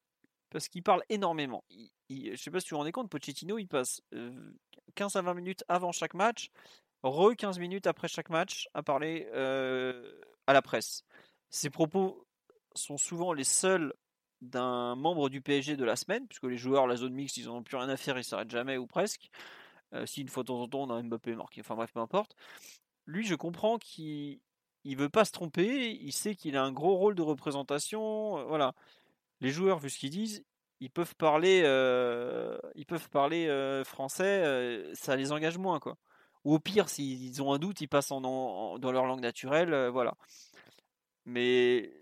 [0.49, 1.63] parce qu'il parle énormément.
[2.09, 4.01] Je ne sais pas si tu vous rendez compte, Pochettino, il passe
[4.95, 6.51] 15 euh, à 20 minutes avant chaque match,
[7.01, 9.27] re 15 minutes après chaque match à parler
[10.47, 11.03] à la presse.
[11.49, 12.27] Ses propos
[12.75, 13.93] sont souvent les seuls
[14.41, 17.63] d'un membre du PSG de la semaine, puisque les joueurs, la zone mixte, ils n'ont
[17.63, 19.29] plus rien à faire, ils s'arrêtent jamais ou presque.
[20.05, 22.35] Si une fois de temps en temps on a Mbappé marqué, enfin bref, peu importe.
[23.05, 24.39] Lui, je comprends qu'il
[24.83, 28.45] il veut pas se tromper, il sait qu'il a un gros rôle de représentation.
[28.47, 28.73] Voilà.
[29.41, 30.45] Les joueurs, vu ce qu'ils disent,
[30.79, 31.59] ils peuvent parler,
[32.75, 35.97] ils peuvent parler français, ça les engage moins, quoi.
[36.43, 38.19] Ou au pire, s'ils ont un doute, ils passent en,
[38.77, 40.15] dans leur langue naturelle, voilà.
[41.25, 41.93] Mais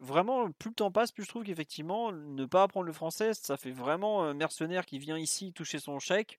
[0.00, 3.56] vraiment, plus le temps passe, plus je trouve qu'effectivement, ne pas apprendre le français, ça
[3.56, 6.38] fait vraiment un mercenaire qui vient ici toucher son chèque,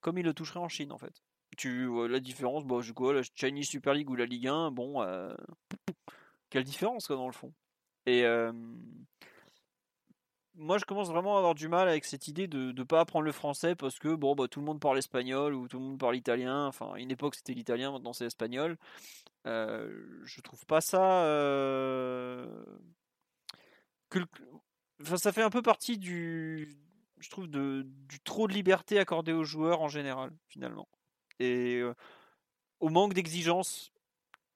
[0.00, 1.22] comme il le toucherait en Chine, en fait.
[1.56, 4.70] Tu vois la différence, bon, je quoi, la Chinese Super League ou la Ligue 1,
[4.70, 5.34] bon, euh,
[6.48, 7.52] quelle différence, quoi, dans le fond?
[8.06, 8.24] Et
[10.54, 13.24] moi, je commence vraiment à avoir du mal avec cette idée de ne pas apprendre
[13.24, 15.98] le français parce que, bon, bah, tout le monde parle espagnol ou tout le monde
[15.98, 16.66] parle italien.
[16.66, 18.76] Enfin, une époque, c'était l'italien, maintenant, c'est l'espagnol.
[19.46, 21.24] Euh, je trouve pas ça
[25.16, 26.76] ça fait un peu partie du,
[27.18, 30.88] je trouve, de, du trop de liberté accordée aux joueurs en général, finalement.
[31.40, 31.82] Et
[32.78, 33.92] au manque d'exigence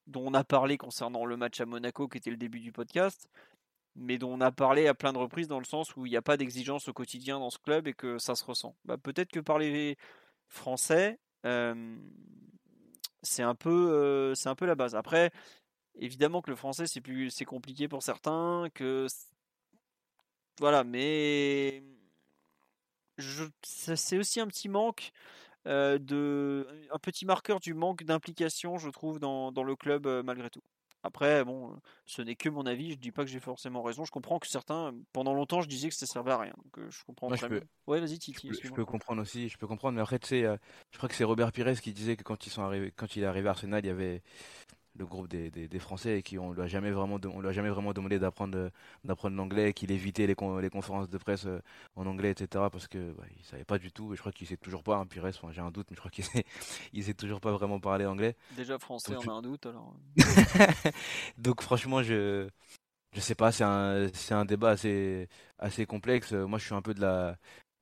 [0.06, 3.28] dont on a parlé concernant le match à Monaco, qui était le début du podcast,
[3.96, 6.16] mais dont on a parlé à plein de reprises dans le sens où il n'y
[6.16, 8.76] a pas d'exigence au quotidien dans ce club et que ça se ressent.
[8.84, 9.96] Bah, peut-être que par les
[10.48, 11.18] Français,
[13.22, 14.94] c'est un peu, un peu la base.
[14.94, 15.30] Après,
[15.94, 19.06] évidemment que le français c'est compliqué pour certains, que
[20.60, 21.82] voilà, mais
[23.62, 25.12] c'est aussi un petit manque
[25.66, 30.22] euh, de, un petit marqueur du manque d'implication, je trouve, dans, dans le club euh,
[30.22, 30.62] malgré tout.
[31.02, 31.76] Après, bon,
[32.06, 32.92] ce n'est que mon avis.
[32.92, 34.06] Je dis pas que j'ai forcément raison.
[34.06, 36.54] Je comprends que certains, pendant longtemps, je disais que ça servait à rien.
[36.56, 37.60] Donc, euh, je comprends très bien.
[37.86, 38.50] Ouais, vas-y, Titi.
[38.50, 39.50] Je peux, comprendre aussi.
[39.50, 39.96] Je peux comprendre.
[39.96, 40.42] Mais après, tu sais,
[40.90, 43.22] je crois que c'est Robert Pires qui disait que quand ils sont arrivés, quand il
[43.22, 44.22] est arrivé à Arsenal, il y avait
[44.96, 47.52] le groupe des, des, Français et qui on lui a jamais vraiment on lui a
[47.52, 48.70] jamais vraiment demandé d'apprendre
[49.02, 51.60] d'apprendre l'anglais qu'il évitait les, les conférences de presse euh,
[51.96, 54.46] en anglais etc parce que bah, il savait pas du tout et je crois qu'il
[54.46, 56.44] sait toujours pas hein, Pires enfin, j'ai un doute mais je crois qu'il sait
[56.92, 58.36] il sait toujours pas vraiment parler anglais.
[58.56, 59.94] Déjà français on a un doute alors.
[61.38, 62.48] Donc franchement je
[63.12, 66.32] je sais pas c'est un c'est un débat assez assez complexe.
[66.32, 67.36] Moi je suis un peu de la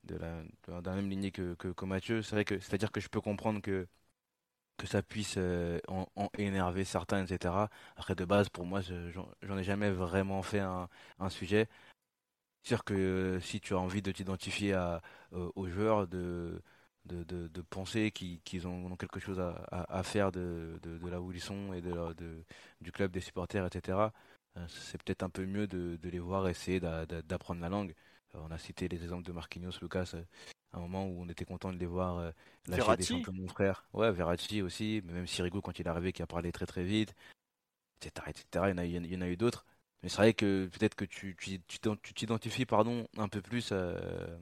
[0.04, 2.22] de la, la même lignée que, que, que Mathieu.
[2.22, 3.86] C'est vrai que c'est à dire que je peux comprendre que
[4.82, 6.06] que ça puisse euh, en,
[6.38, 7.54] énerver certains, etc.
[7.96, 8.80] Après, de base, pour moi,
[9.42, 10.88] j'en ai jamais vraiment fait un,
[11.28, 11.68] sujet.
[12.62, 14.98] C'est sûr que euh, si tu as envie de t'identifier euh,
[15.54, 16.60] aux joueurs, de,
[17.70, 22.44] penser qu'ils ont, quelque chose à, faire de, de, là où ils sont et de,
[22.80, 23.98] du club, des supporters, etc.,
[24.68, 27.94] c'est peut-être un peu mieux de, les voir essayer d'apprendre la langue.
[28.34, 30.14] On a cité les exemples de Marquinhos, Lucas,
[30.72, 32.30] un moment où on était content de les voir euh,
[32.68, 33.12] lâcher des Verratti.
[33.12, 33.84] chants comme mon frère.
[33.92, 36.84] Ouais, Verratti aussi, mais même Sirigu quand il est arrivé qui a parlé très très
[36.84, 37.14] vite,
[38.00, 38.30] etc.
[38.30, 38.68] etc.
[38.70, 39.64] Il y en a, il y en a eu d'autres.
[40.02, 41.60] Mais c'est vrai que peut-être que tu tu-
[42.02, 44.38] tu t'identifies pardon, un peu plus euh,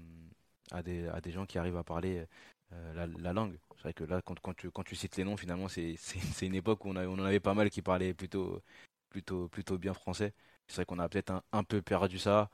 [0.73, 2.24] à des, à des gens qui arrivent à parler
[2.73, 3.59] euh, la, la langue.
[3.77, 6.20] C'est vrai que là, quand, quand tu, quand tu cites les noms, finalement, c'est c'est-
[6.35, 8.62] c'est une époque où on, a- on en avait pas mal qui parlaient plutôt,
[9.11, 10.35] plutôt, plutôt bien français.
[10.69, 12.51] C'est vrai qu'on a peut-être un, un peu perdu ça.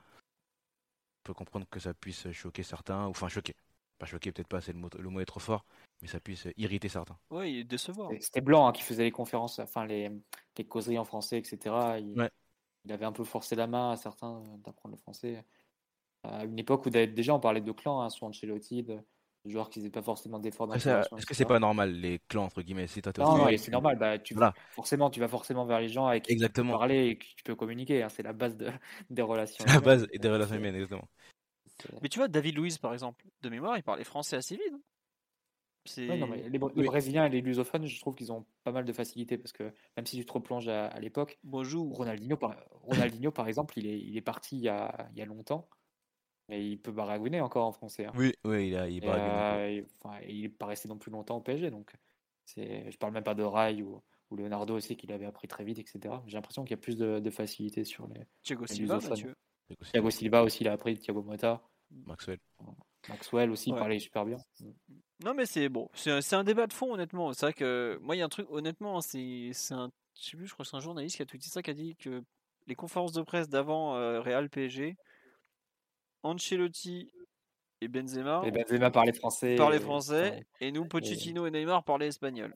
[1.21, 3.55] On peut comprendre que ça puisse choquer certains, ou enfin choquer.
[3.99, 5.65] Pas choquer, peut-être pas, c'est le mot, le mot est trop fort,
[6.03, 7.17] mais ça puisse irriter certains.
[7.65, 8.11] Décevant.
[8.11, 10.11] Et C'était Blanc hein, qui faisait les conférences, enfin les,
[10.59, 11.99] les causeries en français, etc.
[11.99, 12.31] Il, Ouais.
[12.85, 15.45] il avait un peu forcé la main à certains d'apprendre le français.
[16.23, 18.97] À une époque où déjà on parlait de clans, hein, sur Ancelotti, de,
[19.45, 22.45] de joueurs qui faisaient pas forcément d'efforts d'intégration, Est-ce que c'est pas normal, les clans,
[22.45, 23.97] entre guillemets, si toi t'es Non, non, c'est normal.
[23.99, 24.53] Bah, tu, Voilà.
[24.73, 27.45] forcément, tu vas forcément vers les gens avec qui tu peux parler et que tu
[27.45, 28.03] peux communiquer.
[28.03, 28.69] hein, c'est la base de,
[29.11, 29.65] des relations.
[29.65, 29.85] La humaines.
[29.85, 31.09] base et des relations humaines, exactement.
[32.03, 34.73] Mais tu vois, David Luiz, par exemple, de mémoire, il parlait français assez vite.
[34.73, 34.81] hein.
[35.85, 36.09] C'est...
[36.09, 36.87] Ouais, non, mais les, Br- les Oui.
[36.87, 40.05] Brésiliens et les lusophones, je trouve qu'ils ont pas mal de facilité parce que même
[40.05, 41.95] si tu te replonges à, à l'époque, Bonjour.
[41.97, 45.23] Ronaldinho, par, Ronaldinho, par exemple, il est, il est parti il y, a, il y
[45.23, 45.69] a longtemps,
[46.49, 48.07] mais il peut baragouiner encore en français.
[48.07, 48.13] hein.
[48.17, 50.99] Oui, oui, il a, il Et, euh, et- enfin, et il est pas resté non
[50.99, 51.95] plus longtemps au PSG, donc
[52.47, 55.63] c'est, je parle même pas de Rai ou, ou Leonardo aussi qu'il avait appris très
[55.63, 56.21] vite, etc.
[56.27, 58.23] J'ai l'impression qu'il y a plus de, de facilité sur les.
[58.43, 59.11] Thiago les Silva, lusophones.
[59.11, 59.35] Mathieu.
[59.91, 62.39] Thiago Silva aussi, il a appris, Thiago Motta, Maxwell.
[63.09, 63.79] Maxwell aussi, Ouais.
[63.79, 64.37] parlait super bien.
[65.25, 65.89] Non, mais c'est bon.
[65.95, 67.33] C'est un, débat de fond, honnêtement.
[67.33, 69.91] C'est vrai que moi, il y a un truc, honnêtement, c'est c'est un.
[70.19, 71.75] Je sais plus, je crois que c'est un journaliste qui a tweeté ça, qui a
[71.75, 72.23] dit que
[72.67, 74.97] les conférences de presse d'avant euh, Real PSG,
[76.23, 77.13] Ancelotti
[77.81, 79.55] et Benzema Et Benzema parlait français.
[79.57, 82.55] parlaient et- français et nous, Pochettino et Neymar parlaient espagnol.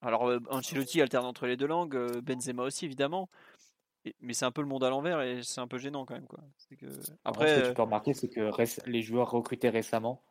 [0.00, 3.28] Alors, euh, Ancelotti alterne entre les deux langues, euh, Benzema aussi, évidemment.
[4.04, 6.14] Et- mais c'est un peu le monde à l'envers et c'est un peu gênant quand
[6.14, 6.26] même.
[6.26, 6.40] Quoi.
[6.78, 6.86] Que...
[7.24, 8.50] Après, ce que tu peux remarquer, c'est que
[8.90, 10.22] les joueurs recrutés récemment,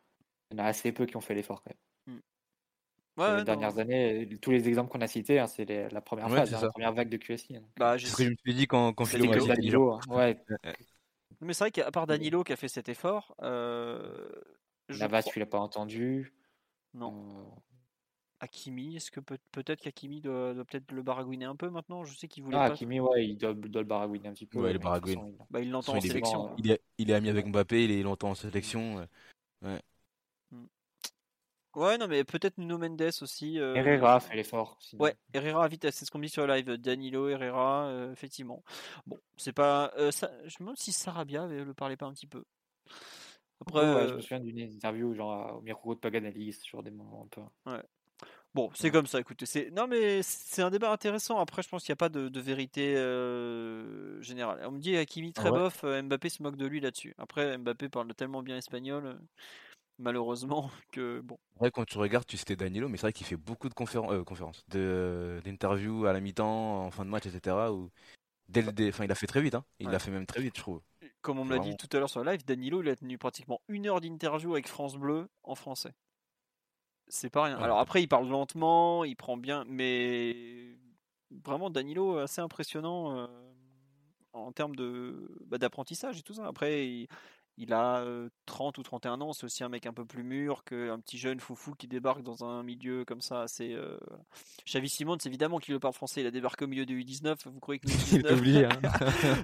[0.50, 2.16] il y en a assez peu qui ont fait l'effort quand même.
[3.16, 3.78] ouais, Sur ouais, les dernières non.
[3.78, 6.68] années, tous les exemples qu'on a cités, hein, c'est la première Ouais, phase, hein, la
[6.68, 7.56] première vague de QSI.
[7.56, 7.62] hein.
[7.78, 9.46] Bah, C'est ce que je me suis dit quand, quand Philo m'a Danilo.
[9.46, 9.78] dit intelligent.
[9.78, 10.44] Danilo, hein, ouais,
[11.40, 14.30] Mais c'est vrai qu'à part Danilo qui a fait cet effort, euh,
[14.88, 16.34] je Navas, crois- tu l'as pas entendu.
[16.94, 17.14] Non.
[17.14, 17.44] Euh,
[18.42, 22.04] Hakimi, est-ce que peut- peut-être qu'Hakimi doit, doit peut-être le baragouiner un peu maintenant?
[22.04, 22.72] Je sais qu'il voulait Ah, pas.
[22.74, 24.58] Hakimi, ouais, il doit, doit le baragouiner un petit peu.
[24.60, 25.14] Ouais, toute baragouine.
[25.14, 26.50] façon, il- Bah, il l'entend en il sélection.
[26.58, 28.98] Il est, il est ami avec Mbappé, il est longtemps en sélection.
[29.62, 29.78] euh.
[31.74, 33.58] Ouais, non, mais peut-être Nuno Mendes aussi.
[33.58, 34.76] euh, Herrera fait l'effort.
[34.80, 35.04] sinon.
[35.04, 36.66] Ouais, Herrera, vite, c'est ce qu'on me dit sur le live.
[36.76, 38.62] Danilo, Herrera, euh, effectivement.
[39.06, 39.90] Bon, c'est pas.
[39.96, 42.44] euh, ça, je me demande si Sarabia avait- le parlait pas un petit peu.
[43.60, 46.82] Après, Ouais, ouais, je me souviens d'une interview genre au micro de Paganelli, c'est toujours
[46.82, 47.80] des moments un peu.
[48.54, 49.46] Bon, c'est comme ça, écoutez.
[49.46, 49.70] C'est...
[49.70, 51.38] Non, mais c'est un débat intéressant.
[51.38, 54.60] Après, je pense qu'il n'y a pas de, de vérité euh, générale.
[54.66, 55.58] On me dit Hakimi très ouais.
[55.58, 57.14] bof, euh, Mbappé se moque de lui là-dessus.
[57.16, 59.14] Après, Mbappé parle tellement bien espagnol, euh,
[59.98, 61.38] malheureusement, que bon.
[61.60, 64.12] Ouais, quand tu regardes, tu citais Danilo, mais c'est vrai qu'il fait beaucoup de conféren-
[64.12, 67.56] euh, conférences, de, d'interviews à la mi-temps, en fin de match, etc.
[67.70, 67.90] Où
[68.48, 69.64] dès le dé- enfin, il a fait très vite, hein.
[69.80, 70.82] Il l'a fait même très vite, je trouve.
[71.22, 73.16] Comme on me l'a dit tout à l'heure sur le live, Danilo, il a tenu
[73.16, 75.94] pratiquement une heure d'interview avec France Bleu en français.
[77.14, 77.58] C'est pas rien.
[77.58, 80.34] Alors après, il parle lentement, il prend bien, mais
[81.44, 83.26] vraiment, Danilo, assez impressionnant euh,
[84.32, 86.46] en termes de, bah, d'apprentissage et tout ça.
[86.46, 87.08] Après, il,
[87.58, 90.64] il a euh, 30 ou 31 ans, c'est aussi un mec un peu plus mûr
[90.64, 93.44] qu'un petit jeune foufou qui débarque dans un milieu comme ça.
[93.46, 93.98] C'est euh...
[94.66, 97.36] Xavi Simons, évidemment qu'il le parle français, il a débarqué au milieu de U19.
[97.44, 98.80] Vous croyez que est obligé, hein.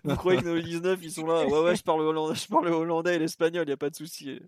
[0.04, 2.68] vous croyez que nos 19 ils sont là Ouais, ouais, je parle hollandais, je parle
[2.68, 4.40] hollandais et l'espagnol, il a pas de souci.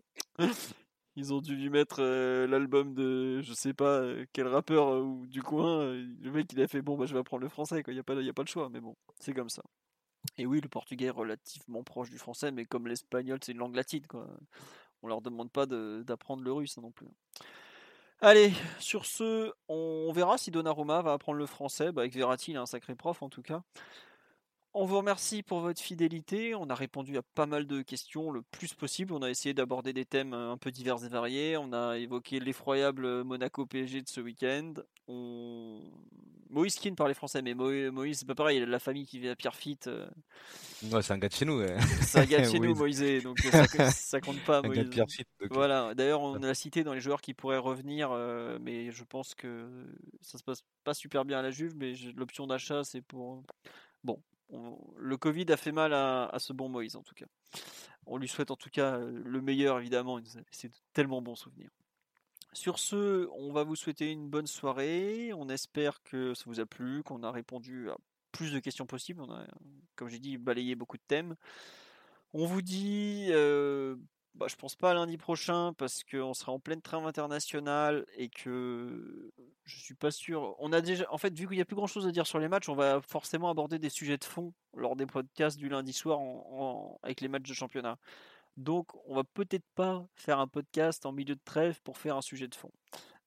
[1.16, 5.00] Ils ont dû lui mettre euh, l'album de je sais pas euh, quel rappeur euh,
[5.00, 5.84] ou du coin.
[5.92, 7.92] le mec il a fait bon, bah je vais apprendre le français, quoi.
[7.92, 9.62] Il y a pas, a pas le choix, mais bon, c'est comme ça.
[10.38, 13.74] Et oui, le portugais est relativement proche du français, mais comme l'espagnol c'est une langue
[13.74, 14.28] latine, quoi.
[15.02, 17.08] On leur demande pas d'apprendre le russe hein, non plus.
[18.22, 21.90] Allez, sur ce, on verra si Donnarumma va apprendre le français.
[21.90, 23.62] Bah, avec Verratti, il a un sacré prof en tout cas.
[24.72, 26.54] On vous remercie pour votre fidélité.
[26.54, 29.12] On a répondu à pas mal de questions le plus possible.
[29.12, 31.56] On a essayé d'aborder des thèmes un peu divers et variés.
[31.56, 34.74] On a évoqué l'effroyable Monaco PSG de ce week-end.
[35.08, 35.80] On...
[36.50, 38.58] Moïse Keane parlait français, mais Mo- Moïse, c'est pas pareil.
[38.58, 39.90] Il a de la famille qui vit à Pierrefitte.
[40.90, 41.58] Ouais, c'est un gars de chez nous.
[41.58, 41.76] ouais.
[42.02, 43.00] C'est un gars de chez nous, Moïse.
[43.02, 43.22] Moïse.
[43.24, 44.90] Donc ça, ça compte pas, Un gars Moïse.
[44.90, 45.08] de donc,
[45.42, 49.02] euh, Voilà, d'ailleurs on l'a cité dans les joueurs qui pourraient revenir, euh, mais je
[49.04, 49.68] pense que
[50.20, 53.42] ça se passe pas super bien à la Juve, mais l'option d'achat c'est pour...
[54.02, 54.20] Bon,
[54.96, 57.26] le Covid a fait mal à, ce bon Moïse en tout cas.
[58.06, 61.70] On lui souhaite en tout cas le meilleur évidemment, laissé de tellement bons souvenirs.
[62.52, 66.66] Sur ce, on va vous souhaiter une bonne soirée, on espère que ça vous a
[66.66, 67.96] plu, qu'on a répondu à
[68.32, 69.46] plus de questions possibles, on a,
[69.94, 71.36] comme j'ai dit, balayé beaucoup de thèmes.
[72.32, 73.96] On vous dit euh,
[74.34, 78.28] bah, je pense pas à lundi prochain parce qu'on sera en pleine trêve internationale et
[78.28, 79.30] que
[79.64, 80.54] je suis pas sûr.
[80.58, 82.38] On a déjà, en fait, vu qu'il n'y a plus grand chose à dire sur
[82.38, 85.92] les matchs, on va forcément aborder des sujets de fond lors des podcasts du lundi
[85.92, 86.20] soir
[87.02, 87.98] avec les matchs de championnat.
[88.56, 92.22] Donc, on va peut-être pas faire un podcast en milieu de trêve pour faire un
[92.22, 92.70] sujet de fond.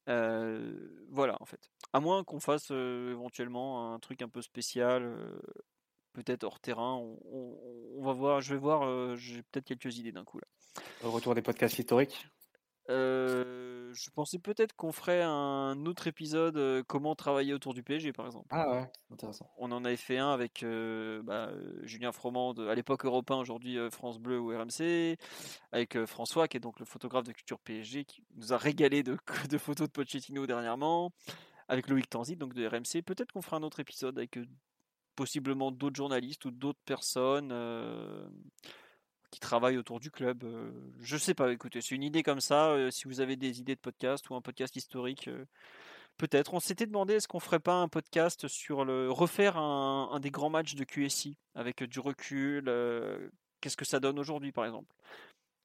[0.10, 1.70] Euh, voilà, en fait.
[1.94, 5.40] À moins qu'on fasse euh, éventuellement un truc un peu spécial, euh,
[6.14, 6.96] peut-être hors terrain.
[7.26, 8.42] On, va voir.
[8.42, 9.16] Je vais voir.
[9.16, 10.48] J'ai peut-être quelques idées d'un coup là.
[11.04, 12.28] Au retour des podcasts historiques.
[12.88, 18.48] je pensais peut-être qu'on ferait un autre épisode comment travailler autour du PSG par exemple.
[18.50, 19.50] Ah ouais, intéressant.
[19.58, 20.66] On en avait fait un avec
[21.24, 21.52] bah,
[21.84, 25.18] Julien Froment à l'époque européen, aujourd'hui France Bleu ou RMC,
[25.72, 29.18] avec François qui est donc le photographe de Culture PSG qui nous a régalé de,
[29.50, 31.12] de photos de Pochettino dernièrement,
[31.68, 33.04] avec Loïc Tanzi donc de RMC.
[33.06, 34.38] Peut-être qu'on fera un autre épisode avec
[35.16, 37.52] possiblement d'autres journalistes ou d'autres personnes
[39.34, 40.44] qui travaillent autour du club.
[40.44, 40.72] Euh,
[41.02, 42.70] je sais pas, écoutez, c'est une idée comme ça.
[42.70, 45.46] Euh, si vous avez des idées de podcast ou un podcast historique, euh,
[46.18, 46.54] peut-être.
[46.54, 50.52] On s'était demandé est-ce qu'on ferait pas un podcast sur le refaire un, des grands
[50.52, 52.66] matchs de QSI avec du recul.
[53.60, 54.94] Qu'est-ce que ça donne aujourd'hui, par exemple?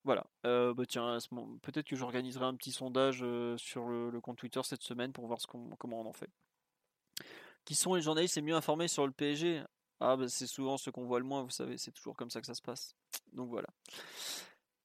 [0.05, 0.25] Voilà.
[0.45, 1.19] bah tiens,
[1.61, 3.19] peut-être que j'organiserai un petit sondage
[3.59, 6.31] sur le, compte Twitter cette semaine pour voir ce comment on en fait.
[7.67, 9.63] Qui sont les journalistes les mieux informés sur le PSG
[10.01, 12.41] ah, bah, c'est souvent ce qu'on voit le moins, vous savez, c'est toujours comme ça
[12.41, 12.95] que ça se passe.
[13.33, 13.69] Donc voilà.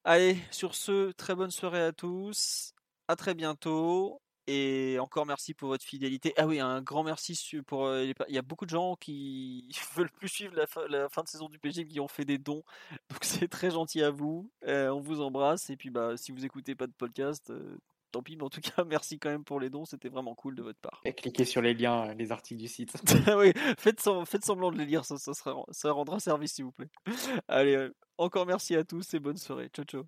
[0.04, 2.74] Allez, sur ce, très bonne soirée à tous.
[3.08, 4.20] À très bientôt.
[4.46, 6.34] Et encore merci pour votre fidélité.
[6.36, 7.34] Ah oui, un grand merci
[7.66, 7.86] pour.
[7.86, 10.66] Euh, il y a beaucoup de gens qui veulent plus suivre la
[11.08, 12.62] fin, de saison du PSG qui ont fait des dons.
[13.10, 14.50] Donc c'est très gentil à vous.
[14.66, 15.70] Euh, on vous embrasse.
[15.70, 17.78] Et puis bah si vous écoutez pas de podcast, euh,
[18.14, 20.54] tant pis, mais en tout cas, merci quand même pour les dons, c'était vraiment cool
[20.54, 21.00] de votre part.
[21.04, 22.94] Et cliquez sur les liens, euh, les articles du site.
[23.36, 26.90] oui, faites, semblant de les lire, ça, ça, rendra service s'il vous plaît.
[27.48, 29.68] Allez, euh, encore merci à tous et bonne soirée.
[29.68, 30.04] Ciao, ciao.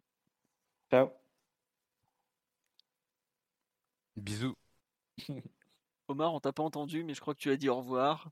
[0.90, 1.10] Ciao.
[4.16, 4.56] Bisous.
[6.08, 8.30] Omar, on t'a pas entendu, mais je crois que tu as dit au revoir.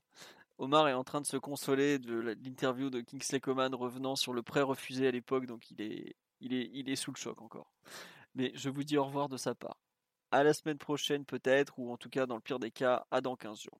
[0.57, 4.41] Omar est en train de se consoler de l'interview de Kingsley Coman revenant sur le
[4.41, 7.69] prêt refusé à l'époque, donc il est, il, est, il est sous le choc encore.
[8.35, 9.79] Mais je vous dis au revoir de sa part.
[10.31, 13.21] À la semaine prochaine peut-être, ou en tout cas dans le pire des cas, à
[13.21, 13.79] dans 15 jours.